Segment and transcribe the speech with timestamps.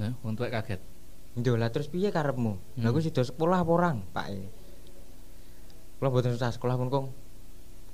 [0.00, 0.80] Eh, wong tuwek kaget.
[1.36, 2.56] Yo lah terus piye karepmu?
[2.56, 2.80] Hmm.
[2.80, 4.26] Lah aku sida sekolah apa orang, Pak?
[6.00, 7.06] Kula mboten usah sekolah pun kong.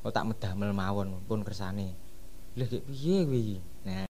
[0.07, 1.99] Kok tak medamel mawon pun kersane.
[2.55, 3.59] Lah piye kuwi iki?
[3.83, 4.07] Nah,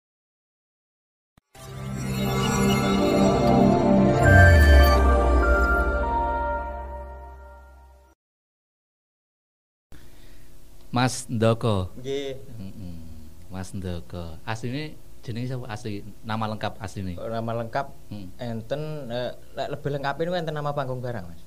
[10.88, 11.92] Mas Ndoko.
[12.00, 12.40] nggih.
[13.52, 14.40] Mas Ndoko.
[14.48, 16.04] Asline jenenge sapa asli?
[16.20, 17.16] Nama lengkap asline.
[17.16, 18.28] nama lengkap Hmm.
[18.36, 21.40] enten eh, lek lebih lengkap ini enten nama panggung barang, Mas.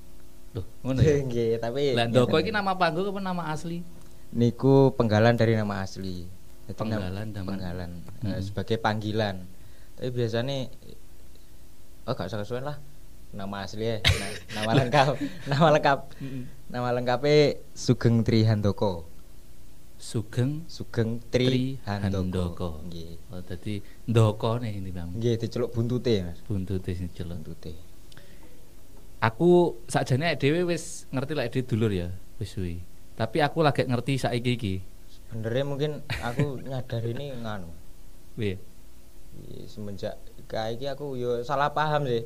[0.52, 1.14] Loh, ngono ya.
[1.24, 3.80] Nggih, tapi Lah Ndoko iki nama panggung apa nama asli?
[4.28, 6.28] niku penggalan dari nama asli.
[6.66, 8.28] Jadi nam- Penggalan, nama- penggalan Hmm.
[8.28, 9.46] eh, sebagai panggilan.
[9.94, 10.68] Tapi biasanya
[12.04, 12.76] oh gak usah kesuwen lah.
[13.28, 15.12] Nama asli ya, na- nama lengkap,
[15.46, 15.98] nama lengkap.
[16.66, 17.36] Nama lengkapnya
[17.72, 19.04] Sugeng Trihandoko.
[19.98, 21.98] Sugeng Sugeng Tri Trihandoko.
[22.06, 22.68] Handoko.
[22.86, 23.18] Nggih.
[23.34, 23.82] Oh, dadi
[24.70, 25.10] ini Bang.
[25.18, 26.38] Nggih diceluk buntute, Mas.
[26.46, 27.42] Buntute sing jelek.
[27.42, 27.74] Buntute.
[29.18, 32.78] Aku sakjane dhewe wis ngerti lek dhewe dulur ya, wis suwi.
[33.18, 34.74] Tapi aku lagi ngerti saiki iki.
[35.10, 35.90] Sebenarnya mungkin
[36.22, 37.66] aku nyadar ini nganu.
[38.38, 38.62] Piye?
[39.66, 40.14] Semenjak
[40.46, 42.22] kayak iki aku yo salah paham sih.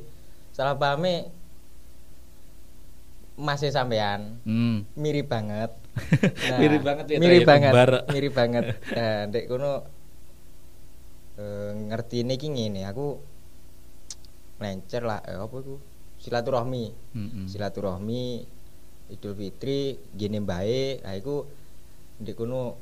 [0.53, 1.33] Salah pahamnya
[3.33, 4.85] masih sampean Hmm.
[4.93, 5.73] mirip banget.
[5.93, 7.69] Nah, Mirip banget ya, Mirip banget.
[7.69, 7.91] kembar.
[8.09, 8.65] Mirip banget.
[8.97, 9.71] Nah, Dek kono
[11.37, 13.07] eh, ngerti ini ki ngene, aku
[14.57, 15.77] lencer lah eh, apa iku?
[16.17, 16.85] Silaturahmi.
[17.13, 17.45] Mm-mm.
[17.45, 18.23] Silaturahmi
[19.13, 21.45] Idul Fitri gini baik, nah iku
[22.23, 22.79] ndek kono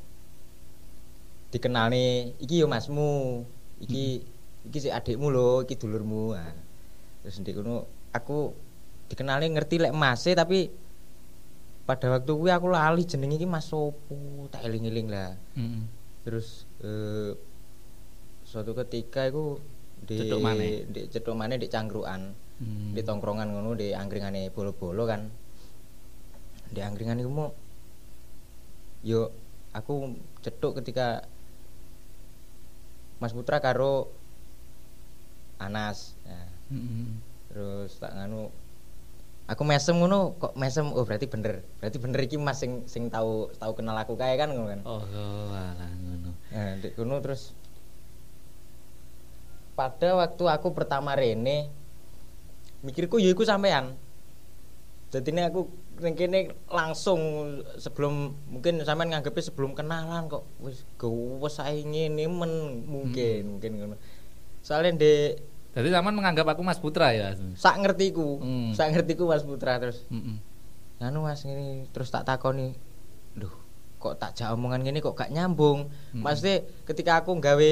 [1.51, 3.43] dikenalne iki yo masmu,
[3.83, 4.23] iki
[4.71, 6.37] iki si adikmu lho, iki dulurmu.
[6.37, 6.55] Nah,
[7.25, 7.83] terus ndek kono
[8.15, 8.55] aku
[9.11, 10.71] dikenalne ngerti lek mase tapi
[11.91, 14.15] pada waktu kuwi aku lali jeneng iki Mas sopo,
[14.47, 15.35] tak eling-eling lah.
[15.59, 15.91] Mm-mm.
[16.23, 17.35] Terus eh,
[18.47, 19.59] suatu ketika iku
[19.99, 20.87] di Cedhuk maneh.
[20.87, 22.93] di cedhuk maneh di cangkruan Hmm.
[22.93, 25.25] di tongkrongan ngono di angkringane bolo-bolo kan
[26.69, 27.49] di angkringan iku mau
[29.01, 29.33] yo
[29.73, 30.13] aku
[30.45, 31.25] cedhuk ketika
[33.17, 34.13] Mas Putra karo
[35.57, 37.17] Anas nah, Mm-mm.
[37.49, 38.53] terus tak nganu
[39.51, 43.51] aku mesem ngono kok mesem oh berarti bener berarti bener iki Mas sing sing tahu
[43.59, 45.03] tahu kenal aku kae kan ngono kan Oh,
[45.51, 46.31] alah ngono.
[46.55, 47.51] Nah, di kono terus
[49.75, 51.67] pada waktu aku pertama rene
[52.79, 53.99] mikirku ya iku sampean.
[55.11, 55.67] Jadi ini aku
[55.99, 57.19] kene langsung
[57.75, 63.95] sebelum mungkin sampean nganggepnya sebelum kenalan kok wis gowes ae ngene men mungkin mungkin ngono.
[64.63, 65.13] Soalnya di
[65.71, 67.31] Jadi zaman menganggap aku Mas Putra ya.
[67.55, 68.71] sak ngertiku, Hmm.
[68.75, 70.35] sak ngertiku Mas Putra terus Mm-mm.
[70.99, 72.75] anu Mas ngene terus tak takoni
[73.31, 73.51] Duh,
[73.95, 75.87] kok tak jak omongan gini kok gak nyambung.
[75.87, 76.19] Mm-mm.
[76.19, 77.71] Maksudnya ketika aku gawe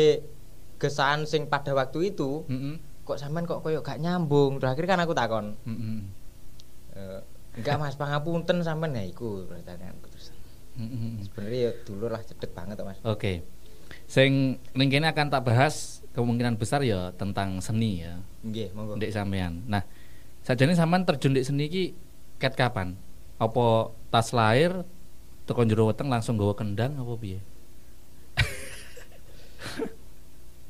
[0.79, 2.79] gesaan sing pada waktu itu, Mm-mm.
[3.03, 4.55] kok sampean kok koyo gak nyambung.
[4.63, 6.07] Terus akhirnya kan aku takon, Mm-mm.
[6.95, 7.19] "Eh,
[7.59, 10.31] enggak Mas, pangapunten sampean ya iku pertanyaanku terus.
[11.27, 13.03] Sebenarnya ya dulur lah cedek banget Mas.
[13.03, 13.43] Oke.
[14.07, 18.97] Sing ning akan tak bahas kemungkinan besar ya tentang seni ya, Nggih, monggo.
[18.97, 19.61] ndek sampean.
[19.65, 19.81] Nah,
[20.41, 21.83] sajane sampean terjun ndek seni iki
[22.37, 22.93] ket kapan?
[23.37, 24.83] Apa tas lahir
[25.45, 27.39] teko jero weteng langsung gawa kendang apa piye?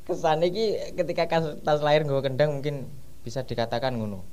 [0.09, 1.29] Kesan iki ketika
[1.61, 2.89] tas lahir nggawa kendang mungkin
[3.21, 4.25] bisa dikatakan ngono.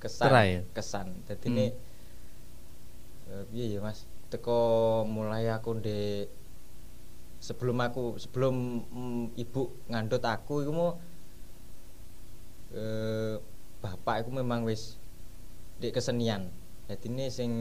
[0.00, 0.50] Kesan, Cerai.
[0.72, 1.06] kesan.
[1.28, 1.52] Jadi Hmm.
[1.52, 1.66] ini
[3.30, 4.04] eh, piye ya Mas?
[4.28, 4.60] Teko
[5.04, 6.28] mulai aku ndek
[7.40, 10.90] sebelum aku sebelum mm, ibu ngandut aku iku mau
[12.70, 13.34] eh
[13.80, 15.00] bapak iku memang wis
[15.80, 16.52] ndek kesenian.
[16.86, 17.52] Jadi ini sing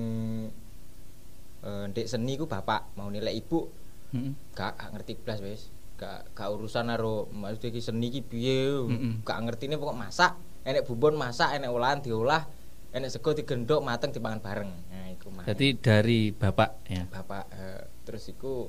[1.64, 3.72] eh, ndek seni iku bapak, mau nilai ibu
[4.10, 4.58] Mm-mm.
[4.58, 5.70] gak, gak ngerti blas wis
[6.00, 9.22] gak gak urusan karo maksudnya iki seni iki piye Mm-mm.
[9.22, 10.34] gak ngerti ini pokok masak
[10.66, 12.42] enek bumbon masak enek olahan diolah
[12.90, 17.06] enek sego digendok mateng dipangan bareng nah iku mah Jadi dari bapak ya.
[17.06, 18.66] bapak eh, terus iku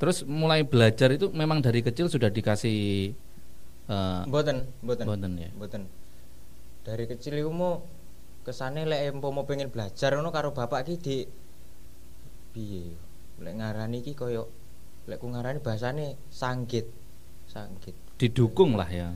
[0.00, 3.12] Terus mulai belajar itu memang dari kecil sudah dikasih
[3.86, 5.04] eh, mboten mboten.
[5.04, 5.50] Mboten ya?
[5.52, 5.82] mboten.
[6.80, 7.84] Dari kecil iku mau
[8.40, 11.16] kesane lek empo mau pengen belajar ngono karo bapak iki di
[12.56, 12.96] piye
[13.44, 14.48] lek ngarani iki koyo
[15.04, 16.88] lek ku ngarani bahasane sanggit.
[17.44, 17.92] Sanggit.
[18.16, 19.12] Didukung lah ya.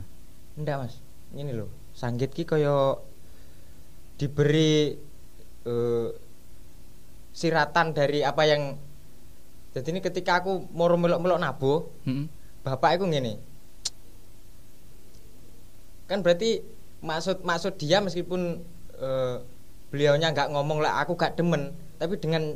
[0.53, 0.95] Enggak mas,
[1.33, 2.99] ini loh sanggit ki kaya
[4.19, 4.99] diberi
[5.65, 6.09] eh,
[7.31, 8.75] siratan dari apa yang
[9.75, 12.31] jadi ini ketika aku mau melok-melok nabo Mm-mm.
[12.63, 13.35] bapak aku gini
[16.07, 16.63] kan berarti
[17.03, 18.63] maksud maksud dia meskipun
[18.95, 19.35] eh,
[19.91, 22.55] beliaunya nggak ngomong lah aku gak demen tapi dengan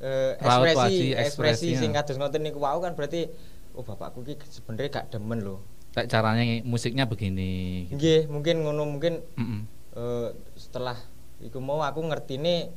[0.00, 1.80] Raut ekspresi ekspresi ekspresinya.
[1.80, 3.28] sing kados ngoten niku wau kan berarti
[3.76, 5.60] oh bapakku ki sebenarnya gak demen loh
[5.92, 8.00] kayak caranya musiknya begini gitu.
[8.00, 9.60] nggih mungkin ngono mungkin Mm-mm.
[9.92, 10.96] eh, setelah
[11.44, 12.72] iku mau aku ngerti nih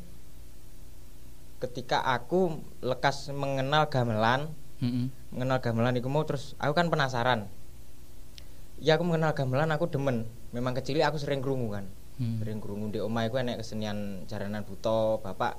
[1.63, 4.51] ketika aku lekas mengenal gamelan
[4.83, 5.07] Mm-mm.
[5.31, 7.47] mengenal gamelan iku mau terus aku kan penasaran.
[8.83, 10.27] Ya aku mengenal gamelan aku demen.
[10.51, 11.87] Memang kecil aku sering krungu kan.
[12.19, 12.43] Hmm.
[12.43, 12.91] sering krungu.
[12.91, 15.55] Di omah iku enek kesenian jaranan buto bapak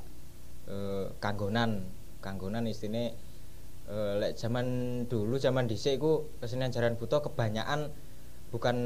[0.69, 1.89] eh, kanggonan.
[2.21, 3.17] Kanggonan istine
[3.89, 4.67] eh, lek zaman
[5.09, 7.89] dulu zaman dhisik iku kesenian jaranan buto kebanyakan
[8.53, 8.77] bukan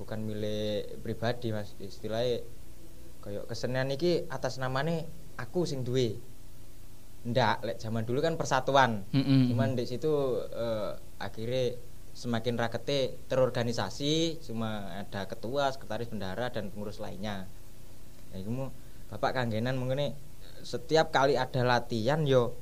[0.00, 1.76] bukan milik pribadi Mas.
[1.76, 2.40] Istilahnya
[3.20, 5.04] kayak kesenian iki atas namanya
[5.36, 6.16] aku sing duwe
[7.20, 9.04] ndak lek zaman dulu kan persatuan.
[9.12, 9.52] Mm-mm.
[9.52, 11.76] cuman di situ eh, akhirnya
[12.16, 17.46] semakin rakete terorganisasi cuma ada ketua sekretaris bendara dan pengurus lainnya.
[18.32, 18.72] Nah itu mau
[19.12, 20.16] bapak kanggenan mengenai
[20.64, 22.56] setiap kali ada latihan yo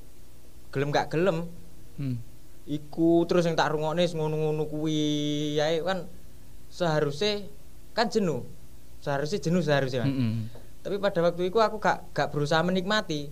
[0.75, 1.49] gelem gak gelem.
[1.99, 2.23] Hmm.
[2.69, 5.57] iku terus yang tak rungokne ngono-ngono kuwi.
[5.59, 6.07] Yae kan
[6.71, 7.49] seharusnya
[7.97, 8.45] kan jenuh.
[8.99, 10.51] Seharusnya jenuh seharusnya kan Mm-mm.
[10.83, 13.31] tapi pada waktu itu aku gak gak berusaha menikmati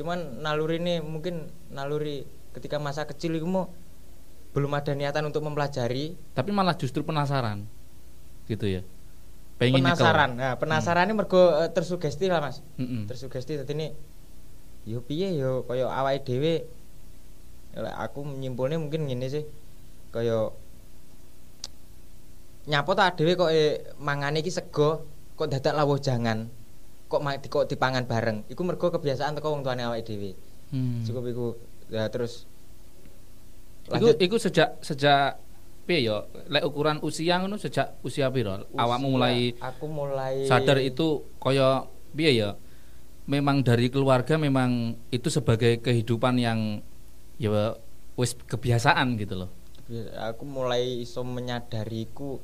[0.00, 2.24] cuman naluri ini mungkin naluri
[2.56, 3.68] ketika masa kecil itu mau
[4.56, 6.16] belum ada niatan untuk mempelajari.
[6.32, 7.68] Tapi malah justru penasaran
[8.48, 8.82] gitu ya.
[9.60, 10.00] Pengen nyekel.
[10.00, 10.30] penasaran.
[10.40, 12.64] Nah penasaran ini mergo eh, tersugesti lah mas.
[12.80, 13.04] Mm-mm.
[13.04, 13.88] tersugesti tadi ini
[14.88, 16.64] yo piye yo kaya awake dhewe?
[17.76, 19.44] Lek aku nyimpulnya mungkin gini sih
[20.10, 20.50] kaya
[22.66, 25.06] nyapo tak dhewe kok eh, mangane iki sego
[25.38, 26.50] kok dadak lawuh jangan
[27.10, 27.20] kok
[27.50, 28.46] kok dipangan bareng.
[28.46, 30.32] Iku mergo kebiasaan teko wong tuane awake dhewe.
[30.70, 31.02] Hmm.
[31.02, 31.46] cukup iku.
[31.90, 32.46] Ya terus
[33.90, 34.22] Iku, lanjut.
[34.22, 35.42] iku sejak sejak
[35.82, 36.22] piye ya?
[36.46, 38.70] Lek ukuran usia ngono sejak usia piro?
[38.78, 42.50] Awakmu mulai aku mulai sadar itu kaya piye ya?
[43.26, 46.78] Memang dari keluarga memang itu sebagai kehidupan yang
[47.42, 47.74] ya
[48.14, 49.50] wis kebiasaan gitu loh.
[50.30, 52.38] Aku mulai iso menyadariku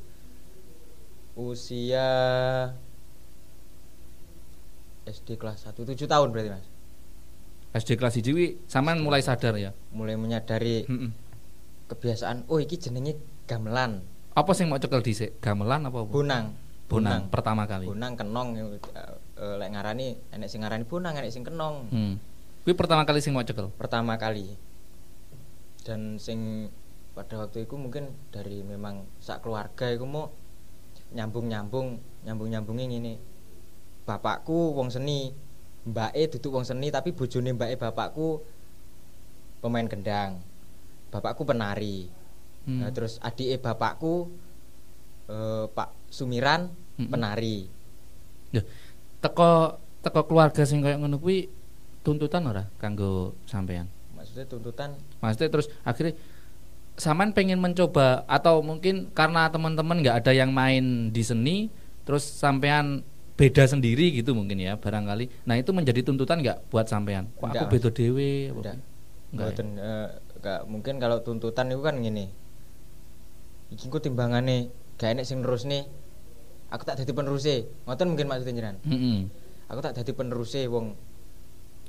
[1.38, 2.08] usia
[5.06, 6.66] SD kelas 1 7 tahun berarti Mas.
[7.78, 11.10] SD kelas 1 wi sampean mulai sadar ya Mulai menyadari Mm-mm.
[11.86, 13.14] kebiasaan oh iki jenenge
[13.46, 14.02] gamelan,
[14.34, 16.46] apa sing mau cekel dhisik gamelan apa apa bonang.
[16.90, 18.66] bonang pertama kali Bonang kenong eh,
[19.38, 21.86] eh, lek ngarani enek sing ngarani bonang, enek sing kenong.
[21.94, 22.14] hmm.
[22.66, 24.58] Kuwi pertama kali sing mau cekel Pertama kali.
[25.86, 26.66] Dan sing
[27.14, 30.34] pada waktu itu mungkin dari memang sak keluarga iku mau
[31.14, 33.14] nyambung-nyambung, nyambung-nyambungin ini.
[34.06, 35.34] Bapakku wong seni,
[35.82, 38.40] mbake duduk wong seni tapi bojone mbake bapakku
[39.60, 40.40] pemain gendang.
[41.10, 42.06] Bapakku penari.
[42.66, 42.86] Hmm.
[42.86, 44.30] Nah, terus adike bapakku
[45.26, 47.10] eh, Pak Sumiran Mm-mm.
[47.10, 47.66] penari.
[48.54, 48.62] Ya,
[49.18, 51.50] teko teko keluarga sing koyo ngono kuwi
[52.06, 56.14] tuntutan ora kanggo sampean Maksudnya tuntutan maksudnya terus akhirnya
[56.96, 61.68] Saman pengen mencoba atau mungkin karena teman-teman nggak ada yang main di seni
[62.08, 63.04] terus sampean
[63.36, 67.68] beda sendiri gitu mungkin ya barangkali nah itu menjadi tuntutan nggak buat sampean Wah, aku
[67.68, 68.76] Enggak, beda dewe Enggak.
[69.32, 69.62] Enggak ya?
[69.62, 70.08] Eh,
[70.40, 70.60] enggak.
[70.64, 72.30] mungkin kalau tuntutan itu kan gini.
[73.68, 75.84] Iki ku timbangane gak enek sing nerusne.
[76.70, 77.66] Aku tak dadi peneruse.
[77.84, 78.78] Ngoten mungkin maksudnya jenengan.
[78.86, 79.26] Mm-mm.
[79.66, 80.94] Aku tak dadi peneruse wong.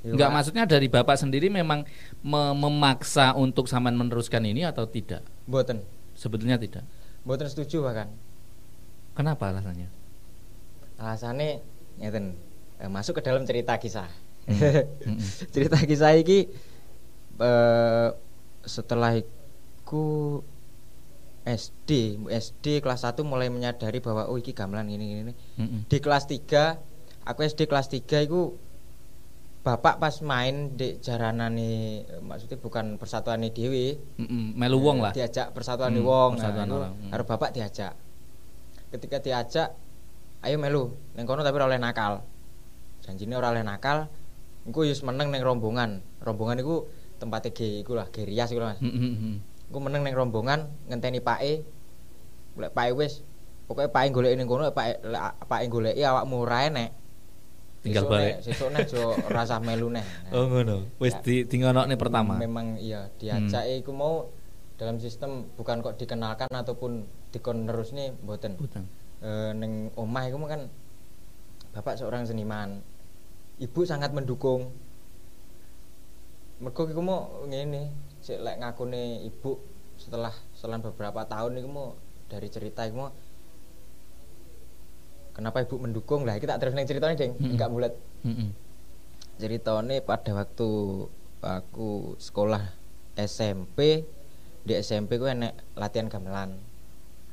[0.02, 0.34] Nggak Pak.
[0.34, 1.82] maksudnya dari bapak sendiri memang
[2.20, 5.82] me- memaksa untuk Saman meneruskan ini atau tidak Mboten.
[6.14, 6.86] sebetulnya tidak
[7.22, 8.06] Mboten setuju bahkan.
[9.14, 9.90] kenapa alasannya
[10.98, 11.62] Alasannya
[11.98, 12.34] ngeten.
[12.78, 14.06] eh, masuk ke dalam cerita kisah.
[14.46, 15.18] Mm-mm.
[15.54, 16.46] cerita kisah iki
[17.38, 18.08] eh,
[18.62, 20.40] setelah iku
[21.48, 25.32] SD, SD kelas 1 mulai menyadari bahwa oh iki gamelan ini ini.
[25.58, 25.80] Mm-mm.
[25.88, 26.76] Di kelas 3,
[27.24, 28.54] aku SD kelas 3 iku
[29.68, 31.70] bapak pas main di jaranane
[32.06, 34.56] eh, maksudnya bukan persatuan dewi Mm-mm.
[34.56, 37.26] melu wong lah diajak persatuan Hmm, wong persatuan nah, orang, hmm.
[37.28, 37.92] bapak diajak
[38.88, 39.68] ketika diajak
[40.40, 42.22] ayo melu neng kono tapi ora oleh nakal
[43.00, 44.06] janjine ora oleh nakal
[44.62, 48.72] engko yus meneng neng rombongan rombongan iku tempatnya G iku lah G Rias iku lah
[48.72, 49.42] Mas Mm-mm.
[49.66, 51.66] engko meneng neng rombongan ngenteni pake
[52.54, 53.22] lek pake wis
[53.66, 56.90] pokoknya pake goleki ning kono pake lek pake goleki awakmu ora enek
[57.78, 58.42] Tinggal balik.
[58.42, 60.90] sesuk nek aja rasa melu neh Nah, Oh ngono.
[60.98, 61.22] Wis Ya.
[61.22, 62.34] di dingonokne pertama.
[62.34, 64.34] Memang iya diajak iku mau
[64.74, 68.58] dalam sistem bukan kok dikenalkan ataupun dikon terus nih mboten.
[68.58, 68.82] Utang.
[69.18, 70.70] E, neng omah iku kan
[71.74, 72.82] bapak seorang seniman.
[73.58, 74.70] Ibu sangat mendukung.
[76.58, 77.90] Mergo iku mau ngene,
[78.22, 79.58] sik lek ngakune ibu
[79.98, 81.88] setelah setelah beberapa tahun iku mau
[82.30, 83.10] dari cerita iku mau
[85.38, 86.34] Kenapa ibu mendukung lah?
[86.42, 87.94] Kita terus neng ceritanya deng, enggak bulat
[88.26, 88.50] Mm-mm.
[89.38, 90.70] ceritanya pada waktu
[91.38, 92.74] aku sekolah
[93.14, 94.02] SMP
[94.66, 96.58] di SMP ku enek latihan gamelan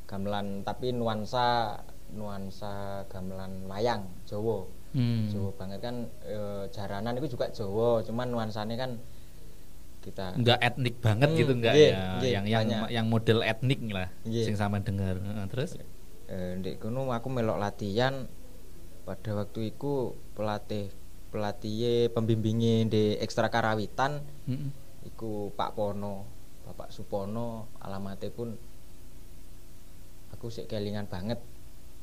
[0.06, 1.78] gamelan tapi nuansa
[2.14, 2.74] nuansa
[3.10, 5.28] gamelan wayang Jawa Hmm.
[5.28, 6.40] Jawa banget kan e,
[6.72, 8.96] jaranan itu juga Jawa cuman nuansanya kan
[10.00, 12.04] kita Enggak etnik banget Hmm, gitu enggak nggih, ya.
[12.16, 12.90] nggih, yang yang banyak.
[12.96, 14.46] yang model etnik lah Nggih.
[14.48, 15.20] sing sama dengar.
[15.20, 15.76] Heeh, terus
[16.26, 18.26] Eh, di kono aku melok latihan
[19.04, 20.90] pada waktu itu pelatih
[21.30, 24.72] pelatih pembimbingnya di ekstra karawitan Mm-mm.
[25.06, 26.26] iku Pak Pono
[26.66, 28.58] Bapak Supono alamatnya pun
[30.36, 31.40] aku sih kelingan banget.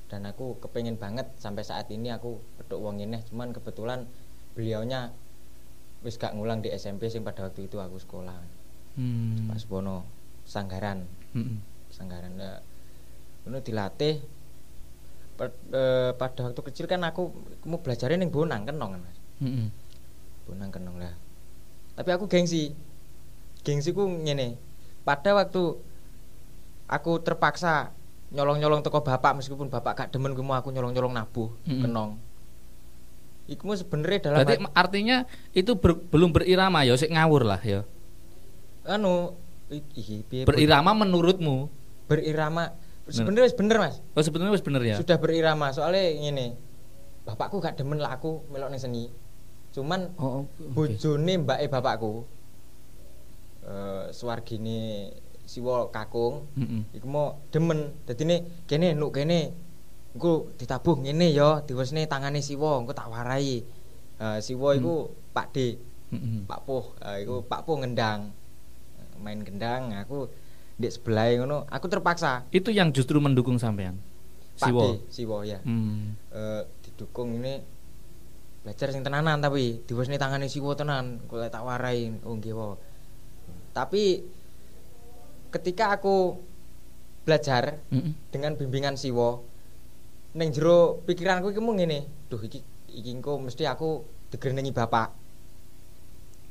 [0.09, 4.05] Dan aku kepengen banget sampai saat ini aku peduk wong ini cuman kebetulan
[4.53, 5.13] beliaunya
[6.05, 8.37] wis gak ngulang di SMP sing pada waktu itu aku sekolah.
[8.97, 9.49] Hmm.
[9.49, 10.05] Pak Supono
[10.45, 11.07] Sanggaran.
[11.33, 11.63] Mm-mm.
[11.89, 12.61] Sanggaran ya
[13.47, 14.21] itu dilatih.
[15.39, 17.33] Pa- eh, pada waktu kecil kan aku
[17.65, 19.19] mau belajarnya ning Bonang kenong kan Mas.
[19.41, 19.73] Mm-mm.
[20.45, 21.15] Bonang kenong lah.
[21.97, 22.77] Tapi aku gengsi.
[23.65, 24.61] Gengsiku ngene.
[25.09, 25.79] Pada waktu
[26.91, 27.95] aku terpaksa
[28.33, 31.83] nyolong-nyolong toko bapak meskipun bapak gak demen gue mau aku nyolong-nyolong nabuh Mm-mm.
[31.83, 32.11] kenong
[33.43, 35.17] Iku sebenarnya dalam Berarti hati- artinya
[35.53, 37.83] itu ber- belum berirama ya, sik ngawur lah ya.
[38.83, 39.35] anu
[39.69, 41.69] piye, Berirama menurutmu?
[42.07, 42.73] berirama
[43.05, 44.97] sebenarnya wis bener mas Oh sebetulnya wis bener ya.
[44.97, 46.55] sudah berirama soalnya ngene
[47.23, 49.05] bapakku gak demen lah aku melok ning seni
[49.71, 50.71] cuman Oh, oke.
[50.71, 52.27] bojone mbake bapakku
[53.63, 55.13] eh swargine
[55.53, 56.97] siwa kakung Mm-mm.
[56.97, 59.53] iku mau demen dadine kene nuk kene
[60.17, 63.61] engko ditabuh ngene ya diwesne tangane siwa engko tak warai
[64.23, 65.57] Eh siwa iku Pak D
[66.15, 66.47] Mm-mm.
[66.47, 68.31] Pak Puh Eh, iku Pak Puh ngendang
[69.19, 70.31] main gendang aku
[70.79, 73.99] di sebelah ngono aku terpaksa Itu yang justru mendukung sampean.
[74.57, 74.79] Siwo.
[74.79, 76.15] D siwa ya Hmm.
[76.87, 77.59] didukung ini
[78.63, 82.39] belajar sing tenanan tapi diwesne tangane siwa tenan kok tak warai oh
[83.73, 84.23] tapi
[85.53, 86.41] ketika aku
[87.23, 88.17] belajar Mm-mm.
[88.35, 89.39] dengan bimbingan siwa
[90.33, 95.21] ning jero pikiranku iki mung ngene duh iki iki engko mesti aku digrenengi bapak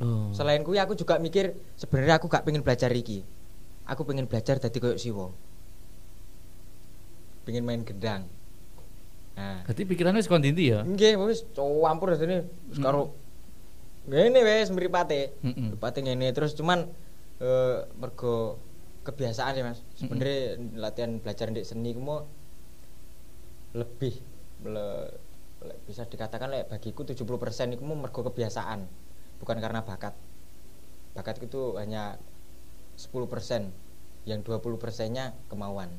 [0.02, 0.34] Oh.
[0.34, 3.22] selain kuwi aku juga mikir sebenarnya aku gak pengen belajar iki
[3.86, 5.30] aku pengen belajar dadi koyo siwa
[7.46, 8.26] pengen main gendang
[9.38, 10.82] nah Berarti pikirannya wis kon ndi ya?
[10.82, 13.14] Nggih, wis campur dene wis karo
[14.10, 15.38] ngene wis mripate.
[15.46, 16.90] Mripate ngene terus cuman
[17.38, 18.58] eh mergo
[19.02, 19.80] kebiasaan ya Mas.
[19.98, 22.26] Sebenarnya latihan belajar di seni ku mau
[23.72, 24.14] lebih
[24.68, 25.12] le-
[25.64, 28.86] le- bisa dikatakan lek bagiku 70% iku mau mergo kebiasaan,
[29.40, 30.14] bukan karena bakat.
[31.16, 32.20] Bakat itu hanya
[32.96, 33.72] 10%,
[34.28, 35.90] yang 20%-nya kemauan.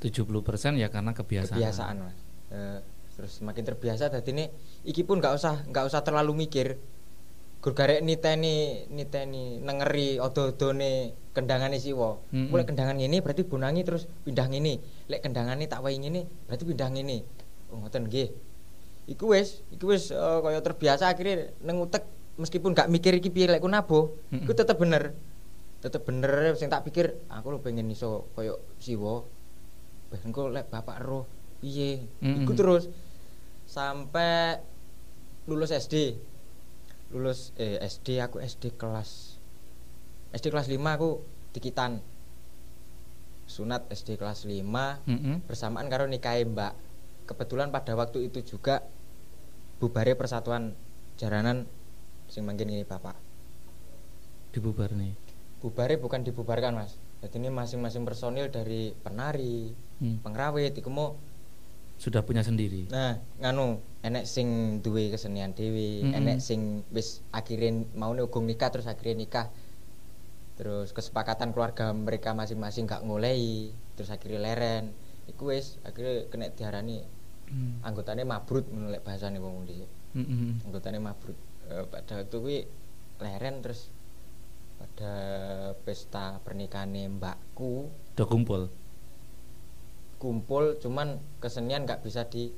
[0.00, 1.56] 70% ya karena kebiasaan.
[1.56, 2.18] kebiasaan mas
[2.52, 2.78] Eh,
[3.16, 4.46] terus semakin terbiasa tadi ini
[4.84, 6.76] iki pun nggak usah nggak usah terlalu mikir
[7.64, 12.20] gur garek niteni niteni nengeri odo-odone kendangane siwa.
[12.28, 12.52] Mm-mm.
[12.52, 14.84] Ku lek kendangan ini berarti bunangi terus pindah ngene.
[15.08, 17.24] Lek kendangan ini tak wae ngene berarti pindah ngene.
[17.72, 18.28] Oh ngoten nggih.
[19.08, 22.04] Iku wis iku wis eh, kaya terbiasa akhirnya neng utek
[22.36, 24.44] meskipun nggak mikir iki piye lek ku nabuh Mm-mm.
[24.44, 25.16] iku tetep bener.
[25.80, 29.24] Tetep bener sing tak pikir aku lo pengen iso kaya siwa.
[30.12, 31.24] Bah, engko lek bapak roh
[31.64, 32.04] piye?
[32.20, 32.44] Mm-mm.
[32.44, 32.92] iku terus
[33.64, 34.60] sampai
[35.48, 36.20] lulus SD
[37.10, 39.36] lulus eh SD aku SD kelas
[40.32, 41.20] SD kelas 5 aku
[41.52, 42.00] dikitan
[43.44, 44.64] sunat SD kelas 5
[45.04, 45.44] Mm-mm.
[45.44, 46.72] bersamaan karo nikahe Mbak
[47.24, 48.80] kebetulan pada waktu itu juga
[49.78, 50.72] bubare persatuan
[51.14, 51.68] jaranan
[52.26, 53.14] sing mangkin ini bapak
[54.50, 55.12] Dibubar nih.
[55.58, 60.18] bubare bukan dibubarkan mas jadi ini masing-masing personil dari penari Hmm.
[60.20, 61.14] pengrawit iku mau
[61.96, 62.90] Sudah punya sendiri.
[62.90, 66.18] Nah, nganu, enek sing duwe kesenian dhewe, Mm-mm.
[66.18, 69.46] enek sing wis akhirnya mau ugung nikah terus akhirnya nikah.
[70.54, 74.94] Terus kesepakatan keluarga mereka masing-masing gak ngolehi, terus akhirnya leren.
[75.26, 77.02] Iku wis akhirnya kena diarani
[77.44, 77.76] Hmm.
[77.84, 79.90] anggotanya mabrut ngono lek bahasane wong dhisik.
[80.16, 80.64] Mm-mm.
[80.64, 81.36] Anggotanya mabrut.
[81.68, 82.58] Eh, pada waktu kuwi
[83.20, 83.92] leren terus
[84.80, 85.12] pada
[85.84, 88.72] pesta pernikahannya mbakku Udah kumpul.
[90.24, 92.48] Kumpul cuman kesenian nggak bisa di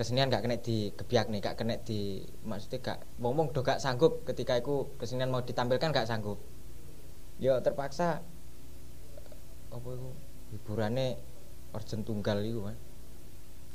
[0.00, 4.24] kesenian nggak kena di gebiak nih gak kena di maksudnya gak ngomong do gak sanggup
[4.24, 6.40] ketika aku kesenian mau ditampilkan gak sanggup
[7.36, 8.24] ya terpaksa
[9.68, 10.08] apa itu
[10.56, 11.20] hiburannya
[11.76, 12.76] orjen tunggal itu kan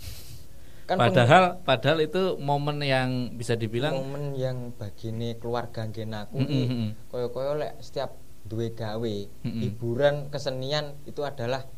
[0.89, 6.45] kan padahal padahal itu momen yang bisa dibilang momen yang bagine keluarga nggen aku Mm,
[6.49, 6.89] iki mm, mm.
[7.13, 8.17] koyo-koyo lek setiap
[8.49, 9.61] duwe gawe Mm, mm.
[9.61, 11.69] hiburan kesenian itu adalah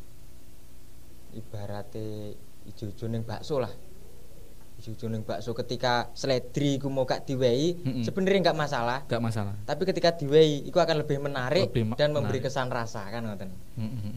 [1.30, 2.32] ibaratnya
[2.64, 3.72] ijo-ijo ning bakso lah
[4.78, 8.06] Jujur ning bakso ketika seledri iku mau gak diwehi, Mm-mm.
[8.06, 9.02] sebenarnya nggak masalah.
[9.10, 9.58] Gak masalah.
[9.66, 12.46] Tapi ketika diwehi, itu akan lebih menarik Lebih ma- dan memberi menarik.
[12.46, 13.50] kesan rasa kan ngoten.
[13.74, 14.14] Mm-mm.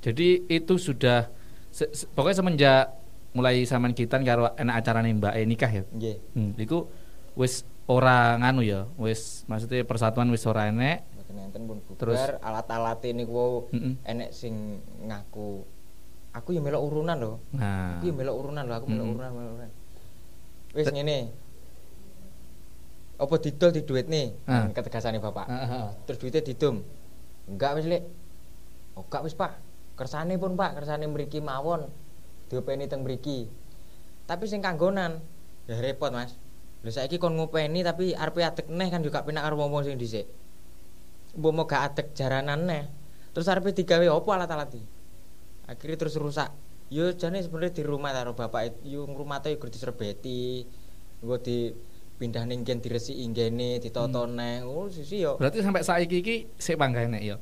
[0.00, 1.28] Jadi itu sudah
[1.68, 2.84] se- se- pokoknya semenjak
[3.32, 5.84] mulai sampean kitan karo enak acara Mbak E nikah ya.
[5.84, 6.16] Nggih.
[6.32, 6.88] Hmm, iku
[7.36, 11.04] wis ora nganu ya, wis maksudnya persatuan wis ora enek.
[11.12, 12.16] Mboten enten pun Terus?
[12.16, 14.00] bubar, alat-alat ini ku Mm-mm.
[14.02, 15.60] enek sing ngaku
[16.32, 17.36] aku ya melok urunan loh.
[17.52, 18.00] Nah.
[18.00, 19.14] Aku ya melok urunan loh, aku melok Mm-mm.
[19.16, 19.70] urunan, melok urunan.
[20.72, 21.18] Wis Tet- ngene.
[23.20, 24.34] Apa didol di duit nih?
[24.48, 24.66] Ah.
[24.72, 25.46] Ketegasane Bapak.
[25.46, 25.86] Ah, ah.
[26.08, 26.82] Terus duitnya didum.
[27.46, 28.02] Enggak wis, Lek.
[28.98, 29.62] Oh, enggak wis, Pak.
[29.94, 31.86] Kersane pun, Pak, kersane mriki mawon.
[32.50, 33.46] Diopeni teng mriki.
[34.26, 35.22] Tapi sing kanggonan
[35.70, 36.34] ya repot, Mas.
[36.82, 40.26] Lha saiki kon ngopeni tapi arepe adek neh kan juga penak karo wong sing dhisik.
[41.38, 42.90] Mbok gak adek jaranan neh.
[43.30, 44.82] Terus arepe digawe apa alat-alat iki?
[45.66, 46.50] Akhirnya terus rusak.
[46.92, 50.66] Yo jane sebenarnya di rumah karo bapak yo rumah tuh gur diserbeti.
[51.22, 54.66] Engko dipindah ning ken diresiki nggene, ditoto neh.
[54.66, 55.38] Oh, sisi yo.
[55.38, 57.36] Berarti sampai saiki iki sik panggah enek ya.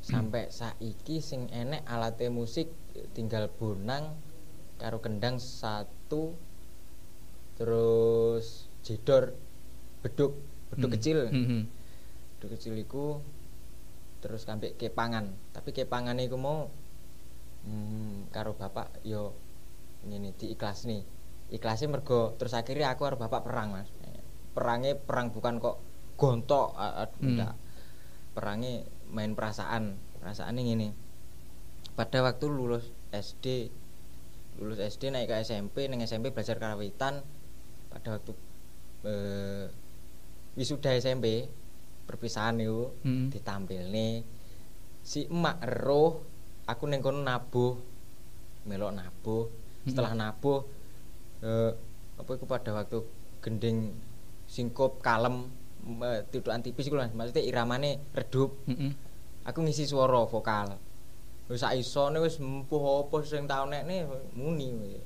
[0.00, 2.72] sampai saiki sing enek alatnya musik
[3.12, 4.16] tinggal bonang
[4.80, 6.32] karo kendang satu
[7.60, 9.36] terus jedor
[10.00, 10.40] beduk
[10.72, 10.96] beduk Hmm.
[10.96, 11.62] kecil Hmm, hmm.
[12.40, 13.20] beduk kecil iku
[14.24, 16.72] terus sampai kepangan tapi kepangan iku mau
[17.66, 19.36] hmm, karo bapak yo
[20.06, 21.04] ini di ikhlas nih
[21.50, 23.88] ikhlasnya mergo terus akhirnya aku karo bapak perang mas.
[24.50, 25.76] Perangnya perang bukan kok
[26.18, 27.26] gontok a- a- Hmm.
[27.34, 27.54] enggak.
[28.34, 30.92] Perangnya main perasaan perasaan ini
[31.96, 33.68] pada waktu lulus SD
[34.60, 37.22] lulus SD naik ke SMP neng SMP belajar karawitan.
[37.90, 38.32] Pada waktu
[39.00, 39.66] eh,
[40.54, 41.48] wisuda SMP
[42.06, 43.30] perpisahan itu Hmm.
[43.32, 44.22] ditampil nih
[45.00, 46.29] si emak roh
[46.70, 47.74] aku neng kono nabuh
[48.64, 49.44] melok nabuh
[49.82, 50.60] setelah nabuh
[51.42, 51.72] eh,
[52.16, 52.98] apa itu pada waktu
[53.40, 53.96] gending
[54.46, 55.48] singkop kalem
[56.04, 57.10] eh, tidukan tipis iku Mas.
[57.10, 58.92] maksudnya iramane redup Hmm, hmm.
[59.44, 60.76] aku ngisi suara vokal
[61.50, 65.00] wis isone wis empuh apa sing tau nekne muni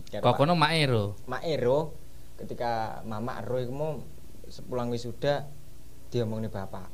[0.00, 1.12] Kok kono maero.
[1.28, 1.92] Mak Ero
[2.40, 3.92] ketika Mama Ero iku mau
[4.48, 5.44] sepulang wisuda
[6.08, 6.88] diomongin bapak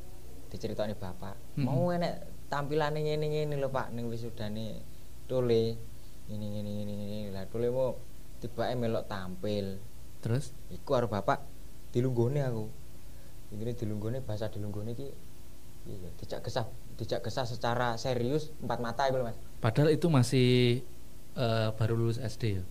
[0.51, 1.62] diceritani bapak Mhm.
[1.62, 2.14] mau enek
[2.57, 4.81] tampilane ngene ngene lho Pak ning wisudane
[5.29, 5.77] Tole
[6.33, 8.01] ini ini ini ini lah Tole mau
[8.40, 9.77] tibake melok tampil
[10.25, 11.45] Terus iku karo bapak
[11.92, 12.64] dilunggone aku
[13.53, 15.12] ini dilunggone bahasa dilunggone iki
[15.87, 16.64] iya dijak gesah
[16.97, 20.81] dijak gesah secara serius empat mata iku lho Mas padahal itu masih
[21.37, 22.64] eh, baru lulus SD ya.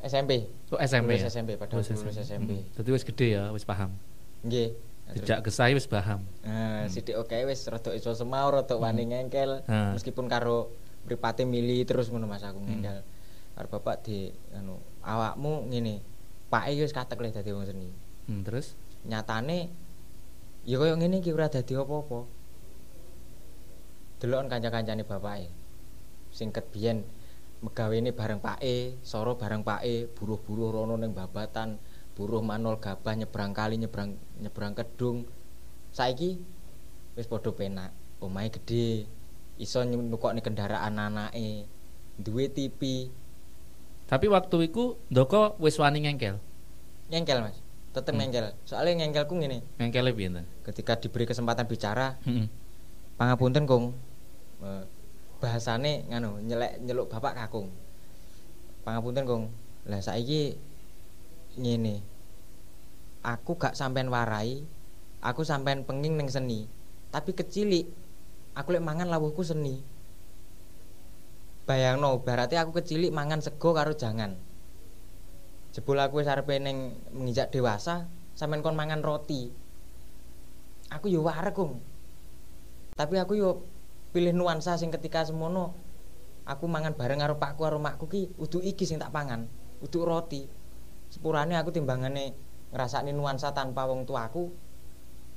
[0.00, 1.32] SMP Oh SMP Lulus ya.
[1.32, 2.56] SMP, padahal lulus SMP.
[2.56, 2.72] Hmm.
[2.72, 3.92] Jadi wis gede ya, wis paham.
[4.40, 4.72] nggih
[5.10, 6.22] Terus- Dijak kesai wis paham.
[6.42, 9.66] Nah, sithik oke wis rada iso semau, rada wani ngengkel.
[9.66, 9.94] Hmm.
[9.94, 10.70] Meskipun karo
[11.02, 12.78] mripate mili terus ngono Mas aku Hmm.
[12.78, 12.98] ngengkel.
[13.54, 15.98] Karo bapak di anu, awakmu ngene.
[16.46, 17.90] Pak iki wis katek le dadi wong seni.
[18.26, 19.72] Hmm, terus Nyatane
[20.62, 22.20] ya koyo ngene iki ora dadi apa-apa.
[24.20, 25.48] Delokon kanca-kancane bapake.
[26.30, 27.02] Sing ket biyen
[27.60, 31.80] megawene bareng pake, soro bareng pake, buruh-buruh rono ning babatan,
[32.14, 35.26] buruh manol gabah nyebrang kali nyebrang nyebrang kedung.
[35.90, 36.38] Saiki
[37.14, 37.90] wis padha penak.
[38.20, 39.06] Omahe gedhe.
[39.56, 41.66] Iso nukokne kendaraan anake.
[42.20, 43.08] Duwe TV,
[44.04, 46.36] tapi waktu itu ndoko wis wani ngengkel.
[47.08, 47.56] ngengkel Mas.
[47.96, 48.20] Tetep Hmm.
[48.20, 48.52] ngengkel.
[48.68, 50.42] Soalnya ngengkelku ngene, Ngengkele piye ta?
[50.68, 52.50] ketika diberi kesempatan bicara, Heeh.
[53.16, 53.96] pangapunten Kung.
[55.40, 57.72] Bahasane nganu nyelek nyeluk bapak kakung.
[58.84, 59.44] Pangapunten Kung.
[59.88, 60.60] Lah saiki
[61.60, 62.00] ngene.
[63.20, 64.64] Aku gak sampean warai,
[65.20, 66.64] aku sampean penging ning seni.
[67.12, 67.84] Tapi kecilik
[68.56, 69.84] aku lek mangan lawuhku seni.
[71.68, 74.34] Bayangno, berarti aku kecilik mangan sego karo jangan.
[75.70, 79.52] Jebul aku wis arepe ning menginjak dewasa, sampean kon mangan roti.
[80.90, 81.78] Aku yo wareg, Kung.
[82.98, 83.62] Tapi aku yo
[84.10, 85.78] pilih nuansa sing ketika semono
[86.42, 89.46] aku mangan bareng karo pakku karo makku ki udu iki sing tak pangan,
[89.78, 90.50] udu roti.
[91.10, 92.32] Sepurane aku timbangane
[92.70, 94.54] ngrasakne nuansa tanpa wong tuaku.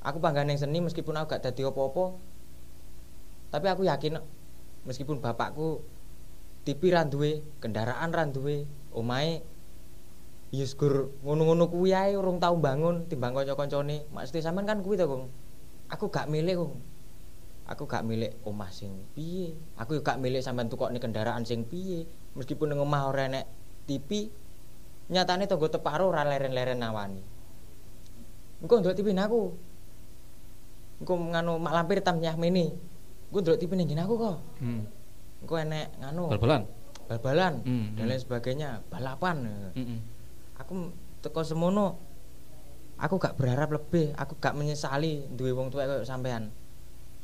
[0.04, 2.14] Aku panggah ning seni meskipun aku gak dadi apa-apa.
[3.50, 4.22] Tapi aku yakin
[4.86, 5.82] meskipun bapakku
[6.64, 9.44] TV ra duwe, kendaraan ra duwe, omahe
[10.54, 14.06] ya gur ngono-ngono kuwi ae urung tau bangun timbang kanca-kancane.
[14.14, 15.28] Maksudnya sampean kan kuwi to, Kung.
[15.90, 16.74] Aku gak milih, Kung.
[17.64, 19.56] Aku gak milik omah sing piye.
[19.80, 22.06] Aku gak milik sampean tukokne kendaraan sing piye.
[22.38, 23.48] Meskipun ning omah ora enek
[23.88, 24.30] TV,
[25.12, 27.20] nyatane tangga teparo ora leren-leren nawani.
[28.64, 29.42] Engko ndelok TV aku.
[31.04, 32.72] Engko nganu mak lampir tam nyahmene.
[33.28, 34.36] Engko ndelok TV ning aku kok.
[34.60, 34.82] Hmm.
[35.44, 36.62] Engko enek nganu Bal-balan.
[37.04, 38.10] bal-balan Hmm, dan hmm.
[38.16, 39.44] lain sebagainya, balapan.
[39.76, 40.00] Heeh.
[40.56, 40.88] aku
[41.20, 42.00] teko semono
[42.96, 46.54] aku gak berharap lebih aku gak menyesali duwe wong tua kayak sampean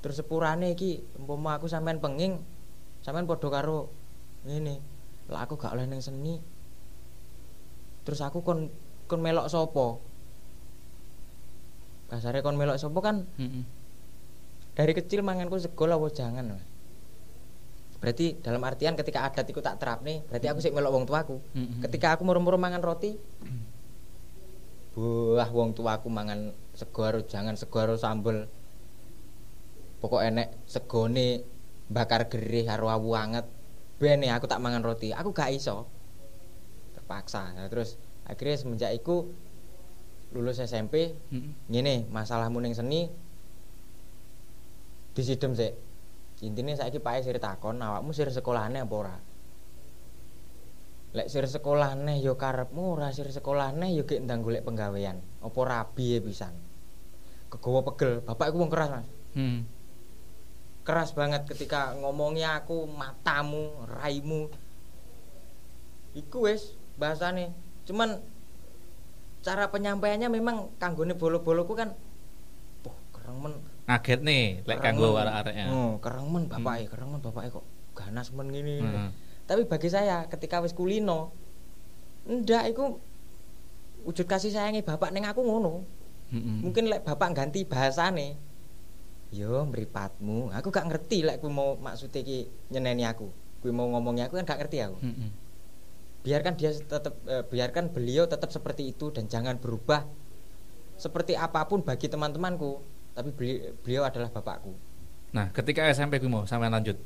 [0.01, 2.41] terus sepurane iki umpama aku sampean penging
[3.05, 3.93] sampean padha karo
[4.45, 4.83] ngene
[5.31, 6.43] lah aku gak oleh ning seni
[8.07, 8.73] terus aku kon
[9.07, 10.01] kon melok sapa
[12.11, 13.63] kasare kon melok sapa kan Mm-mm.
[14.75, 16.59] dari kecil manganku sego apa jangan
[18.01, 21.37] berarti dalam artian ketika adat iku tak terap nih berarti aku sik melok wong tuaku.
[21.53, 21.85] Mm-mm.
[21.85, 23.21] ketika aku murung-murung mangan roti
[24.91, 28.51] buah wong tuaku mangan sego jangan sego sambel.
[30.01, 31.45] Pokok enek segone
[31.93, 33.45] bakar gerih karo awu anget.
[34.01, 35.13] Bene aku tak mangan roti.
[35.13, 35.85] Aku gak iso
[37.11, 39.27] terpaksa Nah, terus akhirnya semenjak iku
[40.31, 41.19] lulus SMP
[41.67, 43.11] ngene masalahmu ning seni
[45.19, 45.75] disidem sik
[46.47, 49.17] intine saiki Pak sir takon awakmu sir sekolahane apa ora?
[51.11, 55.19] Lek sir sekolahane ya karepmu ora sir sekolahane ya gek ndang golek penggawean.
[55.43, 56.55] Apa rabi ya pisan?
[57.51, 58.23] Kegawa pegel.
[58.23, 59.09] Bapak iku wong keras Mas.
[59.35, 59.67] Mm.
[60.81, 63.69] keras banget ketika ngomongi aku matamu
[64.01, 64.49] raimu.
[66.17, 67.57] Iku wis bahasane
[67.89, 68.21] cuman
[69.41, 71.97] cara penyampaiannya memang kanggone bolo-boloku kan
[72.85, 73.55] wah kereng men.
[73.89, 75.67] Ngaget nih lek kanggo arek-areknya.
[75.73, 77.65] oh, kereng men bapake kereng men bapake kok
[77.97, 78.77] ganas men ngene.
[78.85, 79.11] Heeh.
[79.49, 81.35] tapi bagi saya ketika wis kulino
[82.29, 83.03] ndak iku
[84.07, 85.89] wujud kasih sayangnya bapak neng aku ngono.
[86.31, 86.63] Mm-mm.
[86.63, 88.39] mungkin lek bapak ganti bahasane
[89.35, 90.51] yo mripatmu.
[90.55, 93.31] Aku gak ngerti lek kuwi mau maksudnya ki nyeneni aku.
[93.63, 94.99] Kuwi mau ngomongnya aku kan gak ngerti aku.
[95.03, 95.31] Mm-mm.
[96.21, 100.05] Biarkan dia tetap eh, biarkan beliau tetap seperti itu dan jangan berubah
[100.95, 102.81] seperti apa pun bagi teman-temanku
[103.11, 104.73] tapi beli- beliau adalah bapakku
[105.31, 106.99] Nah, ketika SMP kuwi mau sampean lanjut.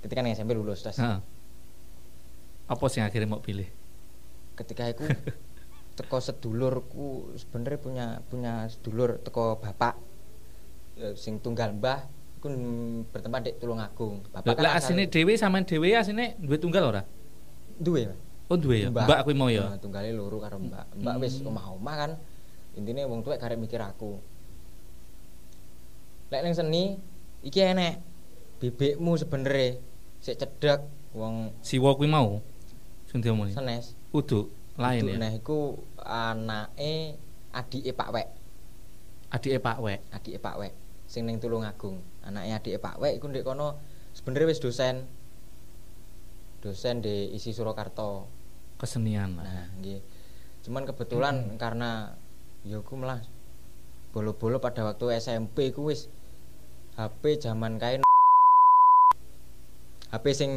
[0.00, 1.20] ketika nang SMP lulus tes Heeh.
[2.64, 3.68] Apa sing akhirnya mau pilih?
[4.52, 5.04] ketika aku
[5.96, 9.94] teko sedulurku sebenarnya punya punya sedulur teko bapak
[10.96, 12.04] eh, sing tunggal mbah
[12.36, 16.84] iku mm, bertempat di Tulungagung bapak Lah asal- asine dhewe sampean dhewe asine duwe tunggal
[16.86, 17.02] ora?
[17.74, 18.18] duwe Mas.
[18.52, 18.88] Oh duwe ya.
[18.92, 19.64] Mbak kuwi mau ya.
[19.64, 21.48] Nah, tunggale loro karo mbak mbak wis Hmm.
[21.48, 22.10] omah-omah kan
[22.76, 24.20] intine wong tuwek karek mikir aku
[26.28, 26.96] lek ning seni
[27.40, 28.00] iki enek
[28.60, 29.80] bebekmu sebenere
[30.20, 30.80] sik cedhek
[31.12, 32.40] wong Siwa kuwi mau
[33.08, 33.52] sing diomongin.
[33.52, 35.16] senes Kudu lain Itu, ya.
[35.20, 35.58] Nah, iku
[36.00, 37.16] anake
[37.52, 38.28] adike Pak Wek,
[39.28, 40.00] Adike Pak Wek.
[40.08, 40.72] adike Pak Wek
[41.04, 42.00] sing ning Tulungagung.
[42.24, 43.76] Anake adike Pak Wek iku ndek kono
[44.12, 45.04] sebenarnya wis dosen.
[46.60, 48.24] Dosen di isi Surakarta.
[48.82, 49.46] Kesenian lah.
[49.46, 50.02] Nah, nggih.
[50.60, 51.56] Cuman kebetulan Hmm.
[51.56, 52.18] karena
[52.62, 53.22] ya aku malah
[54.10, 56.10] bolo-bolo pada waktu SMP ku wis
[56.94, 58.02] HP zaman kain
[60.10, 60.50] HP sing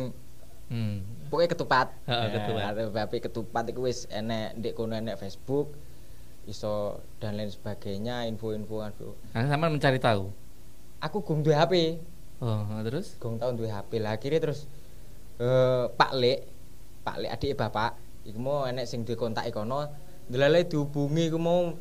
[0.66, 1.06] Hmm.
[1.30, 1.88] pokoknya ketupat.
[2.10, 2.74] Heeh, ketupat.
[2.74, 5.78] Nah, HP ketupat iku wis enek ndek kono enek Facebook
[6.46, 9.14] iso dan lain sebagainya info-info info.
[9.32, 10.34] Nah, sampean mencari tahu.
[10.98, 12.02] Aku gum duwe HP,
[12.38, 13.14] Oh, terus?
[13.16, 14.66] gum tau duwe HP lah akhirnya terus
[15.38, 16.50] eh Pak Lek,
[17.02, 17.94] Pak Lek adik bapak,
[18.26, 19.86] iku mau enek sing duwe kontak kono,
[20.28, 21.78] ndelale dihubungi iku mau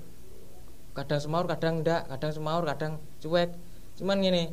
[0.93, 3.51] kadang semaur, kadang ndak, kadang semaur, kadang cuek.
[3.97, 4.53] Cuman ngene,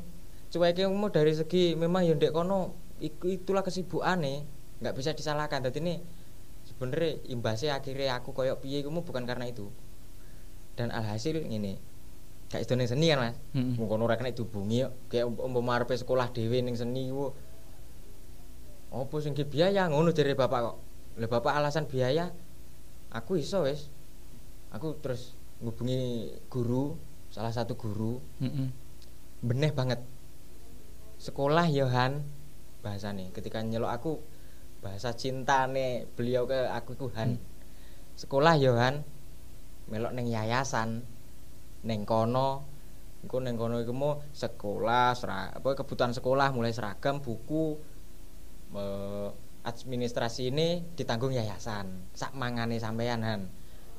[0.49, 2.73] cueknya mau dari segi memang ya ndek kono
[3.04, 4.47] iku itulah kesibukane,
[4.80, 5.62] nggak bisa disalahkan.
[5.67, 5.95] Dadi ini
[6.65, 9.67] sebenarnya imbasnya akhirnya aku koyok piye iku mau bukan karena itu.
[10.80, 11.77] Dan alhasil ngene,
[12.47, 13.36] gak iso ning seni kan Mas.
[13.75, 14.88] Wong kono ora kena dihubungi.
[15.12, 17.36] Kayak umpama arepe sekolah dhewe ning seni ku.
[18.91, 20.77] Apa sing biaya ngono jare bapak kok.
[21.21, 22.34] Lah bapak alasan biaya
[23.13, 23.93] aku iso wis.
[24.73, 26.97] Aku terus ngubungi guru,
[27.29, 28.73] salah satu guru, Mm-mm.
[29.45, 30.01] beneh banget.
[31.21, 32.25] Sekolah Yohan
[32.81, 34.12] bahasane ketika nyelok aku
[34.81, 37.38] bahasa cintane beliau ke aku iku Han.
[38.17, 39.05] Sekolah Yohan
[39.86, 41.05] melok ning yayasan
[41.86, 42.65] ning kono
[43.21, 47.77] iku ning kono iku mau sekolah sera, apa kebutuhan sekolah mulai seragam buku
[48.73, 49.29] eh,
[49.62, 52.10] administrasi ini ditanggung yayasan.
[52.13, 53.41] Sak mangane sampean han.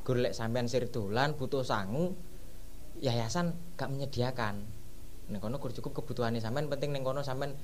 [0.03, 2.19] Golek sampean sir dolan butuh sangu
[2.99, 4.67] yayasan gak menyediakan.
[5.31, 7.55] Ning kono kur cukup kebutuhannya sampean penting ning kono sampean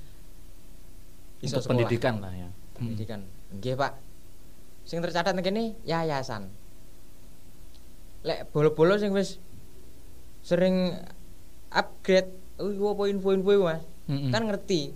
[1.43, 1.75] iso Untuk sekolah.
[1.83, 2.49] pendidikan lah ya.
[2.79, 3.27] pendidikan.
[3.51, 3.93] Nggih Pak.
[4.87, 6.47] Sing tercatat ning kene yayasan.
[8.23, 9.39] Lek bolo-bolo sing wis
[10.43, 10.95] sering
[11.71, 13.83] upgrade oh apa info-info Mas?
[14.09, 14.31] Mm-mm.
[14.33, 14.89] kan ngerti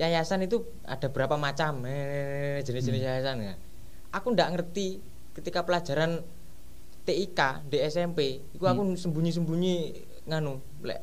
[0.00, 3.08] yayasan itu ada berapa macam eh, jenis-jenis Hmm.
[3.12, 3.54] yayasan ya.
[4.10, 4.98] aku ndak ngerti
[5.36, 6.24] ketika pelajaran
[7.04, 8.18] TIK di SMP
[8.50, 8.96] itu aku Hmm.
[8.96, 9.76] sembunyi-sembunyi
[10.24, 11.00] nganu lek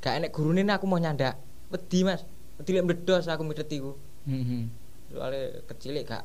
[0.00, 1.38] gak enek gurune aku mau nyandak
[1.70, 2.26] wedi Mas
[2.58, 3.92] wedi lek mledos aku ngerti iku
[4.26, 4.68] Mm-mm.
[5.08, 6.24] soalnya kecil gak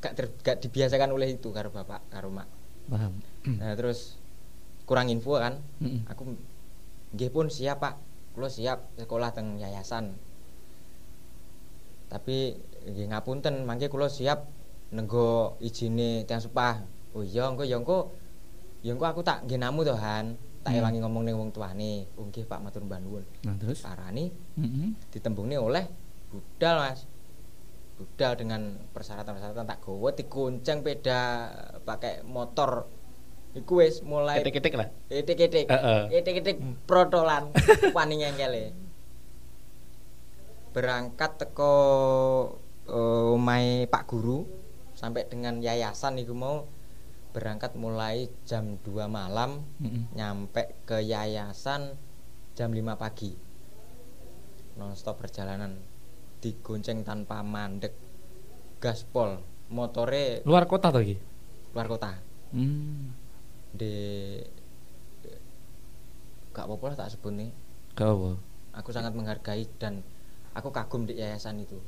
[0.00, 2.48] gak, ter- gak dibiasakan oleh itu karo bapak karo mak
[2.82, 3.14] Paham.
[3.46, 4.18] Nah, terus
[4.82, 5.62] kurang info kan.
[5.78, 6.02] Mm-mm.
[6.10, 6.34] Aku
[7.14, 7.94] nggih pun siap, Pak.
[8.34, 10.18] Kula siap sekolah teng yayasan.
[12.12, 12.36] Tapi
[12.84, 14.44] nggih ngapunten, mangke kula siap
[14.92, 16.84] nenggo izine tiang supah.
[17.12, 18.12] Oh iya, engko ya engko
[18.80, 20.36] ya engko aku tak nggih namu to, Han.
[20.62, 20.78] Tak Hmm.
[20.78, 22.06] ewangi ngomong ning wong tuane.
[22.14, 23.24] Oh nggih, Pak, matur nuwun.
[23.42, 23.80] Nah, terus?
[23.80, 24.94] Parani Mm-mm.
[25.08, 25.88] ditembungne oleh
[26.28, 27.04] budal mas
[27.92, 32.88] budal dengan persyaratan-persyaratan tak gowo dikunceng peda pakai motor
[33.52, 34.88] iku wis mulai Ketik-ketik lah.
[35.06, 36.02] etik-etik Heeh.
[36.10, 37.52] etik-etik protolan
[37.92, 38.72] wani ngengkele
[40.72, 41.74] berangkat teko
[42.84, 44.44] eh, omahe Pak Guru
[44.92, 46.64] sampai dengan yayasan iku mau
[47.32, 50.12] berangkat mulai jam 2 malam Mm-mm.
[50.12, 51.96] nyampe ke yayasan
[52.52, 53.32] jam 5 pagi
[54.74, 55.76] nonstop perjalanan
[56.40, 57.92] digonceng tanpa mandek
[58.78, 61.16] gaspol motore Luar kota tuh iki.
[61.72, 62.12] luar kota
[62.52, 63.16] Hmm.
[63.72, 64.36] di
[66.52, 67.48] gak apa-apa lah tak sebut nih
[67.94, 68.30] Gak apa.
[68.74, 70.04] aku sangat menghargai dan
[70.52, 71.78] aku kagum di yayasan itu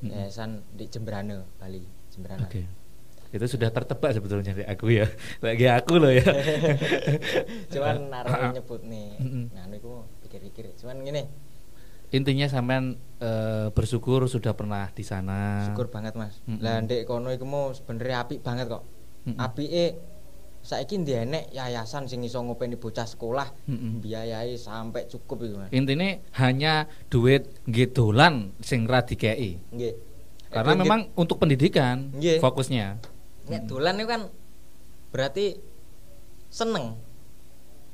[0.00, 0.10] Mm-mm.
[0.10, 2.64] yayasan di Jembrane Bali Jembrane Oke.
[3.30, 5.06] Itu sudah tertebak sebetulnya dari aku ya.
[5.44, 6.26] Bagi aku loh ya.
[7.72, 9.14] cuman naruh nyebut nih
[9.54, 11.24] nah aku pikir-pikir cuman gini
[12.10, 15.62] Intinya sampean eh, bersyukur sudah pernah di sana.
[15.62, 16.58] syukur banget mas Mm-mm.
[16.58, 18.82] lah ndek kono iku mau sebenarnya apik banget kok
[19.30, 19.38] Mm-mm.
[19.38, 19.94] apike
[20.70, 23.50] saiki ndek yayasan sing iso ngopeni bocah sekolah
[23.98, 25.70] biayai sampai cukup iku mas.
[25.74, 29.94] Intinya hanya duit gedolan sing ra nggih.
[30.50, 32.38] Karena memang untuk pendidikan Nggih.
[32.38, 33.02] fokusnya.
[33.50, 34.22] nek dolan itu kan
[35.10, 35.58] berarti
[36.50, 36.94] seneng.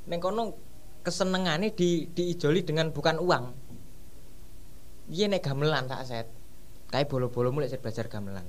[0.04, 0.56] Ning kono
[1.00, 3.44] kesenengane di diijoli dengan bukan uang.
[5.08, 6.28] Iya nek gamelan tak set?
[6.92, 8.44] Kayak bolo-bolo mulai saya belajar gamelan.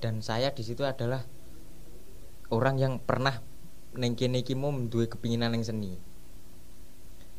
[0.00, 1.24] Dan saya di situ adalah
[2.50, 3.38] orang yang pernah
[3.94, 5.98] neng kene iki mau duwe kepinginan yang seni.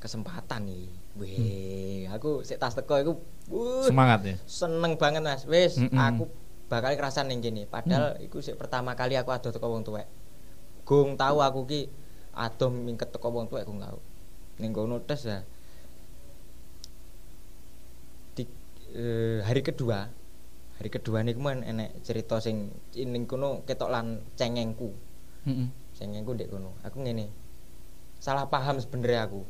[0.02, 3.14] Kesempatan nih Wih, aku sik tas teko iku
[3.52, 4.36] wuh, Semangat ya.
[4.48, 5.44] seneng banget mas.
[5.44, 5.92] Wis Mm-mm.
[5.92, 6.24] aku
[6.72, 7.68] bakal kerasan ning kene.
[7.68, 10.08] Padahal iku sik pertama kali aku ado teko wong tuwek.
[10.88, 11.82] Gung tahu aku ki
[12.32, 14.00] ado mingket teko wong tuwek gung tahu
[14.64, 15.44] ning kono tes ya.
[18.32, 18.44] Di
[18.96, 20.08] eh, hari kedua
[20.82, 24.90] hari kedua niku men enek cerita sing ning kono ketok lan cengengku.
[25.46, 25.70] Mm-mm.
[25.94, 27.30] cengengku ndek kono aku ngene.
[28.18, 29.46] Salah paham sebenarnya aku.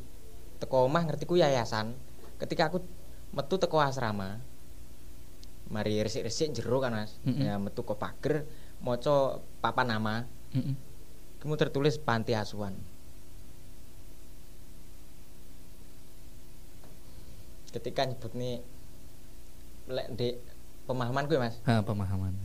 [0.60, 1.96] Teko omah ngertiku yayasan.
[2.36, 2.84] Ketika aku
[3.32, 4.44] metu teko asrama
[5.72, 7.16] mari resik-resik jero kan Mas.
[7.24, 7.48] Mm-mm.
[7.48, 8.44] ya metu ke pager
[8.84, 10.28] maca papan nama.
[10.52, 10.76] Mm-mm.
[11.40, 12.76] kamu tertulis panti asuhan.
[17.72, 18.60] Ketika nyebut nih
[19.88, 20.51] lek ndek
[20.92, 21.56] pemahaman gue mas?
[21.64, 22.36] Ha, pemahaman.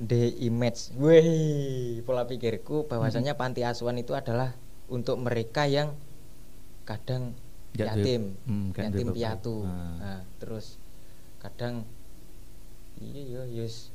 [0.00, 0.90] the image.
[0.96, 4.56] Wih pola pikirku bahwasanya panti asuhan itu adalah
[4.88, 5.94] untuk mereka yang
[6.88, 7.36] kadang
[7.76, 8.34] yatim.
[8.48, 9.62] hmm, yatim piatu.
[9.68, 9.96] Ah.
[10.00, 10.80] nah, terus
[11.38, 11.86] kadang
[12.98, 13.90] iya yo yus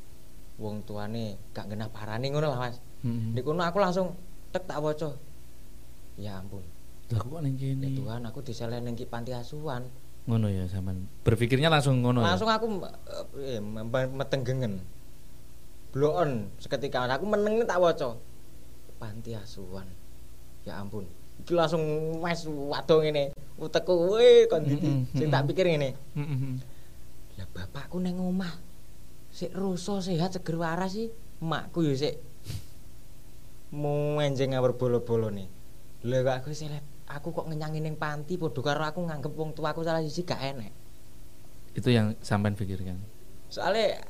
[0.57, 2.77] wong tuane gak genah parani ngono lah mas.
[3.05, 3.37] Mm-mm.
[3.37, 4.17] di kono aku langsung
[4.49, 4.81] tek tak
[6.17, 6.65] ya ampun.
[7.13, 7.93] Lah kok ning ya kene?
[7.93, 9.85] Tuhan aku diselen ning ki panti asuhan
[10.27, 11.07] Ngono ya sampean.
[11.23, 12.59] Berpikirnya langsung ngono langsung ya.
[12.59, 12.67] aku
[13.39, 14.83] eh, mem- metenggengen.
[15.95, 18.19] Bloon seketika aku meneng tak waca.
[18.99, 19.87] Panti asuhan.
[20.67, 21.07] Ya ampun.
[21.41, 21.81] Iki langsung
[22.19, 23.31] mas waduh ngene.
[23.57, 25.95] Utekku weh kon diti Mm-mm, sing tak pikir ngene.
[26.13, 26.61] Mm-mm.
[27.39, 28.51] lah bapakku neng omah.
[29.31, 31.09] Sik ruso sehat seger waras sih
[31.39, 32.19] makku yo sik.
[33.71, 35.47] Mau enjeng ngawur bolo-bolo nih
[36.07, 39.99] lha aku seleb aku kok ngenyangin ning panti padha karo aku nganggep wong tuaku salah
[39.99, 40.71] siji gak enek
[41.71, 42.97] Itu yang sampean pikirkan.
[43.47, 44.03] soalnya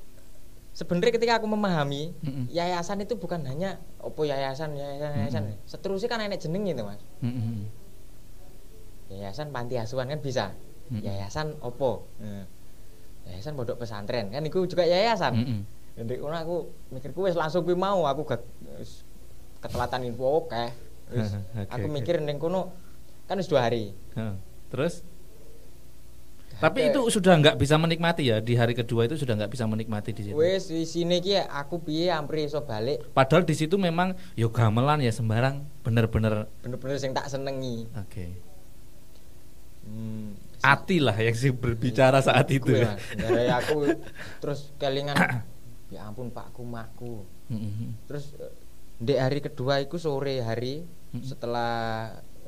[0.74, 2.46] sebenarnya ketika aku memahami Mm-mm.
[2.50, 5.62] yayasan itu bukan hanya opo yayasan yayasan yayasan Mm-mm.
[5.64, 7.70] seterusnya kan enek jeneng gitu mas Mm-mm.
[9.10, 10.46] yayasan panti asuhan kan bisa
[10.90, 11.02] Mm-mm.
[11.02, 12.46] yayasan opo Nah,
[13.28, 15.62] yayasan pondok pesantren kan itu juga yayasan Mm-mm.
[15.98, 16.56] Jadi kono aku
[16.94, 18.46] mikirku wis langsung kuwi mau aku gak
[19.60, 20.66] ketelatan info oke.
[21.10, 22.70] Wis Oke, aku mikir ning kono
[23.28, 23.92] kan wis dua hari.
[24.16, 24.40] Ha.
[24.72, 25.04] Terus
[26.58, 30.10] tapi itu sudah nggak bisa menikmati ya di hari kedua itu sudah nggak bisa menikmati
[30.10, 30.34] di situ.
[30.34, 35.06] Wis di sini ki aku piye ampri iso balik Padahal di situ memang yo gamelan
[35.06, 37.86] ya sembarang bener-bener bener-bener sing tak senengi.
[37.94, 38.26] oke.
[39.86, 40.34] Hmm.
[40.66, 42.74] Ati lah yang sih berbicara saat itu.
[42.74, 42.98] Ya.
[43.14, 43.94] Dari aku
[44.42, 45.14] terus kelingan
[45.94, 47.22] ya ampun pakku makku.
[47.54, 47.96] Mm-mm.
[48.10, 48.52] Terus eh,
[48.98, 51.22] ndek hari kedua iku sore hari Mm-mm.
[51.22, 51.72] setelah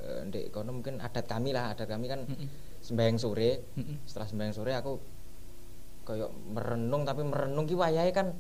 [0.10, 2.48] eh, ndek kono mungkin adat kami lah, adat kami kan Mm-mm.
[2.82, 3.52] sembahyang sore.
[4.10, 4.93] Setelah sembahyang sore aku
[6.10, 8.34] kayak merenung tapi merenung ki wayahe kan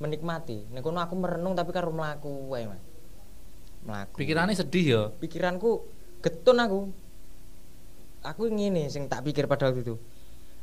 [0.00, 2.80] menikmati ning kono aku merenung tapi karo mlaku wae Mas
[3.84, 5.02] mlaku Pikirannya sedih ya.
[5.20, 5.84] pikiranku
[6.24, 6.80] getun aku
[8.24, 10.00] aku ngene sing tak pikir pada waktu itu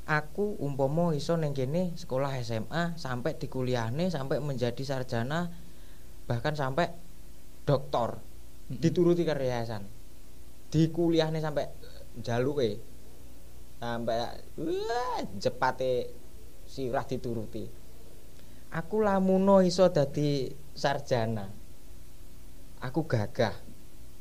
[0.10, 5.54] aku umpomo iso neng kene sekolah SMA sampai di kuliahne sampai menjadi sarjana
[6.26, 6.90] bahkan sampai
[7.70, 8.18] doktor
[8.74, 8.82] Mm-mm.
[8.82, 9.86] dituruti karo yayasan
[10.70, 11.66] di kuliahne sampai
[12.22, 12.78] jaluke
[13.82, 14.18] sampai
[14.60, 16.14] wah jepate
[16.70, 17.66] sirah dituruti.
[18.70, 20.46] Aku lamuno iso dadi
[20.78, 21.50] sarjana.
[22.86, 23.58] Aku gagah.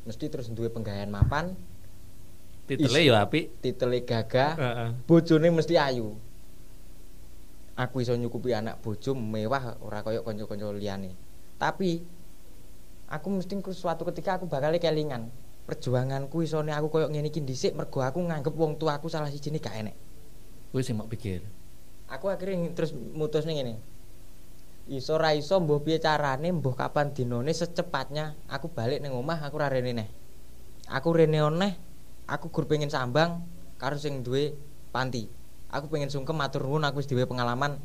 [0.09, 1.53] Mesti terus duwe penggawean mapan.
[2.65, 3.61] Titelnya ya apik.
[3.61, 4.57] titele gagah.
[4.57, 4.91] Heeh.
[5.05, 6.17] bojone mesti ayu.
[7.77, 11.13] Aku iso nyukupi anak bojo mewah ora kaya kanca-kanca liyane.
[11.61, 12.01] Tapi
[13.13, 15.29] aku mesti suatu ketika aku bakal kelingan
[15.69, 19.53] perjuanganku isone aku koyo ngene iki dhisik mergo aku nganggep wong tua aku salah siji
[19.61, 19.97] gak enek.
[20.73, 21.45] Kuwi sing mau pikir.
[22.09, 23.77] aku akhirnya terus mutusnya ngene.
[24.89, 29.61] Iso ra iso mbuh piye carane mbuh kapan dinone secepatnya aku balik ning omah aku
[29.61, 30.09] ra rene neh.
[30.89, 31.77] Aku rene oneh
[32.25, 33.45] aku gur pengen sambang
[33.77, 34.57] karo sing duwe
[34.89, 35.29] panti.
[35.69, 37.77] Aku pengen sungkem matur nuwun aku wis duwe pengalaman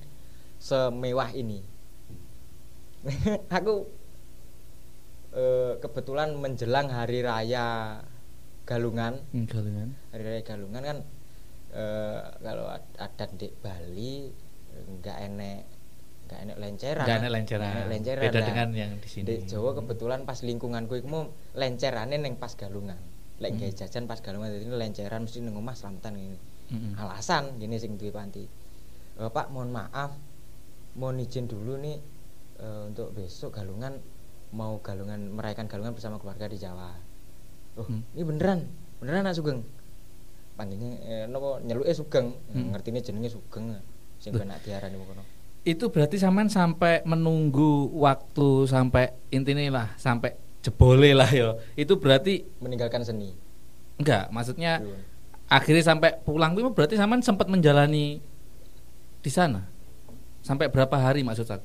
[0.64, 1.68] semewah ini.
[3.60, 3.92] Aku
[5.34, 8.00] eh, kebetulan menjelang hari raya
[8.64, 9.90] Galungan Hmm, galengan.
[10.10, 10.98] hari raya Galungan kan
[11.72, 14.30] eh, kalau ad- adat di Bali
[14.74, 15.62] nggak enek
[16.24, 17.66] nggak enek lenceran Enggak enak lenceran.
[17.68, 18.48] Nggak enek lenceran Beda lah.
[18.48, 19.24] dengan yang di sini.
[19.24, 22.98] di Jawa kebetulan pas lingkunganku iku mau lencerane neng pas Galungan
[23.38, 23.70] lek Hmm.
[23.72, 26.38] jajan pas Galungan jadi lenceran mesti neng omah selamatan ini
[26.72, 26.94] Mm-mm.
[26.96, 28.46] alasan gini sing duwe panti
[29.14, 30.16] "Eh, Pak mohon maaf
[30.94, 31.98] mohon izin dulu nih
[32.58, 34.00] eh, untuk besok Galungan
[34.54, 36.94] mau Galungan merayakan Galungan bersama keluarga di Jawa
[37.76, 38.06] oh Hmm.
[38.14, 38.60] ini beneran
[39.02, 39.66] beneran nak Sugeng
[40.54, 42.70] panggilnya eh, nopo nyeluke Sugeng Hmm.
[42.72, 43.74] ngertine jenenge Sugeng
[44.22, 44.46] sing Loh.
[44.46, 45.24] penak diarani wong kono
[45.64, 51.56] Itu berarti sampean sampai menunggu waktu sampai intinya lah sampai jebole lah ya.
[51.74, 53.32] Itu berarti meninggalkan seni
[53.96, 54.92] enggak, maksudnya Dulu.
[55.48, 58.20] akhirnya sampai pulang itu berarti sampean sempat menjalani
[59.24, 59.64] di sana.
[60.44, 61.64] Sampai berapa hari maksud saya?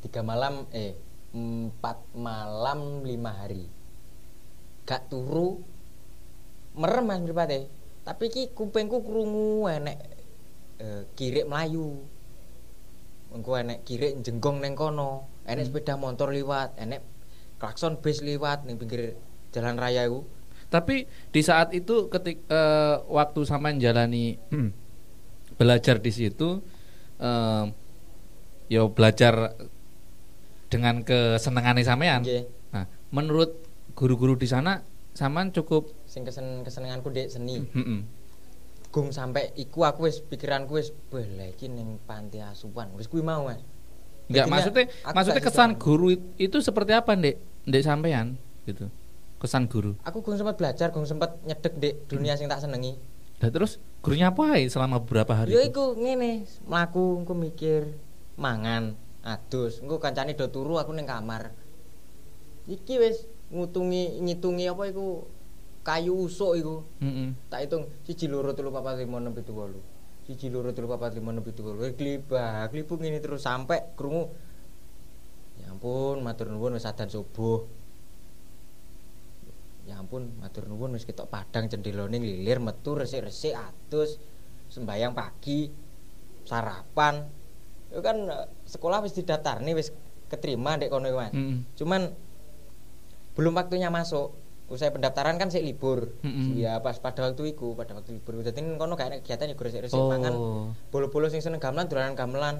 [0.00, 0.96] Ti- tiga malam eh
[1.36, 3.68] empat malam lima hari.
[4.88, 5.60] Gak turu
[6.74, 7.68] merem mas mripate
[8.00, 9.98] tapi ki kupingku krungu enek
[10.80, 12.00] eh, kirik melayu
[13.30, 15.28] engko enek kirik jenggong neng kono.
[15.44, 15.70] Enek Hmm.
[15.70, 17.02] sepeda motor liwat enek
[17.60, 19.14] klakson bis liwat ning pinggir
[19.52, 20.24] jalan raya iku.
[20.70, 24.38] Tapi di saat itu ketik eh, waktu sampean jalani
[25.60, 26.62] belajar di situ
[27.20, 27.64] eh,
[28.70, 29.54] ya belajar
[30.70, 32.22] dengan kesenangannya sampean.
[32.22, 38.06] nggih Nah, menurut guru-guru di sana sampean cukup sing kesen kesenenganku dek seni Mm-mm.
[38.88, 43.44] gung sampai iku aku wis pikiranku wis lah iki ning panti asuhan wis kuwi mau
[43.44, 43.58] mas
[44.26, 47.66] Enggak, maksudnya maksudnya kesan guru it- itu seperti apa, Ndek?
[47.66, 48.86] Ndek sampean gitu.
[49.36, 49.98] Kesan guru.
[50.00, 52.94] aku gung sempat belajar gung sempat nyedek dek dunia sing tak senengi
[53.40, 55.72] Nah, terus gurunya apa selama beberapa hari yo itu?
[55.72, 57.90] iku ngene mlaku engko mikir
[58.36, 59.80] mangan adus.
[59.84, 61.52] Engko kancane do turu aku ning kamar.
[62.68, 65.26] Iki wis ngutungi ngitungi apa iku?
[65.80, 66.76] Kayu usuk iku.
[67.00, 67.48] Mm-mm.
[67.48, 69.80] tak hitung siji loro telu papat lima enam pitu wolu.
[70.28, 71.88] Siji loro telu papat lima enam pitu wolu.
[71.88, 74.28] Eh, glibah glibung ini terus sampai krungu.
[75.56, 77.64] Ya ampun matur nuwun wis adan subuh.
[79.88, 84.20] Ya ampun matur nuwun wis ketok padang cendelone lilir metu resik-resik adus
[84.70, 85.66] sembayang pagi
[86.46, 87.39] sarapan
[87.90, 89.90] itu kan eh, sekolah wis didaftarne wis
[90.26, 91.66] keterima dek kono Mas Mm-mm.
[91.74, 92.14] cuman
[93.34, 94.30] belum waktunya masuk
[94.66, 96.54] usai pendaftaran kan sik libur Mm-mm.
[96.54, 99.98] ya pas pada waktu itu pada waktu libur jadi kono gak ada kegiatan ya resik-resik
[99.98, 100.06] Oh.
[100.06, 100.34] mangan
[100.88, 102.56] bolo-bolo sing seneng gamelan dolanan gamelan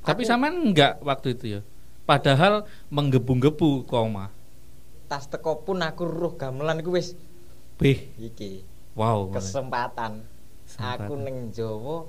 [0.00, 1.60] Tapi Aku sampean enggak waktu itu ya.
[2.02, 4.32] Padahal menggebu-gebu koma.
[5.04, 7.18] tas teko pun aku ruh gamelan iku wis
[7.76, 8.62] Bih, iki
[8.94, 9.26] wow.
[9.28, 10.22] kesempatan
[10.64, 11.02] Kesempatan.
[11.02, 12.06] aku ning Jawa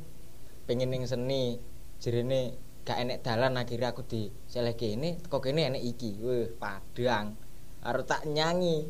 [0.64, 1.58] pengen ning seni
[2.02, 7.38] jerene gak enek dalan akhirnya aku di seleh kene teko kene enek iki weh padang
[7.80, 8.90] harus tak nyanyi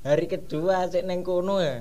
[0.00, 1.80] hari kedua sik ning kono ya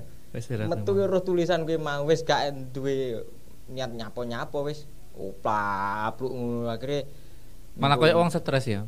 [0.66, 3.20] metu roh tulisan kuwi mau wis gak duwe
[3.68, 7.06] niat nyapo-nyapo wis oplapluk ngono akhirnya
[7.76, 8.84] Malah koyo wong stres ya.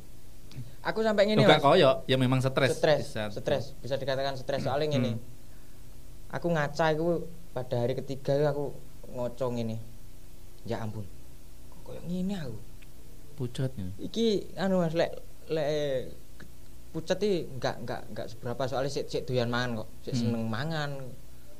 [0.81, 1.65] aku sampai ngene Enggak Mas.
[1.65, 2.75] koyo, ya memang stres.
[2.75, 3.39] stres itu.
[3.39, 5.23] stres bisa dikatakan stres soalnya ngene Hmm.
[6.29, 8.71] aku ngaca iku pada hari ketiga aku
[9.07, 9.77] ngoco ngene
[10.63, 11.20] ya ampun kok
[11.91, 12.57] koyo ngene aku
[13.35, 13.91] Pucatnya.
[13.99, 15.11] iki anu Mas lek
[15.51, 15.67] lek
[16.91, 20.21] pucet iki enggak enggak enggak seberapa soalnya sik sik doyan mangan kok sik Hmm.
[20.23, 20.91] seneng mangan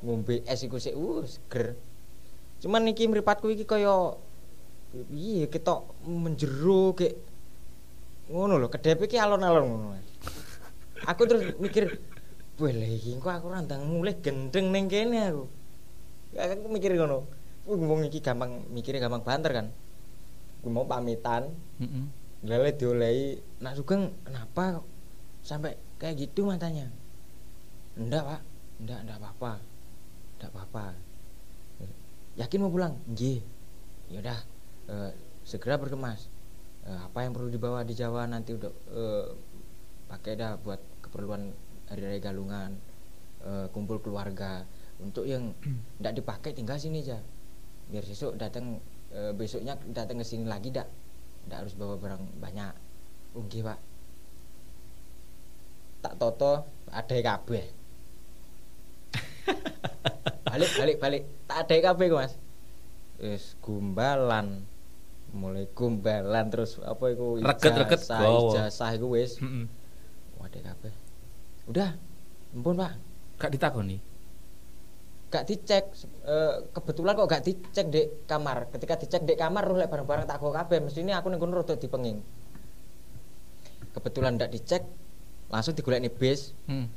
[0.04, 1.76] ngombe es iku sik uh seger
[2.62, 4.16] cuman iki mripatku iki kaya
[4.92, 7.16] Piye ketok menjero kek
[8.28, 9.88] ngono lho, kedepe ki alon-alon ngono.
[11.08, 11.96] Aku terus mikir,
[12.60, 15.48] "Wah, lha iki kok aku randang mulih gendeng ning kene aku."
[16.36, 17.24] Aku mikir ngono.
[17.64, 19.68] Ngomong iki gampang mikirnya gampang banter kan.
[20.62, 21.50] Gue mau pamitan,
[21.82, 22.06] Mm-mm.
[22.46, 24.86] Lele diolehi, nak Sugeng kenapa
[25.42, 26.90] sampai kayak gitu matanya?
[27.98, 28.42] Enggak pak,
[28.82, 29.54] enggak, enggak apa-apa,
[30.38, 30.86] enggak apa-apa.
[32.40, 32.94] Yakin mau pulang?
[33.12, 33.44] Nggih.
[34.14, 34.40] Yaudah,
[34.88, 35.12] eh,
[35.44, 36.30] segera berkemas.
[36.88, 39.28] Eh, apa yang perlu dibawa di Jawa nanti udah eh,
[40.10, 41.52] pakai dah buat keperluan
[41.92, 42.72] hari raya Galungan,
[43.44, 44.64] eh, kumpul keluarga.
[45.02, 45.52] Untuk yang
[46.00, 47.20] enggak dipakai tinggal sini aja.
[47.92, 48.80] Biar besok datang
[49.12, 50.88] eh, besoknya datang ke sini lagi dak.
[51.48, 52.74] Ndak harus bawa barang banyak.
[53.36, 53.80] Oke pak.
[56.02, 57.66] Tak toto ada kabeh.
[60.52, 61.24] Balik balik balik.
[61.48, 62.34] Tak ada kabeh kok, mas.
[63.24, 64.68] Wis gumbalan.
[65.32, 68.52] Mulai gumbalan terus apa Reget-reget ijazah, gawa.
[68.52, 69.40] ijazah iku wis.
[69.40, 69.72] Mm-mm.
[70.44, 70.92] wadah kabeh.
[71.72, 71.96] Udah
[72.52, 73.00] ampun pak.
[73.40, 74.04] Gak ditakoni.
[75.32, 75.86] Gak dicek
[76.22, 80.54] Eh, kebetulan kok gak dicek di kamar ketika dicek di kamar roh barang-barang tak go
[80.54, 82.22] kabeh mestine aku ning kono rada dipenging
[83.92, 84.84] kebetulan ndak dicek
[85.50, 86.88] langsung digolekne bis Hmm.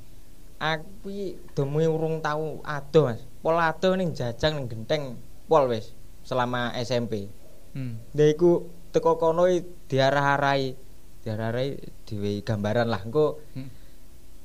[0.61, 1.11] aku
[1.57, 5.17] demi urung tau ado Mas pol ado ning jajang ning genteng
[5.49, 7.33] pol wis selama SMP
[7.75, 7.99] Hmm.
[8.15, 9.59] Lah iku teko kono i
[9.91, 10.79] diarah-arahi
[11.27, 11.71] diarah-arahi
[12.07, 13.67] diwehi gambaran lah engko Hmm.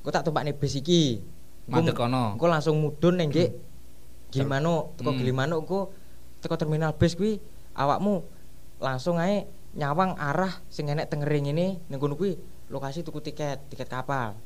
[0.08, 1.22] tak tumpakne bis iki
[1.70, 2.34] Mandek kono.
[2.34, 3.69] engko langsung mudhun ning nggih
[4.30, 5.40] Gimana teko Hmm.
[5.40, 5.80] Engko
[6.40, 7.42] teko terminal bis kuwi
[7.76, 8.24] awakmu
[8.80, 12.38] langsung ae nyawang arah sing enek tengering ini ning kono kuwi
[12.70, 14.38] lokasi tuku tiket tiket kapal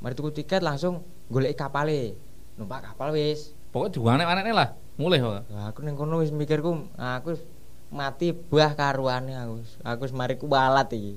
[0.00, 2.16] mari tuku tiket langsung goleki kapale
[2.56, 4.74] numpak kapal wis juga aneh-aneh lah.
[4.98, 5.46] Mulai kok.
[5.54, 7.42] Lah aku ning kono wis mikirku aku wis
[7.94, 9.62] mati buah karuane aku.
[9.86, 11.14] Aku wis mari kuwalat iki.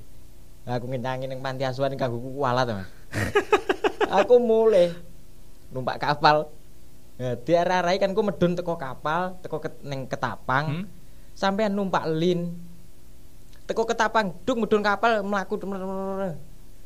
[0.64, 2.88] Aku ngenyangi ning panti asuhan kanggo kuwalat, Mas.
[4.22, 4.94] aku mulai
[5.74, 6.48] numpak kapal.
[7.22, 10.66] Ya diarah-arahi kan ku medun teko kapal, teko ke, ning ketapang.
[10.66, 10.86] Hmm?
[11.38, 12.58] Sampean numpak lin.
[13.70, 15.62] Teko ketapang, duk medun kapal mlaku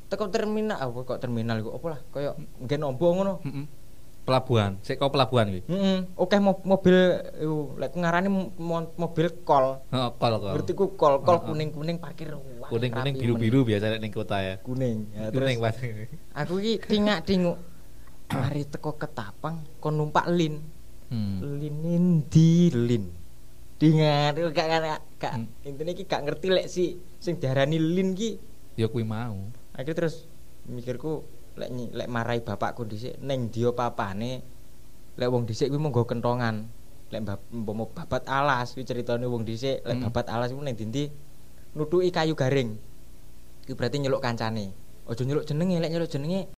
[0.08, 0.80] teko terminal.
[0.88, 2.00] Oh, kok terminal iku apa lah?
[2.12, 2.32] Kaya
[2.64, 3.34] nggen ombo ngono.
[3.44, 3.66] Mm-mm.
[4.28, 4.76] Pelabuhan.
[4.84, 5.64] Sik kau pelabuhan kuwi.
[5.72, 6.96] Heeh, oke mo- mobil
[7.80, 9.80] lek ngarani mo- mobil kol.
[9.88, 10.52] Heeh, kol kol.
[10.52, 11.48] Ngerti ku kol, kol Heeh.
[11.48, 12.36] kuning-kuning parkir
[12.68, 14.56] Kuning-kuning biru-biru biasa ning kota ya.
[14.60, 15.08] Kuning.
[15.16, 15.60] Ya, terus Kuning
[16.36, 17.56] aku iki tingak-tinguk.
[18.28, 20.60] Mari teko ketapang kon numpak lin.
[21.08, 21.40] Hmm.
[21.40, 23.08] Lin endi lin?
[23.80, 25.48] Dingat gak gak gak Hmm.
[25.64, 28.36] intine iki gak ngerti lek si sing diarani lin ki.
[28.76, 29.48] Ya kuwi mau.
[29.72, 30.28] Akhirnya terus
[30.68, 31.24] mikirku
[31.56, 34.44] lek lek marai bapakku dhisik ning dia papane
[35.16, 36.68] lek wong dhisik kuwi monggo kentongan.
[37.08, 37.24] Lek
[37.56, 40.12] umpama babat alas kuwi ceritane wong dhisik lek Hmm.
[40.12, 41.08] babat alas kuwi ning dindi
[41.72, 42.76] nutuki kayu garing.
[43.64, 44.76] Kuwi berarti nyeluk kancane.
[45.08, 46.52] Aja nyeluk jenenge lek nyeluk jenenge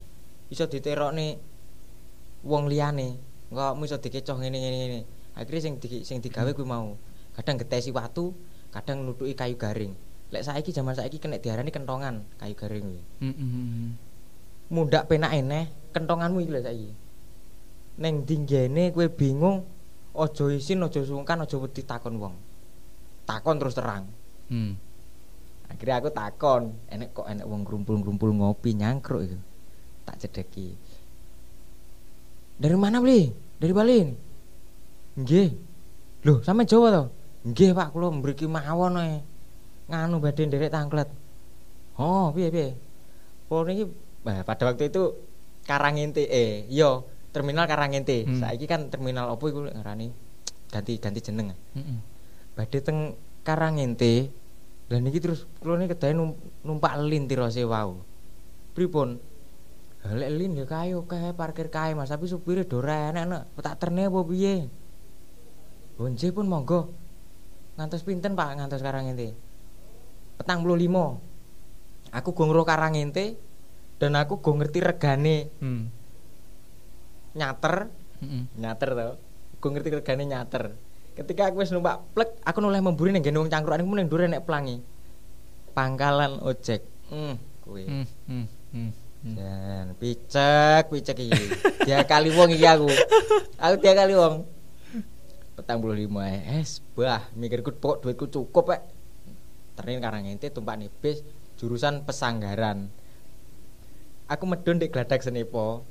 [0.49, 1.37] iso diterokne
[2.45, 3.19] wong liyane.
[3.49, 5.01] Engko iso dikecoh ngene ngene ngene.
[5.39, 6.99] Akhirnya sing di, sing digawe kuwi mau.
[7.39, 8.35] Kadang getesi watu,
[8.75, 9.95] kadang nutuki kayu garing.
[10.29, 13.03] Lek saiki zaman saiki kena diarani kentongan kayu garing kuwi.
[13.25, 14.09] Mm-mm.
[14.69, 16.91] mundak penak eneh kentonganmu iki lho saiki
[17.99, 19.65] ning dinggene kowe bingung
[20.13, 22.35] aja isin aja sungkan aja wedi takon wong
[23.25, 24.07] takon terus terang
[24.49, 24.81] Hmm.
[25.69, 29.37] akhirnya aku takon enek kok enek wong grumpul-grumpul ngopi nyangkruk itu
[30.09, 30.73] tak cedeki
[32.59, 33.31] dari mana beli?
[33.59, 33.99] Dari Bali.
[35.19, 35.49] Nggih.
[36.27, 37.03] Lho sampe Jawa to
[37.47, 37.95] nggih Pak.
[37.95, 39.23] Kula mriki mawon ae.
[39.89, 41.09] Nganu badhe nderek tangklet
[41.97, 42.69] oh piye piye?
[43.49, 43.85] Kula niki
[44.21, 45.17] bah, pada waktu itu
[45.65, 47.01] Karangente eh iya
[47.33, 48.27] terminal Karangente.
[48.29, 48.39] Hmm.
[48.39, 49.65] saiki kan terminal opo iku?
[49.65, 50.13] Ngarani
[50.69, 51.99] ganti ganti jeneng Mm-mm.
[52.53, 54.29] badhe teng Karangente
[54.93, 58.05] lah niki terus kula niki kedahe num- numpak lin tirose wau
[58.77, 59.17] pripun
[60.09, 62.09] Ha, lek lin ya kae oke parkir kae Mas.
[62.09, 63.43] Tapi supire do ora enek nek.
[63.61, 64.73] Tak terne apa piye?
[66.01, 66.89] Bonje pun monggo.
[67.77, 69.37] Ngantos pinten Pak ngantos Karangente
[70.39, 71.19] petang puluh limo
[72.15, 73.35] aku go ngro Karangente
[73.99, 75.51] dan aku go ngerti regane.
[75.59, 75.91] Hmm.
[77.35, 77.91] nyater.
[78.23, 78.51] Mm-mm.
[78.59, 79.09] nyater to.
[79.59, 80.75] Gue ngerti regane nyater.
[81.19, 84.31] Ketika aku wis numpak plek aku noleh memburi ning gene wong cangkrukan iku ning ndure
[84.31, 84.79] nek pelangi.
[85.75, 86.83] Pangkalan ojek.
[87.11, 87.35] Hmm.
[87.67, 87.85] Kuwi.
[87.87, 88.07] Hmm.
[88.31, 88.47] Hmm.
[88.71, 88.91] Hmm.
[89.19, 89.35] Hmm.
[89.35, 91.45] dan picek picek iki.
[91.83, 92.87] Dia kali wong iki aku.
[93.59, 94.47] Aku dia kali wong.
[95.59, 98.81] Petang puluh lima es bah mikirku pokok duitku cukup pak.
[99.75, 101.27] Terus karang ente tumpak bis
[101.59, 102.95] jurusan pesanggaran.
[104.31, 105.83] Aku medun di gladak senepo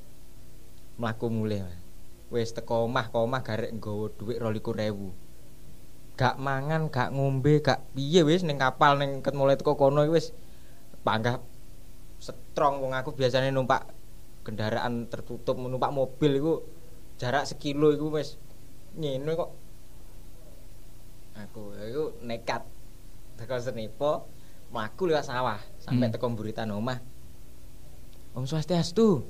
[0.97, 1.87] mlaku mulih Mas.
[2.27, 5.15] wis teko omah omah garek nggawa dhuwit 22000
[6.17, 10.33] gak mangan, gak ngombe, gak piye wis ning kapal ning ket mulai teko kono wis.
[11.05, 11.37] Panggah
[12.17, 13.85] strong wong aku biasanya numpak
[14.41, 16.53] kendaraan tertutup numpak mobil iku
[17.19, 18.39] jarak sekilo iku wis
[18.97, 19.51] ngene kok.
[21.37, 22.65] Aku iku nekat
[23.37, 24.25] teko Senipo
[24.73, 26.13] mlaku lewat sawah sampai Hmm.
[26.17, 26.97] teko mburitan omah.
[28.33, 29.21] Om Swastiastu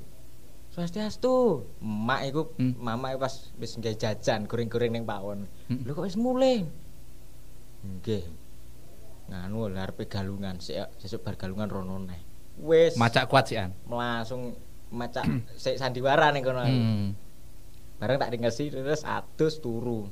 [0.72, 1.64] Swastiastu.
[1.84, 2.76] Emak iku Hmm.
[2.80, 5.44] mama pas wis nggawe jajan goreng-goreng ning pawon.
[5.68, 5.84] Hmm.
[5.84, 6.64] lho kok wis mulai
[7.84, 8.24] nggih.
[9.28, 12.20] Nganu lha arepe galungan sesuk bar galungan rono neh
[12.60, 13.70] wis Macak kuat sih an.
[13.84, 14.54] langsung
[14.88, 15.24] macak
[15.80, 16.60] sandiwara ning kono.
[16.60, 17.12] Hmm.
[17.96, 20.06] bareng tak dingesi terus adus turu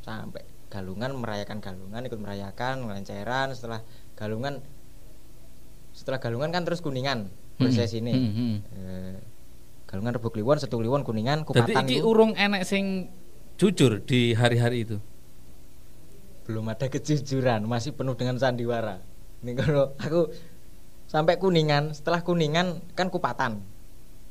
[0.00, 3.80] sampai galungan merayakan galungan ikut merayakan melenceran setelah
[4.12, 4.60] galungan
[5.90, 7.26] setelah galungan kan terus kuningan
[7.56, 8.56] proses ini Hmm, hmm.
[8.72, 9.16] Eh,
[9.84, 13.08] galungan rebuk kliwon setu kliwon kuningan Jadi kupatan iki ku urung enek sing
[13.56, 14.96] jujur di hari-hari itu.
[16.42, 18.98] belum ada kejujuran masih penuh dengan sandiwara
[19.40, 20.28] ini kalau aku
[21.10, 23.58] sampai kuningan setelah kuningan kan kupatan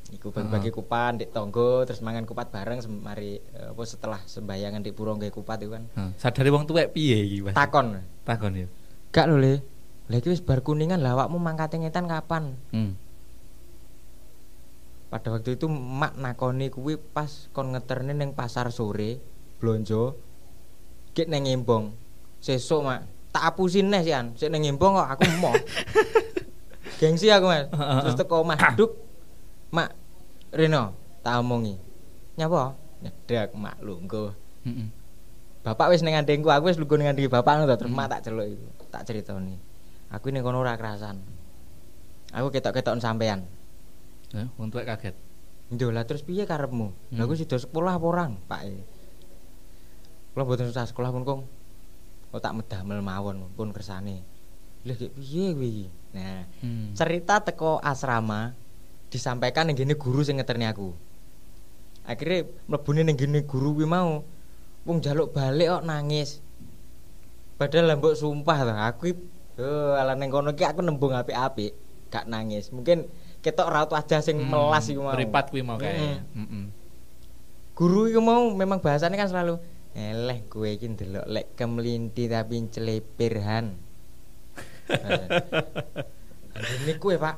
[0.09, 4.89] Iku bagi-bagi kupat di tonggo terus mangan kupat bareng semari eh, apa setelah sembayangan di
[4.89, 7.53] pura nggawe kupat itu kan Hah, sadari wong tuwek piye iki, Mas?
[7.53, 8.65] takon Takon ya.
[9.13, 9.53] Gak lho le.
[10.09, 12.57] Lah iki wis bar kuningan lah awakmu mangkate ngetan kapan?
[12.73, 12.97] Hmm.
[15.13, 19.21] Pada waktu itu mak nakoni kuwi pas kon ngeterne ning pasar sore
[19.61, 20.17] blonjo.
[21.13, 21.93] Gek neng Embong.
[22.41, 24.33] Sesuk mak tak apusin neh sian.
[24.33, 25.53] Sik neng Embong kok aku emoh.
[26.99, 27.71] Gengsi aku Mas.
[28.03, 28.91] Terus teko omah duk.
[29.71, 29.95] Mak
[30.51, 30.91] Reno
[31.23, 31.79] tak omongi.
[32.35, 32.75] Nyapa?
[32.99, 34.35] Nyedak mak lungguh.
[35.63, 38.47] Bapak wis ning ngandengku, aku wis lungguh ning ngandeng bapak ngono terus mak tak celuk
[38.51, 38.67] iku.
[38.91, 39.55] Tak critani.
[40.11, 41.23] Aku ning kono ora kerasan.
[42.35, 43.47] Aku ketok-ketokan sampean.
[44.59, 45.15] Wong tuwek kaget.
[45.69, 47.15] Lah terus piye karepmu?
[47.15, 48.61] Lah aku sida sekolah apa orang, Pak?
[48.65, 48.81] e?
[50.33, 51.41] Kula mboten usah sekolah pun kong.
[52.33, 54.25] Kok tak medamel mawon pun kersane.
[54.83, 55.85] Lah piye kuwi iki?
[56.09, 56.97] Nah, Hmm.
[56.97, 58.57] cerita teko asrama
[59.13, 60.93] disampaikan ning gene guru sing ngeterni aku.
[62.05, 64.25] Akhirnya mlebune ning gene guru kuwi mau
[64.85, 66.41] wong jaluk balik kok nangis.
[67.61, 69.05] Padahal lah mbok sumpah to aku
[69.59, 71.75] oh ala ning kono iki aku nembung apik-apik,
[72.09, 72.73] gak nangis.
[72.73, 73.05] Mungkin
[73.45, 75.13] ketok raut wajah sing Hmm, melas iku mau.
[75.13, 75.93] Meripat kuwi mau kae.
[75.93, 76.17] Mm-mm.
[76.33, 76.65] Heeh.
[77.77, 79.61] Guru iku mau memang bahasanya kan selalu
[79.93, 83.41] eleh kowe iki ndelok lek kemlinti tapi celepir
[84.91, 85.19] han.
[86.81, 87.35] Ini kue pak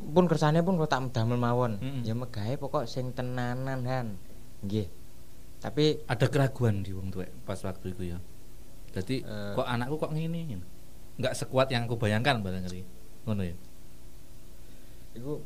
[0.00, 2.02] pun kersane pun kalau tak medamel mawon Mm-mm.
[2.02, 4.16] ya megawe pokok sing tenanan han
[4.60, 4.88] nggih
[5.60, 8.18] tapi Ada keraguan di wong tuwek pas waktu itu ya.
[8.90, 9.52] Jadi Eh.
[9.52, 10.64] kok anakku kok ngene ngene.
[11.14, 12.80] Enggak sekuat yang aku bayangkan barangkali.
[13.22, 13.56] Ngono ya.
[15.10, 15.42] iku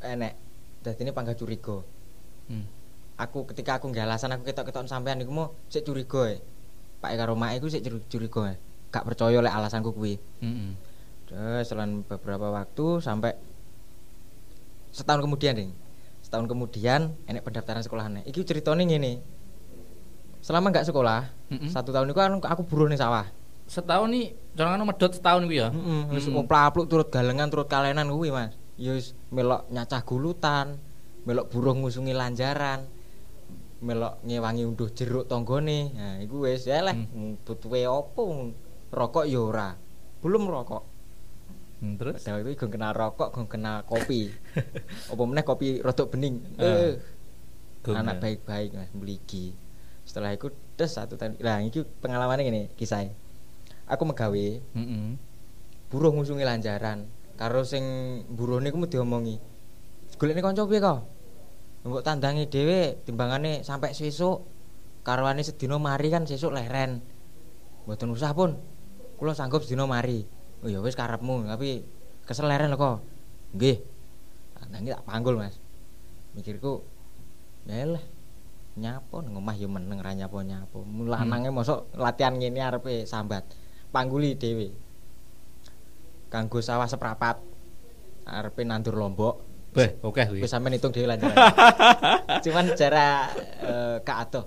[0.00, 0.34] enek
[0.82, 1.80] dadi ini pangga curiga
[2.42, 2.66] Hmm.
[3.14, 6.42] aku ketika aku nggak alasan aku ketok-ketok sampean iku mau sik curiga e
[6.98, 8.54] Pak karo mak iku sik curi- curiga e
[8.92, 10.76] gak percaya lek alasanku kuwi Heeh.
[11.26, 13.32] Terus selang beberapa waktu sampai
[14.92, 15.72] setahun kemudian ding
[16.20, 19.24] setahun kemudian enek pendaftaran sekolahnya iki ceritanya ngene
[20.44, 21.72] selama nggak sekolah Mm-mm.
[21.72, 23.26] satu tahun itu kan aku buruh nih sawah
[23.62, 25.72] Setahun nih jangan medot setahun kuwi ya.
[25.72, 26.44] Heeh, wis Mm.
[26.90, 28.52] turut galengan turut kalenan kuwi Mas.
[28.76, 30.76] Ya wis melok nyacah gulutan,
[31.24, 32.84] melok buruh ngusungi lanjaran,
[33.80, 35.94] melok ngewangi unduh jeruk tanggane.
[35.94, 37.38] Nah, iku wis ya leh Hmm.
[37.46, 38.52] butuhe opo
[38.92, 39.68] rokok ya ora.
[40.20, 40.82] Belum rokok.
[41.82, 44.30] Hmm, terus Pada waktu itu gue kenal rokok, gue kenal kopi.
[45.10, 46.38] Apa meneh kopi rodok bening.
[46.60, 47.00] Eh,
[47.82, 49.58] Gong anak baik-baik Mas, mligi.
[50.06, 51.34] Setelah itu des satu tahun.
[51.42, 53.10] Lah iki pengalamannya gini, kisah.
[53.90, 55.18] Aku megawe Heeh.
[55.92, 57.04] buruh ngusungi lanjaran
[57.36, 57.84] karo sing
[58.32, 59.36] buruh niku mesti diomongi
[60.16, 61.04] golekne kanca piye kok
[61.84, 64.40] mbok tandangi dhewe timbangane sampai sesuk
[65.04, 67.04] karwane sedina mari kan sesuk leren
[67.84, 68.56] mboten usah pun
[69.22, 70.26] kula sanggup sedina mari.
[70.66, 71.86] Oh ya wis karepmu tapi
[72.26, 72.98] kesel leren lho kok.
[73.54, 73.78] Nggih.
[74.66, 75.62] Nah ini tak panggul mas.
[76.34, 76.82] Mikirku
[77.70, 78.02] ya lah
[78.74, 83.46] nyapo nang omah ya meneng ra nyapo nyapo lanange mosok latihan ngene arepe sambat.
[83.94, 84.74] Pangguli dhewe.
[86.26, 87.38] Kanggo sawah seprapat
[88.26, 89.54] arepe nandur lombok.
[89.72, 90.44] Beh, oke kuwi.
[90.44, 91.32] wis sampean hitung dhewe lanjaran
[92.44, 93.32] cuman jarak
[93.64, 94.44] eh, ka atuh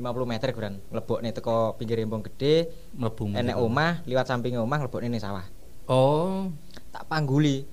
[0.00, 3.30] 50 meter kurang mlebokne teko pinggir embong gede Mlebu.
[3.30, 5.44] enek omah liwat samping omah mlebokne ning sawah
[5.90, 6.48] Oh.
[6.90, 7.66] tak pangguli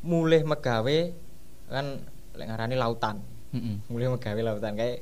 [0.00, 0.98] mulih megawe
[1.66, 1.86] kan
[2.32, 3.20] lek ngarani lautan
[3.52, 3.76] Heeh.
[3.86, 5.00] mulai megawe lautan kayak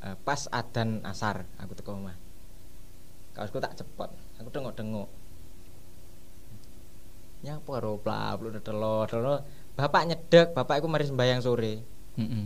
[0.00, 2.16] eh, pas adan asar aku teko omah
[3.32, 5.08] kaosku tak cepot aku tengok-tengok
[7.42, 9.42] nyapa karo plabluk telo telo
[9.74, 11.82] bapak nyedek bapak iku mari sembayang sore
[12.14, 12.44] Heeh.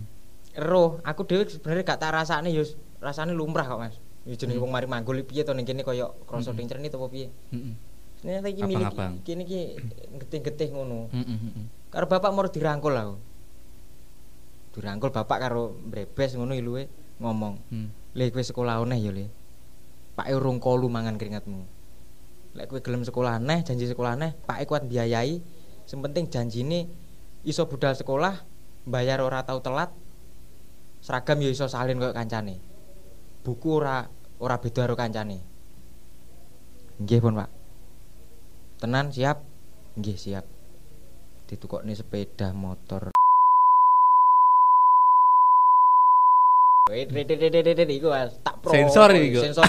[0.57, 2.65] Roh aku dhewe sebenarnya gak tak rasane yo
[3.01, 3.97] rasane lumrah kok Mas
[4.27, 6.59] Ya jenenge wong mari manggul piye to ning kene kaya krasa Hmm.
[6.59, 7.31] ning cernit apa piye.
[7.55, 7.75] Heeh.
[8.19, 8.91] Ternyata iki milik
[9.23, 9.61] kene iki
[10.19, 11.07] getih-getih ngono.
[11.15, 11.39] Heeh.
[11.95, 13.15] Karo bapak mau dirangkul aku.
[14.75, 16.91] Dirangkul bapak karo mbrebes ngono iluwe
[17.23, 17.55] ngomong.
[17.71, 17.95] Hmm.
[18.19, 19.31] Le kowe sekolah oneh ya, Le.
[20.19, 21.63] Pak urung kolu mangan keringatmu.
[22.59, 25.39] Lek kowe gelem sekolah neh, janji sekolah neh, Pak kuat biayai.
[25.87, 26.91] Sing penting janjine
[27.47, 28.43] iso budal sekolah,
[28.91, 29.95] bayar ora tau telat.
[31.07, 32.59] Seragam ya iso salin koyo kancane.
[33.47, 34.11] Buku ora
[34.43, 35.39] ora beda karo kancane.
[36.99, 37.51] Nggih, Pun, Pak.
[38.83, 39.39] Tenan siap?
[39.95, 40.43] Nggih, siap.
[41.47, 43.15] Ditukokne sepeda motor.
[46.91, 48.11] Wait, wait, wait, wait, wait, wait, iku
[48.43, 48.75] tak pro.
[48.75, 49.47] Sensor iku.
[49.47, 49.63] Sensor.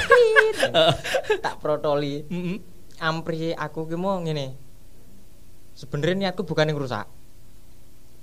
[1.45, 2.25] tak protoli.
[2.25, 2.57] Heeh.
[3.13, 4.57] Ampri aku ki mau ngene.
[5.77, 7.05] Sebenarnya niatku bukan yang rusak.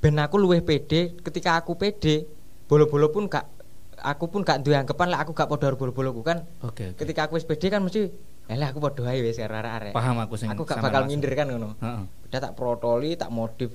[0.02, 2.26] Ben aku luwih pede ketika aku pede,
[2.74, 3.46] bolo-bolo pun gak
[3.94, 6.42] aku pun gak duwe anggapan lek aku gak padha karo bolo-boloku kan.
[6.66, 6.98] Oke, oke.
[6.98, 8.10] Ketika aku wis pede kan mesti
[8.50, 9.94] Elah aku padha ae wis arek-arek.
[9.94, 11.78] Paham aku sing Aku gak bakal minder kan ngono.
[11.78, 12.02] Heeh.
[12.28, 13.70] Udah tak protoli, tak modif.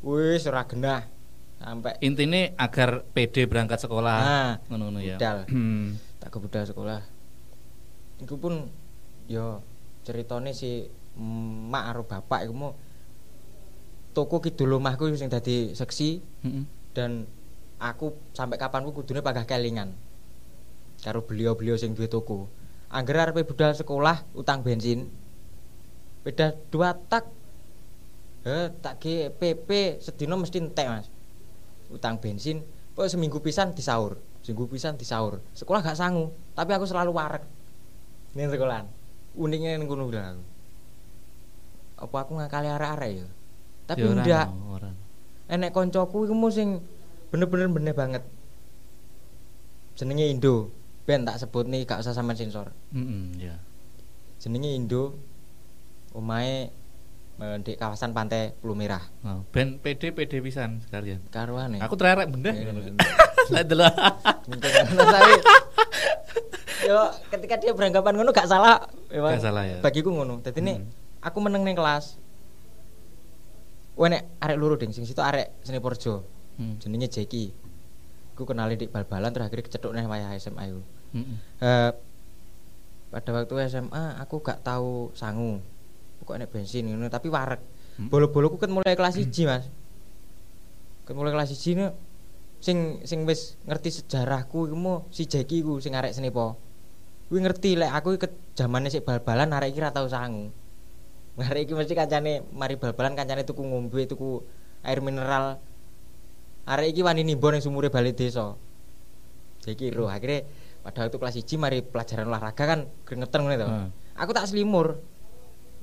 [0.00, 1.04] Wis ora genah.
[1.60, 4.16] Sampai Intine agar PD berangkat sekolah.
[4.16, 5.20] Nah, Ngono-ngono ya.
[5.20, 5.44] budal.
[5.52, 6.00] Hmm.
[6.16, 7.00] tak kebudal sekolah.
[8.24, 8.72] Iku pun
[9.28, 9.60] yo
[10.02, 10.88] ceritane si
[11.68, 12.72] mak karo bapak iku mau
[14.10, 16.64] toko kidul omahku sing dadi seksi Heeh.
[16.96, 17.28] dan
[17.80, 19.96] aku sampai kapanku kudune panggah kelingan
[21.00, 22.46] karo beliau-beliau sing duwe toko.
[22.92, 25.08] Angger arepe budal sekolah utang bensin.
[26.20, 27.24] Beda dua tak.
[28.44, 31.06] Eh tak ge PP sedina mesti entek, Mas.
[31.92, 32.62] Utang bensin,
[32.94, 35.42] kok seminggu pisan disaur, seminggu pisan disaur.
[35.52, 37.44] Sekolah gak sangu, tapi aku selalu warek.
[38.32, 38.86] Ning sekolahan.
[39.34, 40.44] Uniknya ning kono bilang aku.
[42.06, 43.28] Apa aku ngakali arek-arek ya?
[43.90, 44.90] Tapi Ya, ora.
[45.50, 46.78] enek koncoku iku sing
[47.30, 48.22] bener-bener bener banget
[49.94, 50.70] jenenge Indo
[51.02, 53.54] ben tak sebut nih gak usah sampean sensor Heeh, ya.
[54.38, 55.14] jenenge Indo
[56.10, 56.70] omahe
[57.36, 61.22] eh, di kawasan pantai Pulau Merah Oh, ben PD PD pisan sekalian.
[61.28, 62.50] karuane Aku tererek bener.
[62.50, 62.80] Iya, ngono.
[62.80, 62.92] iya.
[63.50, 63.94] Lah delok.
[66.80, 69.78] Yo ketika dia beranggapan ngono gak salah Gak salah ya.
[69.80, 70.88] bagiku ngono dadi nek Hmm.
[71.20, 72.16] aku meneng ning kelas
[73.92, 76.24] Wene arek loro ding sing situ arek seni Porjo
[76.60, 76.76] Hmm.
[76.76, 77.56] jenenge Jeki
[78.36, 80.80] aku kenali di bal-balan terus akhirnya kecethuk neh wayah SMA iku
[81.16, 81.36] Heeh.
[81.64, 81.90] Eh,
[83.10, 85.58] pada waktu SMA aku gak tahu sangu.
[86.22, 87.58] Pokoknya bensin ngono tapi warek
[87.98, 88.06] Hmm.
[88.08, 89.66] bolo-boloku ket mulai kelas 1 mas.
[91.04, 91.90] Ket mulai kelas 1 ne
[92.62, 96.60] sing sing wis ngerti sejarahku iku mau si Jeki iku sing arek senipo
[97.28, 100.52] kuwi ngerti lek aku ket zamane sik bal-balan arek iki ra tau sangu.
[101.40, 104.44] Arek iki mesti kancane mari bal-balan kancane tuku ngombe tuku
[104.84, 105.56] air mineral
[106.70, 108.54] arek iki wani nimbo ning sumure bali desa
[109.60, 110.48] Jeki ro akhirnya
[110.80, 113.68] pada waktu kelas 1 mari pelajaran olahraga kan keringetan ngono to.
[113.68, 113.88] Hmm.
[114.16, 114.96] Aku tak selimur.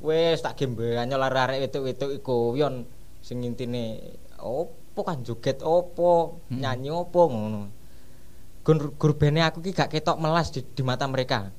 [0.02, 2.90] Wes tak gembean nyol arek wedok-wedok iku yon
[3.22, 4.02] sing intine
[4.42, 6.62] opo kan joget opo, Hmm.
[6.62, 7.70] nyanyi opo ngono.
[8.66, 11.54] Gur gur bene aku ki gak ketok melas di, di mata mereka.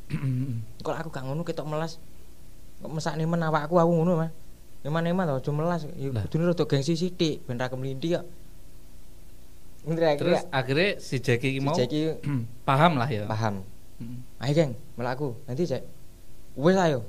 [0.82, 2.02] Kok aku gak ngono ketok melas.
[2.82, 4.30] Kok mesakne men awakku aku ngono, Mas.
[4.86, 5.80] Eman-eman to aja melas.
[5.98, 8.26] Ya kudune rada gengsi sithik ben ra kemlinthi kok.
[9.86, 12.18] Terus akhirnya si Jackie si mau Jeki
[12.68, 13.24] paham lah ya.
[13.30, 13.62] paham.
[13.98, 14.18] Heeh.
[14.42, 15.34] Ayo geng, melak aku.
[15.46, 15.82] Nanti cek.
[16.58, 17.06] Wes ayo.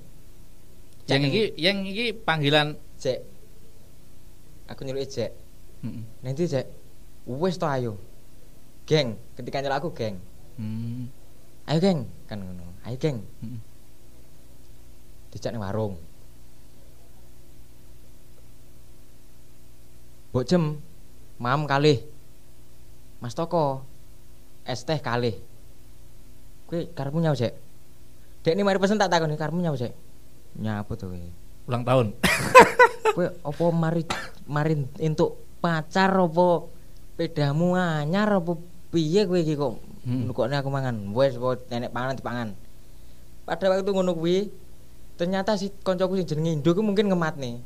[1.09, 3.25] Yang iki yang iki panggilan cek.
[4.69, 5.33] Aku nyuruh cek.
[5.85, 6.03] Heeh.
[6.21, 6.65] Nanti cek.
[7.29, 7.93] Wes to ayo.
[8.89, 10.17] Geng, ketika nyelak aku geng.
[10.57, 11.09] Hmm.
[11.69, 12.65] Ayo geng, kan ngono.
[12.85, 13.21] Ayo geng.
[13.41, 13.59] Heeh.
[15.29, 15.93] Dijak ning warung.
[20.45, 20.81] Jem.
[21.37, 22.01] Mam kalih.
[23.19, 23.83] Mas Toko.
[24.67, 25.35] Es teh kalih.
[26.67, 27.53] Kowe karepmu nyawu cek.
[28.45, 29.93] Dek ini mari pesen tak takoni karepmu nyawu cek.
[30.59, 31.19] Nyapu to kowe.
[31.69, 32.07] Ulang tahun.
[33.15, 34.03] kowe apa mari
[34.45, 36.69] mari entuk pacar apa
[37.17, 38.55] pedamu anyar apa
[38.93, 40.31] piye kowe iki kok Hmm.
[40.31, 42.49] aku mangan wes apa nenek pangan dipangan
[43.43, 44.47] pada waktu ngono kuwi
[45.19, 47.59] ternyata si koncoku sing jenenge Indo ku mungkin ngematne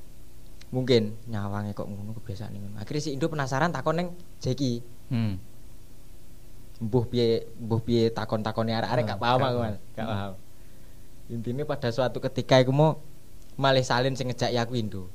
[0.73, 4.07] mungkin nyawange kok ngono kebiasaan ngono akhirnya si Indo penasaran takon neng
[4.41, 4.81] Jeki
[5.11, 5.35] Hmm.
[6.83, 9.59] mbuh piye mbuh piye takon-takone arek-arek Ah, gak paham aku.
[9.63, 9.77] Mas.
[9.95, 10.33] Gak paham.
[11.31, 12.99] Intinya pada suatu ketika iku mau
[13.55, 15.07] malih salin sing ngejak aku Indo.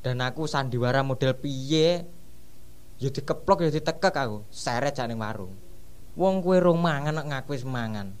[0.00, 2.08] Dan aku sandiwara model piye
[2.96, 4.46] ya dikeplok ya ditekek aku.
[4.48, 5.52] Seret jane warung.
[6.16, 8.16] Wong kowe rong mangan nek ngaku wis mangan.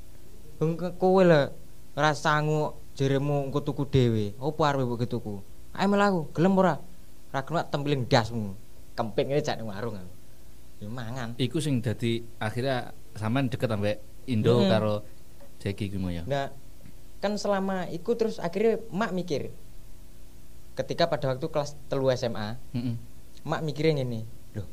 [0.60, 1.48] Wong kowe lho
[1.96, 4.36] ora sangu jeremu engko tuku dhewe.
[4.36, 5.40] Opo arep mbok tuku?
[5.72, 6.76] Ayo melaku gelem ora?
[7.32, 8.52] Ora gelem tempiling dasmu
[8.92, 10.11] kemping ini jane warung aku
[10.82, 14.66] ya mangan Iku sing dadi akhirnya sampean deket sampe Indo Hmm.
[14.68, 14.94] karo
[15.58, 16.26] Jeki mau ya.
[16.26, 16.50] Nah,
[17.18, 19.54] kan selama iku terus akhirnya mak mikir
[20.74, 22.94] ketika pada waktu kelas telu SMA, Heeh.
[23.42, 24.66] mak mikirnya gini, loh,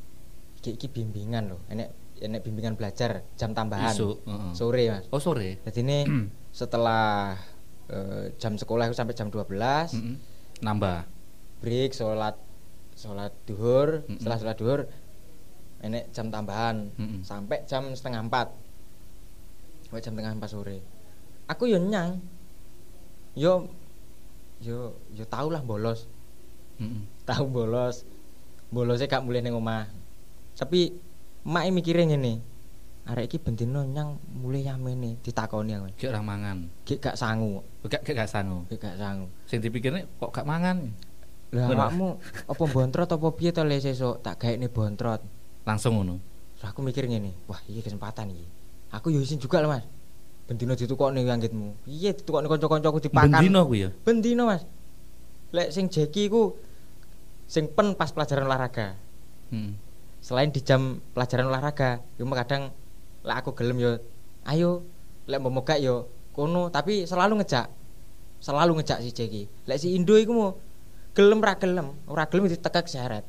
[0.58, 4.52] iki, iki bimbingan loh, enek enek bimbingan belajar jam tambahan Isu, heeh.
[4.54, 5.06] sore mas.
[5.10, 5.62] Oh sore.
[5.62, 5.98] Jadi ini
[6.50, 7.38] setelah
[7.86, 9.46] eh, jam sekolah sampai jam 12
[9.94, 10.16] Heeh.
[10.60, 11.06] Nambah.
[11.60, 12.40] break sholat
[12.96, 14.16] sholat duhur Mm-mm.
[14.18, 14.80] setelah sholat duhur
[15.80, 17.22] enek jam tambahan Mm-mm.
[17.24, 18.48] sampai jam setengah empat.
[19.88, 20.78] Sampai jam setengah empat sore.
[21.48, 22.20] Aku yo nyang.
[23.34, 23.72] Yo
[24.60, 26.06] yo yo tau lah bolos.
[26.80, 27.04] Heeh.
[27.24, 28.04] tahu bolos.
[28.70, 29.90] Bolosnya gak mulai neng omah.
[30.54, 30.94] Tapi
[31.48, 32.44] mak mikirnya ngene
[33.10, 35.88] arek iki bendino nyang mulai yamene ditakoni aku.
[35.98, 36.58] Gak orang mangan.
[36.86, 37.64] gak gak sangu.
[37.88, 38.68] Gak gak, sangu.
[38.70, 39.26] gak gak sangu.
[39.50, 40.94] Sing dipikirnya kok gak mangan.
[41.50, 44.22] lah awakmu apa bontrot apa piye to le sesuk?
[44.22, 45.39] Tak gaekne bontrot
[45.70, 46.18] Langsung ngono.
[46.66, 48.46] Aku mikir ngene, wah ini kesempatan iki.
[48.90, 49.86] Aku yo isin juga lah Mas.
[50.50, 51.86] Bendino ditukokne anggitmu.
[51.86, 53.30] Iya ditukokne kanca-kancaku dipakan.
[53.30, 53.94] Bendino ku ya.
[54.02, 54.66] Bendino Mas.
[55.54, 56.58] Lek sing Jeki iku
[57.46, 58.98] sing pen pas pelajaran olahraga.
[59.54, 59.78] Heeh.
[60.26, 62.74] Selain di jam pelajaran olahraga, yo kadang
[63.22, 63.92] lek aku gelem yo
[64.50, 64.84] ayo
[65.30, 67.70] lek mau mogak yo kono tapi selalu ngejak.
[68.42, 69.70] Selalu ngejak si Jeki.
[69.70, 70.50] Lek si Indo iku mau
[71.14, 73.24] gelem ra gelem, ora gelem ditekek syarat.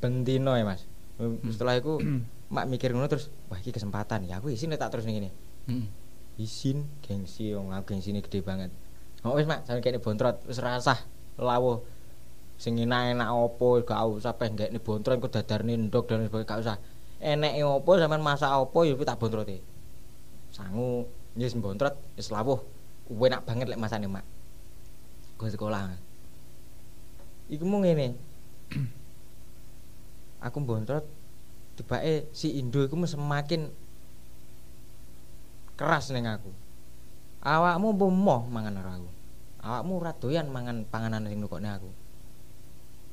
[0.00, 0.84] Bendino ya Mas.
[1.48, 1.98] Setelah itu
[2.54, 5.30] mak mikir ngono terus wah iki kesempatan ya aku isin tak terus ning ngene.
[5.66, 5.86] Heeh.
[6.36, 8.70] Isin gengsi wong aku gengsine gede banget.
[9.24, 11.00] Oh wis mak sampe kene bontrot wis rasah
[11.40, 11.82] lawuh.
[12.56, 16.76] Sing enak-enak opo gak usah peh ngekne bontrot kok dadarne ndok dan sebagainya gak usah.
[17.20, 19.60] Eneke opo sampean masak opo ya tak bontrote.
[20.52, 22.60] Sangu wis bontrot wis lawuh.
[23.08, 24.24] Enak banget lek masane mak.
[25.36, 25.92] Gue sekolah.
[27.52, 28.16] Iku mau ngene.
[30.40, 31.04] Aku bontrot
[31.76, 33.68] tibake si Indo iku semakin
[35.76, 36.50] keras ning aku.
[37.44, 39.10] Awakmu mbok moh mangan karo aku.
[39.62, 41.90] Awakmu ora doyan mangan panganan sing nukokne aku.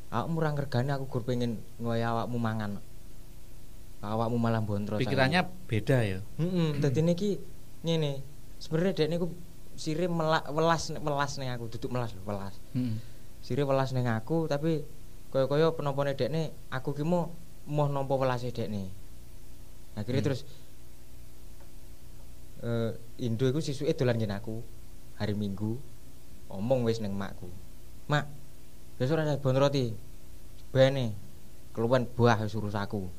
[0.10, 2.80] Awakmu ora ngergani aku gur pengen ngoyo awakmu mangan.
[4.04, 5.00] Awakmu malah bontrot.
[5.00, 6.20] Pikirannya beda ya.
[6.40, 7.30] Heeh, dadi niki
[7.84, 8.24] ngene.
[8.60, 9.26] Sebenarnya dek niku
[9.76, 12.56] sire mela- welas welas ning aku, duduk melas welas.
[12.76, 12.96] Heeh.
[13.44, 14.88] Sire welas ning aku tapi
[15.34, 17.34] kaya-kaya penompone dekne aku ki mau
[17.66, 18.94] moh nampa welase dekne.
[19.98, 20.28] Akhirnya Hmm.
[20.30, 20.42] terus
[22.62, 22.94] eh
[23.26, 24.62] Indo iku sisuke dolan ngene aku
[25.18, 25.82] hari Minggu
[26.54, 27.50] omong wis ning makku.
[28.06, 28.30] Mak,
[29.02, 29.90] besok ada bon roti.
[30.70, 31.18] Bene
[31.74, 33.10] keluwen buah wis urus aku.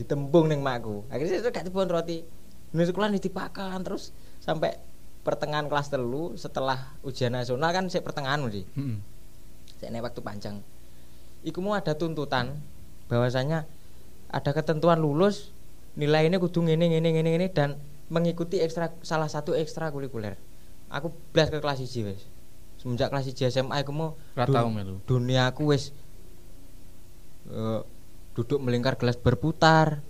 [0.00, 1.04] Ditembung ning makku.
[1.12, 2.24] Akhirnya sesuk gak bon roti.
[2.72, 4.80] Ning sekolah ditipakan terus sampai
[5.20, 8.64] pertengahan kelas telu setelah ujian nasional kan sik pertengahan mesti.
[8.72, 8.96] Heeh.
[9.78, 10.56] Sik nek waktu panjang.
[11.44, 12.56] Iku mau ada tuntutan
[13.12, 13.68] bahwasanya
[14.32, 15.52] ada ketentuan lulus
[15.94, 17.76] nilainya kudu ngene ngene ngene ngene dan
[18.08, 20.40] mengikuti ekstra salah satu ekstrakurikuler.
[20.88, 22.24] Aku blas ke kelas 1 wis.
[22.80, 24.96] Semenjak kelas 1 SMA aku mau dun- melu.
[25.04, 25.92] dunia aku wis
[27.52, 27.80] eh,
[28.32, 30.00] duduk melingkar gelas berputar.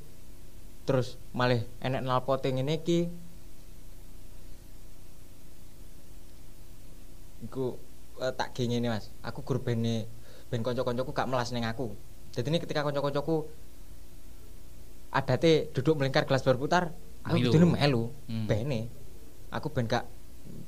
[0.87, 3.11] Terus malah enek nalpote ngene iki.
[7.43, 7.75] Iku
[8.23, 9.11] eh, tak ngene Mas.
[9.27, 10.07] Aku gur bene
[10.55, 11.99] ben kanca-kancaku gak melas ning aku.
[12.31, 13.51] Jadi ini ketika kanca-kancaku
[15.11, 16.95] adate duduk melingkar gelas berputar,
[17.27, 18.15] aku kudune melu.
[18.31, 18.47] Hmm.
[18.47, 18.87] Bene.
[19.51, 20.07] Aku ben gak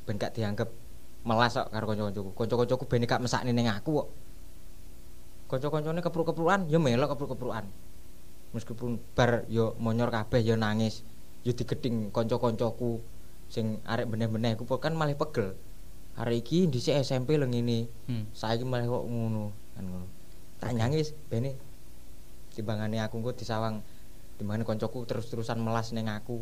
[0.02, 0.74] ben gak dianggap
[1.22, 2.34] melas kok karo kanca-kancaku.
[2.34, 4.08] Kanca-kancaku ben gak mesakne ning aku kok.
[5.54, 7.70] Kanca-kancane kepruk-keprukan ya melok kepruk-keprukan.
[8.58, 11.06] Meskipun bar yo monyor kabeh yo nangis,
[11.46, 12.98] yo digedhing kanca-kancaku
[13.46, 15.54] sing arek beneh-beneh aku kan malah pegel.
[16.18, 17.86] Hari iki dhisik SMP lho ngene.
[18.10, 18.26] Hmm.
[18.34, 20.06] Saiki malah kok ngono kan ngono.
[20.56, 21.54] Tak nyangis bene
[22.50, 23.84] timbangane aku engko disawang
[24.36, 26.40] timbangane kancaku terus-terusan melas ning aku.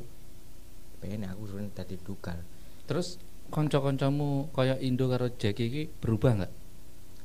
[1.02, 2.38] Bene aku suwen dadi dugal.
[2.86, 3.18] Terus
[3.50, 6.52] kanca-kancamu kaya Indo karo Jeki iki berubah nggak?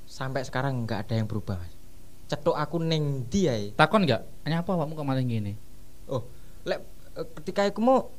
[0.10, 1.74] Sampai sekarang nggak ada yang berubah, Mas.
[2.26, 3.64] Cetuk aku ning ndi ae.
[3.78, 4.46] Takon nggak?
[4.46, 5.54] Nyapa awakmu kok malah ngene?
[6.10, 6.26] Oh,
[6.66, 6.82] lek
[7.14, 8.10] eh, ketika aku mau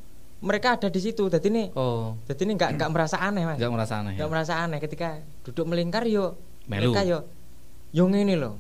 [0.41, 1.27] mereka ada di situ.
[1.27, 3.59] Jadi ini Oh, jadi ini nggak nggak merasa aneh, Mas.
[3.59, 4.19] nggak merasa aneh ya.
[4.23, 5.09] Nggak merasa aneh ketika
[5.43, 6.39] duduk melingkar yo
[6.71, 6.95] Melu.
[6.95, 7.19] mereka yo
[7.91, 8.59] yo ngene lho.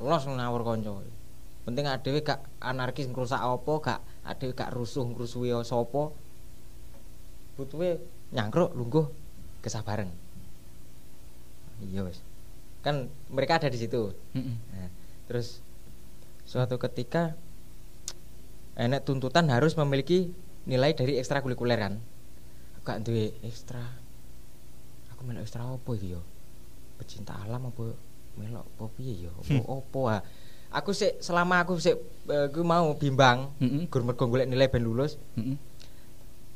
[0.00, 0.92] Los ngawur kanca.
[1.66, 6.14] Penting adewe gak anarkis ngrusak apa, gak adewe gak rusuh ngrusuhi sapa.
[7.56, 7.98] Butuhe
[8.30, 9.06] nyangkruk lungguh
[9.64, 10.12] kesabaran.
[11.82, 12.22] Iya wis.
[12.86, 14.14] Kan mereka ada di situ.
[14.36, 14.56] Heeh.
[14.72, 14.88] Nah,
[15.26, 15.58] terus
[16.46, 17.34] suatu ketika
[18.78, 20.30] enek tuntutan harus memiliki
[20.70, 21.94] nilai dari ekstrakurikuler kan.
[22.86, 23.82] Gak duwe ekstra.
[25.10, 26.22] Aku melok ekstra apa iki yo?
[27.00, 28.05] Pecinta alam apa
[28.36, 29.32] melok apa piye yo?
[29.40, 30.00] Apa apa?
[30.20, 30.22] Ah?
[30.76, 31.96] aku sik selama aku sik
[32.28, 33.86] eh, ku mau bimbang Heeh.
[33.88, 35.16] gur mergo golek nilai ben lulus.
[35.38, 35.56] Heeh.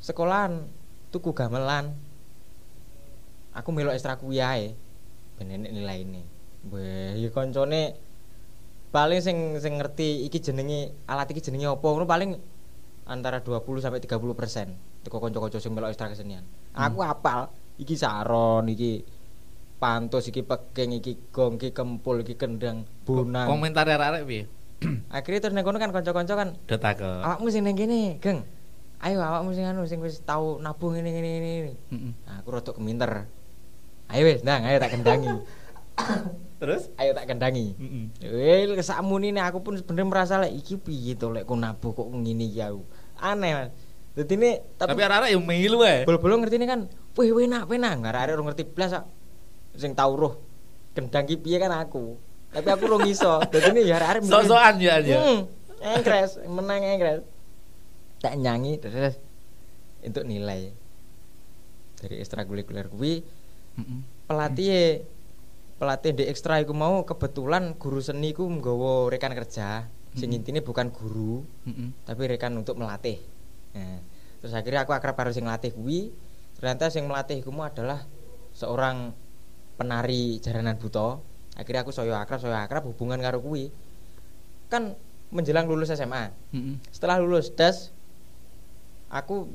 [0.00, 0.64] sekolahan
[1.12, 1.92] tuku gamelan.
[3.52, 4.72] Aku melok ekstra kuwi ae
[5.36, 6.22] ben enek nilai ini
[6.68, 7.96] weh ya koncone
[8.92, 11.84] paling sing sing ngerti iki jenenge alat iki jenenge apa?
[11.84, 12.36] Ngono paling
[13.08, 14.76] antara 20 sampai 30 persen.
[15.00, 16.44] Teko kanca-kanca sing melok ekstra kesenian.
[16.76, 17.48] Aku apal
[17.80, 19.02] iki saron iki
[19.80, 24.44] pantos iki peking iki gong iki kempul iki kendang bonang Komentar arek piye?
[25.16, 27.20] akhirnya terus nang kono kan kanca-kanca kan takut.
[27.24, 28.44] awakmu sing nang kene geng
[29.00, 31.50] ayo awakmu sing anu sing wis tau nabung ini ini ini
[31.88, 32.12] Heeh.
[32.28, 33.24] Nah, aku rotok keminter
[34.08, 35.32] ayo wis ndang ayo tak kendangi
[36.60, 36.92] Terus?
[37.00, 37.72] ayo tak kendangi
[38.20, 38.64] Heeh.
[38.68, 42.08] Eh, kesakmuni ini aku pun sebenarnya merasa lek iki piye to lek ku nabuh kok
[42.08, 42.84] ngene aku.
[43.20, 43.68] Aneh, Mas.
[44.16, 46.08] Dadi ini Tapi tapi, arek-arek yo milu wae.
[46.08, 49.04] bol-bol ngerti ini kan, wih enak enak, nggak ada orang ngerti blas kok.
[49.80, 50.36] Sing tau roh
[50.92, 52.20] kendang ki piye kan aku.
[52.52, 53.40] Tapi aku rong iso.
[53.48, 55.14] Dadi ini ya arek-arek mikir, Sok-sokan ya aja.
[55.16, 55.40] Hmm,
[55.80, 57.24] engkres, menang engkres.
[58.20, 59.16] Tak nyanyi terus
[60.04, 60.72] untuk nilai
[62.00, 63.20] dari ekstrakurikuler kuwi
[63.76, 64.00] Heeh.
[64.24, 65.04] pelatih
[65.76, 70.90] pelatih di ekstra iku mau kebetulan guru seni ku nggawa rekan kerja sing intine bukan
[70.90, 71.44] guru
[72.08, 73.20] tapi rekan untuk melatih
[73.76, 74.00] nah,
[74.42, 76.10] terus akhirnya aku akrab karo sing melatih kuwi
[76.58, 78.04] ternyata sing melatih mau adalah
[78.56, 79.14] seorang
[79.80, 81.16] penari jaranan buta
[81.56, 83.72] akhirnya aku soyo akrab soyo akrab hubungan karo kuwi.
[84.68, 85.00] Kan
[85.32, 86.76] menjelang lulus SMA Heeh.
[86.90, 87.94] setelah lulus tes
[89.08, 89.46] aku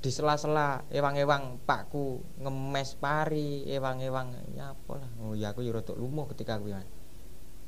[0.00, 6.24] di sela-sela ewang-ewang pakku ngemes pari ewang-ewang ya apa lah oh ya aku rada lumuh
[6.32, 6.88] ketika kuwi Mas.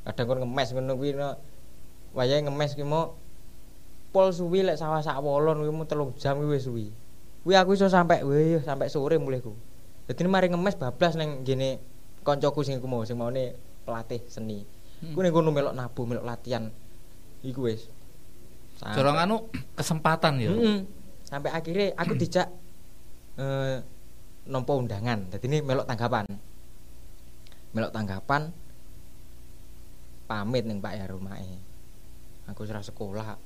[0.08, 1.36] kadang kon ngemes ngono kuwi no
[2.16, 3.18] wayahe ngemes ki mau
[4.08, 6.88] pol suwi lek sawah sak wolon kuwi mau telung jam kuwi wis suwi.
[7.44, 9.52] Kuwi aku iso sampai wih sampai sore mulihku.
[10.08, 11.76] Dadi mari ngemes bablas ning gene
[12.20, 14.62] koncoku sing mau sing maune pelatih seni
[15.00, 15.16] Hmm.
[15.16, 16.68] ku ning kono melok nabu melok latihan
[17.40, 17.88] iku wis
[18.76, 19.36] Sampai- Jorong anu
[19.76, 20.52] kesempatan ya.
[21.24, 22.48] Sampai akhirnya aku dijak
[23.36, 23.80] eh
[24.44, 25.28] nompo undangan.
[25.32, 26.24] Jadi ini melok tanggapan.
[27.72, 28.52] Melok tanggapan
[30.24, 31.60] pamit ning Pak ya rumahe.
[32.48, 33.36] Aku serah sekolah.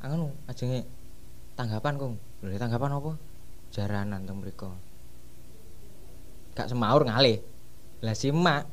[0.00, 0.84] Anu ajenge
[1.56, 2.14] tanggapan, Kung.
[2.40, 3.12] Lho tanggapan apa?
[3.68, 4.72] Jaranan teng mriko.
[6.56, 7.40] Gak semaur ngalih.
[8.00, 8.64] Lah simak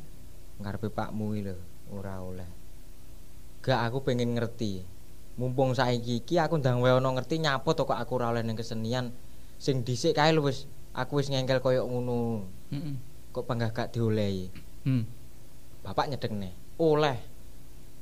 [0.64, 1.56] ngarepe Pakmu lho,
[1.92, 2.48] ora oleh.
[3.60, 4.88] Gak aku pengen ngerti.
[5.38, 8.58] Mumpung saiki iki aku ndang wae ono ngerti nyapo to kok aku ora oleh ning
[8.58, 9.14] kesenian
[9.62, 10.66] sing dhisik kae lho wis
[10.98, 12.48] aku wis ngengkel koyo ngono.
[13.36, 14.50] Kok panggah gak diolehi.
[14.88, 15.06] Hmm.
[15.86, 16.56] Bapak nyedekne.
[16.82, 17.20] Oleh.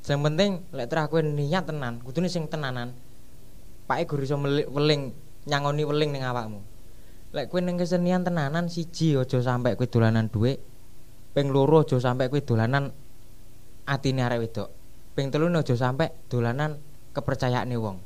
[0.05, 2.93] Sing penting lek terah kowe niat tenan, kudune sing tenanan.
[3.89, 4.37] Pake guru iso
[4.69, 5.11] weling
[5.49, 6.61] nyangoni weling ning awakmu.
[7.33, 10.74] Lek kowe ning kesenian tenanan siji aja sampe kowe dolanan dhuwit.
[11.35, 12.95] Ping loro aja sampe kowe dolanan
[13.83, 14.69] atine arek wedok.
[15.19, 16.79] Ping telu aja sampe dolanan
[17.11, 17.99] kepercayaane wong.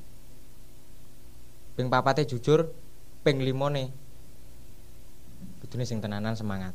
[1.78, 2.74] Ping papate jujur,
[3.22, 3.94] ping limone
[5.62, 6.74] kudune sing tenanan semangat.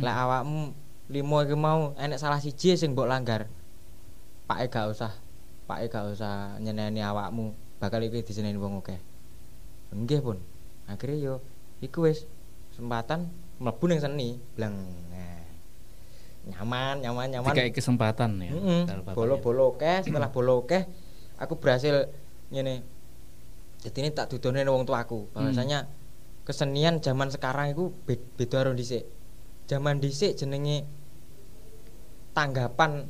[0.00, 0.72] Lek awakmu
[1.12, 3.52] limo iki mau enek salah siji sing mbok langgar.
[4.48, 5.12] Pake gak usah,
[5.68, 8.96] pake gak usah nyeneni awakmu, bakal iki diseneni wong akeh.
[9.92, 10.40] Nggih pun.
[10.88, 11.34] Akhirnya yo
[11.84, 12.24] iku wis
[12.72, 13.28] kesempatan
[13.60, 14.72] mlebu ning seni, blang.
[16.48, 17.52] Nyaman, nyaman, nyaman.
[17.52, 18.50] Dikai kesempatan ya.
[18.88, 19.16] Bapak ya.
[19.16, 20.88] Bolo-bolo akeh, setelah bolo akeh
[21.36, 22.08] aku berhasil
[22.48, 22.82] ngene.
[23.78, 25.30] Jadi ini tak dudone wong tuaku.
[25.36, 25.86] Bahwasanya
[26.42, 29.04] kesenian zaman sekarang itu be- beda karo dhisik.
[29.68, 30.88] Zaman dhisik jenenge
[32.32, 33.06] tanggapan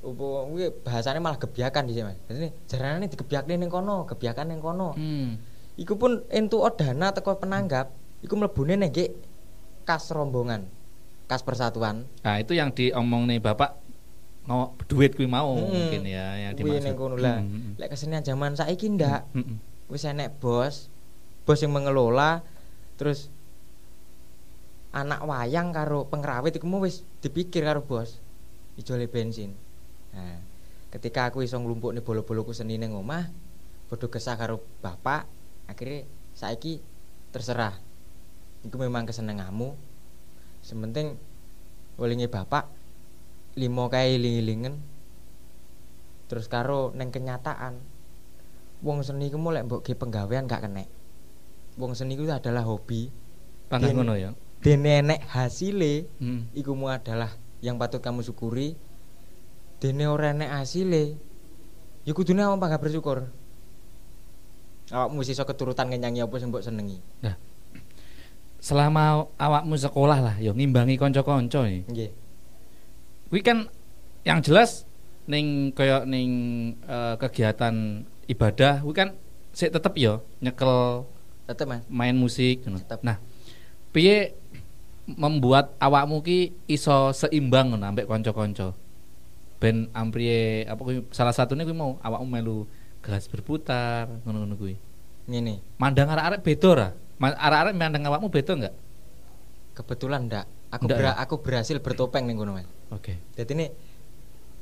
[0.00, 2.18] apa kuwi bahasane malah gebyakan dhisik Mas.
[2.26, 4.96] Jadi jaranane digebyakne ning kono, gebyakan ning kono.
[4.96, 5.38] Hmm.
[5.76, 8.92] Iku pun entuk dana teko penanggap, iku mlebune ning
[9.84, 10.68] kas rombongan,
[11.30, 12.10] kas persatuan.
[12.26, 13.78] Nah, itu yang diomong nih Bapak
[14.50, 15.70] mau duit kuwi mau Mm-mm.
[15.70, 17.22] mungkin ya yang dimaksud.
[17.22, 17.38] lah.
[17.38, 19.56] Hmm, Lek kesenian zaman saiki ndak, hmm, hmm.
[19.94, 20.90] wis enek bos,
[21.46, 22.42] bos yang mengelola,
[22.98, 23.30] terus
[24.90, 28.18] anak wayang karo pengrawit iku wis dipikir karo bos.
[28.74, 29.54] Ijole bensin.
[30.10, 30.42] Nah,
[30.90, 33.30] ketika aku iso nglumpukne bolo-boloku seni ning omah,
[33.86, 35.30] padha gesah karo bapak,
[35.70, 36.82] akhirnya saiki
[37.30, 37.78] terserah.
[38.66, 39.89] Iku memang kesenenganmu.
[40.70, 41.18] Sementing
[41.98, 42.70] welinge bapak
[43.58, 44.78] limo kae iling-ilingen.
[46.30, 47.82] Terus karo neng kenyataan
[48.86, 50.86] wong seni ku mulai mbok ge penggawean gak kenek.
[51.74, 53.10] Wong seni ku adalah hobi.
[53.66, 54.30] Pangkat ngono ya.
[54.62, 56.46] Dene enek hasile Hmm.
[56.54, 57.34] iku mu adalah
[57.66, 58.78] yang patut kamu syukuri.
[59.82, 61.18] Dene ora enek hasile
[62.06, 63.26] ya kudune awak bangga bersyukur.
[64.94, 67.02] Awakmu wis iso keturutan ngenyangi apa sing mbok senengi.
[67.26, 67.34] Nah,
[68.60, 71.82] selama awakmu sekolah lah, yo ngimbangi konco-konco nih.
[71.88, 72.10] Nggih.
[73.32, 73.66] Kuwi kan
[74.22, 74.84] yang jelas
[75.24, 76.28] ning koyo ning
[76.84, 79.08] eh, kegiatan ibadah kuwi kan
[79.56, 81.04] sik tetep yo nyekel
[81.50, 81.82] Tetep Mas.
[81.90, 82.78] main musik ngono.
[82.78, 83.02] Tetep.
[83.02, 83.18] Nah,
[83.90, 84.38] piye
[85.10, 88.70] membuat awakmu ki iso seimbang ngono ambek kanca-kanca?
[89.58, 92.58] Ben ampriye apa kuwi salah satunya kuwi mau awakmu melu
[93.02, 94.78] gelas berputar ngono-ngono kuwi.
[95.26, 95.58] Ngene.
[95.74, 96.88] Mandang arek-arek beda ora?
[97.20, 98.74] Arek-arek mandang awakmu beda enggak?
[99.76, 100.48] Kebetulan ndak.
[100.72, 101.20] Aku Ndak bera- ya?
[101.20, 102.64] aku berhasil bertopeng ning kono Mas.
[102.88, 103.20] Oke.
[103.36, 103.66] Jadi ini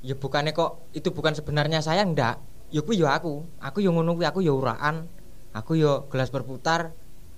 [0.03, 2.43] ya bukannya kok itu bukan sebenarnya saya ndak.
[2.75, 3.47] Ya kuwi ya aku.
[3.63, 5.07] Aku yo ngono kuwi, aku yo uraan.
[5.55, 6.91] Aku yo gelas berputar.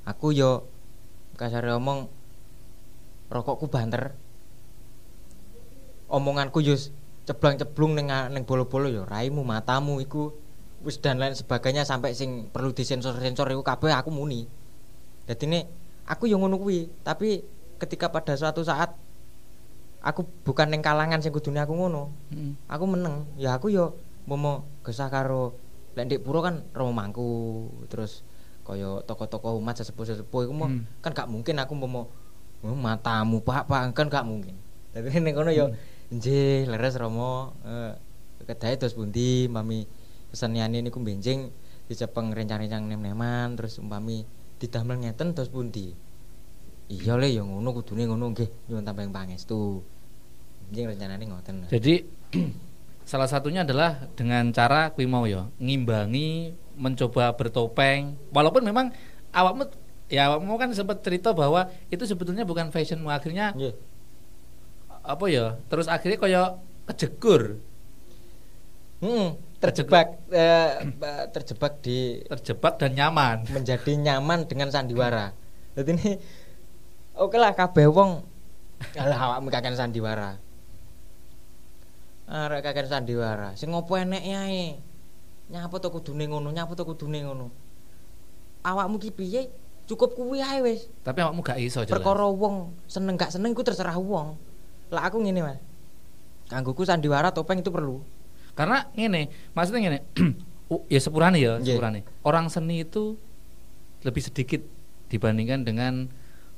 [0.08, 0.64] Aku yo
[1.36, 2.08] kasar omong
[3.28, 4.16] rokokku banter.
[6.10, 6.74] Omonganku yo
[7.28, 10.32] ceblang-ceblung ning ning bolo-bolo yo raimu matamu iku
[10.80, 14.48] wis dan lain sebagainya sampai sing perlu disensor-sensor iku kabeh aku muni.
[15.30, 15.60] Jadi ini
[16.10, 17.46] aku yo ngono kuwi, tapi
[17.78, 18.98] ketika pada suatu saat
[20.02, 22.10] aku bukan ning kalangan sing kudune aku ngono.
[22.34, 22.58] Heeh.
[22.66, 23.30] Aku meneng.
[23.38, 23.94] Ya aku yo
[24.26, 25.54] momo gesah karo
[25.94, 27.26] lek ndek pura kan romo mangku
[27.86, 28.26] terus
[28.66, 30.86] kaya toko-toko umat sesepuh-sesepuh iku mau Hmm.
[31.02, 32.10] kan gak mungkin aku momo
[32.62, 34.54] "Oh, matamu Pak, Pak kan gak mungkin.
[34.90, 35.70] Tapi ning kono yo
[36.10, 37.94] nggih leres romo eh
[38.50, 39.86] kedae terus pundi mami
[40.34, 41.54] keseniane niku benjing
[41.86, 44.26] dicepeng rencang-rencang nem-neman terus umpami
[44.60, 45.96] didamel ngeten terus pundi.
[46.90, 49.80] Iya le ya ngono kudune ngono nggih nyuwun tambah pangestu.
[50.68, 51.54] Benjing rencanane ngoten.
[51.72, 52.04] Jadi
[53.10, 58.94] salah satunya adalah dengan cara kuwi mau ya ngimbangi mencoba bertopeng walaupun memang
[59.34, 59.66] awakmu
[60.06, 63.74] ya awakmu kan sempat cerita bahwa itu sebetulnya bukan fashionmu akhirnya Nggih.
[65.02, 66.42] apa ya terus akhirnya kaya
[66.86, 67.58] kejegur
[69.00, 75.36] Hmm, terjebak eh, ba- terjebak di terjebak dan nyaman menjadi nyaman dengan sandiwara.
[75.76, 76.10] Jadi ini
[77.14, 78.24] oke lah kabeh wong
[78.96, 80.40] alah awakmu kakek sandiwara.
[82.30, 83.52] Arek kakek sandiwara.
[83.58, 84.80] Sing ngopo enek yae?
[85.50, 87.50] Nyapa to kudune ngono, nyapa to kudune ngono.
[88.64, 89.50] Awakmu ki piye?
[89.90, 90.86] Cukup kuwi ae wis.
[91.02, 94.38] tapi awakmu gak iso jelas Perkara wong seneng gak seneng ku terserah wong.
[94.94, 95.58] Lah aku ngene, Mas.
[96.46, 97.98] Kanggoku sandiwara topeng itu perlu.
[98.52, 100.00] Karena ngene maksudnya
[100.72, 103.16] u- ya sepurane ya sepurane orang seni itu
[104.00, 104.62] lebih sedikit
[105.08, 106.06] dibandingkan dengan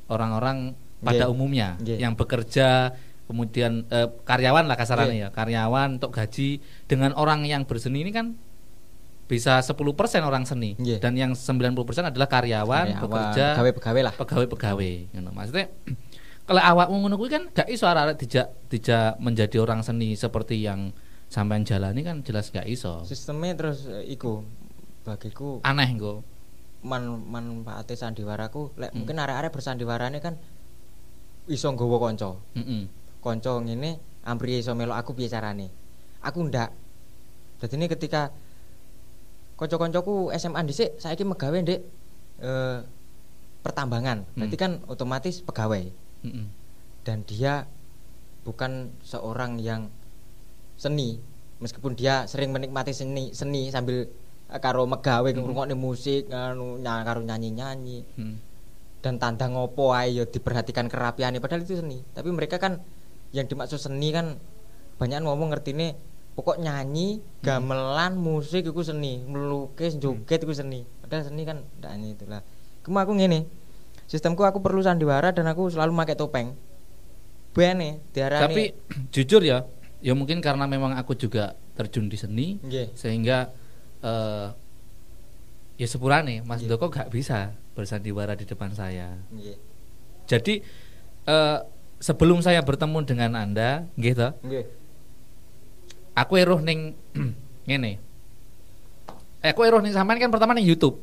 [0.06, 1.32] orang-orang pada Nggih.
[1.32, 1.98] umumnya Nggih.
[1.98, 2.94] yang bekerja
[3.26, 5.26] kemudian eh, karyawan lah kasarannya Nggih.
[5.26, 8.36] ya karyawan untuk gaji dengan orang yang berseni ini kan
[9.26, 9.72] bisa 10%
[10.20, 11.00] orang seni Nggih.
[11.00, 11.72] dan yang 90%
[12.04, 14.14] adalah karyawan, bekerja pegawai-pegawai lah.
[14.14, 15.66] pegawai-pegawai ngono maksudnya
[16.46, 20.92] kalau awakmu ngono kuwi kan gak iso arek dijak dijak menjadi orang seni seperti yang
[21.32, 24.44] sampean jalani kan jelas gak iso Sistemnya terus eh, iku
[25.02, 26.20] bagiku aneh engko
[26.84, 29.02] man manfaate sandiwaraku lek Hmm.
[29.02, 30.36] mungkin arek-arek bersandiwarane kan
[31.48, 32.36] iso nggawa kanca.
[32.58, 32.84] heeh
[33.22, 35.70] Kanca ngene ampriye iso melok aku piye carane.
[36.26, 36.74] Aku ndak.
[37.62, 38.34] Dadi ini ketika
[39.58, 41.80] kanca-kancaku SMA dhisik saiki megawe ndek
[42.42, 42.78] eh
[43.62, 44.26] pertambangan.
[44.34, 45.86] Berarti kan otomatis pegawai
[46.26, 46.46] heeh
[47.06, 47.66] dan dia
[48.42, 49.86] bukan seorang yang
[50.82, 51.22] seni.
[51.62, 54.10] Meskipun dia sering menikmati seni seni sambil
[54.50, 55.38] eh, karo megawe Hmm.
[55.38, 57.98] ngrungokne musik anu nya- karo nyanyi-nyanyi.
[58.18, 58.36] Heeh
[59.02, 61.42] dan tanda ngopo ae ya diperhatikan kerapiane.
[61.42, 62.06] Padahal itu seni.
[62.08, 62.78] Tapi mereka kan
[63.30, 64.38] yang dimaksud seni kan
[64.94, 65.98] banyak ngomong ngertine
[66.32, 69.18] pokok nyanyi gamelan musik itu seni.
[69.20, 70.86] Melukis joget itu seni.
[71.02, 72.40] Padahal seni kan ndak hanya itulah
[72.82, 73.40] kemu aku ngene
[74.06, 76.48] sistemku aku perlu sandiwara dan aku selalu pakai topeng.
[77.50, 78.62] Bene diarani tapi
[79.14, 79.66] jujur ya
[80.02, 82.92] ya mungkin karena memang aku juga terjun di seni nggih.
[82.98, 83.54] sehingga
[84.02, 84.48] eh
[85.78, 86.70] ya sepurane Mas Nggih.
[86.74, 89.14] Doko gak bisa bersandiwara di depan saya.
[89.30, 89.56] Nggih.
[90.26, 90.54] Jadi
[91.24, 91.58] eh
[92.02, 94.66] sebelum saya bertemu dengan anda gitu nggih.
[96.12, 96.98] Aku eruh ning
[97.70, 98.02] ngene.
[99.42, 100.98] Eh aku eruh ning sampean kan pertama ning YouTube.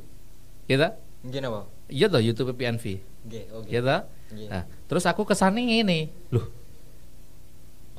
[0.68, 0.86] Gitu
[1.24, 1.68] nggih napa?
[1.90, 2.84] Iya toh YouTube PNV
[3.56, 3.68] oke.
[3.68, 3.96] Gitu
[4.30, 4.48] Nggih.
[4.52, 6.12] nah terus aku kesane ngene.
[6.30, 6.46] Loh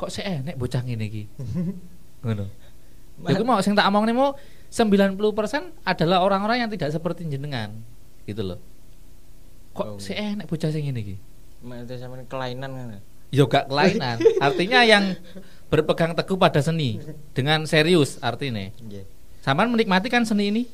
[0.01, 1.24] kok sih enek bocah ngene iki
[2.24, 2.48] ngono
[3.20, 4.32] aku mau sing tak omong mau
[4.72, 5.12] 90%
[5.84, 7.76] adalah orang-orang yang tidak seperti jenengan
[8.24, 8.59] gitu loh
[9.76, 9.96] kok Oh.
[10.01, 11.16] sih enek bocah sing ngene iki
[11.61, 12.88] Maksudnya sampean kelainan kan
[13.30, 14.16] Ya gak kelainan.
[14.48, 15.14] artinya yang
[15.70, 16.98] berpegang teguh pada seni
[17.30, 18.72] dengan serius artinya.
[19.44, 20.64] Sampean menikmati kan seni ini?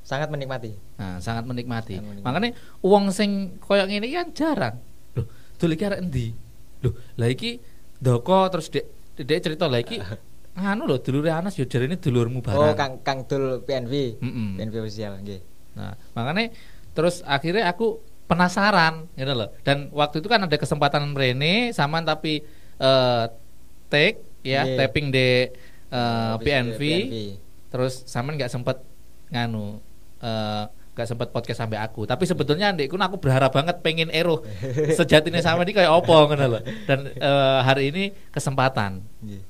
[0.00, 2.00] sangat menikmati Nah, sangat menikmati.
[2.00, 2.24] Sangat menikmati.
[2.26, 2.50] Makanya
[2.82, 4.74] uang sing koyo ngene iki kan jarang.
[5.14, 5.28] Loh,
[5.70, 6.34] iki arek endi?
[6.82, 7.60] Loh, lah iki
[8.00, 8.84] Doko terus dek
[9.14, 10.00] dek cerita lah iki
[10.56, 12.58] anu lho dulure Anas ya jarene dulurmu barang.
[12.58, 14.48] oh kang kang dul PNV Mm-mm.
[14.56, 15.40] PNV official nggih
[15.70, 16.50] Nah, makanya
[16.90, 19.54] terus akhirnya aku penasaran gitu loh.
[19.62, 22.42] Dan waktu itu kan ada kesempatan Rene sama tapi
[22.76, 23.24] eh
[23.86, 24.76] take ya Iya.
[24.76, 25.46] tapping di
[25.86, 27.14] eh, Habis PNV, PNV.
[27.70, 28.82] terus sampean nggak sempet
[29.28, 29.78] nganu
[30.18, 30.64] eh,
[31.00, 32.04] nggak sempet podcast sampai aku.
[32.04, 34.44] Tapi sebetulnya ndekku aku berharap banget pengen ero
[35.00, 39.00] sejatinya sama ini kayak opo ngono loh dan eh, hari ini kesempatan.
[39.24, 39.42] Nggih.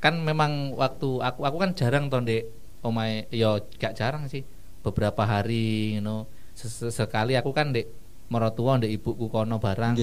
[0.00, 2.48] kan memang waktu aku aku kan jarang toh dek
[2.82, 4.42] omai yo gak jarang sih.
[4.82, 6.26] Beberapa hari you know
[6.58, 7.86] sekali aku kan dek
[8.32, 9.94] mertua dek ibuku kono barang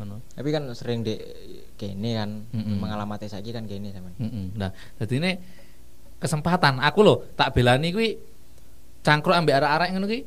[0.00, 0.24] ngono.
[0.32, 1.20] Tapi kan sering di
[1.76, 2.80] kene kan Mm-mm.
[2.80, 4.14] mengalamati saja kan kene sampean.
[4.16, 4.46] Mm-mm.
[4.56, 4.70] Nah,
[5.02, 5.32] jadi ini
[6.22, 6.78] kesempatan.
[6.80, 8.14] Aku loh tak belani kuwi
[9.02, 10.22] cangkruk ambek arek-arek ngono kuwi.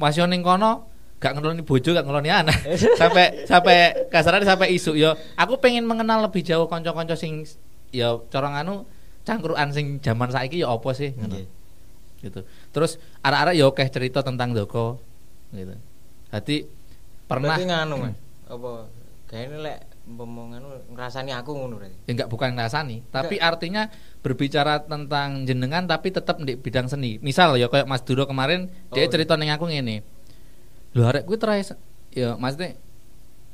[0.00, 0.88] Masih ning kono
[1.20, 2.58] gak ngeloni bojo gak ngeloni anak.
[3.00, 5.12] sampai sampai kasarnya sampai isu yo.
[5.36, 7.44] Aku pengen mengenal lebih jauh kanca-kanca sing
[7.92, 8.74] yo corong anu
[9.26, 11.36] cangkruan sing zaman saiki yo apa sih ngono.
[11.36, 11.46] Nggih.
[12.24, 12.40] Gitu.
[12.72, 15.02] Terus arek-arek yo akeh cerita tentang Doko
[15.52, 15.74] gitu.
[16.30, 16.56] Jadi
[17.26, 18.16] pernah Berarti nganu Mas.
[18.46, 18.70] Apa
[19.26, 19.78] kayaknya lek
[20.10, 23.86] umpama nganu ngrasani aku ngono ya enggak bukan ngrasani tapi artinya
[24.20, 27.16] berbicara tentang jenengan tapi tetap di bidang seni.
[27.22, 30.02] Misal ya kayak Mas Duro kemarin dia Oh, cerita ning aku ngene.
[30.92, 31.78] Lho arek kuwi terakhir
[32.10, 32.74] ya maksudnya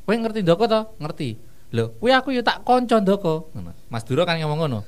[0.03, 0.81] kowe ngerti ndoko to?
[0.99, 1.37] Ngerti.
[1.71, 3.53] Lho kuwi aku ya tak konco ndoko.
[3.55, 3.71] Ngono.
[3.87, 4.81] Mas Duro kan ngomong ngono.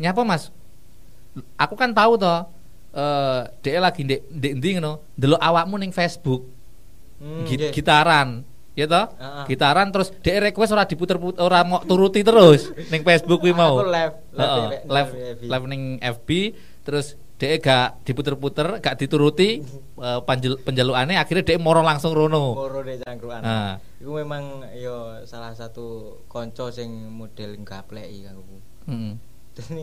[0.00, 0.50] Nyapa Mas?
[1.54, 2.34] Aku kan tahu to
[2.94, 5.02] eh dia lagi ndek ndek ndi ngono?
[5.14, 6.42] Delok awakmu ning Facebook.
[7.22, 8.42] Hmm, Git- gitaran
[8.74, 9.44] ya toh Heeh.
[9.48, 13.86] gitaran terus dia request ora diputer-puter ora mau turuti terus ning Facebook kuwi mau Aku
[13.86, 15.42] live live live FB.
[15.46, 16.28] live ning FB
[16.82, 19.62] terus dia gak diputer-puter gak dituruti
[20.06, 23.40] eh, panjel, penjalukane akhirnya dia moro langsung rono Moro deh cangkruan.
[23.40, 24.44] nah Iku memang
[24.74, 25.86] yo salah satu
[26.26, 28.42] konco sing model gapleki aku.
[28.86, 29.12] heeh.
[29.54, 29.82] Dene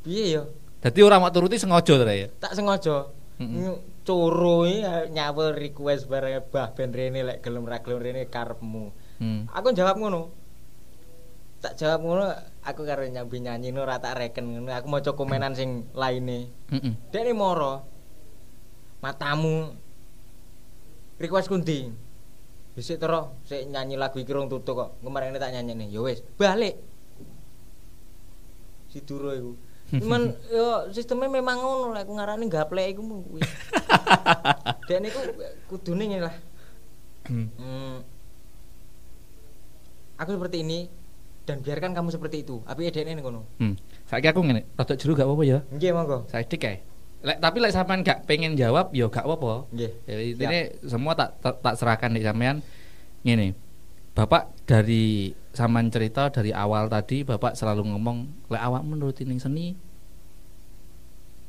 [0.00, 0.42] piye yo?
[0.78, 3.08] Dadi ora mau turuti sengaja to ya Tak sengaja.
[3.38, 4.80] Nyu- Coro iki
[5.12, 8.88] nyawer request bareng bah ben rene lek gelem ra gelem rene karepmu.
[9.20, 9.52] hmm.
[9.52, 10.32] Aku jawab ngono.
[11.60, 12.24] Tak jawab ngono,
[12.64, 14.72] aku karo nyambi nyanyi no ora tak reken ngono.
[14.72, 16.48] Aku maca komenan sing laine.
[16.72, 16.94] Heeh.
[17.12, 17.84] Dek ini moro.
[19.04, 19.76] Matamu
[21.20, 21.92] request kundi.
[22.72, 24.90] Bisik tero, sik nyanyi lagu iki rong tutuk kok.
[25.04, 25.88] Kemarin tak nyanyi nih.
[25.92, 26.80] Ya wis, balik.
[28.88, 29.52] Si Duro iku.
[29.88, 33.40] Cuman yo sistemnya memang ngono lek aku ngarani gaplek iku mung kuwi.
[34.88, 35.20] Dek niku
[35.72, 36.36] kudune ngene lah.
[37.28, 37.48] Hmm.
[37.56, 37.96] Hmm,
[40.20, 40.88] aku seperti ini
[41.48, 42.60] dan biarkan kamu seperti itu.
[42.68, 43.48] Tapi edekne ngono.
[43.56, 43.80] Hmm.
[44.04, 45.58] Saiki aku ngene, rada jeru gak apa-apa ya.
[45.72, 46.18] Nggih monggo.
[46.28, 46.84] Saiki kae.
[47.24, 49.72] Lek tapi lek sampean gak pengen jawab ya gak apa-apa.
[49.72, 49.92] Nggih.
[50.04, 52.60] Ya, intinya semua tak, tak tak serahkan di sampean
[53.24, 53.56] ngene.
[54.12, 59.74] Bapak dari sampean cerita dari awal tadi Bapak selalu ngomong lek awak menuruti ning seni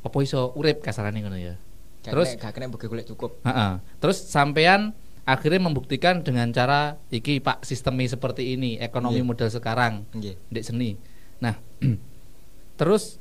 [0.02, 1.54] apa iso urip kasarane ngono ya.
[2.02, 3.38] Gak Terus- gak kena bagi golek cukup.
[3.46, 3.78] Heeh.
[4.02, 4.96] Terus sampean
[5.28, 9.28] akhirnya membuktikan dengan cara iki Pak sistemi seperti ini, ekonomi Nggih.
[9.30, 10.36] model sekarang Nggih.
[10.50, 10.96] ndek seni.
[11.44, 11.60] Nah,
[12.80, 13.20] terus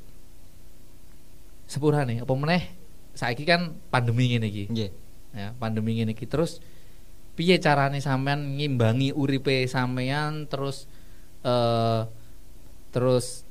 [1.69, 2.63] sepurane apa meneh
[3.13, 4.65] saiki kan pandemi ngene iki.
[4.73, 4.89] Nggih.
[5.29, 6.57] ya pandemi ngene iki terus
[7.39, 10.91] piye carane sampean ngimbangi uripe sampean terus
[11.47, 12.03] eh
[12.91, 13.47] terus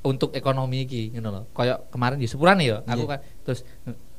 [0.00, 1.42] untuk ekonomi iki ngono lho.
[1.52, 3.08] Kaya kemarin di sepurane ya aku Nggih.
[3.12, 3.20] kan.
[3.44, 3.60] Terus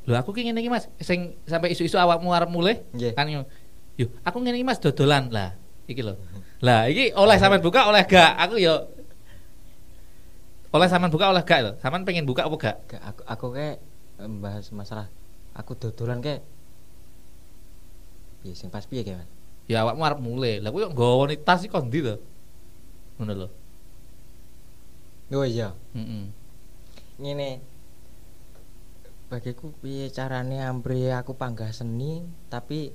[0.05, 0.85] lho aku ki ngene iki Mas.
[1.01, 3.17] Sing sampai isu-isu awakmu arep mulih Nggih.
[3.17, 3.49] kan yo
[3.97, 5.57] yo aku ngene iki Mas dodolan lah.
[5.89, 6.13] Iki lho.
[6.61, 8.37] Lah iki oleh sampean buka oleh gak?
[8.45, 8.93] Aku yo
[10.69, 11.71] oleh sampean buka oleh gak lho?
[11.81, 12.77] Sampean pengen buka apa gak?
[12.93, 13.77] Gak, aku aku kayak
[14.21, 15.07] membahas masalah.
[15.57, 16.41] Aku dodolan kayak
[18.45, 19.25] piye sing pas piye Mas?
[19.65, 22.21] ya awakmu arep mulai lah kuwi nggawa tas iki kon ndi to
[23.17, 23.49] ngono lho
[25.33, 26.29] Oh iya, heeh
[27.17, 27.57] ngene.
[29.25, 32.93] Bagiku piye carane ampre aku panggah seni tapi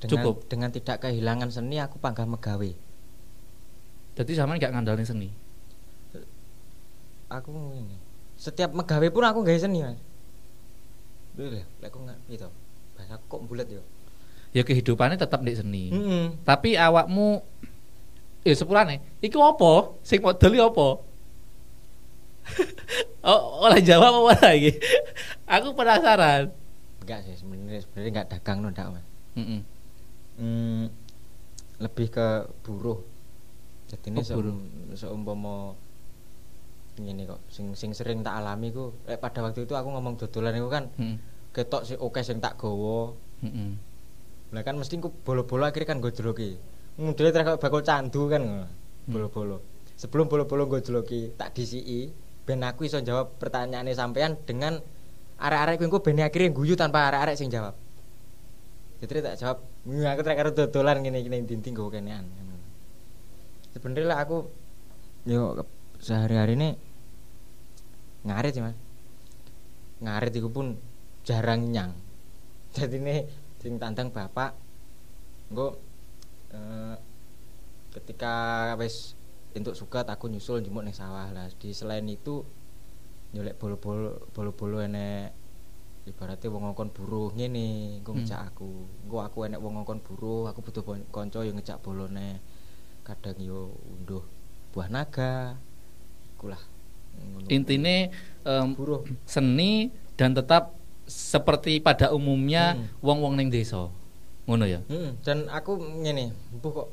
[0.00, 0.34] dengan Cukup.
[0.48, 2.70] dengan tidak kehilangan seni aku panggah megawe.
[4.16, 5.28] Jadi sampean gak ngandalin seni.
[7.28, 8.00] Aku ngene.
[8.40, 10.00] Setiap megawe pun aku gawe seni, Mas.
[11.36, 12.48] Lek aku nggak gitu.
[13.12, 13.82] Aku kok bulat yo.
[14.52, 15.84] Ya kehidupannya tetap di seni.
[15.88, 16.24] Heeh.
[16.44, 17.40] Tapi awakmu
[18.42, 19.96] ya sepurane, iku apa?
[20.00, 21.00] Sing modeli apa?
[23.28, 24.76] oh, oleh jawab apa iki?
[25.54, 26.50] Aku penasaran.
[27.02, 29.04] Enggak sih sebenarnya sebenarnya enggak dagang no ndak, Mas.
[29.38, 29.60] Heeh.
[30.36, 30.84] Hmm,
[31.78, 32.26] lebih ke
[32.62, 32.98] buruh.
[33.88, 34.56] Jadi ini Oh, buruh.
[34.92, 35.76] seumpama
[37.00, 40.52] ini kok sing sing sering tak alami ku eh, pada waktu itu aku ngomong dodolan
[40.52, 41.16] itu kan Heeh.
[41.52, 43.16] Ketok sih oke sing tak gowo.
[43.44, 43.72] Heeh.
[44.52, 46.60] lah kan mesti ku bolo-bolo akhirnya kan godroki
[47.00, 48.66] ngudele terus bakal candu kan ngono.
[49.08, 49.64] bolo-bolo.
[49.96, 52.12] Sebelum bolo-bolo godroki tak disiki
[52.44, 54.76] ben aku iso jawab pertanyaannya sampean dengan
[55.40, 57.74] arek-arek kuwi engko ben akhirnya guyu tanpa arek-arek sing jawab.
[59.00, 59.58] Jadi tak jawab
[59.88, 62.24] "Hmm, aku terus karo dodolan ngene iki ning dinding nggo kenean.
[63.72, 64.46] Sebenarnya lah aku
[65.24, 65.64] yo
[65.96, 66.68] sehari-hari ini
[68.28, 68.76] ngarit sih mas.
[70.04, 70.76] Ngarit itu pun
[71.22, 71.92] jarang nyang.
[72.74, 73.16] Jadi ini
[73.62, 74.58] sing tantang bapak
[75.52, 75.78] engko
[76.50, 76.96] eh,
[77.92, 78.34] ketika
[78.80, 79.14] wis
[79.52, 81.28] entuk sugat aku nyusul jemuk ning sawah.
[81.30, 82.42] Lah di selain itu
[83.32, 85.32] nyolek bolo-bolo bolo-bolo enek
[86.02, 88.26] ibaratnya wong ngongkon buruh ngene engko Hmm.
[88.26, 88.70] ngejak aku.
[89.06, 90.82] Engko aku enek wong ngongkon buruh aku butuh
[91.12, 92.42] kanca yo ngejak bolone.
[93.06, 94.24] Kadang yo unduh
[94.74, 95.54] buah naga
[96.34, 96.58] ikulah.
[97.12, 97.46] Ngono.
[97.52, 98.10] Intine
[98.42, 99.04] em, buruh.
[99.28, 100.81] seni dan tetap
[101.12, 102.88] seperti pada umumnya Hmm.
[103.04, 103.92] wong-wong ning desa.
[104.48, 104.80] Ngono ya.
[104.90, 106.88] Mm, dan aku ngene, empuh kok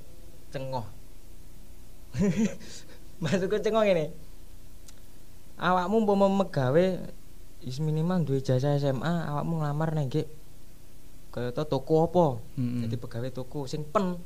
[0.53, 0.85] cengoh.
[3.23, 4.11] Maksudku cengoh ngene.
[5.59, 6.85] Awakmu umpama megawe
[7.59, 10.23] is minimal duwe jasa SMA, awakmu nglamar nang nggih
[11.29, 12.25] kaya to toko apa?
[12.57, 12.87] Mm-mm.
[12.87, 14.17] Jadi pegawai toko sing pen.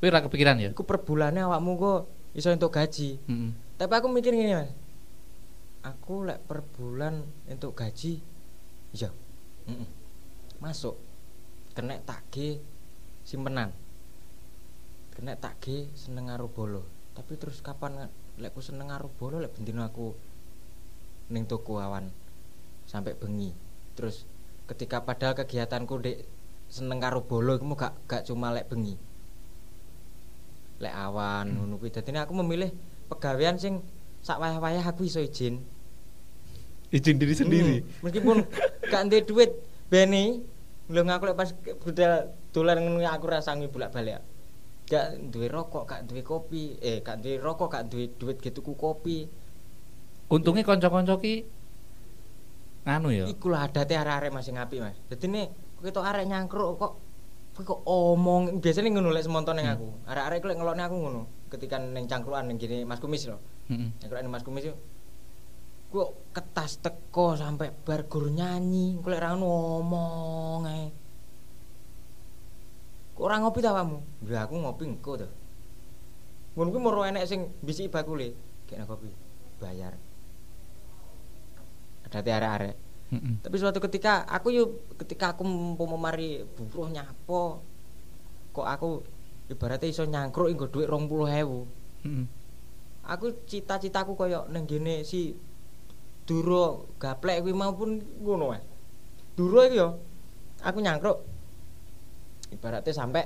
[0.00, 0.70] Ora kepikiran ya?
[0.72, 2.00] Iku per bulane awakmu kok
[2.32, 3.18] iso entuk gaji.
[3.20, 3.50] Heeh.
[3.78, 4.70] Tapi aku mikir ngene, Mas.
[5.86, 8.18] Aku lek per bulan entuk gaji
[8.90, 9.12] iya.
[10.58, 10.96] Masuk.
[11.76, 12.58] Kena tagih
[13.22, 13.70] simpenan.
[15.14, 16.82] Kena tagih seneng karo bolo.
[17.14, 20.14] Tapi terus kapan lek ku seneng karo bolo lek bendino aku
[21.28, 22.08] ning toko awan
[22.86, 23.52] sampai bengi.
[23.98, 24.24] Terus
[24.70, 26.18] ketika padahal kegiatanku dek
[26.68, 28.94] seneng karo bolo iku gak gak cuma lek bengi.
[30.78, 32.70] Lek awan ngono kuwi dadine aku memilih
[33.10, 33.82] pegawean sing
[34.22, 35.58] sak wayah-wayah aku iso izin.
[36.88, 38.36] Izin diri Hmm, meskipun
[38.88, 39.52] gak ndek duit
[39.92, 40.40] beni
[40.88, 41.52] lho ngaku lek pas
[41.84, 44.24] budal dolan ngono aku rasangi bolak-balik.
[44.88, 48.72] Gak duwe rokok, gak duwe kopi, eh gak duwe rokok, gak duwe duit gitu ku
[48.72, 49.28] kopi.
[50.32, 51.44] Untungnya kanca-kanca ki
[52.88, 53.24] nganu ya.
[53.28, 54.96] Iku lah adate arek-arek masih ngapi, Mas.
[55.12, 55.52] Dadi ne
[55.84, 56.92] ketok arek nyangkruk kok
[57.58, 59.76] kok omong biasanya ngono lek semonton ning Hmm.
[59.76, 59.88] aku.
[60.08, 61.22] Arek-arek ku lek ngelokne aku ngono.
[61.52, 63.36] Ketika ning cangkruan ning gini Mas Kumis lho.
[63.68, 63.92] Heeh.
[63.92, 64.74] Nek ning Mas Kumis yo
[65.88, 70.86] kok ketas teko sampai bar gur nyanyi, kok lek ra ngomong ae.
[73.16, 73.98] Kok ora ngopi ta kamu?
[74.28, 75.28] Ya aku ngopi engko to.
[76.54, 78.36] Ngono kuwi moro enek sing bisiki bakule,
[78.68, 79.08] kena kopi,
[79.58, 79.96] bayar.
[82.06, 82.76] Ada arek-arek.
[83.08, 83.34] Heeh.
[83.40, 87.64] Tapi suatu ketika aku yuk ketika aku mau mari buruh nyapo
[88.52, 89.00] kok aku
[89.48, 92.04] ibaratnya iso nyangkruk nggo dhuwit 20.000.
[92.04, 92.24] Heeh.
[93.08, 95.32] Aku cita-citaku koyo ning gene si
[96.28, 97.90] Duro gaplek kuwi maupun
[98.20, 98.60] ngono wae.
[99.32, 99.88] Duro iku yo
[100.60, 101.18] aku nyangkruk
[102.50, 103.24] ibaratnya sampai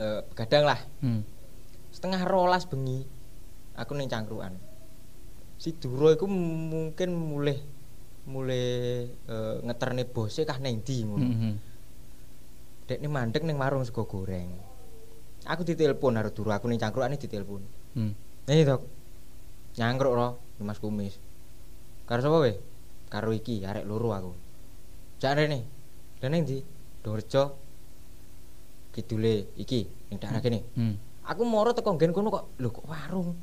[0.00, 1.20] eh begadang lah Hmm.
[1.92, 3.04] setengah rolas bengi
[3.76, 4.56] aku ning cangkruan
[5.60, 7.58] si Duro iku mungkin mulai
[8.24, 8.64] mulai
[9.10, 11.54] eh, ngeterne bose kah ning ndi ngono Heeh.
[12.86, 14.54] dekne mandek ning warung sego goreng
[15.44, 17.60] aku ditelepon karo Duro aku ning cangkrukane ditelepon
[17.90, 18.14] Hmm.
[18.46, 18.86] Nih dok
[19.76, 20.28] nyangkruk ro
[20.62, 21.18] Mas Kumis
[22.10, 22.58] karo sapa we
[23.06, 24.32] karo iki arek loro aku.
[25.22, 25.62] Jak rene
[26.18, 26.58] lha ning ndi?
[27.06, 27.54] Dorjo
[28.90, 30.66] kidule iki ning daerah kene.
[30.74, 30.98] Hmm.
[31.22, 32.58] aku moro teko nggen kono kok.
[32.58, 33.38] Lho kok warung?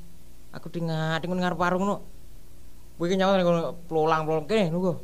[0.52, 1.98] Aku dingat ngono ngarep warung ngono.
[3.00, 4.98] Kowe iki nyawa kono plolang-plolang kene lungguh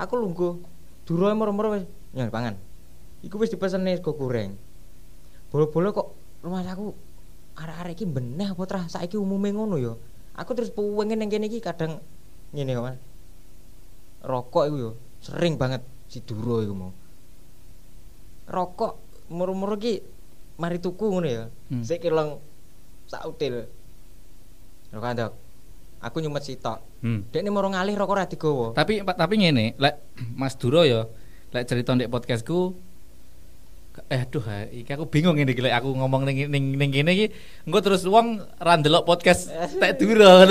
[0.00, 0.52] aku lungguh
[1.04, 1.84] duro moro-moro wis
[2.16, 2.54] nyang pangan.
[3.20, 4.56] Iku wis dipesene sego goreng.
[5.52, 6.08] Bolo-bolo kok
[6.40, 6.96] rumah aku
[7.60, 8.84] arek-arek iki beneh apa trah?
[8.88, 9.92] Saiki umume ngono ya.
[10.40, 12.00] Aku terus pengen ning kene iki kadang
[12.54, 12.98] ngene kok Mas
[14.22, 14.90] rokok iku yo
[15.20, 16.92] sering banget si duro iku mau
[18.46, 18.92] rokok
[19.28, 20.00] moro-moro ki
[20.56, 21.82] mari tuku ngono ya Hmm.
[21.82, 22.38] sik kelong
[23.04, 23.66] sak util
[24.94, 25.32] kan Dok
[25.98, 27.26] aku nyumet sitok Hmm.
[27.28, 29.94] dekne moro ngalih rokok ra digawa Tapi tapi ngene, lek
[30.32, 31.04] Mas Duro ya,
[31.50, 32.72] lek cerita ndek podcastku
[34.10, 34.42] eh aduh
[34.74, 37.26] iki aku bingung ini lek aku ngomong ning ning ning kene iki
[37.62, 39.46] engko terus wong ra ndelok podcast
[39.80, 40.46] tek Duro.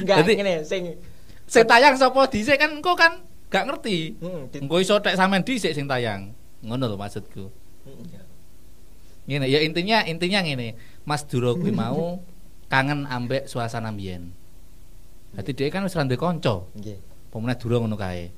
[0.00, 0.96] enggak ngene sing
[1.48, 4.14] sing tayang sapa dhisik kan engko kan gak ngerti.
[4.14, 6.36] heeh di- Engko iso tek sampean dhisik sing tayang.
[6.60, 7.48] Ngono lho maksudku.
[7.88, 8.22] Mm, ya.
[9.24, 12.20] Ngene ya intinya intinya ngene, Mas Duro kuwi mau
[12.68, 14.30] kangen ambek suasana mbiyen.
[15.32, 16.64] Dadi dia kan wis ra duwe kanca.
[16.76, 18.28] nggih Pemenang Duro ngono kae.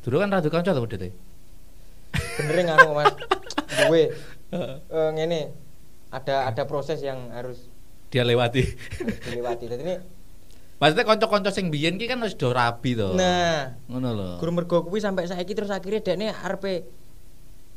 [0.00, 1.10] Duro kan ra duwe kanca to bedete.
[2.36, 3.12] bener ngono Mas
[3.80, 4.12] duwe
[4.52, 5.48] eh, ngene
[6.12, 7.72] ada ada proses yang harus
[8.12, 8.60] Dia lewati.
[9.24, 9.96] dilewati dadi ini
[10.82, 13.14] Maksudnya kanca-kanca sing biyen ki kan wis do rabi to.
[13.14, 14.28] nah ngono lho.
[14.42, 16.82] guru mergo kuwi sampai saiki terus akhirnya dekne arepe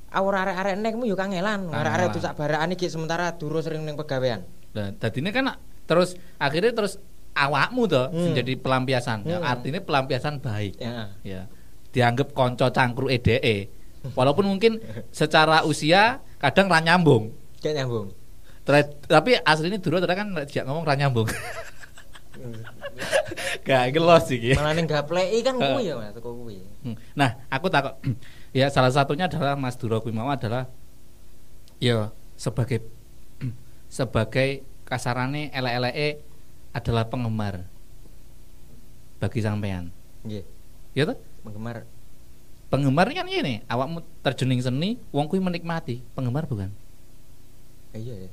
[0.10, 4.42] awur arek-arek nekmu yo kangelan arek-arek tuh sak barakane iki sementara duro sering ning pegawean
[4.74, 5.54] Lah dadine kan
[5.86, 6.98] terus akhirnya terus
[7.38, 8.40] awakmu to sing Hmm.
[8.42, 9.22] jadi pelampiasan.
[9.22, 9.54] Ya, Hmm.
[9.54, 10.80] artinya pelampiasan baik.
[10.80, 11.42] ya Ya.
[11.94, 13.70] Dianggap kanca cangkruk EDE.
[14.18, 17.38] Walaupun mungkin secara usia kadang ra nyambung.
[17.62, 18.10] gak nyambung
[19.06, 21.30] tapi aslinya dulu tadi kan tidak ngomong ra nyambung.
[23.68, 24.54] Gak gelos iki.
[24.54, 26.62] Malah ning gapleki kan kuwi ya Mas, teko kuwi.
[26.84, 26.96] Hmm.
[27.18, 27.96] Nah, aku takut
[28.58, 30.70] ya salah satunya adalah Mas Duro kuwi mau adalah
[31.82, 32.84] ya sebagai
[33.98, 36.22] sebagai kasarane elek-eleke
[36.76, 37.66] adalah penggemar
[39.18, 39.90] bagi sampean.
[40.28, 40.44] Nggih.
[40.94, 41.18] Ya toh?
[41.44, 41.88] Penggemar
[42.66, 46.02] Penggemar kan ini, awakmu terjun ning seni, wong kuwi menikmati.
[46.18, 46.74] Penggemar bukan?
[47.96, 48.32] eh, iya ya.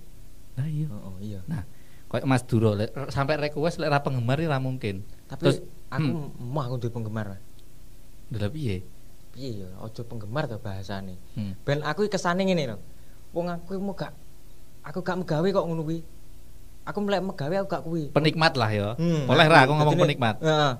[0.58, 0.86] Nah, iya.
[0.90, 1.38] Oh, oh iya.
[1.46, 1.62] Nah,
[2.12, 5.00] kayak Mas Duro lek- sampai request lek ra penggemar ra mungkin.
[5.32, 5.58] Tapi Terus,
[5.88, 6.44] aku hmm.
[6.44, 7.40] mau aku duwe penggemar.
[8.28, 8.84] Lha piye?
[9.32, 11.16] Piye ya, aja penggemar to bahasane.
[11.32, 11.56] Hmm.
[11.64, 12.78] Ben aku iki kesane ngene lho.
[13.32, 14.12] Wong aku mau gak
[14.84, 16.04] aku gak megawe kok ngono kuwi.
[16.84, 18.04] Aku melek megawe aku gak kuwi.
[18.12, 18.88] Penikmat lah ya.
[19.00, 20.36] Hmm, Boleh ra aku ngomong penikmat.
[20.44, 20.72] Heeh.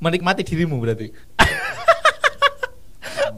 [0.00, 1.12] Menikmati dirimu berarti.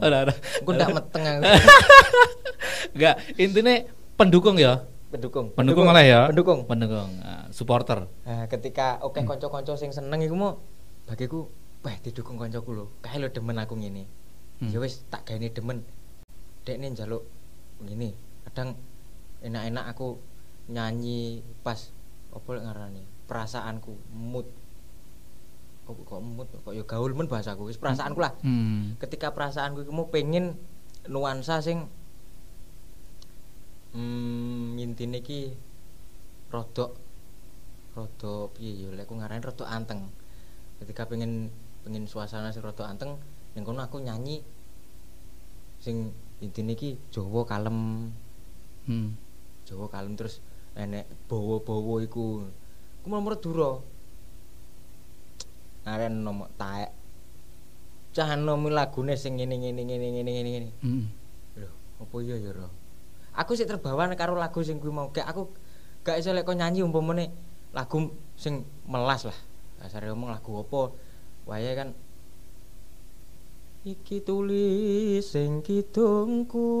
[0.03, 0.33] Ora, ora.
[0.33, 1.43] Aku ndak meteng aku.
[2.97, 3.73] Enggak, intinya
[4.19, 4.83] pendukung ya.
[5.13, 5.53] Pendukung.
[5.53, 6.21] Pendukung oleh ya.
[6.33, 6.65] Pendukung.
[6.65, 8.09] Pendukung, ah, supporter.
[8.25, 9.29] Nah, ketika oke Hmm.
[9.29, 10.51] kanca-kanca sing seneng iku mau
[11.05, 11.53] bagiku
[11.85, 12.85] wah didukung kancaku lho.
[13.05, 14.09] Kae lho demen aku ngene.
[14.57, 14.73] Hmm.
[14.73, 15.85] Ya wis tak gaene demen.
[16.65, 17.23] Dekne njaluk
[17.85, 18.17] ngene.
[18.49, 18.73] Kadang
[19.45, 20.17] enak-enak aku
[20.73, 21.93] nyanyi pas
[22.33, 23.03] apa lek ngarani?
[23.29, 24.47] Perasaanku, mood.
[25.83, 27.69] Kok kok mood kok ya gaul men bahasaku.
[27.69, 28.33] Wis perasaanku lah.
[28.41, 28.97] Hmm.
[28.97, 30.57] Ketika perasaanku iku mau pengen
[31.05, 31.91] nuansa sing
[33.93, 35.53] hmm intine iki
[36.49, 36.97] rodok
[37.93, 40.09] rodok piye ya lek aku ngarani rodok anteng.
[40.81, 41.53] Ketika pengen
[41.85, 43.21] pengen suasana sing rodok anteng
[43.53, 44.41] ning kono aku nyanyi
[45.77, 46.09] sing
[46.41, 48.09] intine iki Jawa kalem,
[48.83, 49.15] Hmm.
[49.63, 50.43] Jawa kalem terus
[50.75, 52.43] enek bawa-bawa iku.
[52.99, 53.79] Ku nomor dura.
[55.87, 56.91] Aren nomor taek.
[58.13, 60.69] Cah nomi lagune sing ngene ngene ngene ngene ngene ngene.
[60.83, 61.05] Hmm.
[61.57, 62.82] Lho, apa iya ya, Ro?
[63.33, 65.09] Aku sik terbawa karo lagu sing kuwi mau.
[65.09, 65.49] Kayak aku
[66.05, 67.33] gak iso lek nyanyi umpamane
[67.73, 69.37] lagu sing melas lah.
[69.81, 70.81] Dasare ngomong lagu apa?
[71.49, 71.89] Wayahe kan
[73.83, 76.71] Iki tulis sing kidungku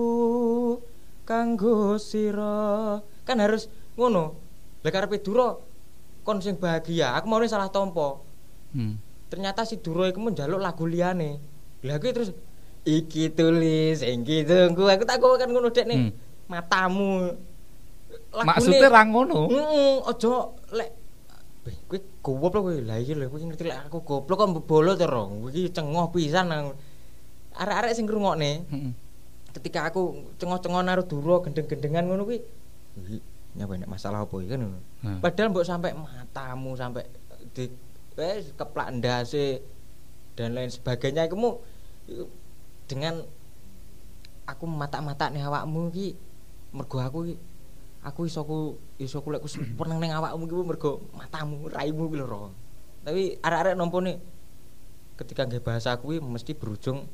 [1.27, 3.03] kanggo sira.
[3.27, 3.67] Kan harus
[3.99, 4.39] ngono.
[4.87, 5.51] Lek karepe Dura
[6.23, 8.23] kon sing bahagia, aku maune salah tompo.
[8.73, 8.97] Hmm.
[9.29, 11.41] ternyata si Duro iku menjaluk lagu liyane.
[11.81, 12.31] Kuwi terus
[12.85, 15.99] iki tulis sing kidungku aku tak kok kan ngono dek nih.
[16.07, 16.13] Hmm.
[16.47, 17.33] Matamu.
[18.33, 19.49] Lagune- Maksudnya ra ngono.
[19.49, 20.33] Heeh, aja
[20.73, 20.89] lek
[21.87, 22.75] kowe goblok kowe.
[22.83, 25.49] Lah iki lho kowe ngerti lek aku goblok kok mbolo to, Rong.
[25.49, 26.49] Iki cengoh pisan.
[27.53, 28.91] Arek-arek sing ngrungokne Hmm.
[29.53, 32.41] ketika aku cengoh-cengoh naruh Duro gendeng-gendengan ngono kuwi.
[33.53, 34.79] Nyapa nek masalah apa iki kan ngono.
[35.05, 35.21] Nah.
[35.21, 37.05] Padahal mbok sampai matamu sampai
[37.53, 37.69] di
[38.17, 39.61] wes keplak ndase
[40.33, 41.61] dan lain sebagainya kamu
[42.89, 43.21] dengan
[44.49, 46.17] aku mata-mata nih awakmu iki
[46.73, 47.37] mergo aku
[48.03, 52.17] aku iso ku iso ku lek ku seneng ning awakmu iki mergo matamu raimu iki
[52.19, 52.51] lho.
[53.03, 54.15] Tapi arek-arek nih
[55.13, 57.05] ketika nggih bahasa kuwi mesti berujung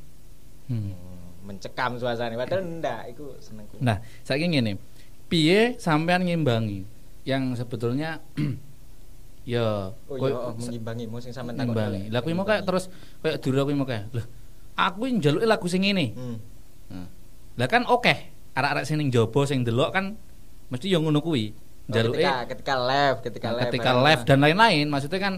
[0.70, 0.94] Hmm.
[0.94, 3.82] hmm, mencekam suasana padahal ndak iku seneng ku.
[3.82, 4.78] Nah, saiki ngene.
[5.26, 6.86] Piye sampean ngimbangi
[7.26, 8.22] yang sebetulnya
[9.50, 11.74] ya oh iya oh, mengimbangi sing sampean takon.
[11.74, 12.14] ngimbangi.
[12.14, 12.94] Lah kuwi mau kayak terus
[13.26, 14.14] kayak Dura kuwi mau kayak.
[14.14, 14.26] Lah,
[14.78, 16.14] aku njaluki lagu sing ngene.
[16.14, 16.38] Hmm.
[16.94, 17.08] Nah,
[17.58, 18.14] Lah kan oke,
[18.52, 20.18] arek-arek sing ning jaba sing delok kan
[20.68, 21.52] mesti yo ngono kuwi.
[21.52, 21.58] Oh,
[21.90, 23.64] Njaluke ketika ketika live, ketika Nah, live.
[23.66, 25.34] ketika live dan lain-lain maksudnya kan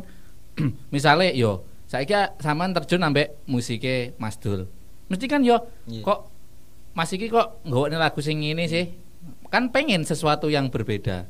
[0.92, 4.68] misalnya yo saiki sampean terjun ambek musike Mas Dul
[5.08, 6.04] mesti kan yo Iya.
[6.04, 6.28] kok
[6.92, 8.92] Mas iki kok nggawone lagu sing ini sih
[9.48, 11.24] kan pengen sesuatu yang berbeda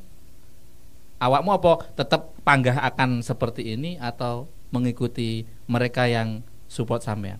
[1.18, 7.38] awakmu apa tetap panggah akan seperti ini atau mengikuti mereka yang support sampean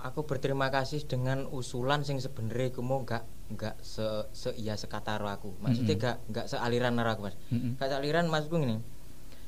[0.00, 5.58] aku berterima kasih dengan usulan sing sebenarnya mau nggak nggak se, se iya sekata aku.
[5.60, 6.00] Maksudnya Mm-mm.
[6.00, 7.36] nggak nggak sealiran karo aku mas.
[7.52, 7.76] Mm-mm.
[7.76, 8.76] nggak sealiran maksudku gini.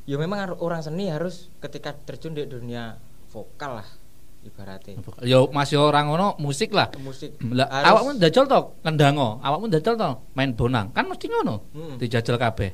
[0.04, 2.98] Ya memang orang seni harus ketika terjun di dunia
[3.30, 3.88] vokal lah
[4.42, 4.98] ibaratnya.
[5.22, 6.90] Yo masih orang ngono musik lah.
[6.98, 7.38] Musik.
[7.38, 8.60] Lah awakmu dajal to?
[8.82, 10.10] Kendango awakmu dajal to?
[10.34, 10.90] Main bonang.
[10.90, 11.70] Kan mesti ngono.
[11.72, 11.96] Mm.
[12.02, 12.70] dijajal kabeh.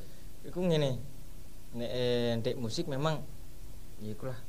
[0.48, 0.96] Iku ngene.
[1.76, 1.90] Nek
[2.40, 3.20] ndek musik memang
[4.00, 4.47] ya iku lah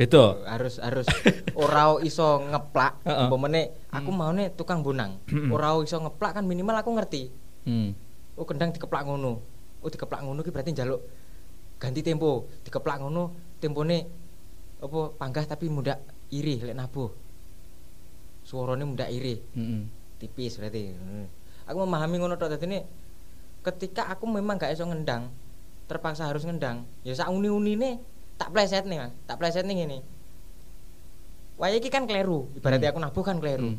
[0.00, 1.04] beda harus harus
[1.52, 4.16] ora iso ngeplak umpamane aku Hmm.
[4.16, 5.52] maune tukang bonang Mm-mm.
[5.52, 7.28] ora iso ngeplak kan minimal aku ngerti
[7.68, 7.92] hmm.
[8.40, 9.44] oh kendang dikeplak ngono
[9.84, 11.04] oh dikeplak ngono ki berarti njaluk
[11.76, 13.28] ganti tempo dikeplak ngono
[13.60, 13.98] tempone
[14.80, 16.00] apa panggah tapi muda
[16.32, 17.12] iri lek nabuh
[18.40, 19.80] suarane muda iri Mm-mm.
[20.16, 21.28] tipis berarti Hmm.
[21.68, 22.88] aku memahami ngono tok dadine
[23.60, 25.28] ketika aku memang gak iso ngendang
[25.84, 28.00] terpaksa harus ngendang ya sak uni-unine
[28.40, 29.98] tak pleset nih mas tak pleset nih ngene
[31.60, 32.96] waya iki kan kleru ibaratnya Hmm.
[32.96, 33.78] aku nabuh kan kleru Hmm.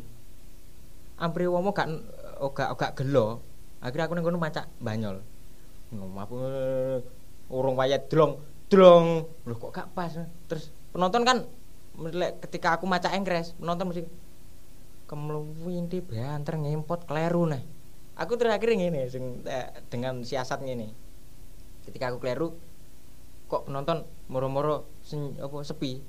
[1.17, 1.89] ampre womo gak
[2.53, 3.41] gak gak gelo
[3.81, 5.17] akhirnya aku ning kono macak banyol
[5.89, 6.35] ngomong apa
[7.49, 8.37] urung waya drong
[8.71, 9.27] Drong.
[9.43, 10.15] Loh kok gak pas.
[10.47, 11.43] Terus penonton kan
[12.47, 14.07] ketika aku maca engkres, penonton mesti
[15.11, 17.59] kemluwin di banter ngempot kleru nah.
[18.15, 20.87] Aku terakhir ngene sing eh, dengan siasat ngene.
[21.83, 22.55] Ketika aku kleru
[23.51, 25.99] kok penonton moro-moro sen- apa sepi.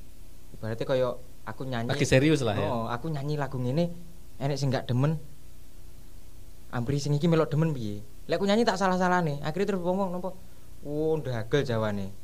[0.55, 1.09] Ibaratnya kaya
[1.43, 1.91] aku nyanyi.
[1.91, 2.71] Lagi serius lah ya.
[2.71, 3.91] Oh, aku nyanyi lagu ngene
[4.39, 5.19] enek sing gak demen.
[6.71, 8.01] Ampri sing iki melok demen piye?
[8.31, 9.43] Lek aku nyanyi tak salah-salah nih.
[9.43, 10.39] Akhirnya terus ngomong nopo?
[10.87, 12.15] Oh, ndagel jawane.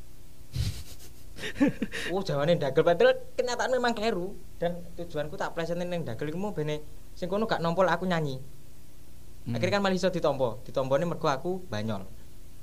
[2.14, 6.56] oh, jawane ndagel padahal kenyataan memang keliru dan tujuanku tak plesetin ning ndagel iku mau
[6.56, 8.38] bene sing kono gak nompol aku nyanyi.
[8.38, 9.54] Hmm.
[9.58, 10.62] Akhirnya kan malah iso ditompo.
[10.62, 12.06] Ditompone mergo aku banyol.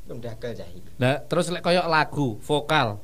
[0.07, 0.79] Itu ndagel jahi.
[1.03, 3.03] Lah terus lek koyo lagu, vokal.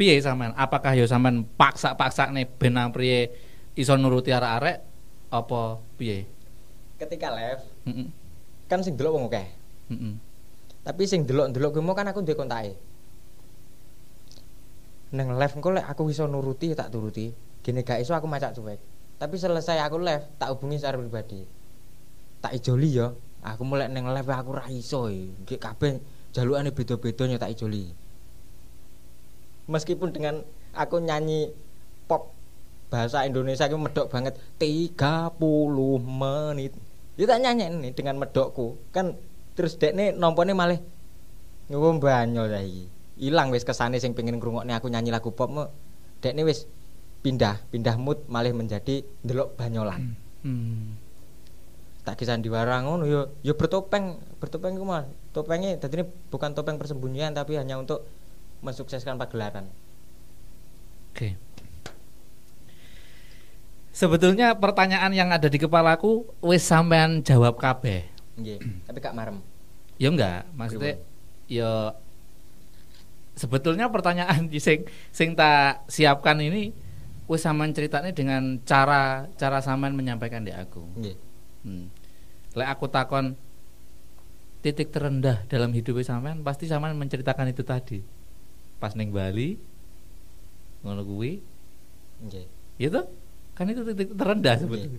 [0.00, 0.56] Piye sampean?
[0.56, 3.36] Apakah ya sampean paksa-paksa nih ben priye
[3.76, 4.80] iso nuruti arek-arek
[5.28, 6.24] apa piye?
[6.96, 8.08] Ketika live Heeh.
[8.64, 9.44] kan sing delok wong akeh.
[9.92, 10.16] Heeh.
[10.80, 12.80] Tapi sing delok-delok kuwi mau kan aku duwe kontake.
[15.12, 17.36] Neng live engko lek aku iso nuruti ya tak turuti.
[17.60, 18.80] Gini gak iso aku macak cuek.
[19.20, 21.44] Tapi selesai aku live tak hubungi secara pribadi.
[22.40, 23.12] Tak ijoli ya.
[23.44, 25.28] Aku mulai neng live aku ra iso e.
[25.44, 26.00] Nggih kabeh
[26.32, 27.99] jalukane beda-beda nya tak ijoli.
[29.70, 30.42] Meskipun dengan
[30.74, 31.54] aku nyanyi
[32.10, 32.34] pop
[32.90, 34.98] bahasa Indonesia itu medok banget 30
[36.02, 36.74] menit.
[37.14, 38.82] Ya tak nyanyi nih dengan medokku.
[38.90, 39.14] Kan
[39.54, 40.82] terus dekne nompone malah
[41.70, 42.90] ngomong banyol saiki.
[43.20, 45.64] Ilang wis kesane sing pengen ngrungokne aku nyanyi lagu pop mu.
[46.18, 46.66] Dekne wis
[47.22, 50.18] pindah, pindah mood malah menjadi ndelok banyolan.
[50.42, 50.98] Hmm.
[52.00, 55.06] Tak kisah sandiwara ngono yo yo bertopeng, bertopeng ku mah.
[55.30, 58.02] Topengnya tadi ini bukan topeng persembunyian tapi hanya untuk
[58.60, 59.68] mensukseskan pagelaran.
[61.10, 61.36] Oke.
[63.90, 68.06] Sebetulnya pertanyaan yang ada di kepalaku wis sampean jawab kabeh.
[68.38, 69.42] Nggih, tapi gak marem.
[70.00, 70.96] Ya enggak, maksudnya
[71.50, 71.92] ya
[73.36, 76.72] sebetulnya pertanyaan di sing sing tak siapkan ini
[77.28, 80.80] wis sampean ceritanya dengan cara cara sampean menyampaikan di aku.
[80.96, 81.16] Nggih.
[81.66, 81.92] Hmm.
[82.56, 83.36] Lek aku takon
[84.64, 88.19] titik terendah dalam hidup sampean pasti sampean menceritakan itu tadi.
[88.80, 89.60] Pas neng Bali
[90.80, 91.36] ngono kuwi,
[92.24, 92.46] Nggih.
[92.80, 93.00] itu
[93.52, 94.96] kan itu titik terendah sebetulnya.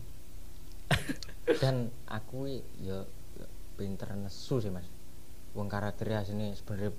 [1.61, 2.45] Dan aku
[2.77, 3.01] ya
[3.33, 4.85] ya pinter nesu sih Mas.
[5.57, 6.93] Wong karakternya asline sebenarnya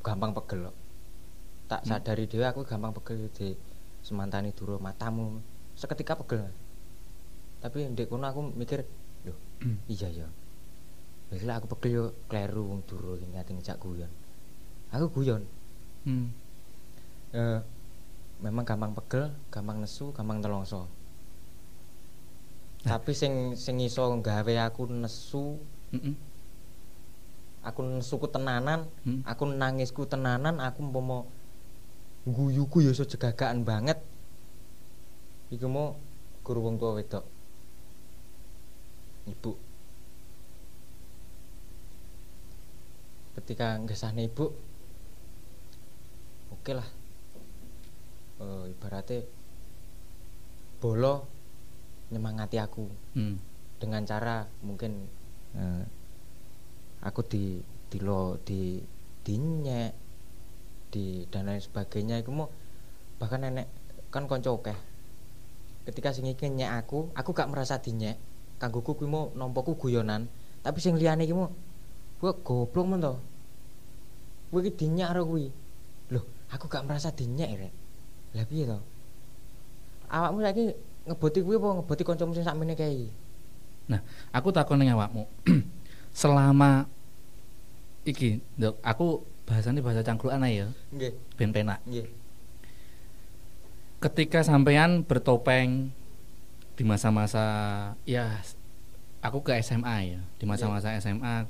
[0.00, 0.76] gampang pegel kok.
[1.68, 1.88] Tak Hmm.
[1.92, 3.52] sadari dhewe aku gampang pegel di
[4.00, 5.44] semantani duro matamu
[5.76, 6.48] seketika pegel.
[6.48, 6.56] Mas.
[7.60, 8.88] Tapi ndek kono aku mikir,
[9.24, 9.76] loh, Hmm.
[9.84, 10.28] iya ya.
[11.28, 14.08] Wis lah aku pegel yo kleru wong duro ngati ngejak guyon.
[14.88, 15.44] Aku guyon.
[16.04, 16.28] Hmm.
[17.32, 17.60] Eh,
[18.44, 20.84] memang gampang pegel, gampang nesu, gampang telongso.
[22.84, 23.00] Nah.
[23.00, 25.56] Tapi sing sing iso nggawe aku nesu,
[25.96, 26.14] Mm-mm.
[27.64, 29.24] aku nesuku tenanan, Hmm.
[29.24, 31.24] aku nangisku tenanan, aku umpama
[32.28, 33.96] guyuku ya iso jegagaan banget.
[35.48, 35.96] Iku mau
[36.44, 37.24] guru wong tua wedok.
[39.24, 39.52] Ibu.
[43.40, 44.52] Ketika ngesahne ibu,
[46.64, 46.88] oke lah.
[48.40, 49.20] Eh, ibaratnya
[50.80, 51.28] bolo
[52.08, 52.88] nyemangati aku.
[53.20, 53.36] Hmm.
[53.74, 55.04] dengan cara mungkin
[55.52, 55.84] eh,
[57.04, 57.60] aku di
[57.92, 58.80] di lo di
[59.20, 59.92] dinyek
[60.88, 62.24] di dan lain sebagainya.
[62.24, 62.48] Itu mau
[63.20, 63.68] bahkan nenek
[64.08, 64.78] kan konco akeh.
[65.84, 68.16] Ketika sing iki nyek aku aku gak merasa dinyek
[68.56, 70.32] kanggoku kuwi mau nompoku guyonan
[70.64, 71.52] tapi sing liyane iki mau
[72.24, 73.20] gua goblok men to.
[74.48, 74.72] Kowe iki
[75.04, 75.52] karo kuwi
[76.54, 77.74] aku gak merasa dinyek rek.
[78.38, 78.78] Lah piye to?
[80.06, 80.64] Awakmu saiki
[81.10, 83.10] ngeboti kuwi apa ngeboti kancamu sing sakmene kae
[83.90, 84.00] Nah,
[84.32, 85.28] aku takon ning awakmu.
[86.14, 86.88] Selama
[88.06, 91.12] iki, Nduk, aku bahasanya bahasa cangkruan ae ya, nggih.
[91.36, 91.84] Ben penak.
[91.84, 92.08] nggih.
[94.00, 95.92] Ketika sampean bertopeng
[96.76, 97.44] di masa-masa
[98.08, 98.40] ya
[99.20, 101.44] aku ke SMA ya, di masa-masa SMA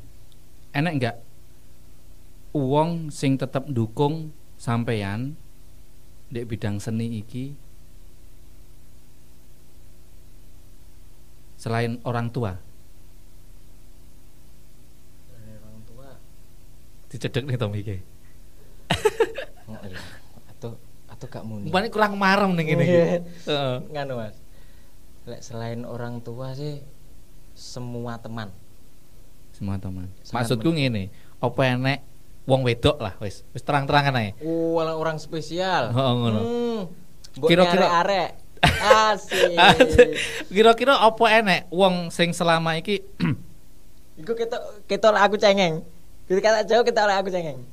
[0.74, 1.16] enek enggak
[2.54, 5.34] uang sing tetap dukung sampean
[6.30, 7.54] di bidang seni iki
[11.60, 12.58] selain orang tua
[15.38, 16.08] orang tua
[17.08, 17.96] dicedek nih Tommy iki.
[19.70, 20.00] oh, iya.
[20.52, 20.76] atau
[21.08, 22.84] atau gak muni Umpamanya kurang marem nih gini.
[22.84, 23.06] Iya.
[23.48, 23.74] Heeh.
[23.94, 24.36] nganu mas
[25.24, 26.84] Lek selain orang tua sih
[27.56, 28.52] semua teman
[29.54, 30.10] Semua teman.
[30.26, 32.02] Sangat Maksudku ngene, apa enek
[32.44, 33.42] wong wedok lah wis.
[33.52, 34.30] Wis terang-terangan ae.
[34.44, 36.40] oh orang, spesial Oh, ngono.
[36.40, 36.80] hmm.
[37.44, 38.30] Kira-kira- arek
[39.10, 39.58] asik
[40.48, 43.02] Kira-kira apa enek wong sing selama iki
[44.22, 44.56] Iku kita
[44.86, 45.82] kita aku cengeng.
[46.30, 47.66] Ketika tak jauh kita oleh aku cengeng.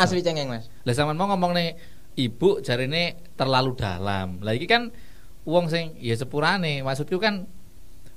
[0.00, 0.72] Asli cengeng, Mas.
[0.88, 1.76] Lah sampean mau ngomong nih
[2.16, 4.40] ibu jarine terlalu dalam.
[4.40, 4.88] Lah iki kan
[5.44, 7.44] wong sing ya sepurane, maksudku kan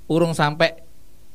[0.08, 0.80] urung sampai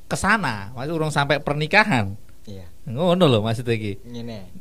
[0.10, 2.18] ke sana, maksud urung sampai pernikahan.
[2.44, 2.68] Iya.
[2.90, 3.99] Ngono lho maksudnya iki.
[4.03, 4.52] Ngene.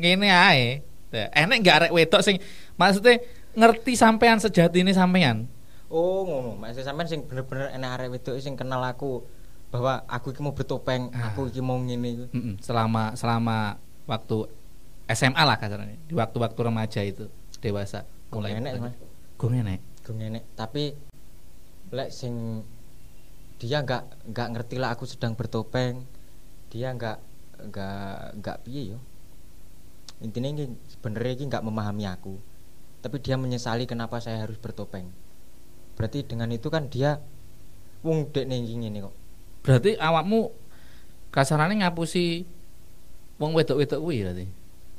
[0.00, 0.66] Ngene ae.
[1.14, 2.42] Enek gak arek wedok sing
[2.74, 3.22] maksudnya
[3.54, 5.46] ngerti sampean sejatine sampean.
[5.86, 6.58] Oh, ngono.
[6.58, 9.22] Mas sampean sing bener-bener enak arek wedok sing kenal aku
[9.70, 11.34] bahwa aku iki mau bertopeng, Ah.
[11.34, 12.30] aku iki mau ngene
[12.62, 13.74] selama selama
[14.06, 14.46] waktu
[15.10, 17.26] SMA lah kasarnya di waktu-waktu remaja itu
[17.58, 18.78] dewasa mulai enek,
[19.34, 20.94] gue enek Gue ngene, tapi
[21.90, 22.62] lek sing
[23.58, 26.06] dia nggak nggak ngerti lah aku sedang bertopeng.
[26.74, 27.18] Dia nggak
[27.70, 28.98] nggak nggak piye yo.
[30.18, 32.34] Intinya ini sebenarnya ini nggak memahami aku.
[32.98, 35.06] Tapi dia menyesali kenapa saya harus bertopeng.
[35.94, 37.22] Berarti dengan itu kan dia
[38.04, 39.14] wong dek ning ngene kok.
[39.64, 40.52] berarti awakmu
[41.32, 42.44] kasarannya ngapusi
[43.40, 44.44] wong wedok-wedok kuwi berarti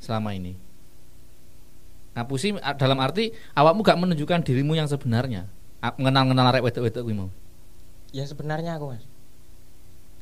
[0.02, 0.58] selama ini
[2.18, 5.46] ngapusi dalam arti awakmu gak menunjukkan dirimu yang sebenarnya
[5.78, 7.30] A- mengenal-mengenal arek wedok-wedok kuwi mau
[8.10, 9.04] Ya sebenarnya aku mas.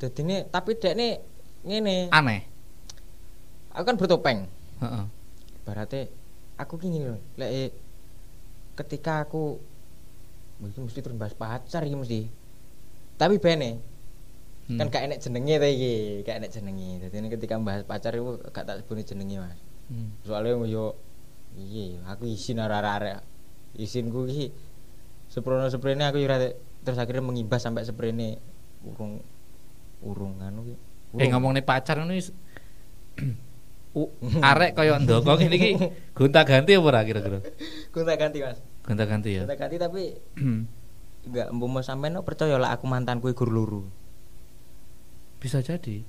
[0.03, 1.09] Jadi ini tapi dek ini
[1.65, 2.13] ngene.
[2.13, 2.47] aneh
[3.75, 4.47] Aku kan bertopeng.
[4.79, 5.05] Heeh.
[5.67, 6.07] Berarti
[6.55, 7.19] aku gini loh.
[7.35, 7.71] Lek eh,
[8.79, 9.59] ketika aku
[10.63, 12.21] mungkin mesti terus bahas pacar iki mesti.
[13.19, 13.95] Tapi bene
[14.65, 14.81] Hmm.
[14.81, 16.89] kan gak enek jenenge ta iki, gak enek jenenge.
[17.05, 19.61] Dadi ketika bahas pacar itu gak tak sebut jenenge mas.
[19.93, 20.09] Hmm.
[20.25, 20.97] Soalnya yo
[21.53, 23.21] iya aku izin arek-arek.
[23.77, 24.57] Izinku iki
[25.29, 26.33] seprono seprene aku yo
[26.81, 28.41] terus akhirnya mengimbas sampai seprene
[28.89, 29.21] urung
[30.01, 30.77] urung anu ki.
[31.19, 32.19] Eh ngomong nih pacar ini
[33.95, 34.11] U,
[34.51, 35.71] arek kaya ndoko ngene iki
[36.11, 37.39] gonta-ganti apa ora kira-kira?
[37.95, 38.59] Gonta ganti mas.
[38.83, 39.47] Gonta-ganti ya?
[39.47, 40.03] Gonta ganti tapi
[41.25, 43.87] enggak mau sampean no percaya lah aku mantanku iku luru.
[45.39, 46.03] Bisa jadi.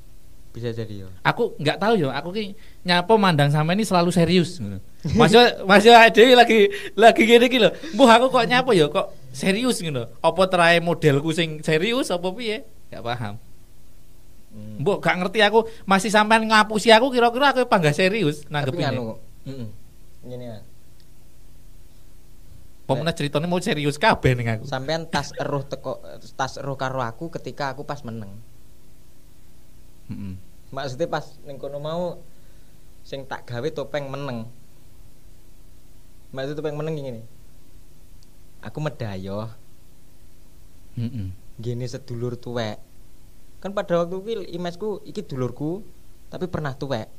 [0.55, 2.55] Bisa jadi yo aku nggak tahu yo aku ki
[2.87, 4.63] nyapo mandang sama ini selalu serius
[5.11, 7.67] masih masih Dewi lagi lagi gini gitu
[7.99, 12.63] buh aku kok nyapo yo kok serius gitu apa terakhir modelku sing serius apa piye?
[12.87, 13.35] Nggak paham
[14.55, 14.81] hmm.
[14.81, 18.89] Mbok gak ngerti aku masih sampean ngapusi aku kira-kira aku apa nggak serius tapi nanggepinnya.
[18.95, 19.03] nganu
[19.45, 19.69] heeh
[20.25, 20.63] ngene mas.
[22.85, 24.63] Pemene ceritanya mau serius kabeh ning aku.
[24.69, 26.01] Sampean tas eruh teko
[26.37, 28.31] tas eruh karo aku ketika aku pas meneng.
[30.07, 30.37] Heeh.
[30.73, 32.21] maksudnya pas ning kono mau
[33.05, 34.49] sing tak gawe topeng meneng.
[36.33, 37.21] Maksudnya topeng meneng gini
[38.65, 39.53] aku medayo
[40.97, 41.29] Heeh.
[41.61, 42.81] gini sedulur tuwek
[43.65, 45.81] kan pada waktu itu imesku iki dulurku
[46.29, 47.09] tapi pernah tuwek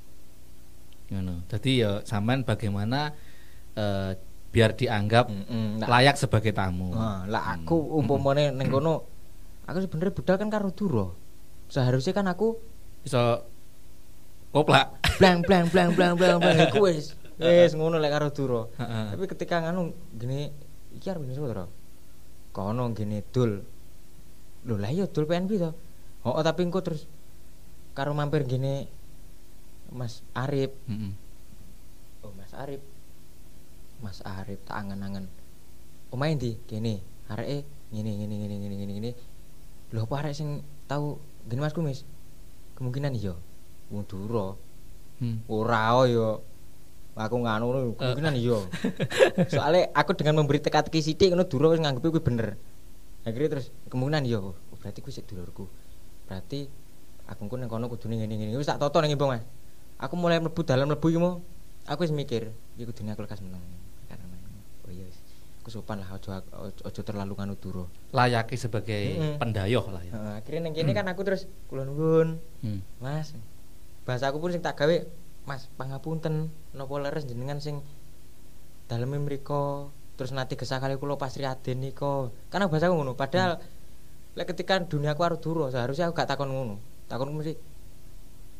[1.10, 3.10] ngono dadi ya sampean bagaimana
[3.74, 4.14] eh,
[4.46, 5.82] biar dianggap Mm-mm.
[5.82, 7.66] Lah- layak sebagai tamu Nah, lah Hmm.
[7.66, 9.04] aku umpamane ning kono
[9.66, 11.06] aku sebenarnya budal kan karo Duro.
[11.66, 12.54] Seharusnya kan aku
[13.02, 13.42] iso
[14.48, 17.12] koplak blang blang blang blang blang blang iku wis
[17.42, 18.70] wis ngono lek karo Duro.
[18.78, 20.48] Tapi ketika nganu gini
[20.94, 21.66] iki arep ngene.
[22.54, 23.60] Kono gini dul.
[24.64, 25.70] Lho lah iya dul PNB to.
[26.26, 27.06] Oh, tapi engko terus
[27.94, 28.90] karo mampir gini
[29.94, 30.74] Mas Arif.
[30.90, 31.14] Heeh.
[32.26, 32.82] Oh, Mas Arif.
[34.02, 35.30] Mas Arif tak angen-angen.
[36.10, 36.58] Omahe ndi?
[36.66, 36.98] Kene.
[37.30, 37.62] Areke
[37.94, 39.10] ngene ngene ngene ngene ngene ngene.
[39.94, 42.02] Lho apa arek sing tahu gini Mas Kumis?
[42.74, 43.38] Kemungkinan iya.
[43.94, 44.58] Wong Duro.
[45.22, 45.46] Hmm.
[45.46, 46.42] Ora oh, yo.
[47.14, 48.58] Aku nganu kemungkinan iya.
[49.54, 52.58] Soalnya aku dengan memberi teka-teki sithik ngono Duro wis nganggep kuwi bener.
[53.22, 54.42] Akhirnya terus kemungkinan iya.
[54.42, 55.70] Oh, berarti kuwi sik dulurku.
[56.26, 56.66] Berarti
[57.26, 58.58] aku ku ning kono kudune ngene ngene.
[58.58, 59.42] Wis tak toto ning Mas.
[59.96, 61.40] Aku mulai mlebu dalam mlebu iki mau.
[61.86, 63.62] Aku wis mikir, iki kudune aku lekas menang.
[64.86, 65.18] Oh iya wis.
[65.62, 66.30] Aku sopan lah ojo
[66.86, 67.90] ojo, terlalu nganu Duro.
[68.14, 69.42] layaki sebagai Mm-mm.
[69.42, 72.38] pendayoh lah ya Heeh, akhirnya ning kene kan aku terus kula nuwun.
[72.62, 72.86] Hmm.
[73.02, 73.34] Mas,
[74.06, 74.94] bahasa aku pun sing tak gawe,
[75.42, 77.82] Mas, pangapunten napa leres jenengan sing
[78.86, 82.30] daleme mriko terus nanti gesah kali kula pas riaden nika.
[82.46, 83.58] Karena bahasa aku ngono, padahal
[84.36, 86.76] lek ketika dunia aku arep duro, seharusnya aku gak takon ngono.
[87.08, 87.56] Takon mesti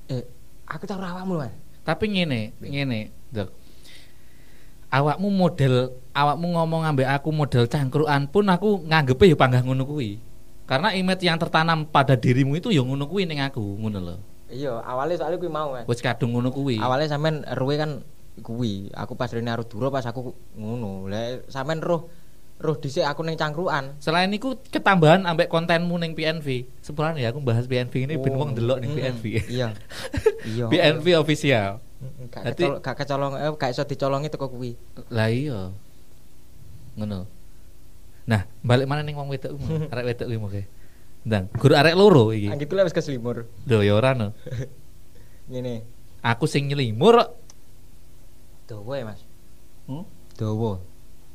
[0.09, 0.25] eh
[0.67, 1.55] aku tak awakmu, Mas.
[1.87, 3.51] tapi ngene ngene Dok.
[4.91, 10.19] awakmu model awakmu ngomong ambek aku model cangkruan pun aku nganggepe ya panggah ngono kuwi
[10.67, 14.17] karena image yang tertanam pada dirimu itu ya ngono kuwi ning aku ngono lho
[14.47, 18.07] Iya, awalnya soalnya kuwi mau, wis kadung ngono kuwi Awalnya sampean eruwe kan
[18.47, 18.95] kuwi.
[18.95, 21.11] Aku pas rene arep duro pas aku ngono.
[21.11, 22.07] Lah sampean roh
[22.57, 23.93] roh dhisik aku ning cangkruan.
[23.99, 28.53] selain itu ketambahan ambek kontenmu ning PNV sebenarnya ya aku bahas PNV ini ben wong
[28.53, 29.69] delok ning Mm, PNV Iya.
[30.43, 30.65] Iya.
[30.73, 31.85] PNV official
[32.29, 34.73] Gak kecolong, gak kecolong, eh, gak iso dicolongi teko kuwi.
[35.09, 35.73] lah iya
[36.95, 37.29] ngono
[38.25, 40.65] nah balik mana ning wong wedok mau arek wedok kuwi mau ke
[41.23, 43.45] ndang guru arek loro iki Anggit kuwi wis keselimur.
[43.63, 44.33] lho ya ora no
[45.53, 45.85] Ngene.
[46.21, 47.21] aku sing nyelimur
[48.65, 49.23] dawa ya Mas.
[49.87, 50.03] Hmm?
[50.35, 50.83] Dawa.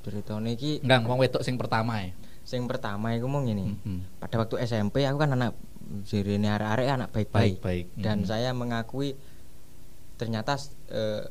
[0.02, 2.11] Ceritane iki Enggak, wong wedok sing pertama ya.
[2.41, 3.78] sing pertama iku mau ngene.
[3.78, 3.99] Mm-mm.
[4.18, 5.53] Pada waktu SMP aku kan anak
[6.03, 7.61] sirine arek-arek anak baik-baik.
[7.61, 7.86] Baik-baik.
[7.95, 8.28] Dan Mm-mm.
[8.28, 9.14] saya mengakui
[10.18, 10.57] ternyata
[10.88, 11.23] eh,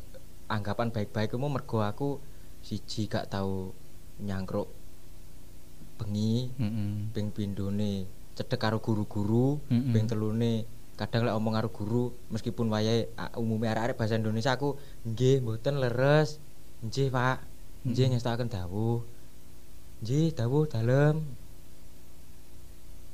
[0.46, 2.22] anggapan baik-baik mu mergo aku
[2.60, 3.74] siji gak tahu
[4.18, 4.70] nyangkruk
[5.96, 7.12] bengi Mm-mm.
[7.12, 9.92] ping pindone cedek karo guru-guru Mm-mm.
[9.92, 10.64] ping telune
[10.96, 15.76] kadang lek omong karo guru meskipun wayahe a- umume arek-arek bahasa Indonesia aku nggih mboten
[15.76, 16.40] leres
[16.80, 17.36] nggih Pak
[17.86, 18.12] nggih Mm-mm.
[18.16, 19.00] ngestakaken dawuh
[20.02, 21.16] nggih dawuh dalem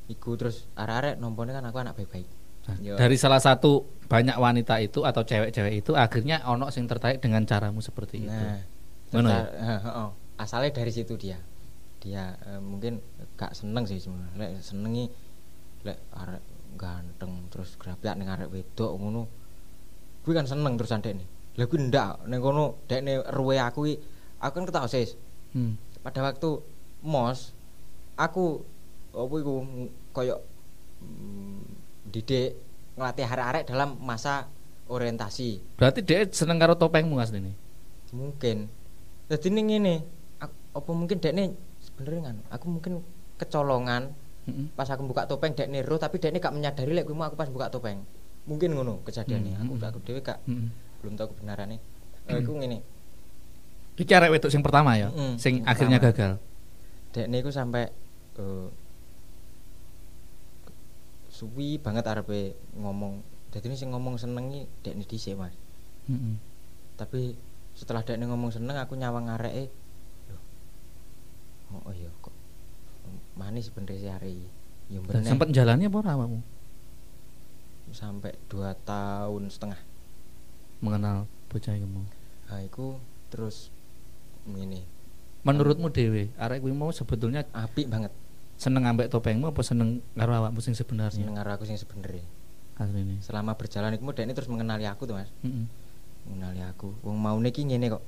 [0.07, 2.29] iku terus arek-arek nompone kan aku anak baik-baik
[2.67, 7.47] Nah, dari salah satu banyak wanita itu atau cewek-cewek itu akhirnya ono sing tertarik dengan
[7.47, 8.27] caramu seperti itu.
[8.27, 9.23] nah ya?
[9.23, 10.09] terta- eh, heeh.
[10.35, 11.39] asalnya dari situ dia
[12.03, 12.99] dia eh, mungkin
[13.39, 15.07] gak seneng sih sebenarnya lek senengi
[15.87, 16.43] lek arek
[16.75, 19.23] ganteng terus grapiak ning arek wedok ngono
[20.27, 23.97] kuwi kan seneng terus andek nih lha kuwi ndak ning kono dekne ruwe aku iki
[24.39, 25.11] aku kan ketok sis
[25.51, 25.81] Hmm.
[26.01, 26.61] pada waktu
[27.01, 27.57] mos
[28.15, 28.61] aku
[29.11, 29.65] apa iku
[30.11, 30.45] koyo
[31.01, 31.61] mm,
[32.07, 32.61] didik
[32.93, 34.49] ngelatih arek-arek dalam masa
[34.87, 37.57] orientasi Berarti dia seneng karo topengmu Mas ini.
[38.13, 38.69] mungkin
[39.27, 39.95] jadi ini ngene
[40.73, 42.93] apa mungkin dekne sebenarnya kan aku mungkin
[43.37, 44.13] kecolongan
[44.47, 44.71] Mm-mm.
[44.77, 47.67] pas aku buka topeng dekne ro tapi dekne gak menyadari lek mau aku pas buka
[47.67, 48.05] topeng
[48.45, 49.89] mungkin ngono kejadiannya Hmm, aku hmm.
[49.89, 50.69] aku dhewe gak Mm-mm.
[51.01, 51.81] belum tahu kebenarannya
[52.29, 52.79] eh, iku ngene
[53.97, 56.13] Iki arek wedok sing pertama ya, Mm-mm, sing akhirnya pertama.
[56.13, 56.33] gagal.
[57.17, 57.89] dekne iku sampai
[58.37, 58.69] eh,
[61.33, 63.21] suwi banget arepe ngomong
[63.57, 65.57] ini sing ngomong senengi dekne dhisik Mas
[66.13, 66.37] Mm-mm.
[67.01, 67.41] tapi
[67.73, 69.73] setelah dekne ngomong seneng aku nyawang areke
[71.73, 72.33] oh, oh iya kok
[73.33, 74.45] manis bener sih hari
[74.93, 76.41] ya bener sempat jalannya apa ora awakmu
[77.97, 79.81] sampai dua tahun setengah
[80.85, 82.05] mengenal bocah iku mau?
[82.53, 83.01] nah iku
[83.33, 83.73] terus
[84.55, 84.87] ini.
[85.43, 88.15] Menurutmu dewe, arek kuwi mau sebetulnya apik banget.
[88.57, 91.13] seneng ambek topengmu apa seneng karo awakmu sing sebenarnya?
[91.13, 92.25] seneng karo aku sing sebenernya
[92.81, 93.21] Asline.
[93.21, 95.29] selama berjalan iku dekne terus mengenali aku tuh mas.
[95.45, 95.69] Mm-mm.
[96.25, 96.97] mengenali aku.
[97.05, 98.03] Wong mau niki ngene kok.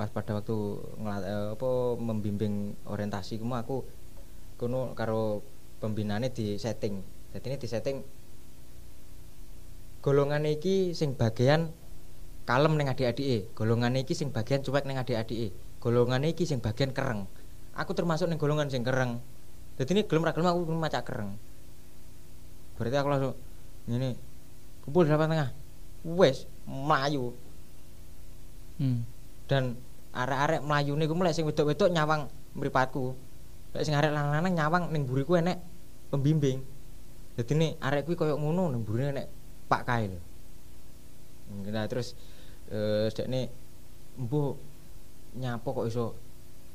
[0.00, 0.56] Pas pada waktu
[0.96, 3.84] ngela- eh, apa membimbing orientasi ku mau aku
[4.56, 5.44] kono karo
[5.84, 7.04] pembinaane di setting.
[7.36, 7.96] Jadi ini di setting
[10.02, 11.68] golongan iki sing bagian
[12.48, 13.52] kalem ning adik-adike.
[13.52, 15.52] Golongan iki sing bagian cuek ning adik-adike
[15.82, 17.26] golongan iki sing bagian kereng
[17.74, 19.18] aku termasuk ning golongan sing kereng
[19.76, 21.34] jadi ini gelem ra gelem aku gelem macak kereng
[22.78, 23.34] berarti aku langsung
[23.90, 24.14] ngene
[24.86, 25.50] kumpul di depan tengah
[26.06, 27.34] wes melayu
[28.82, 29.04] Hmm.
[29.46, 29.76] dan
[30.10, 32.26] arek-arek mlayune ku mulai sing wedok-wedok nyawang
[32.56, 33.14] mripatku.
[33.76, 35.60] Lek sing arek lanang-lanang nyawang ning mburiku enek
[36.10, 36.64] pembimbing.
[37.36, 39.26] Dadi nih arek kuwi koyo ngono ning mburine enek
[39.68, 40.12] Pak Kail.
[41.68, 42.16] Nah terus
[42.72, 43.52] eh dekne
[44.18, 44.56] embuh
[45.32, 46.12] nyapa kok iso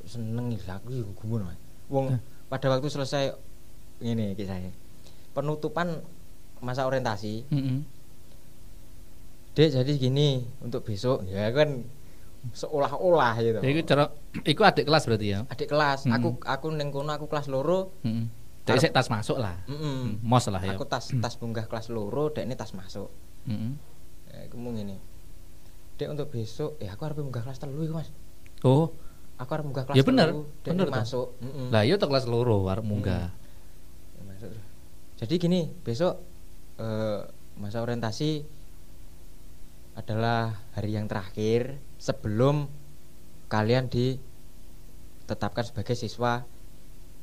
[0.04, 1.46] seneng iki aku yo gumun.
[1.88, 2.18] Wong
[2.48, 3.36] pada waktu selesai
[4.00, 4.72] ngene iki saya.
[5.34, 6.02] Penutupan
[6.58, 7.86] masa orientasi Mm-mm.
[9.54, 11.82] Dek jadi gini untuk besok ya kan
[12.54, 13.60] seolah-olah gitu.
[13.62, 14.04] Ya iku cara
[14.46, 15.40] iku adik kelas berarti ya.
[15.50, 16.14] Adik kelas, Mm.
[16.14, 17.98] aku aku ning kono aku kelas loro.
[18.06, 18.30] Heeh.
[18.64, 19.58] Dek sik tas masuk lah.
[19.66, 20.20] Mm-mm.
[20.22, 20.78] Hmm, Mos lah ya.
[20.78, 23.10] Aku tas tas bunggah kelas loro, dek ini tas masuk.
[23.50, 23.74] Heeh.
[24.30, 25.02] Ya, aku mau ngene.
[25.98, 28.14] Dek untuk besok, ya aku harus munggah kelas telu iku, Mas.
[28.66, 28.90] Oh,
[29.38, 30.90] Aku harus munggah kelas Ya ini toh.
[30.90, 31.28] masuk.
[31.46, 31.70] Mm-mm.
[31.70, 33.30] lah iya kelas loro arep munggah.
[34.42, 34.58] Terus.
[35.22, 36.18] Jadi gini, besok
[36.82, 37.22] eh,
[37.58, 38.42] masa orientasi
[39.94, 42.66] adalah hari yang terakhir sebelum
[43.50, 46.46] kalian ditetapkan sebagai siswa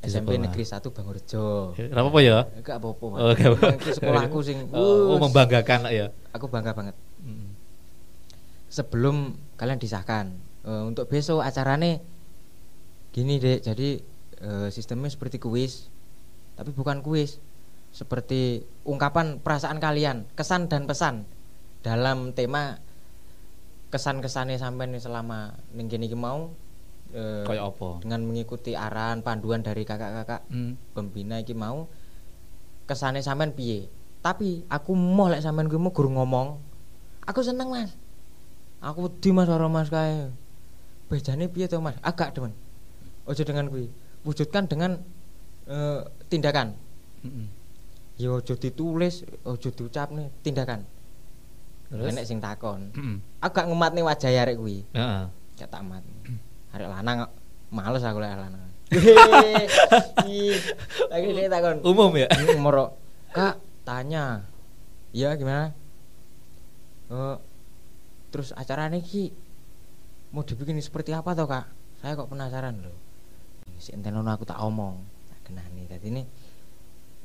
[0.02, 0.44] Di SMP sekolah.
[0.50, 1.46] Negeri 1 Bangurjo.
[1.74, 2.38] Ya, Ora apa-apa ya?
[2.54, 3.04] Enggak apa-apa.
[3.10, 3.18] Mas.
[3.18, 3.66] Oh, apa.
[3.74, 6.06] Itu sekolahku sing Oh, wuss, membanggakan ya.
[6.30, 6.94] Aku bangga banget.
[7.22, 7.54] Mm.
[8.70, 9.16] Sebelum
[9.54, 10.34] kalian disahkan
[10.64, 12.00] eh, untuk besok acarane
[13.14, 13.88] gini dek jadi
[14.42, 15.92] eh, sistemnya seperti kuis
[16.54, 17.42] tapi bukan kuis.
[17.94, 21.30] Seperti ungkapan perasaan kalian kesan dan pesan
[21.86, 22.82] dalam tema
[23.94, 26.50] kesan-kesannya sampai nih selama ning iki mau
[27.14, 28.02] Kayak apa?
[28.02, 30.74] dengan mengikuti arahan panduan dari kakak-kakak Hmm.
[30.90, 31.86] pembina iki mau
[32.90, 33.86] kesane sampean piye?
[34.18, 36.58] Tapi aku mau lek sampean kuwi mau guru ngomong.
[37.30, 37.94] Aku seneng mas.
[38.82, 40.34] Aku wedi mas karo mas kae
[41.08, 42.52] bejane piye to mas agak demen
[43.28, 43.88] ojo dengan kuwi
[44.24, 45.00] wujudkan dengan
[45.68, 46.00] eh,
[46.32, 46.72] tindakan
[47.24, 47.46] Mm-mm.
[48.20, 50.84] ya ojo ditulis ojo diucap nih tindakan
[51.92, 52.10] Terus?
[52.10, 53.20] enek sing takon Mm-mm.
[53.40, 55.24] agak ngematne wajah arek kuwi Heeh.
[55.60, 56.02] gak tak mat
[56.72, 57.28] arek lanang
[57.68, 58.74] males aku lek lanang
[61.10, 62.28] lagi dia takon Umum ya.
[62.60, 62.94] Moro.
[63.34, 64.46] Kak, tanya.
[65.10, 65.74] Iya gimana?
[67.10, 67.38] Oh,
[68.30, 69.30] terus acara ki
[70.34, 71.70] mau dibikin seperti apa toh kak?
[72.02, 72.98] Saya kok penasaran loh.
[73.78, 76.22] Si entenono aku tak omong kena nih tadi ini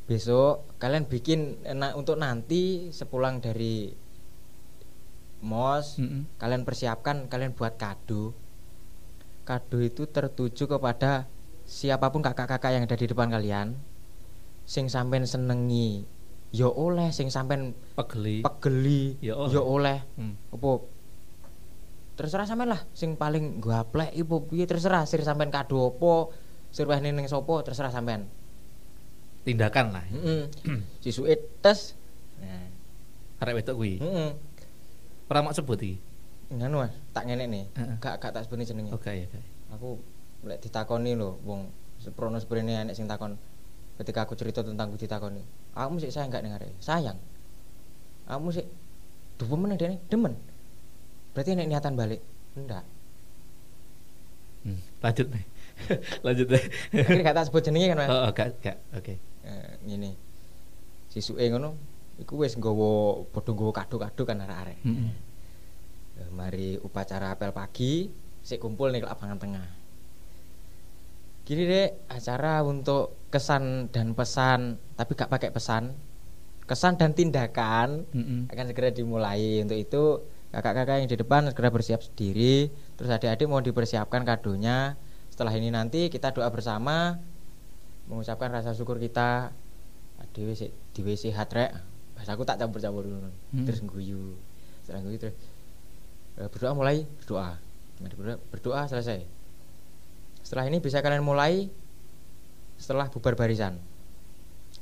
[0.04, 3.88] besok kalian bikin enak untuk nanti sepulang dari
[5.40, 6.36] mos Mm-mm.
[6.36, 8.36] kalian persiapkan kalian buat kado.
[9.48, 11.26] Kado itu tertuju kepada
[11.66, 13.74] siapa pun kakak-kakak yang ada di depan kalian.
[14.70, 16.06] Sing sampean senengi
[16.54, 17.10] yo oleh.
[17.10, 18.46] Sing sampean pegeli.
[18.46, 19.54] pegeli Ya oleh.
[19.56, 19.98] yo oleh.
[20.20, 20.38] Hmm.
[20.54, 20.70] apa
[22.20, 25.08] terserah sampean lah sing paling gaplek ibu piye terserah.
[25.08, 26.36] Sir sampean kado apa
[26.68, 28.28] sir wehne ning sapa terserah sampean.
[29.48, 30.04] Tindakan lah.
[30.04, 30.52] Heeh
[31.04, 31.96] sisuke tes.
[32.44, 32.68] Nah
[33.40, 34.04] arek wedok kuwi.
[34.04, 34.36] Heeh
[35.32, 35.96] ora mau sebut iki?
[36.52, 37.64] Nganu Mas, tak ngenek nih.
[37.80, 37.96] Heeh.
[38.04, 38.92] gak gak tak sebut jenenge.
[38.92, 39.40] Oke ya oke.
[39.80, 39.90] Aku
[40.44, 41.72] lek ditakoni lho wong
[42.04, 43.40] seprono seprene enek sing takon.
[43.96, 45.40] Ketika aku cerita tentang aku ditakoni
[45.72, 47.16] kamu sih sayang gak dengar sayang.
[48.28, 48.68] Kamu sih
[49.40, 50.04] demen dene?
[50.12, 50.49] Demen
[51.34, 52.22] berarti enek niatan balik
[52.58, 52.86] enggak.
[54.64, 55.46] Hmm, lanjut nih.
[56.28, 56.64] Lanjut deh
[57.24, 58.10] gak tak sebut jenenge kan mas?
[58.12, 59.16] Oh, oh gak gak oke.
[59.48, 60.12] Eh, ngene.
[61.08, 61.74] Sisuke ngono
[62.20, 64.80] iku wis nggawa padha nggawa kado-kado kan arek-arek.
[64.84, 65.12] Mm-mm.
[66.20, 68.12] Eh, mari upacara apel pagi
[68.44, 69.68] sik kumpul nih lapangan tengah.
[71.48, 75.96] Gini deh acara untuk kesan dan pesan tapi gak pakai pesan.
[76.68, 78.52] Kesan dan tindakan Mm-mm.
[78.52, 79.64] akan segera dimulai.
[79.64, 80.04] Untuk itu
[80.50, 82.74] kakak-kakak yang di depan segera bersiap sendiri.
[82.98, 84.98] Terus adik-adik mau dipersiapkan kadonya.
[85.30, 87.22] Setelah ini nanti kita doa bersama
[88.10, 89.54] mengucapkan rasa syukur kita.
[90.20, 91.72] Adik wis di WC hatre
[92.20, 93.64] bahasa aku tak campur-campur dulu Hmm.
[93.64, 94.36] terus guyu
[94.84, 95.36] setelah guyu terus
[96.36, 97.56] eh, berdoa mulai berdoa.
[98.04, 99.24] Berdoa, berdoa selesai.
[100.44, 101.72] Setelah ini bisa kalian mulai
[102.76, 103.80] setelah bubar barisan.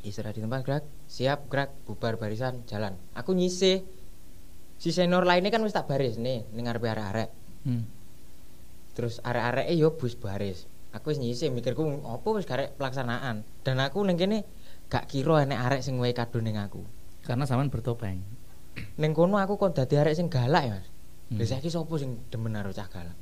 [0.01, 2.97] Istirahat di tempat gerak siap gerak bubar barisan jalan.
[3.13, 3.85] Aku nyisih
[4.77, 7.29] si senior lainnya kan wis tak baris nih ning ngarepe arek-arek.
[7.67, 7.83] Hmm.
[8.97, 10.65] terus arek-arek yo bus baris.
[10.89, 13.45] Aku wis nyisih mikirku apa wis garek pelaksanaan?
[13.61, 14.41] Dan aku ning kene
[14.89, 16.81] gak kira enek arek sing wehi kado ning aku.
[17.21, 18.17] Karena zaman bertopeng.
[18.97, 20.87] Ning kono aku kok dadi arek sing galak ya Mas.
[21.27, 21.37] Hmm.
[21.37, 23.17] lha saiki sapa sing demen karo cah galak?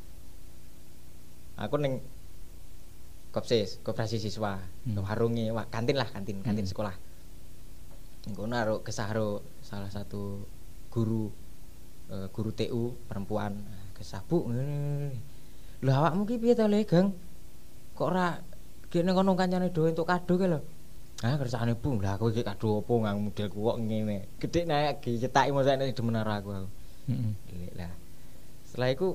[1.60, 2.00] Aku ning
[3.36, 4.56] kopsis koperasi siswa
[4.88, 5.02] Hmm.
[5.04, 6.72] wah, kantin lah kantin kantin Hmm.
[6.72, 6.96] sekolah.
[8.30, 9.12] Ning kono karo kesah
[9.60, 10.48] salah satu
[10.88, 11.28] guru
[12.12, 13.58] eh, guru TU perempuan.
[13.96, 15.16] Kesah bu ngene.
[15.82, 17.16] Lho awakmu ki piye to le Gang?
[17.96, 18.36] Kok ora
[18.92, 20.60] gene kono kancane dhewe entuk kado ki lho?
[21.24, 24.28] Ah kersane bu lah aku iki kado apa ngang modelku kok ngene.
[24.42, 26.70] Gedhe naik dicetaki mosok nek demen karo aku aku.
[27.48, 27.94] Gile lah.
[28.68, 29.08] Setelah itu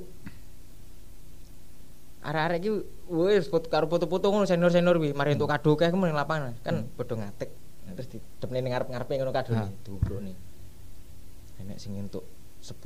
[2.21, 2.71] arek-arek iki
[3.13, 5.13] wis karo foto-foto ngono senior-senior kuwi.
[5.13, 6.57] Mari entuk kado kae ning lapangan.
[6.65, 7.51] Kan padha ngatek.
[7.85, 9.69] Nah, terus didepne ning ngarep-ngarepe ngono kadone Ha.
[9.85, 10.33] dubrukne.
[11.61, 12.25] Enek sing entuk
[12.61, 12.77] 10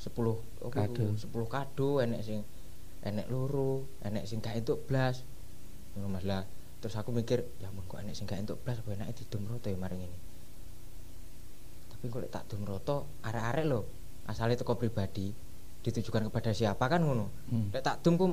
[0.00, 0.16] 10
[0.64, 1.04] oh, Kado.
[1.12, 2.40] 10 kado enek sing
[3.04, 5.24] enek loro, enek sing gak entuk blas.
[5.96, 6.44] Ngono Mas lah.
[6.80, 9.68] Terus aku mikir, ya ampun kok enek sing gak entuk blas apa enake didum roto
[9.68, 10.18] ya mari ngene.
[11.92, 13.80] Tapi kok tak dum roto arek-arek lho
[14.24, 15.32] asalnya teko pribadi
[15.84, 17.28] ditujukan kepada siapa kan ngono.
[17.52, 17.68] Hmm.
[17.72, 18.32] Lek tak dum kum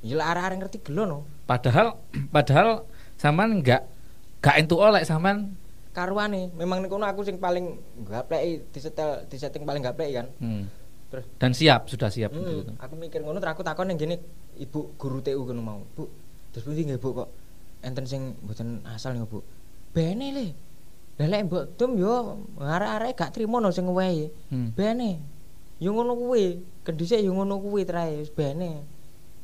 [0.00, 1.18] ya arek-arek ngerti gelo no.
[1.44, 2.00] padahal
[2.34, 2.88] padahal
[3.20, 3.82] zaman nggak
[4.40, 5.04] nggak entuk oleh
[6.00, 10.26] zaman Karuane memang kono aku sing paling gapleki disetel disetting paling gapleki kan.
[10.40, 10.64] Hmm.
[11.10, 12.72] Terus dan siap sudah siap Mm, gitu.
[12.78, 14.16] aku mikir ngono terus aku takon yang gini
[14.56, 15.80] ibu guru TU ngono mau.
[15.92, 16.08] Bu
[16.50, 17.28] terus pundi nggih bu kok?
[17.82, 19.42] Enten sing mboten asal nih bu.
[19.90, 20.46] Bene le.
[21.18, 24.72] Lah lek mbok dum yo arek-arek gak trimo no sing wehi Hmm.
[24.72, 25.20] bene.
[25.76, 28.24] Yo ngono kuwi kendise yo ngono kuwi trae.
[28.32, 28.80] Bene.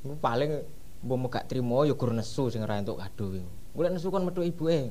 [0.06, 0.62] Paling
[1.02, 3.42] mbok gak trimo yo gur nesu sing ora entuk kado kuwi
[3.76, 4.88] golek nesu kon metu ibuke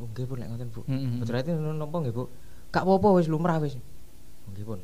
[0.00, 0.80] oh nggih pun lek ngoten bu.
[1.26, 2.24] Berarti napa nggih bu.
[2.72, 3.76] Gak apa-apa wis lumrah wis.
[4.52, 4.80] Nggih pun.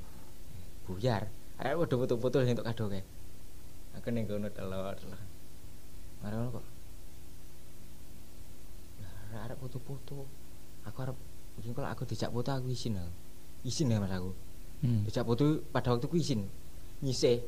[0.84, 1.28] Buyar.
[1.58, 3.02] Padha foto-foto sing entuk kado kae
[3.98, 4.96] aku ning kono telur.
[6.22, 6.64] Ngono kok.
[9.34, 10.24] Lah, arek foto-foto
[10.88, 11.16] aku arep
[11.58, 13.12] mungkin kalau aku dijak foto aku izin aku
[13.66, 14.32] izin ya mas aku.
[14.78, 15.02] Hmm.
[15.04, 16.46] dijak foto pada waktu ku izin.
[17.04, 17.44] Nyisih.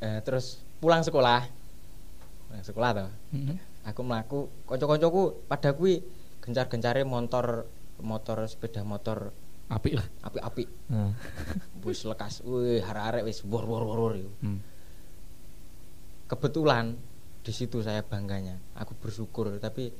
[0.00, 1.44] Eh, terus pulang sekolah.
[2.48, 3.10] Pulang sekolah toh.
[3.34, 3.56] Mm-mm.
[3.84, 4.38] Aku melaku
[4.68, 6.04] konco-koncoku pada kuwi
[6.44, 7.64] gencar-gencare motor
[8.00, 9.32] motor sepeda motor
[9.70, 11.14] apik lah api-api Nah.
[11.86, 14.14] wis lekas wih arek-arek wis wor wor wor wor.
[14.42, 14.58] Hmm.
[16.26, 16.98] kebetulan
[17.40, 19.94] di situ saya bangganya aku bersyukur tapi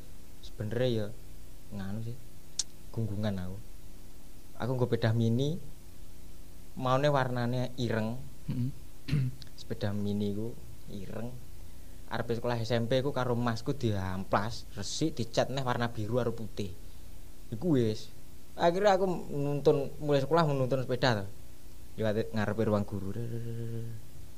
[0.44, 1.06] sebenarnya ya
[1.76, 2.16] nganu sih
[2.92, 3.56] gunggungan aku
[4.60, 5.56] aku gue sepeda mini
[6.76, 8.18] maune warnanya ireng
[8.50, 8.68] Mm-mm.
[9.56, 10.52] sepeda mini ku
[10.90, 11.30] ireng
[12.10, 16.74] arep sekolah SMP ku karo masku diamplas resik dicat neh warna biru karo putih.
[17.54, 18.10] Iku wis.
[18.58, 21.28] Akhirnya aku nuntun mulai sekolah menuntun sepeda tuh
[21.98, 23.14] liwat ngarepe ruang guru.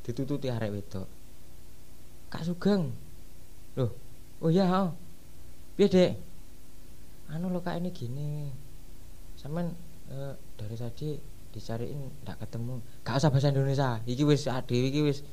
[0.05, 1.09] Ditututi arek wedok.
[2.29, 2.93] Kak Sugeng.
[3.81, 3.93] Loh
[4.43, 4.93] oh iya oh.
[5.79, 6.13] piye dek?
[7.33, 8.53] Anu lo kak ini gini.
[9.41, 9.73] Sampean
[10.13, 11.17] eh, dari tadi
[11.53, 12.85] dicariin ndak ketemu.
[13.01, 14.01] Gak usah bahasa Indonesia.
[14.05, 15.25] Iki wis adewe iki wis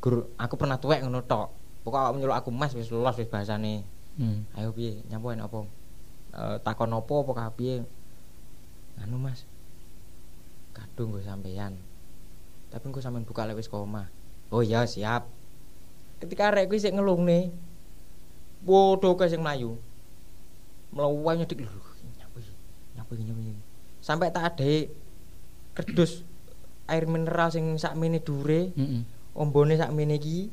[0.00, 1.52] guru aku pernah tuwek ngono tok.
[1.84, 3.84] Pokok awak nyeluk aku mas wis lolos wis bahasane.
[4.20, 4.44] Hmm.
[4.58, 5.00] ayo piye?
[5.08, 5.64] Nyampuin apa?
[6.34, 7.86] E, takon apa apa piye?
[9.00, 9.48] Anu mas.
[10.76, 11.78] Kadung gue sampean
[12.70, 14.06] tapi gue sampean buka lewis koma
[14.54, 15.26] oh iya siap.
[16.22, 17.50] Ketika arek gue sik ngelungne
[18.62, 19.74] bodoh ke sing melayu
[20.94, 21.80] melawan nyedik lho
[22.18, 22.52] nyapu iki,
[22.92, 23.54] nyapu iki, nyapu iki.
[24.04, 24.68] sampai tak ada
[25.72, 26.26] kerdus
[26.90, 29.06] air mineral sing sak mene dure Mm-mm.
[29.34, 30.50] Ombone sak mene iki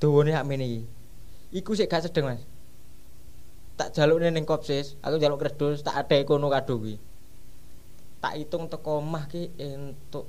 [0.00, 0.82] dawane sak mene iki.
[1.58, 2.42] Iku sik gak sedeng Mas.
[3.78, 6.98] Tak jalukne ning kopsis aku jaluk kredus tak ada kono kado kuwi
[8.18, 10.26] tak hitung teko omah ki entuk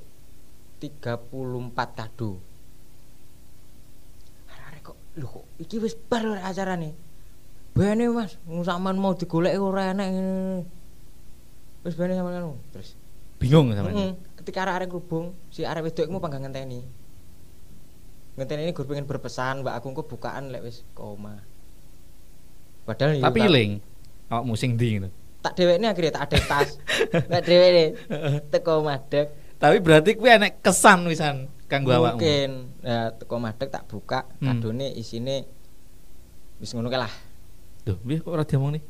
[0.77, 2.37] 34 kado
[4.69, 6.93] arek kok lho kok iki wis bar acarane.
[7.73, 10.61] Bene Mas sampean mau digoleki ora enak ngene.
[11.81, 12.93] wis bene sampean terus
[13.39, 14.19] Bingung sama Mm-mm.
[14.35, 16.83] Ketika arek-arek kerubung, si arek wedok iku panggang ngenteni.
[18.39, 21.43] Ngenteni ini gur pengen berpesan, Mbak aku engko bukaan lek wis koma.
[22.87, 23.71] Padahal yo Tapi iling
[24.31, 25.09] awak musing ndi gitu.
[25.39, 26.69] tak dhewekne akhirnya tak ada tas.
[27.31, 27.83] Nek dhewekne
[28.47, 29.27] teko madeg.
[29.59, 32.19] Tapi berarti kuwi enek kesan wisan kanggo awakmu.
[32.19, 32.49] Mungkin
[32.79, 34.55] ya teko madeg tak buka, Hmm.
[34.55, 35.43] kadone isine
[36.59, 37.11] wis ngono lah.
[37.83, 38.83] Duh, piye kok ora diomong nih?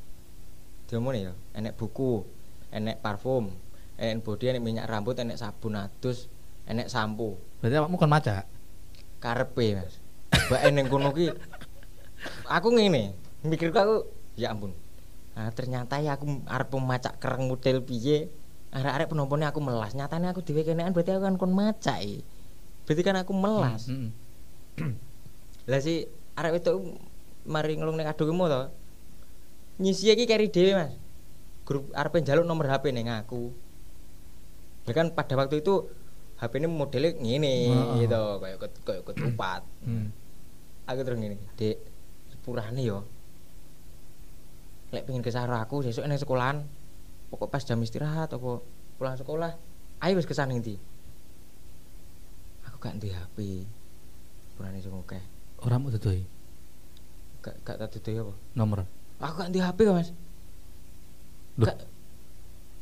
[0.89, 2.25] Diomongne ya, enek buku,
[2.73, 3.53] enek parfum,
[3.93, 6.25] enek body, enek minyak rambut, enek sabun adus,
[6.65, 7.37] enek sampo.
[7.61, 8.45] Berarti awakmu kon maca.
[9.19, 9.99] Karepe Mas.
[10.49, 11.29] Mbak ning kono ki
[12.49, 13.13] aku ngene,
[13.45, 13.95] mikirku aku
[14.39, 14.73] ya ampun.
[15.37, 18.27] Ah ternyata ya aku arep macak kereng model piye.
[18.69, 19.97] Arek-arek penompone aku melas.
[19.97, 22.05] Nyatane aku dhewe kenean berarti aku kan kon macak.
[22.05, 22.21] i.
[22.85, 23.89] Berarti kan aku melas.
[23.89, 24.93] Mm-mm.
[25.65, 26.05] Lah si
[26.37, 26.75] arek wedok
[27.49, 28.61] mari ngelung ning kado kemu to.
[29.81, 30.93] Nyisi iki keri dhewe Mas.
[31.65, 33.49] Grup arep njaluk nomor HP ning aku.
[34.85, 35.89] Ya kan pada waktu itu
[36.39, 38.07] HP ini modelnya ngene Heeh.
[38.07, 38.57] gitu, kayak
[38.87, 39.61] kayak ketupat.
[39.83, 40.15] Hmm.
[40.87, 41.75] Aku terus ngene, Dek,
[42.31, 43.03] sepurane yo.
[44.89, 46.63] Lek pengen ke aku sesuk nang sekolahan.
[47.29, 48.63] Pokok pas jam istirahat apa
[48.97, 49.53] pulang sekolah,
[50.01, 50.81] ayo wis ke sana ndi.
[52.65, 53.37] Aku gak duwe HP.
[54.49, 55.21] Sepurane sing akeh.
[55.61, 56.23] Ora mau dodoi
[57.45, 58.33] Gak gak tak duwe apa.
[58.57, 58.87] nomor.
[59.21, 60.09] Aku gak duwe HP kok, Mas.
[61.59, 61.67] Loh.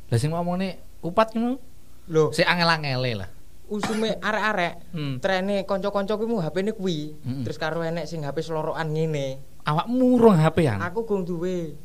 [0.07, 1.59] Lah sing ngomongnya upat ngono.
[2.07, 3.29] lho, Si angel-angele lah.
[3.67, 5.15] Usume arek-arek Hmm.
[5.19, 7.15] trene kanca-kanca kuwi mu HP-ne kuwi.
[7.19, 7.43] Mm-mm.
[7.43, 9.39] Terus karo enek sing HP selorokan ngene.
[9.67, 10.79] Awakmu urung HP-an.
[10.79, 11.75] Aku gong duwe.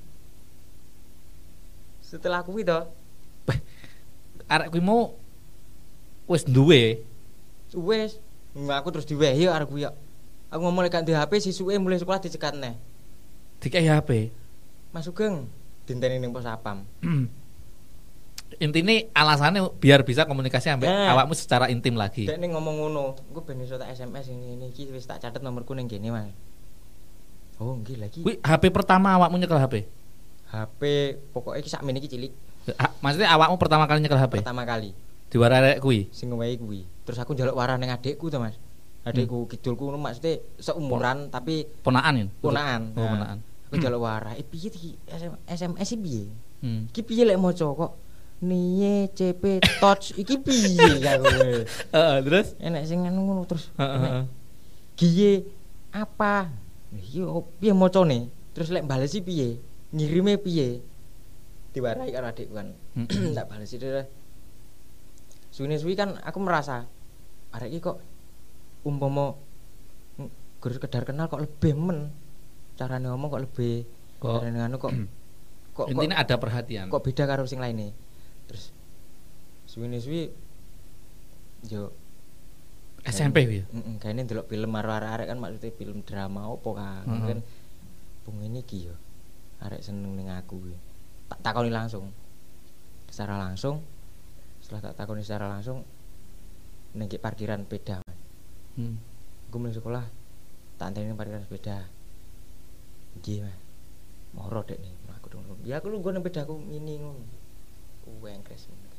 [2.03, 2.79] Setelah kuwi to,
[4.47, 5.17] Arek kuwi mau
[6.29, 7.01] wis duwe.
[7.73, 8.21] wis
[8.53, 9.89] aku terus diwehi arek kuwi.
[10.53, 12.77] Aku ngomong lek duwe HP sisuke mulai sekolah dicegat neh.
[13.65, 14.29] Dikai HP.
[14.93, 15.49] Mas Sugeng
[15.89, 16.85] dinteni ning pos apam.
[18.59, 21.13] Intine alasannya biar bisa komunikasi ambek Nah.
[21.13, 22.25] awakmu secara intim lagi.
[22.25, 25.73] Dek ngomong ngono, engko ben iso tak SMS ini ini iki wis tak catet nomorku
[25.73, 26.29] ning kene, Mas.
[27.57, 28.21] Oh, nggih lagi.
[28.21, 29.87] Kuwi HP pertama awakmu nyekel HP.
[30.49, 30.81] HP
[31.31, 32.33] pokoknya iki sakmene iki cilik
[32.73, 34.35] Ha- Maksudnya awakmu pertama kali nyekel HP.
[34.39, 34.93] pertama kali.
[35.29, 36.07] Diwara arek kuwi.
[36.11, 36.81] sing ngewehi kuwi.
[37.03, 38.55] Terus aku njaluk warah ning adikku to, Mas.
[39.03, 42.27] Adikku kidulku ngono maksudnya seumuran tapi Ponaan ya?
[42.39, 42.95] ponaan.
[42.95, 43.39] Oh, Nah, ponaan.
[43.67, 44.33] Aku njaluk warah.
[44.37, 46.25] Eh piye iki SM SMS iki piye?
[46.61, 46.87] Hmm.
[46.87, 47.93] Iki piye lek maca kok
[48.43, 49.43] Niye CP
[49.79, 51.25] touch iki piye aku.
[51.31, 51.63] weh.
[51.95, 52.59] Heeh, terus?
[52.59, 53.71] Enek sing ngono terus.
[53.79, 54.27] Heeh.
[54.99, 55.47] Giye
[55.95, 56.51] apa?
[56.91, 58.27] Iya piye macane?
[58.51, 59.63] Terus lek balesi piye?
[59.95, 60.83] Ngirime piye?
[61.71, 62.75] Diwarai karo adikku kan.
[63.33, 64.05] Tak balesi deh.
[65.55, 66.89] Suwi-suwi kan aku merasa
[67.53, 68.01] arek iki kok
[68.83, 69.37] umpama
[70.59, 72.11] gur sekedar kenal kok lebih men.
[72.75, 73.87] Carane ngomong kok lebih
[74.19, 74.99] Kok- carane anu kok kok
[75.79, 76.91] kok, Intinya ada perhatian.
[76.91, 77.95] kok beda karo sing lainnya.
[79.73, 80.29] Suwi-suwi
[81.73, 81.97] yo
[83.09, 83.65] SMP ya?
[83.73, 87.09] Heeh, kayaknya ndelok film arek-arek kan maksudnya film drama opo kan.
[87.09, 87.25] Heeh.
[87.25, 87.39] Kan
[88.29, 88.95] bung ini iki yo.
[89.65, 90.77] Arek seneng ning aku kuwi.
[91.33, 92.13] Tak takoni langsung.
[93.09, 93.81] Secara langsung
[94.61, 95.89] setelah tak takoni secara langsung
[96.93, 98.05] ning ki parkiran sepeda.
[98.77, 99.01] Hmm.
[99.49, 100.05] Gue mulai sekolah
[100.77, 101.89] tak anteni parkiran sepeda.
[103.17, 103.57] Nggih, Mas.
[104.37, 105.49] Moro dek nih, aku dong.
[105.65, 107.25] Ya aku lu gue ning sepedaku mini ngono.
[108.21, 108.92] Uwengkres ngono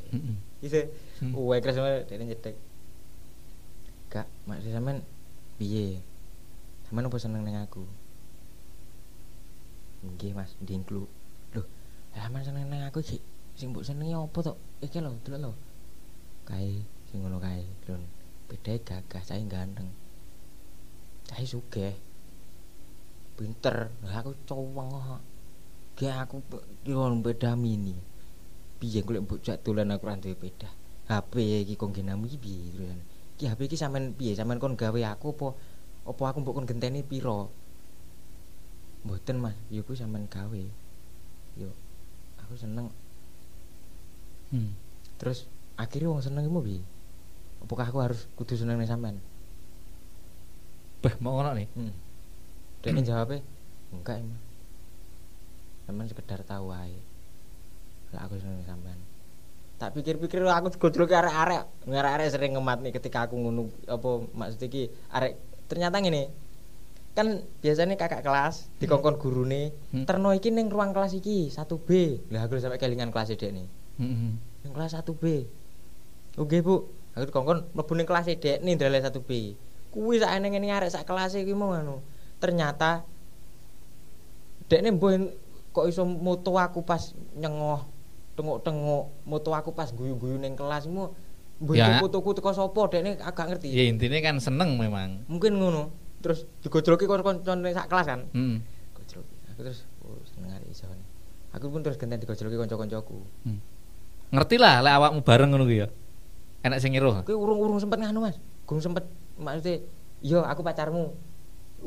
[0.63, 0.79] Gitu.
[1.19, 1.33] Hmm.
[1.35, 2.55] Uwengkres ngono dene nyetek.
[4.07, 5.01] Kak, maksud sampean
[5.57, 5.99] piye?
[6.87, 7.83] Sampean opo seneng ning aku?
[10.03, 11.03] Nggih, Mas, ndingklu.
[11.57, 11.65] Loh,
[12.13, 13.17] lah sampean seneng ning aku iki
[13.57, 14.53] sing mbok senengi opo to?
[14.85, 15.53] Iki lho, delok lho.
[16.43, 17.95] kae sing ngono kae lho
[18.51, 19.89] bedae gagah cah ganteng
[21.27, 21.95] cah sugih
[23.39, 25.21] pinter lah aku cowong kok
[25.95, 26.43] ge aku
[26.83, 27.95] yo beda mini
[28.83, 30.67] piye golek jak dolan aku ra duwe beda
[31.07, 32.99] HP iki kok genamu iki piye terus
[33.43, 34.37] iki HP iki sampean piye?
[34.37, 35.47] Sampean kon gawe aku apa
[36.07, 37.51] apa aku mbok kon genteni piro?
[39.03, 39.57] Mboten Mas.
[39.67, 40.63] Yo kuwi sampean gawe.
[41.59, 41.69] Yo
[42.39, 42.87] aku seneng.
[44.53, 44.69] Hmm.
[45.17, 45.49] terus
[45.81, 46.79] akhirnya wong seneng iku piye?
[47.65, 49.17] Apakah aku harus kudu seneng ning sampean?
[51.03, 51.67] Bah mau ngono nih?
[51.75, 51.93] Hmm.
[52.83, 53.39] dia jawabnya
[53.95, 54.39] enggak emang
[55.87, 56.99] Sampean sekedar tahu aja
[58.13, 58.97] lah aku seneng sampean.
[59.81, 61.65] Tak pikir-pikir aku gojlok arek-arek.
[61.89, 65.35] Arek-arek sering ngemat nih ketika aku ngono apa maksud iki arek
[65.67, 66.29] ternyata ngene.
[67.13, 70.05] Kan biasanya kakak kelas dikongkon gurune Hmm.
[70.09, 71.89] terno iki ning ruang kelas iki 1B
[72.33, 73.67] lah aku sampai kelingan kelas dek nih.
[74.01, 74.41] Hmm.
[74.65, 75.45] ning kelas 1B
[76.37, 76.75] oke bu.
[77.13, 79.29] Aku dikongkon mlebu ning kelas dek nih dalam 1B
[79.93, 82.01] kuwi sak eneng ngene arek sak kelas iki mau anu.
[82.41, 83.05] Ternyata
[84.65, 85.11] dekne mbuh
[85.69, 87.92] kok iso moto aku pas nyengoh
[88.33, 91.13] tengok-tengok moto aku pas guyu-guyu ning kelas mu
[91.63, 91.95] Ya.
[92.01, 97.07] fotoku teko sapa dekne agak ngerti ya intinya kan seneng memang mungkin ngono terus digojloki
[97.07, 98.57] karo kancane sak kelas kan hmm.
[98.91, 100.89] gojloki aku terus oh seneng arek iso
[101.55, 103.15] aku pun terus ganti digojloki kanca-kancaku
[103.47, 103.63] Hmm.
[104.33, 105.87] ngerti lah lek awakmu bareng ngono ku ya
[106.63, 108.39] enak sing ngiruh Kowe urung-urung sempet nganu Mas.
[108.63, 109.03] Gung sempet
[109.35, 109.83] maksudnya
[110.23, 111.11] iya aku pacarmu.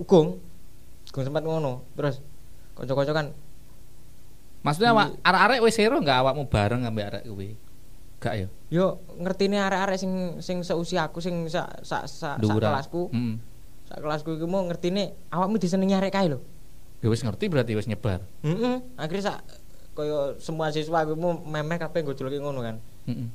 [0.05, 0.37] Gung.
[1.09, 1.89] Gung sempet ngono.
[1.97, 2.21] Terus
[2.77, 3.27] kanca-kanca kan
[4.67, 7.55] maksudnya Di- awak arek-arek wis ero enggak awakmu bareng ambek arek kuwi
[8.19, 10.13] gak ya yo ngertine arek-arek sing
[10.43, 12.75] sing seusia aku sing sak sak sak sak Dhuwuran.
[12.75, 13.03] kelasku.
[13.15, 13.35] hmm.
[13.87, 16.43] Sak kelasku iki mau ngertine awakmu disenengi arek kae lho.
[16.99, 18.83] ya wis ngerti berarti wis nyebar Heeh.
[18.99, 19.39] Akhirnya sak
[19.95, 22.77] kaya semua siswa aku mau memeh kabeh gojloki ngono kan.
[23.07, 23.29] hmm.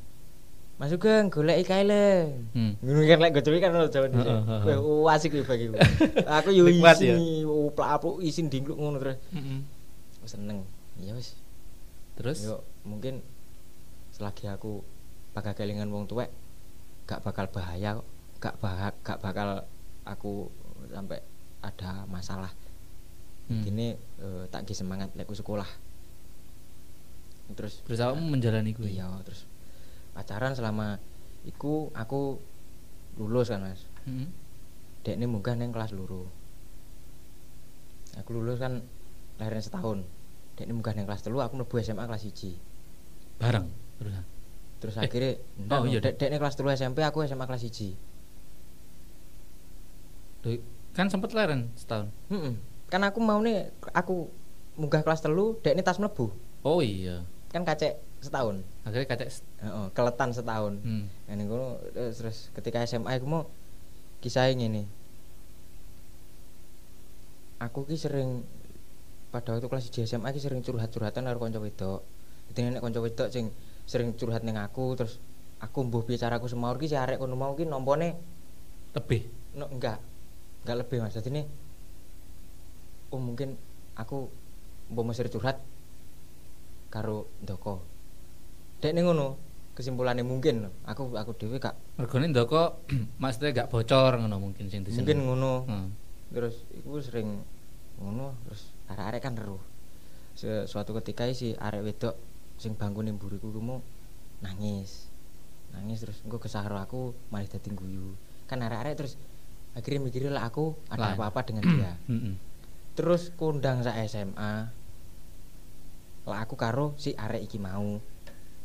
[0.76, 2.06] Mas Sugeng goleki kae le.
[2.52, 2.74] Hmm.
[2.82, 4.62] Ngono kan lek gojloki kan ono Jawa Heeh, heeh.
[4.66, 5.78] Wah, oh, asik kuwi bagiku.
[6.41, 7.14] Aku yo Nikmat ya.
[7.14, 9.22] isi uplak-upluk isin dingkluk ngono terus.
[9.30, 9.62] Hmm.
[10.22, 10.66] seneng
[10.99, 11.39] ya wis.
[12.19, 12.43] Terus?
[12.43, 13.23] Yo mungkin
[14.11, 14.84] selagi aku
[15.31, 16.27] bakal kelingan wong tuwek
[17.07, 18.07] gak bakal bahaya kok.
[18.41, 19.49] Gak bakal gak bakal
[20.03, 20.51] aku
[20.91, 21.23] sampai
[21.63, 22.51] ada masalah.
[23.51, 23.68] Hmm.
[23.68, 25.68] gini eh, tak ki semangat lek sekolah.
[27.51, 28.95] Terus terus awakmu menjalani kuwi?
[28.95, 29.43] iya terus
[30.15, 30.99] pacaran selama
[31.43, 32.39] iku aku
[33.19, 33.84] lulus kan mas.
[34.07, 34.31] Hmm.
[35.03, 36.30] dek ini munggah neng kelas luru
[38.19, 38.84] aku lulus kan
[39.39, 40.03] lahirnya setahun
[40.53, 42.56] dek ini munggah neng kelas telu aku mlebu SMA kelas 1
[43.38, 43.68] bareng
[43.98, 44.14] terus?
[44.82, 45.32] Terus Eh, akhirnya
[45.72, 46.28] oh iya, dek dek.
[46.28, 47.94] ini kelas telu SMP aku SMA kelas 1
[50.41, 50.57] Duh,
[50.91, 52.10] kan sempet leren setahun?
[52.28, 52.56] Heeh.
[52.88, 54.28] kan aku mau nih aku
[54.73, 56.28] munggah kelas telu dek ini tas mlebu.
[56.61, 57.23] Oh iya.
[57.48, 58.65] Kan kacek setahun.
[58.84, 60.82] Akhirnya kacek Heeh, keletan setahun.
[60.82, 61.06] Hmm.
[61.26, 63.44] Nah, ini kono terus, ketika SMA aku mau
[64.19, 64.84] kisahnya ini.
[67.61, 68.41] Aku ki sering
[69.32, 72.03] pada waktu kelas 1 SMA ki sering curhat-curhatan karo kanca wedok.
[72.52, 73.49] Dadi nek kanca wedok sing
[73.88, 75.18] sering curhat ning aku terus
[75.64, 78.20] aku mbuh piye caraku semaur ki si arek kono mau ki nampane
[78.91, 79.24] lebih
[79.56, 80.03] no, enggak.
[80.68, 81.16] Enggak lebih Mas.
[81.16, 81.44] Dadi ini
[83.16, 83.56] oh mungkin
[83.95, 84.28] aku
[84.91, 85.64] mbok mesir curhat
[86.91, 87.80] karo ndoko.
[88.84, 89.40] Dek ning ngono
[89.72, 92.84] kesimpulannya mungkin aku aku dhewe gak mergone ndoko
[93.24, 95.95] maksudnya gak bocor ngono mungkin sing mungkin ngono Hmm.
[96.36, 97.40] terus iku sering
[97.95, 99.34] ngono terus arek-arek kan
[100.35, 102.15] Se- suatu ketika si arek wedok
[102.55, 103.80] sing bangkune mburiku ku mau
[104.39, 105.11] nangis.
[105.72, 108.15] Nangis terus engko kesah karo aku malah dadi guyu.
[108.47, 109.15] Kan arek-arek terus
[109.72, 111.91] akhirnya mikirnya lah aku ada apa-apa dengan dia.
[112.91, 114.68] Terus kondang sa SMA
[116.27, 118.03] lah aku karo si arek iki mau.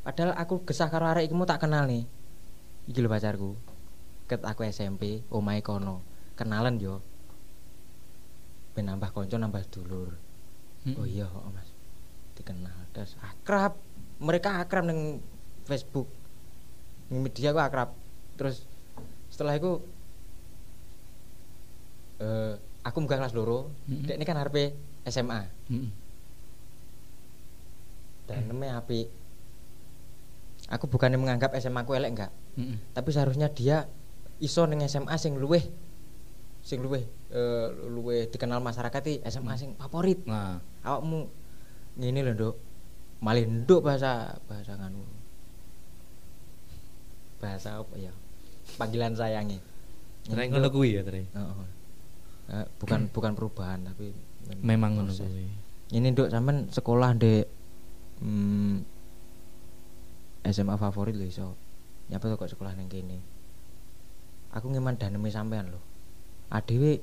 [0.03, 2.05] Padahal aku gesah karo arek iki mau tak kenal nih.
[2.91, 3.55] Iki lho pacarku.
[4.27, 6.03] Ket aku SMP omahe kono.
[6.35, 7.01] Kenalan yo
[8.77, 10.13] ben nambah konco nambah dulur.
[10.85, 11.01] Mm-mm.
[11.01, 11.69] oh iya kok mas.
[12.37, 13.81] Dikenal terus akrab.
[14.21, 15.25] Mereka akrab neng
[15.65, 16.07] Facebook.
[17.09, 17.97] Neng media aku akrab.
[18.37, 18.69] Terus
[19.33, 19.81] setelah itu
[22.21, 23.73] eh aku munggah kelas loro.
[23.89, 24.77] Dek ini kan harpe
[25.07, 25.41] SMA
[25.71, 25.91] Mm-mm.
[28.27, 29.07] dan namanya api
[30.67, 32.33] aku bukannya menganggap SMA aku elek enggak.
[32.59, 32.83] Mm-mm.
[32.91, 33.87] tapi seharusnya dia
[34.43, 35.63] iso neng SMA sing luweh
[36.67, 40.27] sing luweh eh, luweh dikenal masyarakat i SMA sing favorit.
[40.27, 40.59] Nah.
[40.83, 41.31] Awakmu
[42.03, 42.55] ngene lho nduk.
[43.23, 45.07] Malih nduk bahasa bahasa nganu.
[47.39, 48.11] Bahasa apa ya?
[48.75, 49.63] Panggilan sayangi
[50.27, 51.23] Nek ngono kuwi ya Tre.
[51.23, 51.69] Heeh.
[52.51, 54.11] Eh, bukan bukan perubahan tapi
[54.63, 55.47] Memang ngono kuwi.
[55.95, 57.47] ini nduk sampean sekolah di
[58.27, 58.83] hmm,
[60.51, 61.55] SMA favorit lho iso.
[62.11, 63.23] Nyapa kok sekolah ning kene?
[64.51, 65.79] Aku ngeman daneme sampean lho
[66.49, 67.03] adewe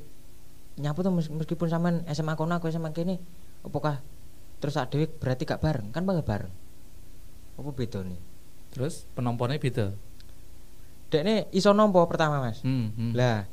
[0.76, 3.20] nyapa to mes- meskipun sampean SMA kono aku SMA kene
[3.61, 4.02] apakah
[4.57, 5.90] terus adewe berarti gak bareng?
[5.90, 6.53] Kan bangga bareng.
[7.53, 8.20] Apa beda nih?
[8.70, 9.94] Terus penompornya beda.
[11.07, 12.61] dekne iso nompo pertama mas?
[12.61, 13.11] Hmm, hmm.
[13.14, 13.45] lah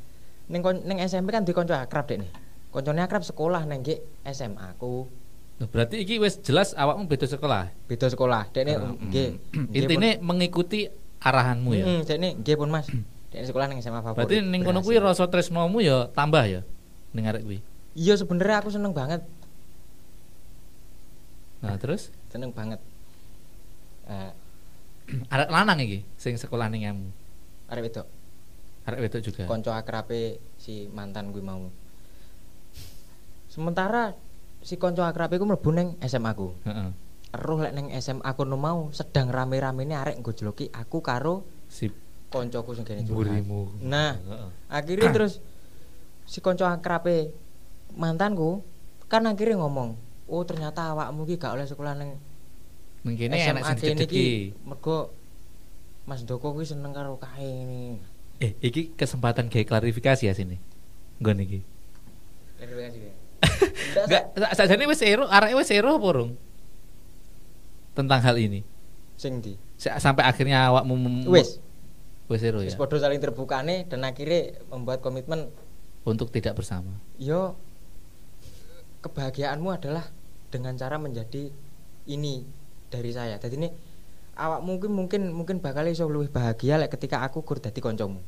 [0.47, 2.25] ning kon- ning SMP kan di konco akrab dekne
[2.67, 5.05] koncone akrab sekolah neng G SMA aku
[5.55, 7.69] Loh, berarti iki wis jelas awakmu beda sekolah.
[7.85, 8.49] beda sekolah.
[8.49, 9.29] Dekne Hmm, nggih
[9.69, 10.89] nggih Intine mengikuti
[11.19, 11.85] arahanmu ya.
[11.85, 12.89] Mm, dekne nggih pun mas
[13.31, 16.61] dekne sekolah neng SMA favorit Berarti ning kono kuwi rasa tresnomu ya tambah ya
[17.11, 17.59] ning arek kuwi.
[17.93, 19.23] iya sebenarnya aku seneng banget
[21.61, 22.81] Nah, terus seneng banget
[24.03, 24.31] Eh,
[25.33, 27.07] arek lanang iki sing sekolah ning kamu.
[27.67, 28.07] arek wedok
[28.81, 29.43] Arek wedok juga.
[29.45, 30.19] konco akrabe
[30.57, 31.69] si mantan gue mau
[33.47, 34.15] sementara
[34.59, 36.89] si konco akrabe ku mlebu ning SMA ku Heeh.
[37.31, 41.87] Roh lek ning SMA kono mau sedang rame-ramene arek ngojloki aku karo Si
[42.31, 43.43] koncoku sing kene curhat.
[43.43, 43.75] burimu.
[43.81, 44.15] Nah,
[44.65, 45.43] akhirnya terus
[46.23, 47.35] si konco akrabe
[47.91, 48.63] mantanku
[49.05, 52.15] kan akhirnya ngomong, "Oh, ternyata awakmu ki gak oleh sekolah ning
[53.03, 54.55] Ning kene enak sing dicedeki.
[54.63, 55.11] mergo
[56.01, 57.99] Mas Doko kuwi seneng karo kae ini."
[58.39, 60.57] Eh, iki kesempatan kayak klarifikasi ya sini.
[61.19, 61.59] Nggon iki.
[62.57, 63.13] Klarifikasi ya.
[64.01, 64.23] Enggak,
[64.57, 66.31] sajane wis ero, areke wis ero apa urung?
[67.91, 68.63] Tentang hal ini.
[69.13, 69.53] sing di.
[69.77, 71.61] Sa- Sampai akhirnya awakmu mem- Wis,
[72.31, 72.79] wis ya.
[72.79, 75.51] padha saling terbukane dan akhirnya membuat komitmen
[76.01, 76.97] Untuk tidak bersama.
[77.21, 77.53] yo
[79.05, 80.07] kebahagiaanmu adalah
[80.49, 81.53] dengan cara menjadi
[82.09, 82.45] ini
[82.89, 83.37] dari saya.
[83.37, 83.69] Jadi ini
[84.37, 88.21] awak mungkin mungkin mungkin bakal iso luwih bahagia lek ketika aku kur dadi kancamu.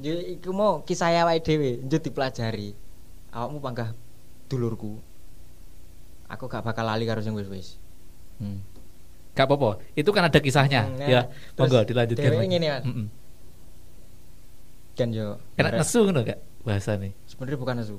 [0.00, 2.72] Jadi iku mau kisah awake dhewe njut dipelajari.
[3.30, 3.92] Awakmu panggah
[4.48, 4.98] dulurku.
[6.30, 7.76] Aku gak bakal lali karo sing wis-wis.
[8.40, 8.64] Hmm.
[9.40, 9.80] Gak apa-apa.
[9.96, 10.84] Itu kan ada kisahnya.
[10.84, 11.24] Hmm, ya,
[11.56, 12.28] terus monggo dilanjutkan.
[12.30, 12.44] lagi.
[12.46, 12.84] ngene, Mas.
[12.84, 13.06] Mm-mm.
[14.92, 17.16] Kan yo barek- nesu ngono gak bahasane?
[17.24, 17.96] sebenarnya bukan nesu.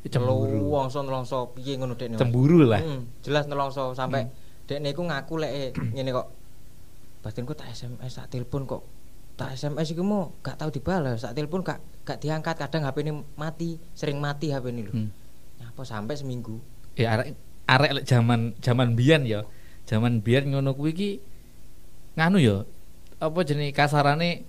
[0.00, 0.64] Cemburu.
[0.64, 2.16] Nelongso nelongso piye ngono dekne.
[2.16, 2.80] Cemburu lah.
[2.80, 4.32] Mm, jelas nelongso sampai Hmm.
[4.64, 6.26] dekne iku ngaku lek eh, ngene kok.
[7.20, 8.82] Batinku tak SMS tak telepon kok.
[9.34, 13.12] Tak SMS iku mau gak tahu dibalas, tak telepon gak gak diangkat, kadang HP ini
[13.34, 14.92] mati, sering mati HP ini lho.
[14.94, 15.08] Hmm.
[15.60, 16.60] Apa sampai seminggu.
[16.94, 17.36] Ya arek
[17.66, 19.44] arek zaman zaman biyen ya.
[19.90, 21.10] Zaman biyen ngono kuwi iki
[22.14, 22.62] nganu ya.
[23.18, 24.46] Apa jenenge kasarane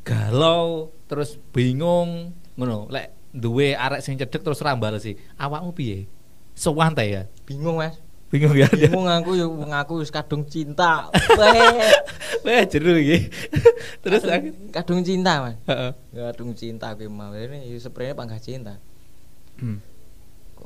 [0.00, 2.88] galau terus bingung ngono.
[2.88, 5.20] Lek duwe arek sing cedek terus ora balesi.
[5.36, 6.08] Awakmu piye?
[6.56, 7.28] Sowan ta ya?
[7.44, 8.00] Bingung, Mas.
[8.32, 8.64] Bingung ya.
[8.72, 11.12] Bingung aku yo ngaku wis kadung cinta.
[11.12, 11.76] Weh.
[12.48, 13.28] Wah, jeru iki.
[14.02, 15.60] terus kadung, kadung cinta, Mas.
[15.68, 15.92] Heeh.
[16.16, 17.36] Kadung cinta kuwi mau.
[17.36, 18.80] Ini sebenarnya panggah cinta.
[19.60, 19.84] Hmm.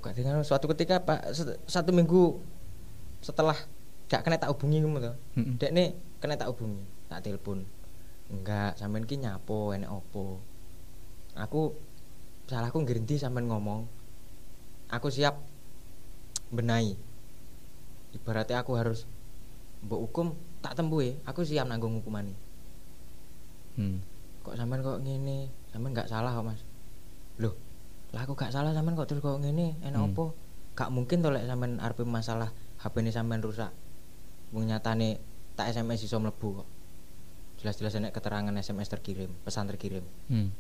[0.01, 1.37] kok dengar suatu ketika pak
[1.69, 2.41] satu minggu
[3.21, 3.53] setelah
[4.11, 5.12] gak kena tak hubungi ngono to?
[5.39, 5.55] Mm-mm.
[5.62, 7.62] dek nih kena tak hubungi tak telepon.
[8.27, 10.43] Enggak sampean ki nyapo enek opo?
[11.39, 11.78] Aku
[12.51, 13.87] salahku ngerti sampean ngomong?
[14.91, 15.39] Aku siap
[16.51, 16.99] benahi
[18.11, 19.07] ibaratnya aku harus
[19.87, 20.27] mbok hukum
[20.59, 22.35] tak tembue aku siap nanggung hukuman
[23.78, 24.03] Hmm.
[24.43, 25.47] kok sampean kok ngene?
[25.70, 26.66] Sampean nggak salah kok mas.
[27.39, 27.55] Loh
[28.11, 29.78] lah aku gak salah sampean kok terus kok ngene?
[29.87, 30.11] Enak Hmm.
[30.11, 30.35] opo?
[30.74, 32.51] Gak mungkin to lek sampean arep masalah
[32.82, 33.70] HP ini sampean rusak
[34.51, 35.19] wong nyatane
[35.55, 36.69] tak SMS iso mlebu kok.
[37.61, 40.05] Jelas-jelas enek keterangan SMS terkirim pesan terkirim.
[40.31, 40.51] Hmm.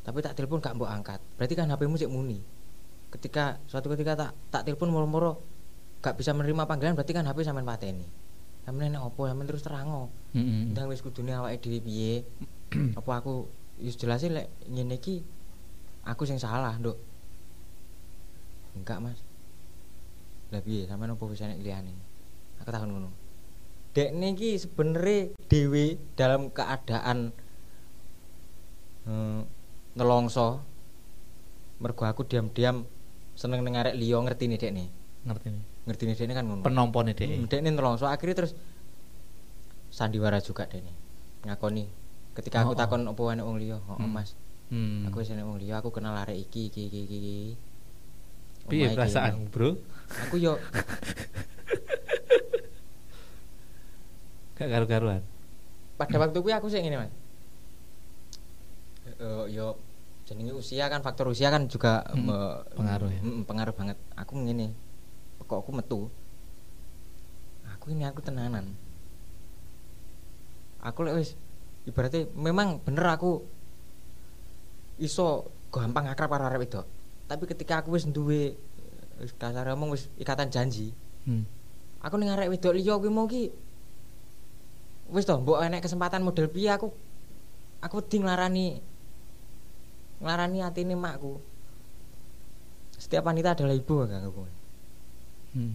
[0.00, 1.20] tapi tak telepon gak mbok angkat.
[1.36, 2.40] Berarti kan HPmu cek muni.
[3.12, 5.44] Ketika suatu ketika tak tak telepon moro-moro
[6.00, 8.08] gak bisa menerima panggilan berarti kan HP sampean pateni
[8.64, 9.26] sampean enek opo?
[9.26, 10.08] Sampean terus terango.
[10.36, 10.70] Mm-mm.
[10.70, 12.14] ndang wis kudune awake dhewe piye?
[12.98, 13.50] Apa aku
[13.82, 15.26] wis jelas lek ngene iki
[16.06, 16.96] aku sing salah nduk.
[18.78, 19.18] Enggak mas.
[20.54, 20.86] Lah piye?
[20.86, 22.09] Sampean opo wis enek liyane
[22.60, 23.08] aku takon ngono
[23.90, 25.84] dek niki sebenere dhewe
[26.14, 27.34] dalam keadaan
[29.04, 29.40] hmm,
[29.92, 30.62] nelongso
[31.80, 32.84] mergo aku diam-diam
[33.34, 34.88] seneng ning arek liya ngertine dek nih
[35.20, 35.64] Ngerti nih.
[35.84, 37.28] ngertine dek kan ngono Penompone dhek.
[37.28, 38.52] Hmm, dek nih nelongso akhirnya terus
[39.90, 40.96] sandiwara juga dek nih
[41.44, 41.84] ngakoni
[42.30, 42.78] ketika aku Oh, oh.
[42.78, 44.12] takon opo enek wong liya oh, Hmm.
[44.12, 44.36] mas
[44.70, 45.02] Hmm.
[45.02, 47.36] aku wis enek wong liya aku kenal arek iki iki iki iki.
[48.70, 49.74] Piye perasaan, Bro?
[50.22, 50.54] aku yo
[54.60, 55.24] Gak karu-karuan.
[55.96, 57.12] pada waktu kuwi aku sih ngene mas
[59.16, 59.76] Eh, yo
[60.24, 63.20] jenenge usia kan faktor usia kan juga Mm, me- pengaruh ya.
[63.20, 64.72] mm, pengaruh banget aku ngene
[65.40, 66.00] kok aku metu
[67.66, 68.70] aku ini aku tenanan
[70.78, 71.30] aku lek wis
[71.84, 73.42] ibaratnya memang bener aku
[74.96, 76.86] iso gampang akrab karo arek wedok
[77.26, 78.54] tapi ketika aku wis duwe
[79.18, 81.44] wis kasar ngomong wis ikatan janji Hmm.
[82.00, 83.52] aku ning arek wedok liya kuwi mau ki
[85.10, 86.90] wis toh mbok enek kesempatan model piye aku
[87.82, 88.66] aku wedi nglarani
[90.20, 91.40] nglarani atine makku.
[93.00, 94.44] Setiap wanita adalah ibu kan aku
[95.50, 95.74] Hmm.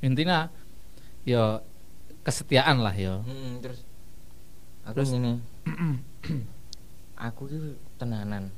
[0.00, 0.48] Intinya
[1.28, 1.60] ya
[2.24, 3.20] kesetiaan lah ya.
[3.20, 3.84] Hmm, terus?
[4.88, 5.32] Aku Terus- ngene.
[7.28, 8.48] Aku ki tenanan.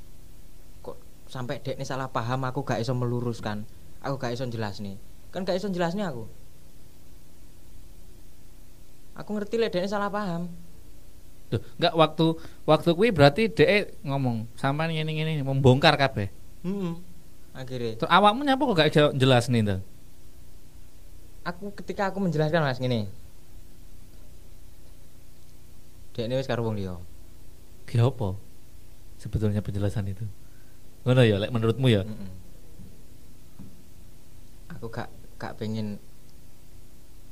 [0.87, 0.95] Kok
[1.27, 3.67] sampai dek ini salah paham aku gak iso meluruskan.
[4.07, 4.95] Aku gak iso jelas nih
[5.33, 6.29] kan gak iso jelasnya aku
[9.17, 10.49] aku ngerti lek dek salah paham
[11.53, 12.27] Duh, enggak waktu
[12.65, 16.33] waktu kuwi berarti dhek ngomong sampean ngene-ngene membongkar kabeh.
[16.65, 16.97] hmm.
[17.53, 19.77] akhirnya Terus awakmu nyapa kok gak jelas nih to?
[21.45, 23.11] aku ketika aku menjelaskan mas gini
[26.17, 26.97] dek ini wis karo wong liya
[27.83, 28.33] Ki apa?
[29.21, 30.25] Sebetulnya penjelasan itu.
[31.05, 32.07] Ngono ya, lek menurutmu ya.
[32.09, 32.31] Mm-mm.
[34.73, 35.99] Aku gak gak pengen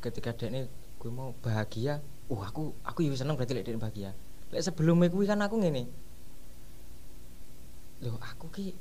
[0.04, 0.60] ketika dek ini
[1.00, 2.04] gue mau bahagia.
[2.30, 4.12] Uh aku aku ya seneng berarti lek bahagia.
[4.52, 5.88] Lek sebelumnya gue kan aku ngene.
[8.04, 8.76] Loh aku ki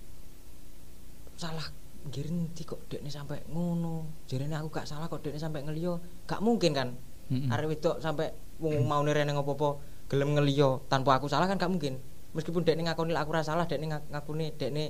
[1.39, 1.63] salah
[2.09, 4.07] nanti kok dek ini sampai ngono.
[4.27, 6.03] Jadi aku gak salah kok dek ini sampai ngeliyo.
[6.27, 6.89] Gak mungkin kan.
[7.31, 7.47] Mm-mm.
[7.53, 9.79] Arek wedok sampai wong mau nirene ngopo-opo
[10.11, 11.95] gelem ngeliyo tanpa aku salah kan gak mungkin.
[12.35, 14.85] Meskipun dek ini ngakoni aku ora salah, dek ini ngak- ngakuni dek ini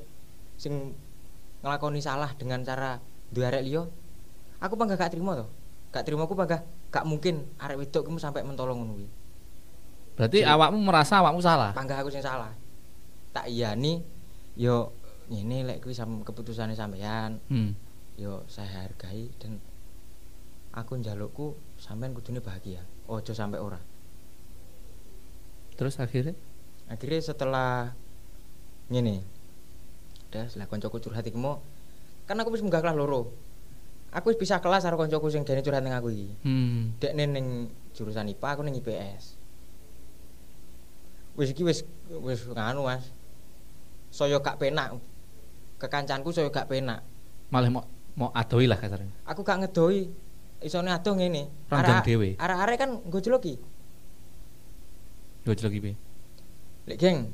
[0.60, 0.96] sing
[1.62, 2.98] ngelakoni salah dengan cara
[3.30, 3.84] duwe arek liya.
[4.64, 5.46] Aku bangga gak terima to.
[5.92, 9.06] Gak terima aku bangga gak mungkin arek wedok kamu sampai mentolong ngono.
[10.18, 11.72] Berarti Jadi- awakmu merasa awakmu salah.
[11.72, 12.52] Bangga aku sing salah.
[13.32, 14.02] Tak iyani
[14.58, 14.92] yo
[15.30, 17.78] ngene lek kuwi sam keputusane sampean, Hmm.
[18.18, 19.62] yo saya hargai dan
[20.74, 22.82] aku njalukku sampean kudune bahagia.
[23.06, 23.78] Ojo sampai ora.
[25.78, 26.36] Terus akhirnya
[26.90, 27.94] akhirnya setelah
[28.90, 29.22] ngene
[30.30, 31.62] udah setelah koncoku curhat mau
[32.26, 33.34] kan aku wis munggah kelas loro
[34.10, 36.98] aku bisa kelas karo koncoku sing dene curhat ning aku iki hmm.
[37.14, 39.38] ning jurusan IPA aku ning IPS
[41.38, 43.06] wis iki wis wis nganu Mas
[44.10, 44.98] saya gak penak
[45.78, 47.06] kekancanku saya gak penak
[47.54, 47.86] malah mau
[48.18, 49.14] mau adoi lah kasarnya.
[49.24, 50.10] aku gak ngedoi
[50.66, 52.36] isone adoh ngene Randang dhewe.
[52.36, 53.56] arek-arek kan nggo jloki
[55.40, 55.96] Gue lagi piye?
[56.86, 57.32] lek geng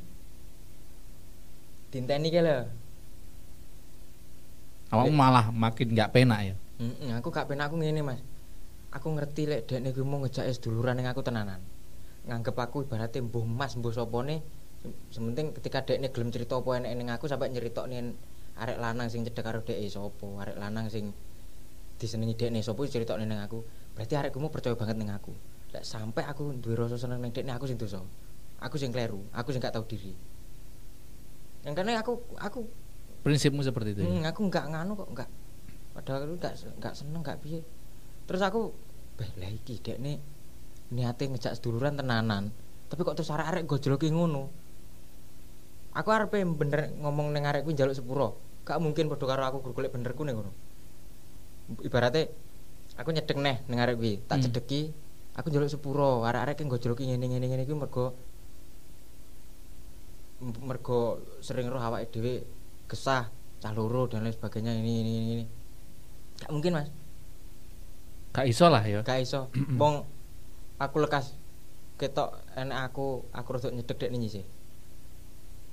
[1.90, 2.86] dinteni ki lho
[4.94, 6.56] Awakmu malah makin nggak penak ya.
[6.76, 8.20] Mm-mm, aku gak penak aku ngene mas.
[8.92, 11.60] Aku ngerti lek dek niku mau ngejak es duluran yang aku tenanan.
[12.28, 14.44] Nganggep aku ibaratnya mbuh mas mbuh sopone
[15.10, 18.14] sementing ketika dek ini gelem cerita apa enek ning aku sampai nyeritok nih
[18.56, 21.10] arek lanang sing cedek karo dek sopo arek lanang sing
[21.98, 23.64] disenengi dek nih sopo cerita ning aku.
[23.96, 25.32] Berarti arekku mau percaya banget ning aku.
[25.72, 28.04] Lek sampai aku duwe rasa seneng ning dek aku sing dosa.
[28.60, 30.12] Aku sing kleru aku sing gak tahu diri.
[31.64, 32.68] Yang karena aku aku
[33.26, 34.06] Prinsipmu seperti itu.
[34.06, 34.30] Hmm, Ya?
[34.30, 35.30] aku nggak nganu kok nggak
[35.96, 36.54] padahal aku nggak
[36.84, 37.60] nggak seneng nggak piye.
[38.28, 38.76] Terus aku
[39.16, 40.20] beh lah iki dek nih
[40.92, 42.52] niate ngejak seduluran tenanan
[42.92, 44.52] tapi kok terus arek-arek gojloki ngono?
[45.96, 48.36] Aku arepe bener ngomong neng arek kuwi njaluk sepuro.
[48.68, 50.52] Gak mungkin padha karo aku guru golek benerku ning ngono
[51.82, 52.30] ibaratnya
[53.00, 54.44] aku nyedek neh neng arek kuwi tak Hmm.
[54.52, 54.82] cedeki
[55.40, 56.22] aku njaluk sepuro.
[56.28, 58.06] Arek-arek yang gojloki ngene ngene kuwi mergo
[60.62, 62.44] mergo sering roh awake dhewe
[62.92, 63.32] gesah
[63.64, 65.46] cah loro dan lain sebagainya ini ini, ini.
[66.42, 66.90] Gak mungkin mas.
[68.36, 69.00] Gak iso lah ya.
[69.04, 69.48] gak iso.
[69.80, 70.04] Wong
[70.76, 71.32] aku lekas
[71.96, 74.46] ketok enek aku aku rada nyedek dek nih sih.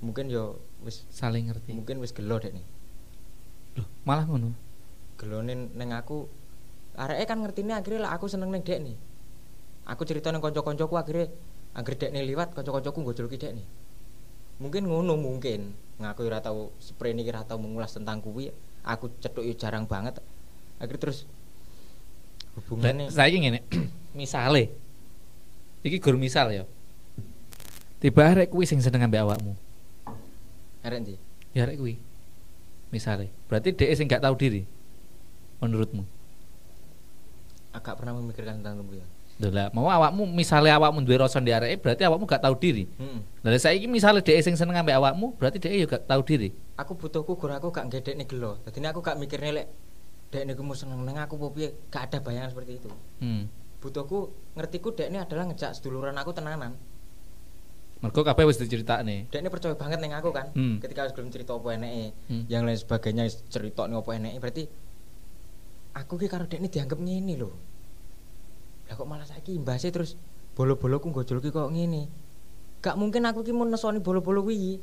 [0.03, 1.71] Mungkin yo wis Saling ngerti.
[1.75, 2.63] mungkin wis gelo dek nih
[3.79, 4.51] Loh, malah ngono.
[5.19, 6.27] gelone neng aku.
[6.93, 8.95] Areke kan ngertine akhirnya lah aku seneng neng dek nih
[9.83, 11.27] aku cerita neng konco-koncoku akhirnya
[11.73, 13.67] akhir dek nih liwat konco-koncoku gue juluki dek nih
[14.61, 15.73] mungkin ngono mungkin.
[15.99, 18.51] Ngaku ora tau spray niki ora tau mengulas tentang kuwi.
[18.83, 20.19] Aku cethuk yo jarang banget
[20.83, 21.23] akhirnya terus
[22.59, 23.63] hubungannya Saya ngene.
[24.19, 24.69] Misale.
[25.83, 26.63] Iki gur misal ya.
[28.03, 29.55] Tiba arek kuwi sing seneng ambek awakmu.
[30.83, 31.15] arek ndi
[31.55, 31.95] Ya arek kuwi.
[32.91, 33.31] Misale.
[33.47, 34.67] Berarti dhek sing gak tahu diri.
[35.63, 36.03] Menurutmu.
[37.73, 41.81] agak pernah memikirkan tentang itu ya lah, mau awakmu misale awakmu duwe rasa di areke
[41.81, 42.85] berarti awakmu gak tahu diri.
[42.85, 43.19] Heeh.
[43.41, 46.53] Lah saiki misale dhek sing seneng ambek awakmu, berarti dhek yo gak tahu diri.
[46.77, 49.67] aku butuhku gur aku gak ngedek nih gelo jadi aku gak mikirnya lek
[50.33, 52.89] dek nih mau seneng neng aku piye gak ada bayangan seperti itu
[53.21, 53.45] Hmm.
[53.77, 54.19] butuhku
[54.57, 56.73] ngertiku dek ini adalah ngejak seduluran aku tenanan
[58.03, 59.31] Mergo kabeh wis diceritakne.
[59.31, 60.81] dek ini percaya banget neng aku kan Hmm.
[60.81, 62.43] ketika sebelum cerita apa eneke Hmm.
[62.49, 64.63] yang lain sebagainya cerita nih apa eneke berarti
[65.93, 67.53] aku ki karo dek ini dianggap ngene lho
[68.83, 70.17] lah kok malah saiki imbasnya terus
[70.53, 72.09] bolo-boloku gojol ki kok ngene
[72.81, 74.81] gak mungkin aku ki mau nesoni bolo-bolo kuwi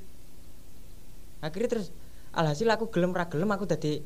[1.40, 1.92] akhirnya terus
[2.30, 4.00] alhasil aku gelem ra gelem aku dadi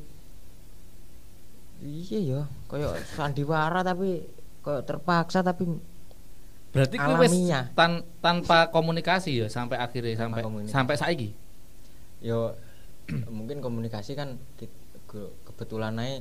[1.85, 4.25] iya ya koyo sandiwara tapi
[4.59, 5.69] koyo terpaksa tapi
[6.75, 7.31] Berarti kuwi wis
[7.71, 10.75] tan- tanpa komunikasi ya sampai akhirnya sampai komunikasi.
[10.75, 11.29] sampai saiki.
[12.19, 12.51] yo
[13.37, 14.35] mungkin komunikasi kan
[15.47, 16.19] kebetulan aja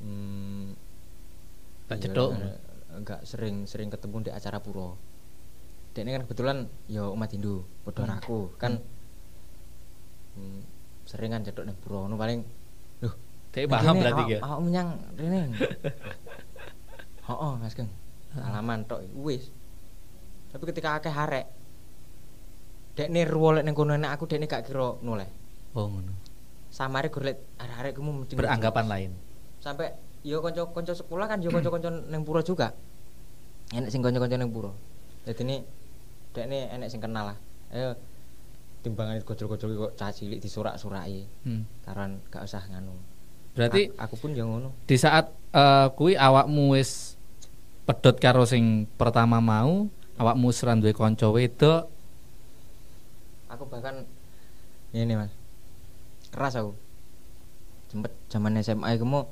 [0.00, 0.72] hmm,
[1.84, 2.30] Tak iya, cedok.
[2.96, 4.96] enggak sering sering ketemu di acara puro
[5.92, 8.16] dan ini kan kebetulan yo umat Hindu podo Hmm.
[8.16, 8.78] aku kan
[10.34, 10.60] hmm,
[11.04, 12.40] sering kan cedok nih puro nu paling
[13.50, 14.38] loh Dek paham berarti ya.
[14.40, 15.40] awak menyang rene.
[17.26, 17.86] Oh oh mas Geng.
[18.32, 19.50] Alaman tok wis.
[20.50, 21.46] Tapi ketika akeh arek
[22.90, 25.30] dek nih ruwolek ning kono nek aku dek gak kira noleh
[25.72, 26.10] Oh ngono.
[26.70, 29.10] samare gur lek arek-arek mesti Beranggapan lain.
[29.58, 29.90] sampai
[30.22, 32.74] yo kanca-kanca sekolah kan yo kanca-kanca ning pura juga.
[33.70, 34.70] Enek sing kanca-kanca ning pura.
[35.22, 35.56] Dadi ini
[36.30, 37.38] dek nih enek sing kenal lah.
[37.70, 37.94] Ayo
[38.82, 41.62] timbangan gojol-gojol kok cah cilik disurak-suraki Hmm.
[41.84, 42.96] karan gak usah nganu
[43.60, 44.72] Berarti A- aku pun yo ngono.
[44.88, 47.20] di saat eh, kuwi awakmu wis
[47.84, 49.84] pedot karo sing pertama mau,
[50.16, 51.92] awakmu seran duwe kanca wedok,
[53.52, 54.08] aku bahkan
[54.96, 55.28] ini mas.
[56.32, 56.72] Keras aku.
[57.92, 59.28] Sempet zaman SMA iku mau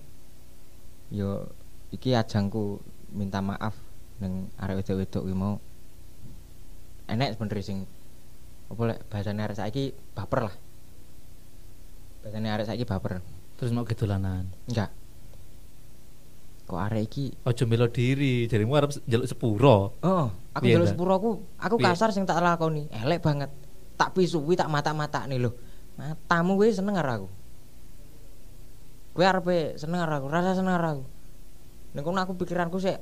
[1.09, 1.49] yo
[1.89, 2.85] iki ajangku
[3.15, 3.73] minta maaf
[4.21, 5.57] neng arek wedok-wedok kuwi mau.
[7.09, 7.79] Enek sebenernya sing
[8.69, 10.55] apa lek bahasane arek saiki baper lah.
[12.21, 13.25] Bahasane arek saiki baper
[13.59, 14.47] terus mau gedolanan.
[14.71, 14.95] enggak
[16.69, 19.97] kok arek iki Ojo melo diri, jarimu arep njaluk sepuro.
[19.99, 20.95] oh aku Piye, jaluk Ndak?
[20.95, 21.87] sepuro aku aku Piye?
[21.91, 23.51] kasar sing tak lakoni elek banget
[23.97, 25.57] tak pisui tak mata-mata nih loh
[25.99, 27.29] matamu gue seneng karo aku
[29.19, 31.05] gue arepe seneng karo aku rasa seneng karo aku
[31.99, 32.95] kono aku pikiranku sih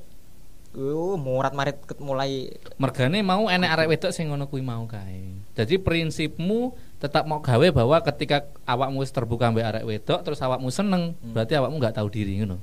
[0.76, 5.32] Oh, murat marit ket mulai Mergane mau enek arek wedok sing ngono kuwi mau kae.
[5.56, 11.12] Jadi prinsipmu tetap mau gawe bahwa ketika awakmu terbuka mbek arek wedok terus awakmu seneng,
[11.12, 11.32] Hmm.
[11.36, 12.56] berarti awakmu nggak tahu diri ngono.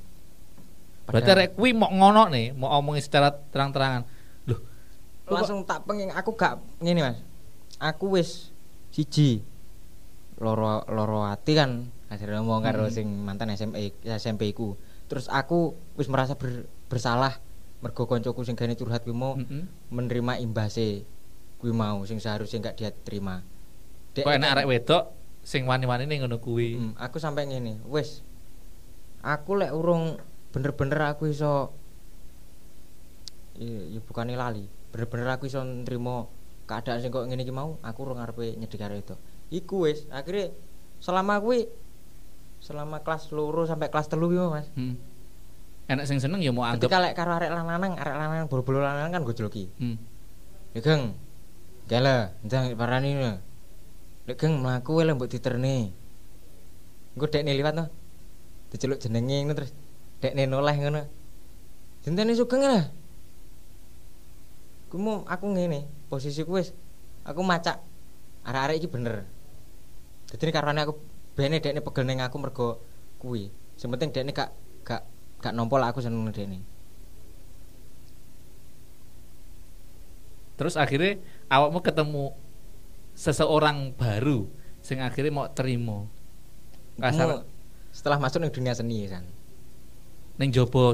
[1.06, 4.02] Berarti arek kuwi mau ngono nih, mau omongin secara terang-terangan.
[4.48, 4.58] Loh,
[5.22, 7.18] kok- langsung tak pengen aku gak ngene Mas.
[7.78, 8.50] Aku wis
[8.90, 9.44] siji
[10.34, 12.94] loro loro ati kan akhirnya ngomong karo Hmm.
[12.94, 14.74] sing mantan SMP SMP ku.
[15.06, 17.38] Terus aku wis merasa ber- bersalah
[17.78, 19.68] mergo koncoku sing gane curhat kuwi mau Mm-mm.
[19.92, 21.04] menerima imbase
[21.60, 23.44] kuwi mau sing seharusnya gak dia terima.
[24.14, 25.04] Dek, Kok enek kan- arek wedok
[25.42, 26.78] sing wani-wani ning ngono kuwi.
[26.78, 28.22] Hmm, aku sampai ngene, wis.
[29.20, 30.16] Aku lek urung
[30.54, 31.74] bener-bener aku iso
[33.58, 34.70] iya bukan lali.
[34.94, 36.30] Bener-bener aku iso nrimo
[36.70, 39.14] keadaan sing kok ngene iki mau, aku urung ngarepe nyedhi karo itu.
[39.50, 40.54] Iku wis, akhirnya
[41.02, 41.66] selama kuwi
[42.64, 44.66] selama kelas loro sampai kelas telu iki Mas.
[44.78, 44.94] Hmm.
[45.84, 46.86] Enek sing seneng ya mau anggap.
[46.88, 49.68] Ketika lek karo arek lanang, arek lanang bolo-bolo lanang kan gojloki.
[49.76, 49.98] Hmm.
[50.72, 51.12] Ya Geng.
[51.84, 53.36] Gala, ndang parani.
[54.24, 55.92] Lek Geng mlaku lho mbok diterne.
[57.12, 57.84] Engko dekne liwat no.
[58.72, 59.72] Diceluk jenenge ngono terus
[60.24, 61.02] dekne noleh ngono.
[62.04, 62.88] Jentene sugeng lah.
[64.88, 66.70] Ku mau aku ngene, posisiku wis
[67.26, 67.82] aku macak
[68.46, 69.26] arek-arek iki bener.
[70.28, 70.96] Dadi karone aku
[71.36, 72.80] bene dekne pegel ning aku mergo
[73.20, 73.52] kuwi.
[73.76, 74.50] Sing penting dekne gak
[74.84, 75.02] gak
[75.44, 76.64] gak nompol aku seneng dekne.
[80.54, 81.18] Terus akhirnya
[81.50, 82.30] awakmu ketemu
[83.14, 84.46] seseorang baru
[84.78, 86.04] sing akhirnya mau terima.
[86.94, 87.46] Kasar Mu-
[87.88, 89.22] setelah masuk ning dunia seni kan.
[90.34, 90.90] ning jobo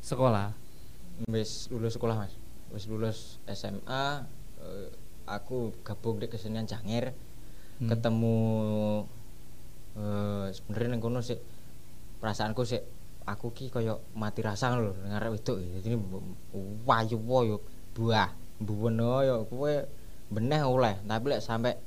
[0.00, 0.56] sekolah.
[1.26, 2.32] wis lulus sekolah mas
[2.68, 4.24] wis lulus SMA
[4.58, 4.88] eh,
[5.24, 7.12] aku gabung di kesenian Janger
[7.76, 7.88] Hmm.
[7.88, 8.36] ketemu
[9.96, 11.36] eh sebenarnya nang kono sih
[12.16, 12.80] perasaanku sih
[13.24, 15.96] aku ki koyo mati rasa lho ngarep wedok jadi
[16.84, 17.56] wayu wayu
[17.92, 19.72] buah buwono yo kowe
[20.26, 21.78] beneh oleh tapi lek sampe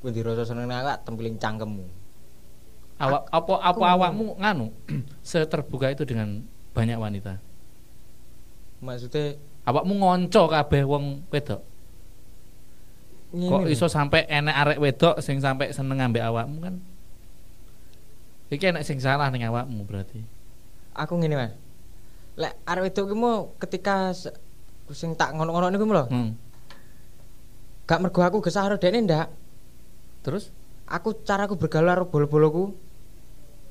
[0.00, 1.84] kowe dirasa seneng awak tempiling cangkemmu
[2.96, 4.72] Awak apa apa awakmu nganu
[5.28, 6.40] seterbuka itu dengan
[6.72, 7.36] banyak wanita.
[8.80, 9.36] maksudnya
[9.68, 11.60] Awakmu ngonco kabeh wong wedok.
[13.36, 16.80] Kok iso sampai enek arek wedok sing sampai seneng ambek awakmu kan?
[18.48, 20.22] Iki enek sing salah ning awakmu berarti.
[20.96, 21.52] aku ngene mas
[22.40, 24.16] lek arek wedok ki mau ketika
[24.88, 26.32] sing tak ngono-ngono niku lho Hmm.
[27.86, 29.30] Gak mergo aku gesah karo dekne ndak.
[30.26, 30.50] Terus?
[30.86, 32.74] Aku caraku bergaul karo bolo-boloku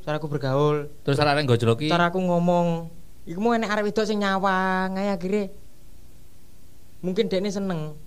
[0.06, 0.88] caraku bergaul.
[1.02, 1.90] Terus arek gojloki.
[1.90, 2.94] caraku ngomong.
[3.26, 5.50] Iku mau enek arek wedok sing nyawang ae akhirnya
[7.02, 7.98] mungkin dekne seneng.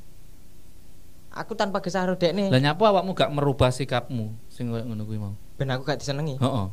[1.35, 4.32] Aku tanpa gesah karo dekne Lah nyapu awakmu gak merubah sikapmu?
[4.48, 5.35] Sing koyo ngono kuwi mau.
[5.59, 6.39] ben aku gak disenengi.
[6.39, 6.66] Heeh.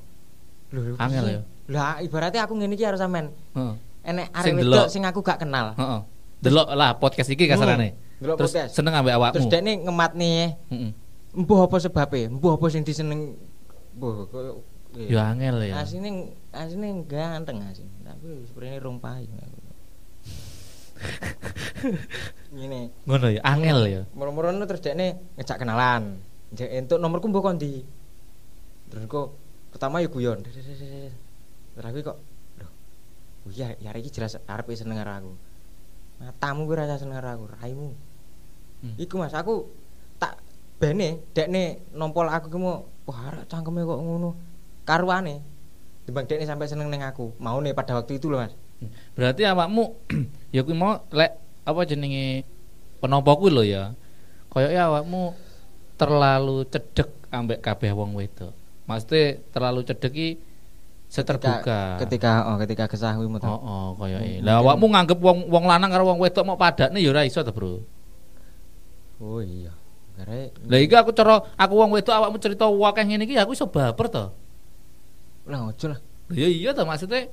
[0.74, 1.42] lho Angel ya.
[1.66, 3.34] lah ibaratnya aku ngene iki karo sampean.
[3.58, 3.74] Heeh.
[4.06, 5.74] enek arek wedok sing aku gak kenal.
[5.74, 6.00] Heeh.
[6.46, 7.98] Delok lah podcast iki kasarane.
[8.16, 8.72] Delok Terus podcast.
[8.74, 9.36] seneng ambek awakmu.
[9.36, 10.32] terus dekne ngematne
[10.72, 10.92] Heeh.
[11.36, 13.36] empuh apa sebabnya empuh apa sing diseneng
[13.96, 14.64] empuh koyo
[14.96, 15.84] Ya angel ya.
[15.84, 19.28] asine asine ganteng asin tapi sebenarnya rong payu.
[22.56, 22.96] Ngene.
[23.04, 24.02] Ngono ya, angel ya.
[24.16, 26.24] Moro-moro terus dekne ngejak kenalan.
[26.56, 27.84] Njek entuk nomorku mbok kondi.
[28.88, 29.36] Terus kok
[29.76, 30.40] pertama ya guyon.
[30.48, 30.64] Terus
[31.84, 32.18] aku kok
[32.64, 32.72] Loh.
[33.44, 35.32] Oh iya, ya iki jelas arep seneng karo aku.
[36.20, 37.92] Matamu kuwi rasa seneng aku, raimu.
[38.84, 38.96] Hmm.
[38.96, 39.68] Iku Mas, aku
[40.16, 40.40] tak
[40.80, 44.30] bene dekne nompol aku ki mau wah cangkeme kok ngono.
[44.88, 45.44] Karuane.
[46.08, 47.36] Timbang dekne sampai seneng ning aku.
[47.42, 48.56] Mau nih pada waktu itu loh Mas.
[49.16, 49.96] Berarti awakmu
[50.56, 51.36] ya kuwi mau lek
[51.66, 52.44] apa jenenge
[53.00, 53.84] penapa kuwi lho ya.
[54.56, 55.36] Awakmu
[56.00, 58.56] terlalu cedek ambek kabeh wong wedok.
[58.88, 60.30] Maksudnya terlalu cedek ki
[61.08, 62.02] seterbuka.
[62.02, 65.90] Ketika oh ketika kesah kuwi Oh, oh kaya Mungkin- Lah awakmu nganggep wong wong lanang
[65.90, 67.86] karo wong wedok mau padane ya ora iso to, Bro.
[69.18, 69.72] Oh iya.
[70.16, 73.68] Kare Lah iki aku cara aku wong wedok awakmu cerita wakeh ngene iki aku iso
[73.68, 74.26] baper to.
[75.46, 76.00] lah ojo lah.
[76.26, 77.30] Lah ya iya to maksudnya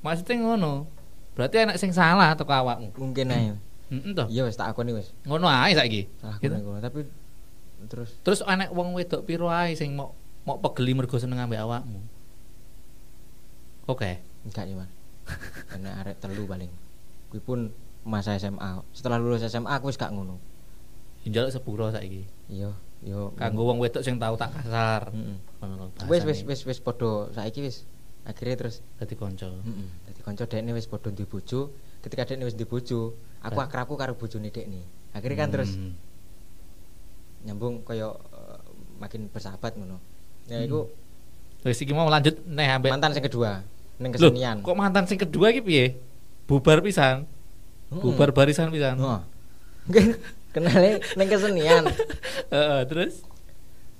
[0.00, 0.90] maksudnya ngono.
[1.32, 2.90] Berarti enak sing salah teko awakmu.
[2.96, 3.54] Mungkin ae.
[3.92, 4.24] Heeh to.
[4.26, 5.14] Iya wis tak akoni wis.
[5.22, 6.10] Ngono ae saiki.
[6.18, 6.52] Salah Gitu.
[6.52, 6.74] gitu.
[6.82, 7.00] tapi
[7.86, 10.10] terus Terus enek wong wedok piro ae sing mau
[10.42, 12.02] mau pegeli mergo seneng ambek awakmu.
[13.86, 14.18] Oke.
[14.46, 14.90] enggak ya Mas.
[15.74, 16.70] Enak arek telu paling.
[17.30, 17.60] Kuwi pun
[18.02, 18.82] masa SMA.
[18.94, 20.38] Setelah lulus SMA aku wis gak ngono.
[21.26, 22.22] Njaluk sepuro saiki.
[22.46, 22.70] Iya,
[23.02, 25.10] yo Kanggo wong wedok sing tau tak kasar.
[25.10, 25.38] Heeh.
[25.58, 27.82] Lho Wis wis wis wis padha saiki wis.
[28.22, 29.50] Akhirnya terus dadi kanca.
[29.50, 29.88] heeh.
[30.06, 31.74] Dadi kanca dekne wis padha duwe bojo.
[31.98, 34.86] Ketika dekne wis duwe bojo, aku akrabku karo bojone dekne.
[35.10, 35.98] Akhirnya kan terus Hmm.
[37.42, 38.58] nyambung kaya eh,
[38.98, 39.98] makin bersahabat ngono.
[40.46, 40.90] Ya iku
[41.62, 44.60] Wis iki mau lanjut neh ambek mantan sing kedua Loh, kesenian.
[44.60, 45.86] kok mantan sing kedua iki piye?
[46.44, 47.24] Bubar pisan.
[47.88, 48.02] Heeh.
[48.02, 49.00] Bubar barisan pisan.
[49.00, 49.20] Heeh.
[50.52, 51.84] Kenale ning kesenian.
[52.54, 53.24] Heeh, terus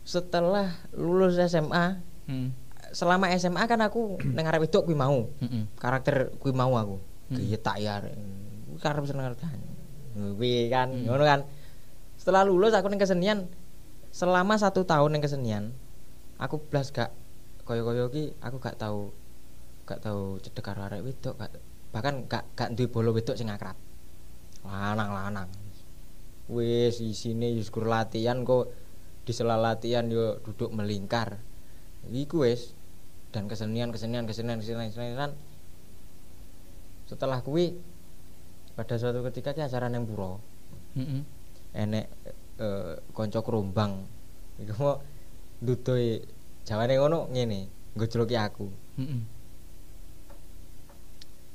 [0.06, 1.98] Setelah lulus SMA,
[2.31, 2.55] hmm.
[2.94, 5.27] selama SMA kan aku neng arep wedok kuwi mau.
[5.43, 5.66] Heeh.
[5.81, 6.97] Karakter kuwi mau aku.
[7.32, 7.36] Hmm.
[7.43, 7.98] Geyetak ya.
[8.78, 9.40] karep seneng arep
[10.16, 11.10] Kuwi kan Hmm.
[11.10, 11.40] ngono kan.
[12.20, 13.48] Setelah lulus aku ning kesenian
[14.16, 15.77] selama satu tahun ning kesenian
[16.40, 17.12] aku blas gak
[17.68, 19.12] koyo-koyo ki aku gak tahu
[19.87, 21.53] gak tahu cedek karo arek wedok gak,
[21.95, 23.79] bahkan gak gak duwe bolo wedok sing akrab.
[24.67, 25.49] Lanang-lanang.
[26.51, 28.71] Wis isine gur latihan kok
[29.27, 31.39] di sela latihan yo duduk melingkar.
[32.11, 32.75] Iku wis
[33.35, 35.33] dan kesenian kesenian kesenian kesenian kesenian
[37.07, 37.77] setelah kuwi
[38.75, 40.41] pada suatu ketika ki acara neng pura
[40.99, 41.23] Heeh.
[41.77, 42.07] enek
[42.59, 44.09] eh, kanca kerombang
[44.57, 44.95] iku mau
[45.63, 46.25] dudoe
[46.65, 49.21] jawane ngono ngene ngojloki aku Heeh.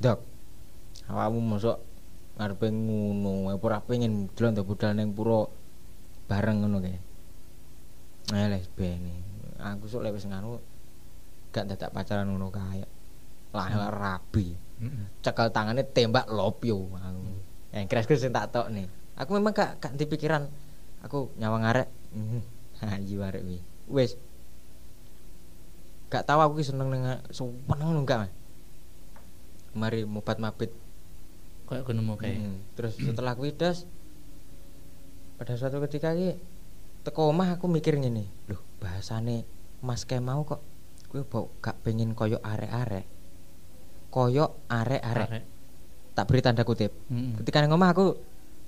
[0.01, 0.19] Dok
[1.07, 1.77] awakmu mosok
[2.41, 5.45] ngarepe ngono ora pengen delon to budal neng pura
[6.25, 6.97] bareng ngono kae
[8.33, 9.21] ayo les bene
[9.61, 10.57] aku sok lek wis nganu
[11.53, 12.81] gak dadak pacaran ngono kae
[13.53, 15.05] lah rabi Heeh.
[15.21, 17.21] cekel tangannya tembak lopyo aku.
[17.69, 18.89] Yang kira-kira sing tak tok nih.
[19.13, 20.49] Aku memang gak gak di pikiran
[21.05, 21.87] aku nyawang arek.
[22.11, 22.41] Mhm.
[22.81, 23.63] Ayu arek wi.
[23.87, 24.17] Wis.
[26.09, 28.25] Gak tahu aku seneng nang seneng ngono gak.
[28.25, 28.31] Mas.
[29.75, 30.71] Mari mobat mabit.
[31.67, 32.39] Kayak ngono mau kayak.
[32.43, 32.57] Mm.
[32.75, 33.87] Terus setelah kuwi das
[35.39, 36.37] pada suatu ketika ki
[37.01, 39.47] teko omah aku mikir ngene, loh bahasane
[39.81, 40.61] Mas Kemau kok
[41.09, 43.07] kuwi bau gak pengen koyo arek-arek.
[44.11, 45.29] Koyo arek-arek.
[45.31, 45.45] Arek.
[46.11, 46.91] tak beri tanda kutip.
[47.07, 47.39] Heeh.
[47.41, 48.19] Ketika nang omah aku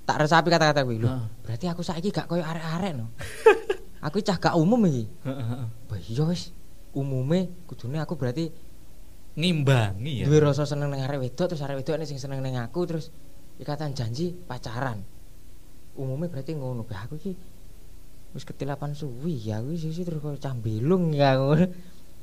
[0.04, 1.08] tak resapi kata-kata kuwi lho.
[1.08, 1.26] Heeh.
[1.44, 3.12] Berarti aku saiki gak koyo arek-arek no.
[4.06, 5.04] aku cah gak umum iki.
[5.24, 5.64] Heeh,
[6.10, 6.50] iya wis.
[6.94, 8.54] Umume kudune aku berarti
[9.34, 10.24] Ngimbangi ya.
[10.30, 13.10] duwe rasa seneng ning arek wedok terus arek wedok sing seneng ning aku terus
[13.58, 15.02] ikatan janji pacaran.
[15.98, 16.86] Umume berarti ngono.
[16.86, 17.34] Bah aku iki
[18.34, 21.66] wis ketilapan suwi ya wis sisi terus koyo cah belung ya ngono.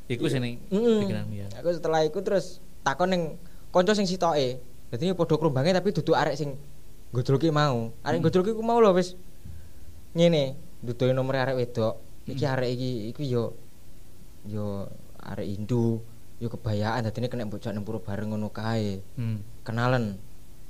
[0.07, 1.07] Iku sing Mm.
[1.07, 1.47] pikiranmu ya.
[1.59, 3.23] Aku setelah itu terus takon ning
[3.75, 4.59] kanca sing sitoke.
[4.91, 6.55] Dadi ini padha krombange tapi duduk arek sing
[7.11, 7.91] gojloki mau.
[8.03, 8.27] Arek Hmm.
[8.27, 9.15] gojloki ku mau lho wis
[10.11, 11.95] ngene, duduke nomor arek wedok.
[12.27, 12.53] Iki Hmm.
[12.55, 13.43] arek iki iku yo
[14.43, 14.87] yo
[15.23, 16.03] arek Hindu,
[16.41, 19.05] yo kebayaan dadine kena bocah ning pura bareng ngono kae.
[19.13, 19.45] Hmm.
[19.61, 20.17] Kenalan.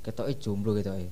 [0.04, 1.08] Ketoke jomblo ketoke.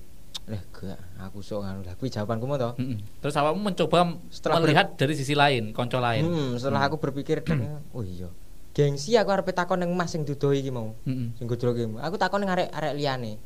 [0.50, 1.80] Leh gak, aku sok ngono.
[1.80, 2.76] Lah kuwi jawabanku mau to.
[2.76, 3.00] Mm-mm.
[3.24, 6.28] Terus awakmu mencoba Setelah melihat dari sisi lain, konco lain.
[6.28, 8.28] Hmm, setelah aku berpikir dan oh iya.
[8.76, 10.92] Gengsi aku arep takon ning Mas sing dudohi iki mau.
[11.08, 11.34] Mm-mm.
[11.40, 11.46] Sing.
[11.48, 13.40] Aku takon ning arek-arek liyane.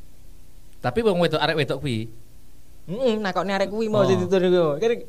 [0.83, 2.11] Tapi wong wedok arek wedok kuwi.
[2.85, 4.09] Heeh, nakokne arek kuwi mau Oh.
[4.09, 4.41] ditutur.
[4.77, 5.01] Kira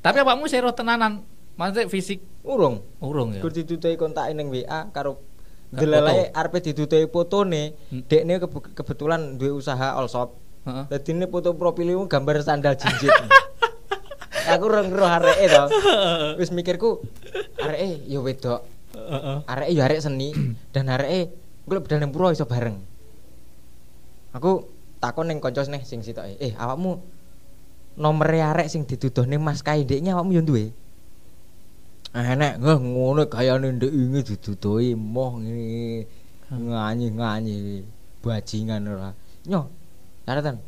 [0.00, 1.20] Tapi awakmu sero tenanan.
[1.60, 2.80] Maksudnya fisik urung.
[3.04, 3.44] urung ya.
[3.44, 5.20] Gur ditutuhi kontake ning WA karo
[5.70, 7.74] delalae arepe ditutuhi fotone.
[7.90, 8.02] Hmm.
[8.06, 10.34] Dekne kebe- kebetulan duwe usaha all shop.
[10.66, 10.84] Heeh.
[10.92, 13.10] Dadi ini foto profilmu gambar sandal jinjit.
[14.52, 15.64] aku ora ngeroh areke to.
[16.36, 17.00] Wis mikirku
[17.62, 18.60] areke ya wedok.
[18.92, 19.36] Heeh.
[19.46, 20.34] Areke ya arek seni
[20.74, 21.32] dan areke
[21.64, 22.76] bedal ning pura iso bareng.
[24.34, 24.66] Aku
[24.98, 26.34] takon ning kanca neh sing sitoke.
[26.42, 26.98] Eh, awakmu
[27.94, 30.74] nomere arek sing dituduhne Mas Kai ndeknya awakmu yo duwe.
[32.10, 36.06] Enek ngeh ngono gayane ndek ingi diduduhi moh ngene.
[36.50, 37.86] Nganyi-nganyi
[38.18, 39.14] bajingan ora.
[39.46, 39.70] Nyo.
[40.26, 40.58] Catatan.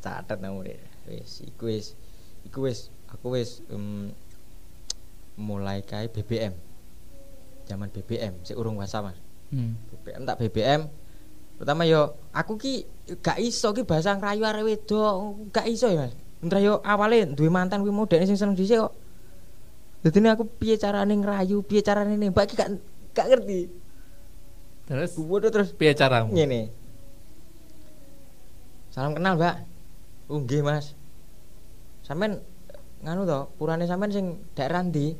[0.00, 0.64] Catet nomor
[1.04, 1.92] wis iku wis
[2.48, 4.08] iku wis aku wis em,
[5.36, 6.56] mulai kae BBM.
[7.68, 9.18] Zaman BBM sik urung WhatsApp Mas.
[9.52, 9.76] Hmm.
[9.92, 10.80] BBM tak BBM
[11.60, 12.88] pertama yo aku ki
[13.20, 17.52] gak iso ki bahasa ngrayu arek wedok gak iso ya Mas Entar yo awale duwe
[17.52, 18.96] mantan kuwi modene sing seneng dhisik kok
[20.00, 21.60] Dadi aku piye carane ngrayu?
[21.60, 22.56] Piye carane nembak?
[22.56, 22.80] Gak
[23.12, 23.68] gak ngerti.
[24.88, 25.12] Terus?
[25.20, 26.32] Waduh terus piye caramu?
[26.32, 26.72] ngene.
[28.90, 29.56] Salam kenal Mbak.
[30.32, 30.96] Oh nggih Mas.
[32.02, 32.40] Sampean
[33.04, 35.14] nganu to purane sampean sing daerah ndi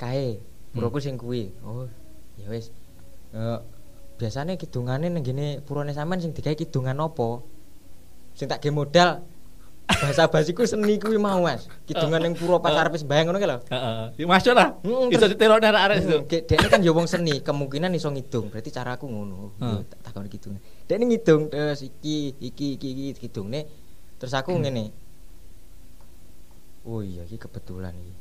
[0.00, 0.40] Kae
[0.72, 1.52] puraku sing kuwi.
[1.62, 1.84] Oh
[2.40, 2.72] ya wis.
[3.36, 3.60] Eh,
[4.16, 7.44] biasanya kidungane ning gene purane sampean sing digawe kidungan apa?
[8.34, 9.20] Sing tak ge modal
[9.98, 11.66] bahasa basiku seni kuwi mau Mas.
[11.88, 13.58] Kidungan ning pura pas arep sembayang ngono ki lho.
[13.66, 14.04] Heeh.
[14.22, 14.78] Ya masuk lah.
[14.86, 16.16] Mm, Iso terus- ditelok nek arek itu.
[16.30, 18.52] Dek dekne kan wong seni, kemungkinan iso ngidung.
[18.54, 19.56] Berarti caraku ngono.
[19.58, 19.82] Hmm.
[19.82, 20.60] Yo, Tak takon kidung.
[20.86, 23.66] Dekne ngidung terus iki iki iki iki kidungne.
[24.20, 24.94] Terus aku ngene.
[26.86, 28.14] Oh iya iki kebetulan iki.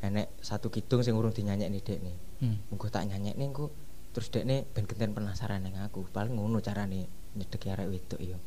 [0.00, 2.14] Enek satu kidung sing urung dinyanyekne dekne.
[2.38, 2.56] Hmm.
[2.70, 3.74] Mengko tak nyanyekne engko
[4.10, 6.06] terus dekne ben genten penasaran ning aku.
[6.10, 8.38] Paling ngono carane nyedeki arek wedok ya.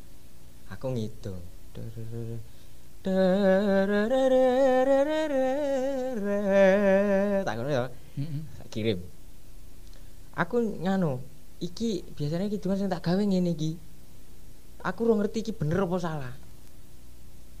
[0.72, 1.42] Aku ngidung.
[7.44, 7.84] Tak ngono ya.
[8.72, 8.98] Kirim.
[10.34, 11.20] Aku nganu,
[11.60, 13.76] iki biasanya kidungan sing tak gawe ngene iki.
[14.82, 16.34] Aku ora ngerti iki bener apa salah.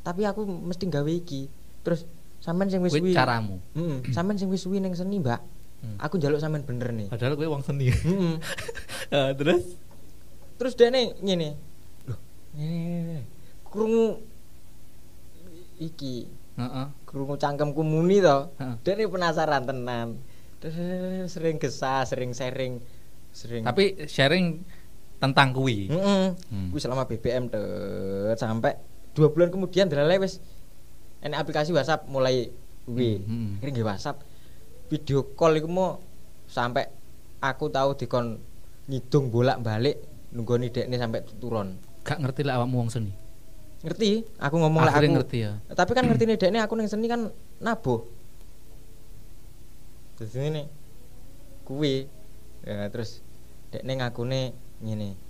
[0.02, 1.46] Tapi aku mesti gawe iki.
[1.84, 2.08] Terus
[2.40, 3.14] sampean sing wis Kuwi suwi.
[3.14, 3.60] caramu.
[3.76, 5.40] Heeh, sampean sing wis suwi ning seni, Mbak.
[5.84, 5.96] Hmm.
[6.00, 7.08] Aku njaluk sampean bener nih.
[7.12, 7.92] Padahal kowe wong seni.
[7.92, 8.34] Heeh.
[9.04, 9.76] Eh, terus
[10.56, 11.60] Terus dene ngene.
[12.08, 12.16] Loh,
[12.56, 13.20] ngene.
[13.68, 14.16] Krungu
[15.78, 16.26] iki,
[16.58, 16.86] heeh.
[17.06, 18.50] krungu cangkemku muni to.
[18.58, 18.74] Heeh.
[18.82, 20.20] Dene penasaran tenan.
[21.28, 22.80] Sering gesah, sering sharing,
[23.28, 24.64] sering Tapi sharing
[25.20, 25.92] tentang kuwi.
[25.92, 26.32] Heeh.
[26.32, 26.68] Hmm.
[26.72, 28.76] Kuwi selama BBM tet sampai
[29.14, 30.42] dua bulan kemudian delale wis
[31.24, 32.52] enek aplikasi WhatsApp mulai
[32.84, 33.24] kuwi.
[33.24, 33.64] Hmm, hmm.
[33.64, 34.24] Nggih WhatsApp
[34.88, 36.00] video call iku mau
[36.44, 36.86] sampai
[37.40, 38.40] aku tahu dikon
[38.88, 40.00] ngidung bolak-balik
[40.36, 41.80] nunggoni dekne sampai turun.
[42.04, 43.23] Gak ngerti lah awakmu wong seni.
[43.84, 44.24] Ngerti?
[44.40, 45.12] Aku ngomong lah aku.
[45.12, 45.60] ngerti ya.
[45.68, 47.28] Tapi kan ngerti nih dekne aku ning seni kan
[47.60, 48.00] nabuh.
[50.16, 50.64] Terus ini
[51.68, 52.08] kuwi
[52.64, 53.20] ya, terus
[53.68, 55.20] dekne ngakune ngene.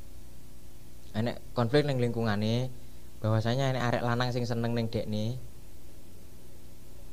[1.18, 2.70] Enek konflik ning lingkungane
[3.18, 5.34] bahwasanya enek arek lanang sing seneng ning dekne.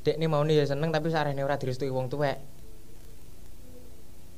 [0.06, 2.38] Dekne maune ya seneng tapi sarene ora direstui wong tuwek.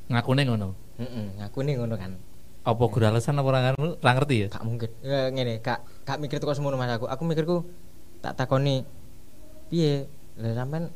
[0.07, 0.71] Ngakune ngono.
[1.03, 2.15] Heeh, ngakune ngono kan.
[2.63, 4.47] Apa gur alasan apa ora ngerti- ora ngerti ya?
[4.49, 4.89] Gak mungkin.
[5.03, 7.11] Ya, ngene, gak gak mikir teko semono Mas aku.
[7.11, 7.67] Aku mikirku
[8.23, 8.87] tak takoni
[9.67, 10.07] piye?
[10.39, 10.87] Lah sampean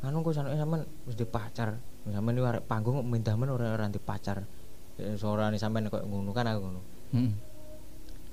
[0.00, 1.76] anu kok sanoke sampean wis di pacar.
[2.04, 4.48] Sampean iki arek panggung kok mindah men ora ora di pacar.
[4.96, 6.80] Ya, Suarane sampean kok ngono kan aku ngono.
[7.12, 7.32] Heeh.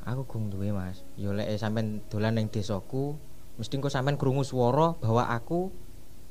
[0.08, 1.04] Aku gung duwe Mas.
[1.20, 3.20] Ya lek sampean dolan ning desaku,
[3.60, 5.76] mesti engko sampean krungu swara bahwa aku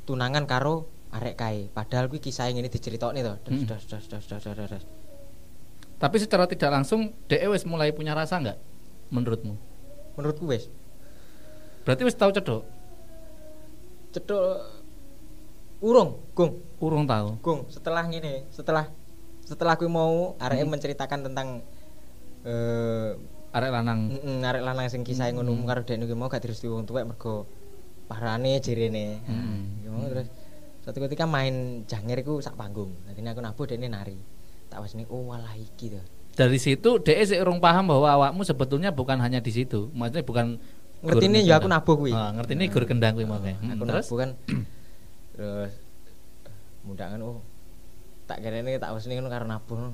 [0.09, 1.61] tunangan karo arek kae.
[1.69, 3.35] Padahal kuwi kisah ngene diceritokne to.
[3.45, 3.67] Das Mm.
[3.69, 4.71] das das das das das.
[4.73, 4.85] das.
[6.01, 8.56] Tapi secara tidak langsung DE wis mulai punya rasa nggak
[9.12, 9.55] menurutmu?
[10.16, 10.72] Menurutku wis
[11.85, 12.62] Berarti wis tahu cedok?
[14.10, 14.64] cedok
[15.81, 16.60] urung, Gung.
[16.82, 17.39] Urung tahu.
[17.40, 18.89] Gung, setelah ngene, setelah
[19.44, 20.72] setelah kuwi mau arek Hmm.
[20.72, 21.48] menceritakan tentang
[22.44, 23.12] eh
[23.51, 24.14] Arek lanang.
[24.14, 25.66] mm, arek lanang sing kisah ngono Hmm.
[25.66, 27.44] karo dekne mau gak direstui wong tuwek mergo
[28.06, 29.20] parane jirene.
[29.27, 29.36] Nah,
[29.90, 30.06] Hmm.
[30.06, 30.27] terus
[30.81, 32.94] suatu ketika main janger iku sak panggung.
[33.05, 34.16] Dadi aku nabuh dekne nari.
[34.71, 36.01] Tak wasni oh walah iki to.
[36.31, 39.91] Dari situ DE sih urung paham bahwa awakmu sebetulnya bukan hanya di situ.
[39.93, 40.47] Maksudnya bukan
[41.01, 42.13] Ngertine gur ya aku nabuh kuwi.
[42.13, 43.57] Ah, ngertine gur kendang kuwi mau kayak.
[43.59, 44.31] Hmm, aku terus nabuh kan
[45.33, 45.73] terus
[46.81, 47.39] mundangan oh
[48.25, 49.91] tak kene tak wasni ngono karo nabuh.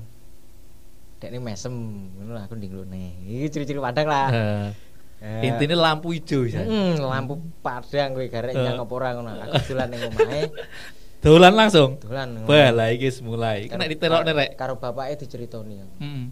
[1.17, 1.73] Dekne mesem
[2.13, 3.17] ngono aku ndinglune.
[3.25, 4.27] Iki ciri-ciri padang lah.
[4.29, 4.69] eh,
[5.17, 6.61] Eh, intinya lampu hijau ya.
[6.61, 8.61] Mm, lampu padang kowe garek Eh.
[8.61, 9.33] nyang apa ora ngono.
[9.33, 10.45] Aku dolan ning omahe,
[11.17, 11.97] Dolan langsung.
[11.97, 12.27] dolan.
[12.37, 12.47] ngono.
[12.47, 13.65] Bala iki wis mulai.
[13.65, 14.49] Kena ditelokne rek.
[14.53, 15.81] Karo bapake diceritoni.
[15.81, 16.23] Heeh.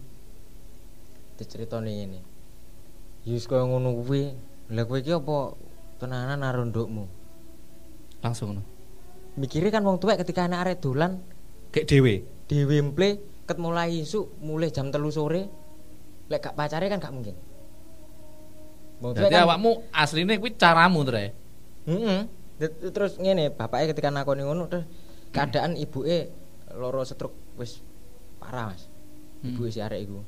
[1.36, 2.20] Diceritoni ngene.
[3.26, 4.30] Yus koyo ngono kuwi.
[4.70, 5.36] Lah kowe iki apa
[5.98, 7.04] tenanan karo ndukmu?
[8.22, 8.62] Langsung no.
[9.36, 11.20] Mikire kan wong tuwek ketika anak arek dolan
[11.68, 12.14] Kayak dhewe.
[12.48, 13.08] dhewe mple
[13.44, 15.44] ket mulai isuk mulai jam telu sore
[16.26, 17.36] lek gak pacare kan gak mungkin.
[18.96, 21.34] Jadi kan awakmu asline kuwi caramu to rek.
[21.84, 22.20] Heeh.
[22.24, 24.88] Det- Terus ngene, bapaknya ketika nakoni ngono terus
[25.30, 26.32] keadaan ibuke
[26.72, 27.84] loro stroke wis
[28.40, 28.88] parah, Mas.
[29.44, 30.24] Ibuke si arek iku.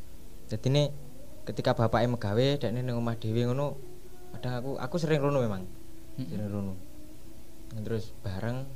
[0.48, 0.92] Dadine
[1.48, 3.80] ketika bapaknya megawe dekne ning omah dhewe ngono
[4.36, 5.64] kadang aku aku sering rono memang
[6.20, 6.28] Mm-mm.
[6.28, 6.74] sering rono
[7.72, 8.68] Dan terus bareng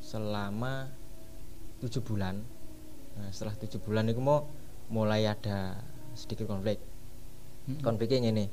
[0.00, 0.88] selama
[1.84, 2.40] tujuh bulan
[3.20, 4.48] nah, setelah tujuh bulan itu mau
[4.88, 5.76] mulai ada
[6.16, 6.80] sedikit konflik
[7.68, 7.84] Mm-mm.
[7.84, 8.48] konfliknya ngene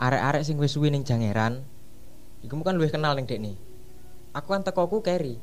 [0.00, 1.60] arek-arek sing wis suwi ning jangeran
[2.40, 3.56] iku kan luwih kenal ning dek nih
[4.34, 5.38] aku kan tekoku carry.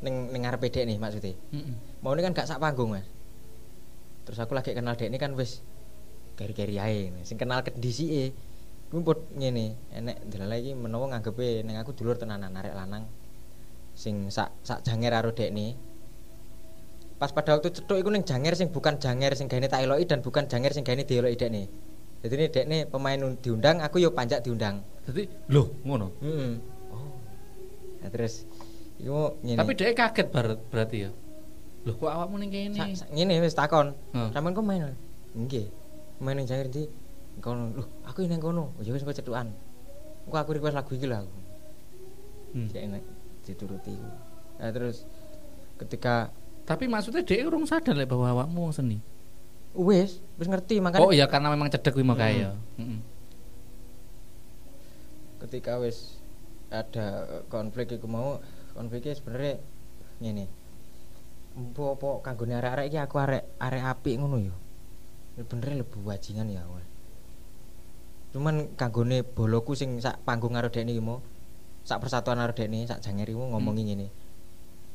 [0.00, 1.36] Ning ngarepe dek nih maksudnya.
[1.52, 1.76] Mm-mm.
[2.04, 3.06] mau ini kan gak sak panggung mas.
[4.24, 5.60] Terus aku lagi kenal dek ini kan wis
[6.34, 7.12] keri-keri ae.
[7.22, 8.00] Sing kenal ke DC
[8.90, 9.76] gue pun ngene.
[9.92, 13.04] Enek delala iki menawa nganggepe ning aku dulur tenanan arek lanang.
[13.94, 15.72] Sing sak sak janger karo dek nih
[17.14, 20.18] pas pada waktu cetuk iku ning janger sing bukan janger sing gaene tak eloki dan
[20.18, 21.66] bukan janger sing gaene dieloki dek nih
[22.24, 24.80] jadi ini dek nih pemain un- diundang aku yo panjak diundang.
[25.04, 26.08] Jadi loh ngono.
[26.24, 26.52] hmm.
[28.04, 28.44] Oh nah, terus
[28.94, 31.10] iku ngene Tapi dia kaget bar berarti ya.
[31.82, 32.76] Loh kok awakmu ning kene?
[33.08, 34.92] Ngene wis takon sampean kok main
[35.34, 35.66] nggih
[36.20, 36.86] main ning janger ndi
[37.40, 39.50] kono lho aku ning kono ya wis kok cetukan
[40.24, 41.34] kok aku request lagu iki lho aku
[42.54, 42.70] Hmm.
[42.70, 43.02] Cek enak
[43.42, 43.98] dituruti
[44.56, 45.02] nah terus
[45.74, 46.30] ketika
[46.62, 49.02] Tapi maksudnya dia urung sadar lek bahwa awakmu wong seni.
[49.74, 52.22] wis wis ngerti makanya Oh iya karena memang cedek kuwi mau Hmm.
[52.22, 52.54] kaya.
[52.78, 53.00] Heeh.
[55.40, 56.16] ketika wis
[56.74, 57.06] ada
[57.46, 58.42] konflik iku mau
[58.74, 59.54] konfliknya sebenarnya
[60.18, 60.46] ngene
[61.54, 64.50] Empo apa kanggone arek-arek iki aku arek arek apik ngono ya.
[65.38, 66.82] Ya Bener lebu wajingan ya awal.
[68.34, 71.22] Cuman kanggone boloku sing sak panggung karo dekne mau
[71.86, 74.10] sak persatuan karo dekne sak janger iku ngomongi ngene.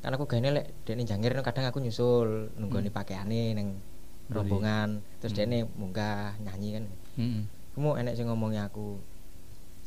[0.03, 3.69] Kan aku gane lek dekne janger kadang aku nyusul nunggoni pakaiane ning
[4.30, 4.45] Oh, iya.
[4.45, 4.89] rombongan
[5.23, 5.39] terus Hmm.
[5.39, 6.85] dekne munggah nyanyi kan.
[7.72, 8.99] Kamu enek sing ngomongi aku.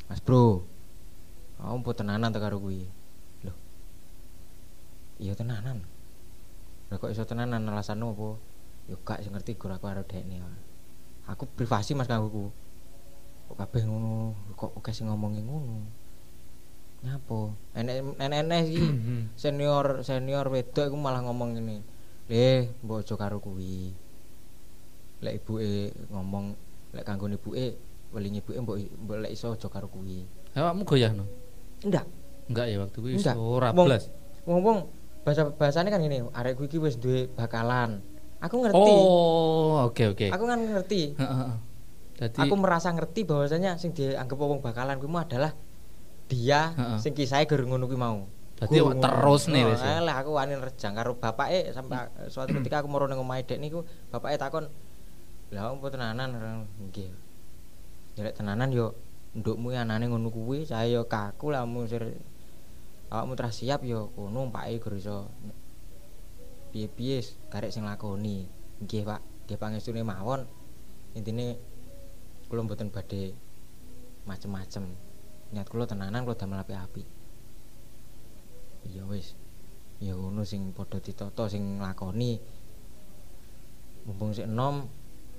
[0.09, 0.65] Mas Bro.
[1.63, 2.83] Kamu po tenanan ta karo kuwi.
[3.47, 3.55] Loh.
[5.15, 5.87] Iya tenanan.
[6.91, 8.29] Lah kok iso tenanan alasanmu apa?
[8.91, 10.43] Yo gak sing ngerti gur aku karo dekne.
[11.23, 12.45] Aku privasi Mas kanggo ku.
[13.47, 15.87] Kok kabeh ngono, kok oke sing ngomongi ngono.
[17.07, 17.55] Nyapa?
[17.79, 18.83] Enek enek iki
[19.47, 21.79] senior senior wedok iku malah ngomong ngene.
[22.27, 23.95] Le, mbok aja karo kuwi.
[25.23, 26.59] Lek ibuke ngomong
[26.91, 27.79] lek kanggo ibuke
[28.11, 30.27] weling ibuke mbok lek iso aja karo kuwi.
[30.59, 31.42] Awakmu goyahno?
[31.83, 32.05] Ndak,
[32.47, 33.35] Enggak ya waktu kuwi Enggak.
[33.35, 34.03] ora Wong- blas.
[34.43, 34.77] wong-wong
[35.23, 38.03] bahasa bahasane kan ngene, arek kuwi iki wis duwe bakalan.
[38.39, 38.75] Aku ngerti.
[38.91, 40.27] Oh, oke oke.
[40.29, 41.15] Aku kan ngerti.
[41.15, 41.51] Heeh.
[42.13, 45.55] Jadi Aku merasa ngerti bahwasanya sing dianggap wong bakalan kuwi mau adalah
[46.25, 46.99] dia Heeh.
[46.99, 48.27] sing kisahe gur ngono kuwi mau.
[48.53, 49.97] Dadi terus nih Oh, wis ya?
[49.97, 53.81] Alah aku wani rejang karo bapake sampai suatu ketika aku moro ning omahe dek niku
[54.07, 54.67] bapake takon,
[55.49, 56.35] "Lah opo tenanan?"
[56.79, 57.11] Nggih.
[58.13, 58.93] Ya lek tenanan yo
[59.33, 62.13] ndukmu anane ngono kuwi, saya yo kaku lah sir
[63.13, 65.29] awakmu teras siap yo kono pake gur iso
[66.73, 67.21] piye-piye
[67.53, 68.49] karek sing lakoni.
[68.81, 69.21] Nggih, Pak.
[69.45, 70.49] Nggih pangestune mawon.
[71.13, 71.61] Intine
[72.49, 73.37] kula mboten badhe
[74.25, 74.89] macem-macem.
[75.53, 77.05] Niat kula tenanan kula damel apik-apik.
[78.89, 79.37] Iya wis.
[80.01, 82.41] Ya ngono sing padha ditata sing nglakoni.
[84.09, 84.89] Mumpung sik enom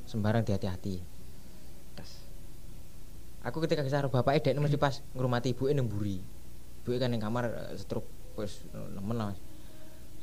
[0.07, 1.03] sembarang hati-hati.
[3.45, 6.17] Aku ketika kisah karo bapake dekne mesti pas ngrumati ibuke ning mburi.
[6.81, 8.09] Ibuke kan ning kamar eh, stroke
[8.41, 9.37] wis nemen lah.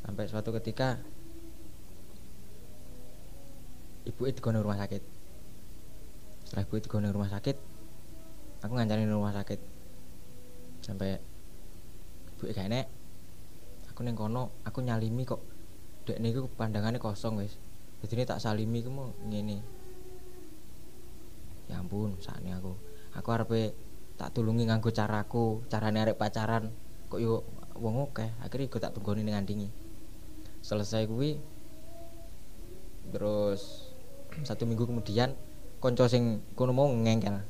[0.01, 0.97] Sampai suatu ketika
[4.09, 5.05] ibuke digone rumah sakit.
[6.49, 7.57] Setelah ibuke digone rumah sakit,
[8.65, 9.61] aku ngancani ning rumah sakit.
[10.81, 11.21] Sampai
[12.33, 12.89] ibuke gak enek.
[13.93, 15.45] Aku ning kono, aku nyalimi kok
[16.09, 17.53] dekne iku pandangane kosong wis.
[18.01, 19.61] Jadi tak salimi mau ngene.
[21.69, 22.73] Ya ampun, sakne aku.
[23.11, 23.75] Aku arepe
[24.15, 26.71] tak tulungi nganggo caraku, carane arek pacaran.
[27.11, 27.43] Kok yo
[27.75, 29.67] wong akeh, akhirnya gue tak tunggoni ning andingi.
[30.61, 31.41] Selesai kuwi
[33.11, 33.91] terus
[34.45, 35.35] satu minggu kemudian
[35.83, 37.43] konco sing kono mau ngengkel.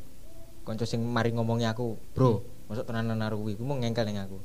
[0.65, 2.41] Konco sing mari ngomongi aku, "Bro,
[2.71, 4.39] masuk tenanan karo kuwi." Kuwi mau ngengkel ning aku.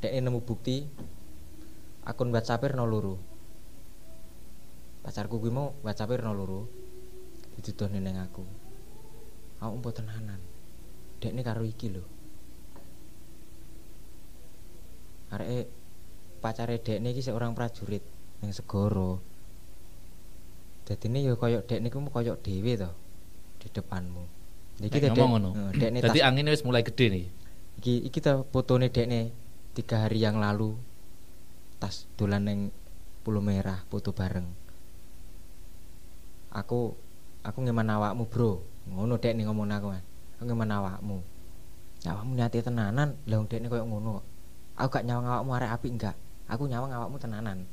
[0.00, 0.88] Dekne nemu bukti
[2.08, 3.20] akun WhatsApp no loro.
[5.04, 6.70] Pacarku kuwi mau WhatsApp no loro.
[7.58, 8.63] Dituduhne ning aku.
[9.62, 10.40] Aku mbok tenanan.
[11.22, 12.04] Dekne karo iki lho.
[15.34, 15.70] Areke
[16.42, 18.02] pacare dekne iki seorang prajurit
[18.42, 19.20] ning segara.
[20.84, 22.90] Dadine ya koyo dekne ku koyo dhewe to
[23.62, 24.24] di depanmu.
[24.80, 25.50] Ngomong ngono.
[25.74, 27.26] Dekne Dadi anginnya wis mulai gede nih.
[27.78, 29.34] iki iki ta fotone dekne
[29.74, 30.78] tiga hari yang lalu
[31.82, 32.60] tas dolan neng
[33.24, 34.46] Pulau Merah foto bareng
[36.54, 36.94] aku
[37.42, 39.88] aku ngeman awakmu bro ngono dek nih ngomong aku
[40.36, 41.18] aku ngeman awakmu.
[42.04, 43.16] Awakmu niati tenanan.
[43.24, 44.20] Lah wong dekne koyo ngono.
[44.76, 46.16] Aku gak nyawang awakmu arek apik enggak.
[46.50, 47.64] Aku nyawang awakmu tenanan.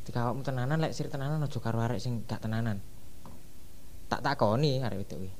[0.00, 2.80] Ketika awakmu tenanan lek sir tenanan aja karo arek sing gak tenanan.
[4.08, 5.32] Tak takoni arek wedok kuwi.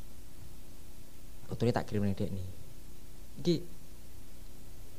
[1.48, 2.44] Fotone tak kirim ning dekne.
[3.40, 3.64] Iki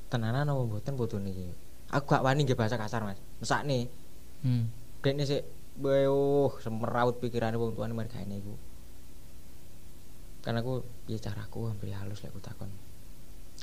[0.09, 1.45] tenanan apa mboten fotone iki?
[1.93, 3.21] Aku gak wani nggih bahasa kasar Mas.
[3.37, 3.91] Mesakne
[4.45, 4.69] Hmm.
[5.01, 5.41] dekne sik
[5.75, 8.55] Weuh, semeraut pikirane wong tuane mereka ini iku.
[10.39, 12.71] Kan aku piye caraku hampir halus lek aku takon.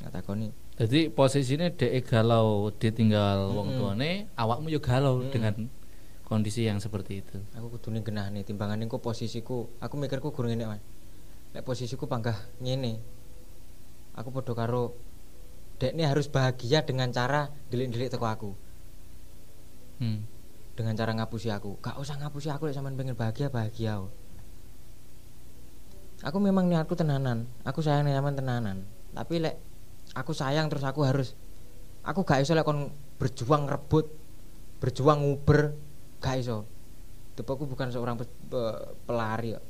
[0.03, 0.49] Nggak takoni.
[0.77, 3.79] Jadi posisinya dek galau ditinggal wong Mm-mm.
[3.81, 5.33] tuane, awakmu yo galau Mm-mm.
[5.33, 5.55] dengan
[6.25, 7.37] kondisi yang seperti itu.
[7.57, 9.69] Aku kudune genahne timbangane kok posisiku.
[9.81, 10.83] Aku mikirku gurung ngene, Mas.
[11.53, 13.01] Lek posisiku panggah ngene.
[14.13, 14.93] Aku padha karo
[15.81, 18.51] dekne harus bahagia dengan cara delik-delik teko aku.
[19.97, 20.25] Hmm.
[20.73, 21.77] Dengan cara ngapusi aku.
[21.81, 24.01] Gak usah ngapusi aku lek sampean pengen bahagia, bahagia.
[24.01, 24.13] kok.
[26.25, 27.45] Aku memang niatku tenanan.
[27.61, 28.77] Aku sayang nih sampean tenanan.
[29.13, 29.55] Tapi lek
[30.17, 31.37] aku sayang terus aku harus
[32.01, 32.89] aku gak iso lek kon
[33.21, 34.09] berjuang rebut,
[34.81, 35.77] berjuang nguber,
[36.17, 36.65] gak iso.
[37.37, 39.65] Tipe aku bukan seorang pe- pe- pelari kok.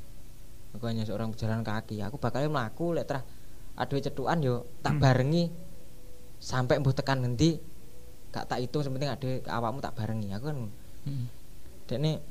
[0.80, 2.00] Aku hanya seorang pejalan kaki.
[2.00, 3.24] Aku bakal mlaku lek terah
[3.74, 5.50] aduh cetukan yo tak barengi
[6.38, 7.58] sampai mbuh tekan ngendi
[8.30, 10.58] gak tak hitung sepenting ada awakmu tak barengi aku kan
[11.04, 11.28] Hmm.
[11.84, 12.24] dekne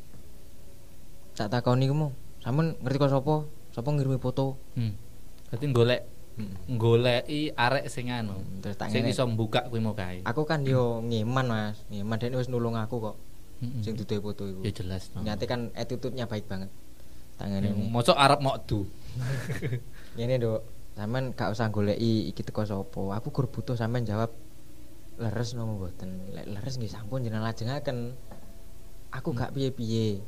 [1.33, 3.34] tak takoni kamu sampean ngerti kok sapa
[3.70, 4.97] sapa ngirimi foto Hmm.
[5.47, 6.02] Berarti golek
[6.67, 8.41] goleki arek sing anu.
[8.59, 10.20] terus tak Sing iso mbuka kuwi mau kae.
[10.23, 13.17] aku kan yo ngeman mas ngeman dekne wis nulung aku kok
[13.60, 13.78] Mm-mm.
[13.78, 15.20] sing duduhe foto iku Ya jelas no.
[15.20, 16.73] nyate kan attitude-nya baik banget
[17.34, 18.89] tak ngene nih Mosok arep mokdu.
[20.17, 20.60] ngene Dok
[20.92, 24.33] sampean gak usah goleki iki teko sapa aku gur butuh sampean jawab
[25.15, 28.17] leres nopo mboten lek leres nggih sampun jenengan lajengaken
[29.12, 30.24] aku gak piye-piye.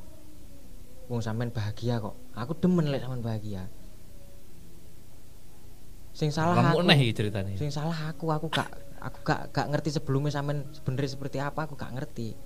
[1.08, 2.14] Wong sampean bahagia kok.
[2.36, 3.68] Aku demen lek sampean bahagia.
[6.14, 7.58] Sing salah Remuk aku neh ceritane.
[7.58, 8.70] sing salah aku aku gak
[9.02, 12.38] aku gak gak ngerti sebelumnya sampean sebenarnya seperti apa aku gak ngerti.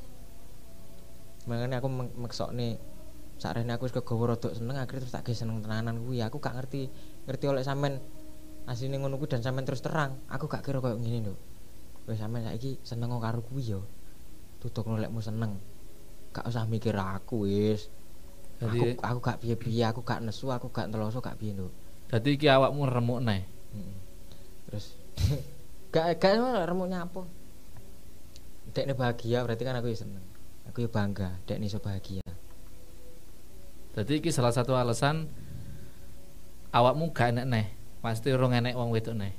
[1.44, 2.81] Makanya aku mek- meksokne
[3.39, 6.25] sakrene aku wis kegawa rodok seneng akhirnya terus tak ge seneng tenanan kuwi.
[6.25, 6.89] Aku gak ngerti
[7.28, 8.00] ngerti oleh sampean
[8.65, 10.17] asline ngono kuwi dan sampean terus terang.
[10.33, 11.34] Aku gak kira koyo ngene lho.
[12.08, 13.81] Wis sampean saiki seneng karo kuwi ya
[14.58, 15.60] tutuk lekmu seneng
[16.32, 17.89] gak usah mikir aku wis
[18.58, 21.70] aku Jadi aku gak piye-piye aku gak nesu aku gak teloso gak piye lho
[22.08, 23.44] dadi iki awakmu remuk neh.
[24.68, 24.97] Terus
[25.92, 27.28] gak gak remuknya apa?
[28.73, 30.24] Dekne bahagia berarti kan aku ya seneng.
[30.73, 32.24] Aku ya bangga dekne iso bahagia.
[33.92, 35.28] Dadi iki salah satu alasan
[36.73, 37.66] awakmu gak enek neh.
[38.00, 39.36] Pasti ora enek wong wedok neh.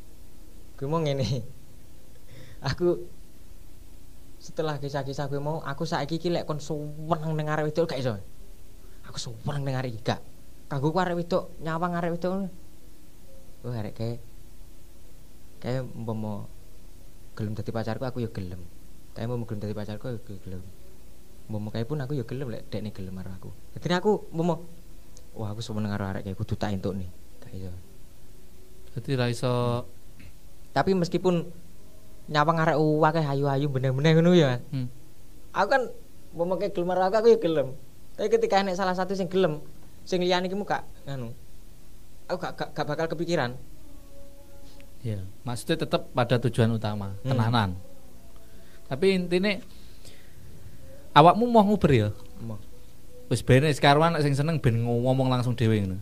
[0.77, 1.26] Gue mau ngene.
[2.69, 3.09] Aku
[4.40, 8.16] setelah kisah-kisah gue mau aku saiki iki lek kon suweneng ning arek wedok gak iso.
[9.03, 10.24] Aku suweneng ning arek iki gak.
[10.72, 12.48] Kanggo arek wedok nyawang arek wedok.
[13.68, 14.16] Oh arek kae
[15.59, 16.48] kae umpama
[17.35, 18.64] gelem dadi pacarku aku ya gelem.
[19.11, 20.64] Kae mau gelem dadi pacarku aku ya gelem.
[21.51, 23.50] Umpama kae pun aku ya gelem lek dekne gelem karo aku.
[23.76, 24.64] Dadi aku umpama
[25.35, 27.11] wah aku suweneng karo arek kae kudu tak entuk nih.
[27.43, 27.72] Gak iso.
[28.95, 29.84] Dadi ra iso
[30.69, 31.50] Tapi meskipun
[32.30, 34.61] nyawang arek akeh ayu-ayu bener-bener ngono ya.
[34.69, 34.88] Hmm.
[35.49, 35.82] Aku kan
[36.61, 37.67] kayak gelem aku aku ya gelem.
[38.14, 39.64] Tapi ketika enek salah satu sing gelem,
[40.06, 41.33] sing liyane iki mu gak nganu.
[42.30, 43.58] Aku gak, gak, gak bakal kepikiran.
[44.99, 47.32] Ya, maksudnya tetap pada tujuan utama, Hmm.
[47.33, 47.69] tenanan.
[48.91, 49.58] Tapi intinya
[51.16, 52.09] awakmu mau nguber ya.
[52.43, 52.59] Mau.
[53.32, 55.98] Wis bene sekarang sing seneng ben ngomong langsung dhewe ngono.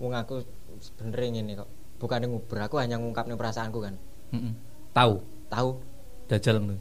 [0.00, 0.44] Wong aku
[0.80, 1.68] sebenernya ngene kok.
[2.00, 3.98] Bukan nguber, aku hanya ngungkapin perasaanku kan.
[4.32, 4.52] Heeh.
[4.96, 5.90] Tahu, Tahu?
[6.30, 6.78] dajal ngono.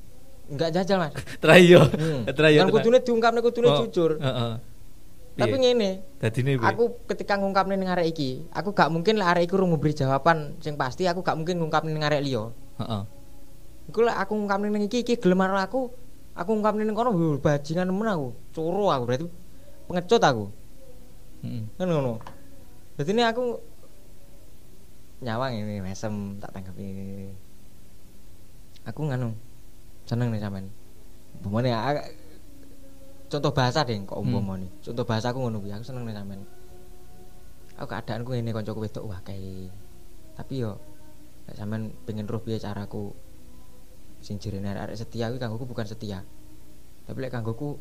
[0.50, 1.14] Enggak jajal, Mas.
[1.42, 1.82] Terayo.
[1.90, 2.22] Hmm.
[2.30, 2.60] Terayo.
[2.66, 4.22] Kan kudune diungkapne kudune jujur.
[4.22, 4.54] Heeh.
[5.40, 9.56] Tapi ngene, Dadine aku ketika ngungkapne ning arek iki, aku gak mungkin lah arek iku
[9.56, 12.52] urung memberi jawaban sing pasti, aku gak mungkin ngungkapne ning arek liya.
[12.76, 13.02] Heeh.
[13.88, 15.96] Iku lek aku ngungkapne ning iki iki gelem aku,
[16.36, 18.28] aku ngungkapne ning kono bajingan nemen aku.
[18.52, 19.26] Curu aku berarti
[19.88, 20.46] pengecut aku.
[21.48, 21.64] Heeh.
[21.80, 22.20] Kan ngono.
[23.00, 23.64] Dadi ini aku
[25.24, 26.92] nyawang ini mesem tak tanggapi.
[28.90, 29.38] Aku nganu
[30.10, 30.66] seneng nih sampean.
[31.40, 32.10] Umpamane a-
[33.30, 34.26] contoh bahasa deh kok Hmm.
[34.26, 34.72] umpama nih.
[34.82, 36.42] Contoh bahasa aku ngono kuwi, aku seneng nih sampean.
[37.78, 39.72] Aku keadaanku ini koncoku wedok wah kayak
[40.36, 40.80] tapi yo
[41.54, 43.14] sampean pengen roh piye caraku
[44.20, 46.26] sing jerene arek setia kuwi kanggoku bukan setia.
[47.06, 47.78] Tapi lek kanggoku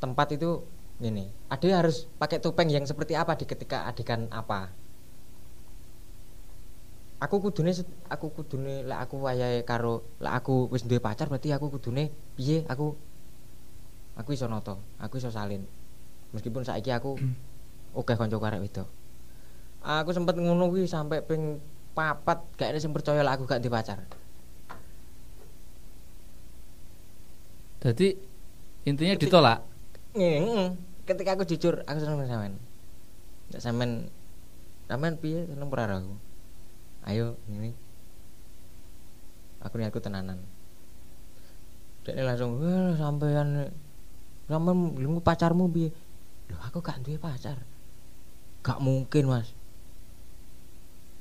[0.00, 0.64] tempat itu
[1.00, 4.72] gini, ade harus pakai topeng yang seperti apa di ketika adegan apa.
[7.20, 7.76] Aku kudune
[8.08, 12.64] aku kudune lek aku wayahe karo lek aku wis duwe pacar berarti aku kudune piye
[12.64, 12.96] aku
[14.16, 15.68] aku iso noto, aku iso salin.
[16.32, 17.20] Meskipun saiki aku
[18.00, 18.88] oke kanca arek wedok.
[19.84, 21.60] Aku sempet ngono kuwi sampai ping
[21.92, 24.00] papat gak ada sing percaya lek aku gak duwe pacar.
[27.80, 28.16] Jadi
[28.88, 29.60] intinya ditolak.
[30.16, 32.54] Ngene, ketika aku jujur aku seneng sampean.
[33.50, 33.90] nek sampean
[34.86, 36.14] sampean piye seneng ora aku
[37.10, 37.74] ayo ini
[39.60, 40.40] aku niatku tenanan.
[42.00, 43.68] Dekne langsung wah sampean
[44.48, 45.92] sampean lemu pacarmu piye?
[46.48, 47.60] Lho aku gak duwe pacar.
[48.64, 49.52] Gak mungkin mas.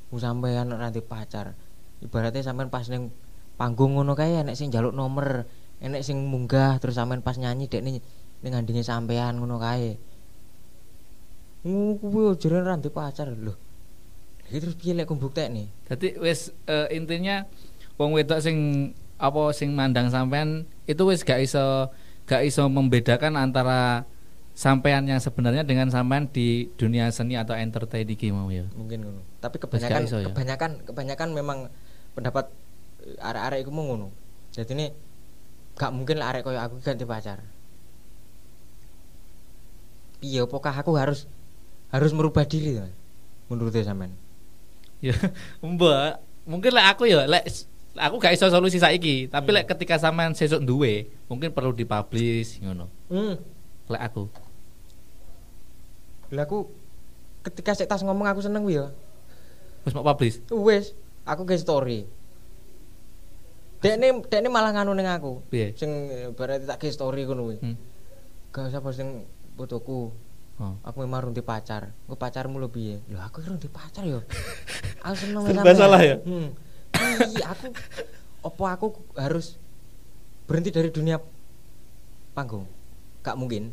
[0.10, 1.54] Mu sampean nanti pacar.
[2.00, 3.12] Ibaratnya sampean pas neng
[3.60, 5.44] panggung ngono kae enek sing njaluk nomor
[5.84, 8.00] enek sing munggah terus sampean pas nyanyi dek ning
[8.40, 10.00] ning ngandinge sampean ngono kae.
[11.68, 13.36] Kuwi jare ra ndek pacar.
[13.36, 13.69] Lho
[14.50, 17.46] iki terus piye lek kumbuktekne Jadi wis eh, intinya
[18.02, 21.92] wong wedok sing apa sing mandang sampean itu wis gak iso
[22.26, 24.10] gak iso membedakan antara
[24.56, 28.68] sampean yang sebenarnya dengan sampean di dunia seni atau entertain iki mau ya.
[28.76, 29.22] mungkin ngono.
[29.40, 30.32] Tapi kebanyakan iso ya?
[30.32, 31.58] kebanyakan kebanyakan memang
[32.16, 32.50] pendapat
[33.06, 34.08] eh, arek-arek iku mau ngono.
[34.56, 34.86] Jadi ini
[35.78, 37.44] gak mungkin lah arek koyo aku ganti pacar.
[40.20, 41.28] Iya apakah aku harus
[41.92, 42.80] harus merubah diri
[43.52, 44.16] menurut sampean
[45.00, 45.16] Ya,
[45.64, 47.48] mbak, mungkin lek aku ya lek
[47.96, 52.92] aku gak iso solusi saiki, tapi lek ketika sampean sesuk duwe, mungkin perlu dipublish ngono.
[53.08, 53.36] hmm.
[53.90, 54.28] Lek aku.
[56.30, 56.70] lah aku
[57.42, 58.94] ketika saya tas ngomong aku seneng ya
[59.82, 60.38] Wis mau publish.
[60.54, 60.94] wes
[61.26, 62.06] aku ke story
[63.80, 65.40] Dekne dekne malah nganu ning aku.
[65.48, 65.72] Piye?
[65.80, 67.58] Sing eh, berarti tak ke story ngono kuwi.
[67.64, 67.80] Hmm.
[68.52, 69.24] Gak usah posting
[69.56, 70.12] fotoku.
[70.60, 70.76] Oh.
[70.84, 71.96] Aku memang runti pacar.
[72.04, 73.00] Engko pacarmu lho piye?
[73.08, 74.20] Lho aku runti pacar yo.
[75.08, 76.20] aku seneng Serba salah ya?
[76.20, 76.52] Hmm.
[77.00, 77.66] Iya, aku
[78.44, 79.56] opo aku harus
[80.44, 81.16] berhenti dari dunia
[82.36, 82.68] panggung?
[83.24, 83.72] Gak mungkin.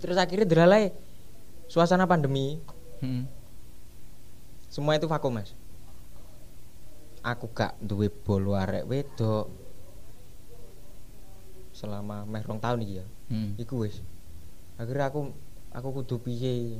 [0.00, 0.92] Terus akhirnya delalai
[1.68, 2.56] suasana pandemi,
[3.04, 3.28] Hmm.
[4.72, 5.52] semua itu vakum, Mas.
[7.20, 9.52] Aku gak duwe bolo arek wedok.
[11.76, 13.06] Selama meh rong tahun iki ya.
[13.28, 13.52] Hmm.
[13.60, 14.00] Iku wis.
[14.76, 15.32] Akhirnya aku
[15.72, 16.76] aku kudu piye?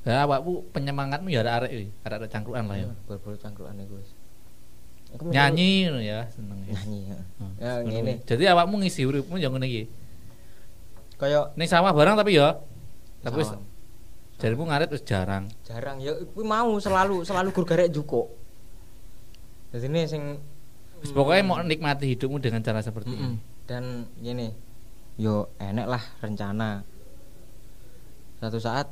[0.00, 2.88] Ya awakmu penyemangatmu ya ada arek iki, arek cangkruan lah ya.
[2.88, 4.10] Iku wis.
[5.12, 6.72] Aku mau Nyanyi ngono ya, seneng ya.
[6.72, 7.18] nyanyi ya.
[7.42, 8.12] Oh, Ya ngene.
[8.24, 9.82] Jadi awakmu ngisi uripmu ya ngene iki.
[11.20, 12.56] Kayak Ning sawah barang tapi ya.
[13.20, 13.66] Tapi wis Sawang.
[14.40, 15.52] jarimu ngarit wis jarang.
[15.68, 18.32] jarang ya kuwi mau selalu selalu gur garek juko.
[19.76, 20.22] Jadi ini sing
[21.04, 23.36] Wis pokoknya mau nikmati hidupmu dengan cara seperti ini.
[23.64, 24.52] dan gini
[25.20, 26.80] yo enek lah rencana.
[28.40, 28.88] Satu saat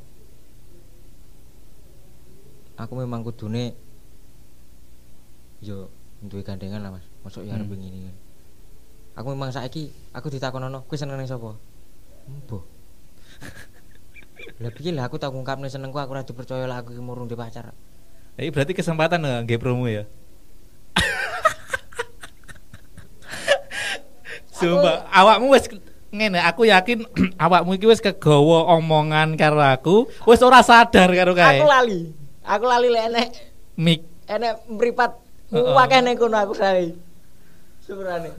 [2.77, 3.73] aku memang kudune
[5.57, 5.89] yo
[6.21, 7.05] duwe gandengan lah mas.
[7.25, 7.65] Masuk ya Hmm.
[7.65, 8.15] ngene kan.
[9.17, 11.57] Aku memang saiki aku ditakonono kowe seneng sapa?
[12.29, 12.61] Embo
[14.61, 17.73] lah piye lah aku tak ungkapne senengku aku ora dipercaya lah aku murung di pacar.
[18.37, 20.05] Ini berarti kesempatan nggak nggak promo ya?
[24.59, 25.67] Coba awakmu wis
[26.09, 27.05] ngene, aku yakin
[27.43, 31.57] awakmu iki wis kegawa omongan karo aku, wis ora sadar karo kae.
[31.57, 31.99] aku lali
[32.41, 33.27] aku lali lek enek
[33.77, 35.11] Mik enek mripat
[35.49, 35.71] Heeh.
[35.71, 36.93] wakeh ning kono aku lali
[37.81, 38.29] Sebenarnya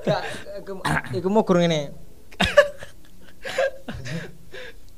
[0.00, 0.20] Gak
[1.12, 1.92] iku- mau gurung ngene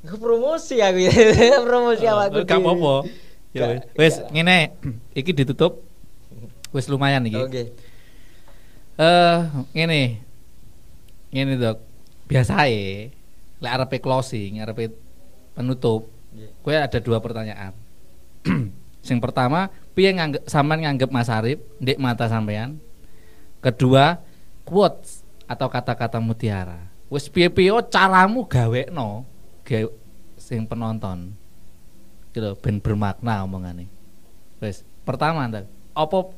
[0.01, 1.11] promosi aku ya
[1.67, 2.93] Promosi awakku Gak apa-apa.
[3.51, 4.15] Ya wis.
[4.31, 4.71] Ngene,
[5.19, 5.83] iki ditutup.
[6.71, 7.35] Wis lumayan iki.
[7.35, 7.63] Oke
[8.95, 9.37] Eh,
[9.73, 10.23] ngene.
[11.31, 11.77] Ngene, Dok.
[12.31, 13.11] Biasae
[13.61, 14.95] lek arepe closing, arepe
[15.51, 16.07] penutup,
[16.63, 17.75] Gue ada dua pertanyaan.
[19.05, 22.79] Sing pertama, piye nganggep sampean nganggep Mas Arif ndek mata sampean?
[23.59, 24.21] Kedua,
[24.63, 26.87] quotes atau kata-kata mutiara.
[27.11, 29.27] Wis piye-piye caramu gawekno
[29.67, 29.85] gawe
[30.39, 31.35] sing penonton.
[32.31, 33.91] Gitu, ben bermakna omongane.
[34.63, 35.67] Wis, pertama ndak.
[35.91, 36.31] Apa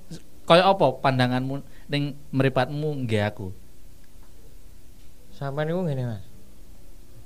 [0.50, 3.54] kaya apa pandanganmu ning mripatmu nggih aku?
[5.44, 6.24] Sampai niku ngene mas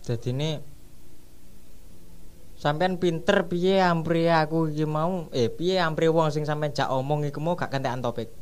[0.01, 0.49] Jadi ini
[2.57, 7.21] Sampean pinter piye ampri aku iki mau Eh piye ampri wong sing sampean jak omong
[7.23, 8.33] iku mau gak kentekan topik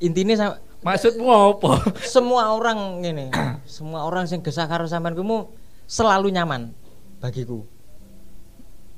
[0.00, 1.92] Intinya sam- Maksudmu apa?
[2.00, 3.28] semua orang ngene
[3.68, 5.52] Semua orang sing gesah karo sampean kuwi mau
[5.84, 6.72] selalu nyaman
[7.20, 7.68] bagiku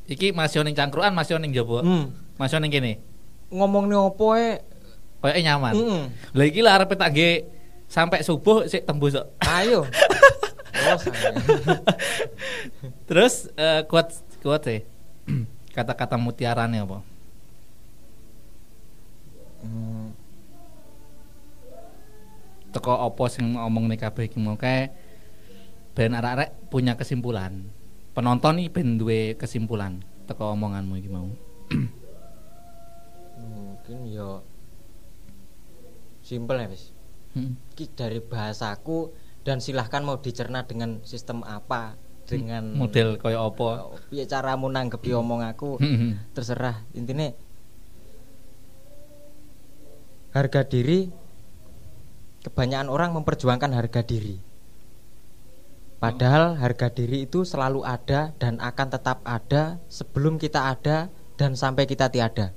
[0.03, 1.79] Iki masih ning cangkruan, masih ning jaba.
[1.81, 2.11] hmm.
[2.35, 2.99] Masih ning kene.
[3.49, 4.61] Ngomong nih opo e
[5.23, 5.73] Kayak nyaman.
[5.73, 6.03] mm.
[6.35, 7.47] Lah iki lah arep tak nggih
[7.93, 9.29] sampai subuh sik tembus kok.
[9.45, 9.85] Ayo
[10.83, 10.99] Oh.
[13.09, 14.11] Terus eh, kuat
[14.43, 14.81] kuat sih.
[15.77, 16.99] Kata-kata mutiarane apa?
[19.63, 20.11] Hmm.
[22.73, 24.91] Teko apa sing ngomong nih kabeh iki mau kae
[25.93, 27.69] ben arek-arek punya kesimpulan.
[28.17, 31.31] Penonton nih ben duwe kesimpulan teko omonganmu iki mau.
[33.39, 34.43] Mungkin yo
[36.23, 36.95] Simple ya wis
[37.33, 37.57] Hmm.
[37.83, 39.11] Ki dari bahasaku
[39.43, 41.99] dan silahkan mau dicerna dengan sistem apa
[42.31, 43.91] dengan model kaya apa?
[43.91, 45.83] Oh, piye caramu nanggepi omong aku?
[46.31, 46.87] Terserah.
[46.95, 47.35] Intinya
[50.31, 51.11] harga diri
[52.47, 54.39] kebanyakan orang memperjuangkan harga diri.
[55.99, 61.91] Padahal harga diri itu selalu ada dan akan tetap ada sebelum kita ada dan sampai
[61.91, 62.55] kita tiada.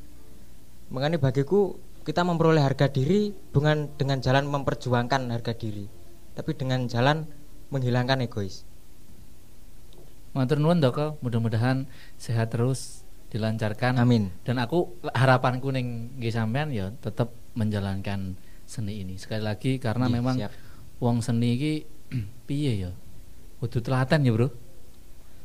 [0.94, 5.90] Mengenai bagiku kita memperoleh harga diri bukan dengan jalan memperjuangkan harga diri
[6.38, 7.26] tapi dengan jalan
[7.74, 8.64] menghilangkan egois
[10.36, 11.88] Matur nuwun Doko, mudah-mudahan
[12.20, 13.96] sehat terus, dilancarkan.
[13.96, 18.36] amin Dan aku harapanku ning nggih sampean ya tetap menjalankan
[18.68, 19.16] seni ini.
[19.16, 20.52] Sekali lagi karena Nggih, memang siap.
[21.00, 21.74] wong seni iki
[22.52, 22.92] piye ya?
[23.64, 24.52] Kudu telaten ya, Bro.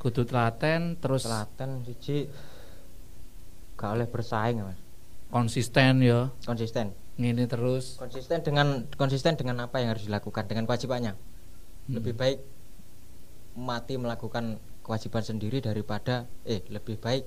[0.03, 2.27] Kudu telaten terus Selatan siji
[3.79, 4.90] gak oleh bersaing mas
[5.31, 6.29] konsisten ya.
[6.45, 7.97] konsisten Ngene terus.
[7.97, 11.15] konsisten dengan konsisten dengan apa yang harus dilakukan dengan kewajibannya
[11.81, 11.97] Hmm.
[11.97, 12.39] lebih baik
[13.57, 17.27] mati melakukan kewajiban sendiri daripada eh lebih baik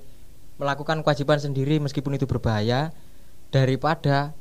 [0.55, 2.93] melakukan kewajiban sendiri meskipun itu berbahaya
[3.49, 4.31] daripada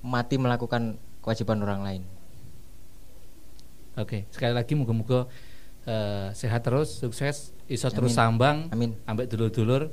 [0.00, 2.02] mati melakukan kewajiban orang lain
[3.96, 5.24] Oke, sekali lagi moga-moga
[5.88, 8.20] eh, sehat terus, sukses, iso terus Amin.
[8.20, 9.88] sambang amin ambek dulur-dulur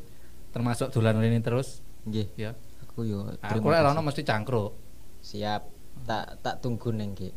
[0.51, 2.51] termasuk dolan ini terus nggih ya.
[2.93, 4.72] Aku yo Aku lek ono mesti cangkruk.
[5.17, 5.65] siap
[6.05, 7.33] tak tak tunggu neng Ki.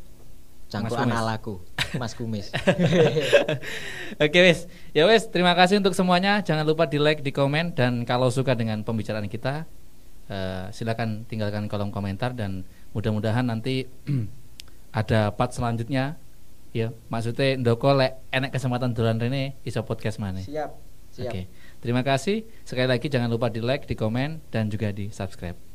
[0.66, 1.62] Cangkruan alaku
[1.94, 2.50] Mas Kumis
[4.24, 5.30] Oke wes, ya wes.
[5.30, 6.42] Terima kasih untuk semuanya.
[6.42, 9.62] Jangan lupa di like, di komen, dan kalau suka dengan pembicaraan kita,
[10.26, 13.86] eh, silakan tinggalkan kolom komentar dan mudah-mudahan nanti
[15.00, 16.18] ada part selanjutnya.
[16.74, 20.42] Ya, maksudnya ndoko lek enek kesempatan dolan rene iso podcast mana.
[20.42, 20.76] siap
[21.08, 21.48] siap Oke,
[21.82, 22.46] terima kasih.
[22.62, 25.65] Sekali lagi jangan lupa di like, di komen, dan juga di subscribe.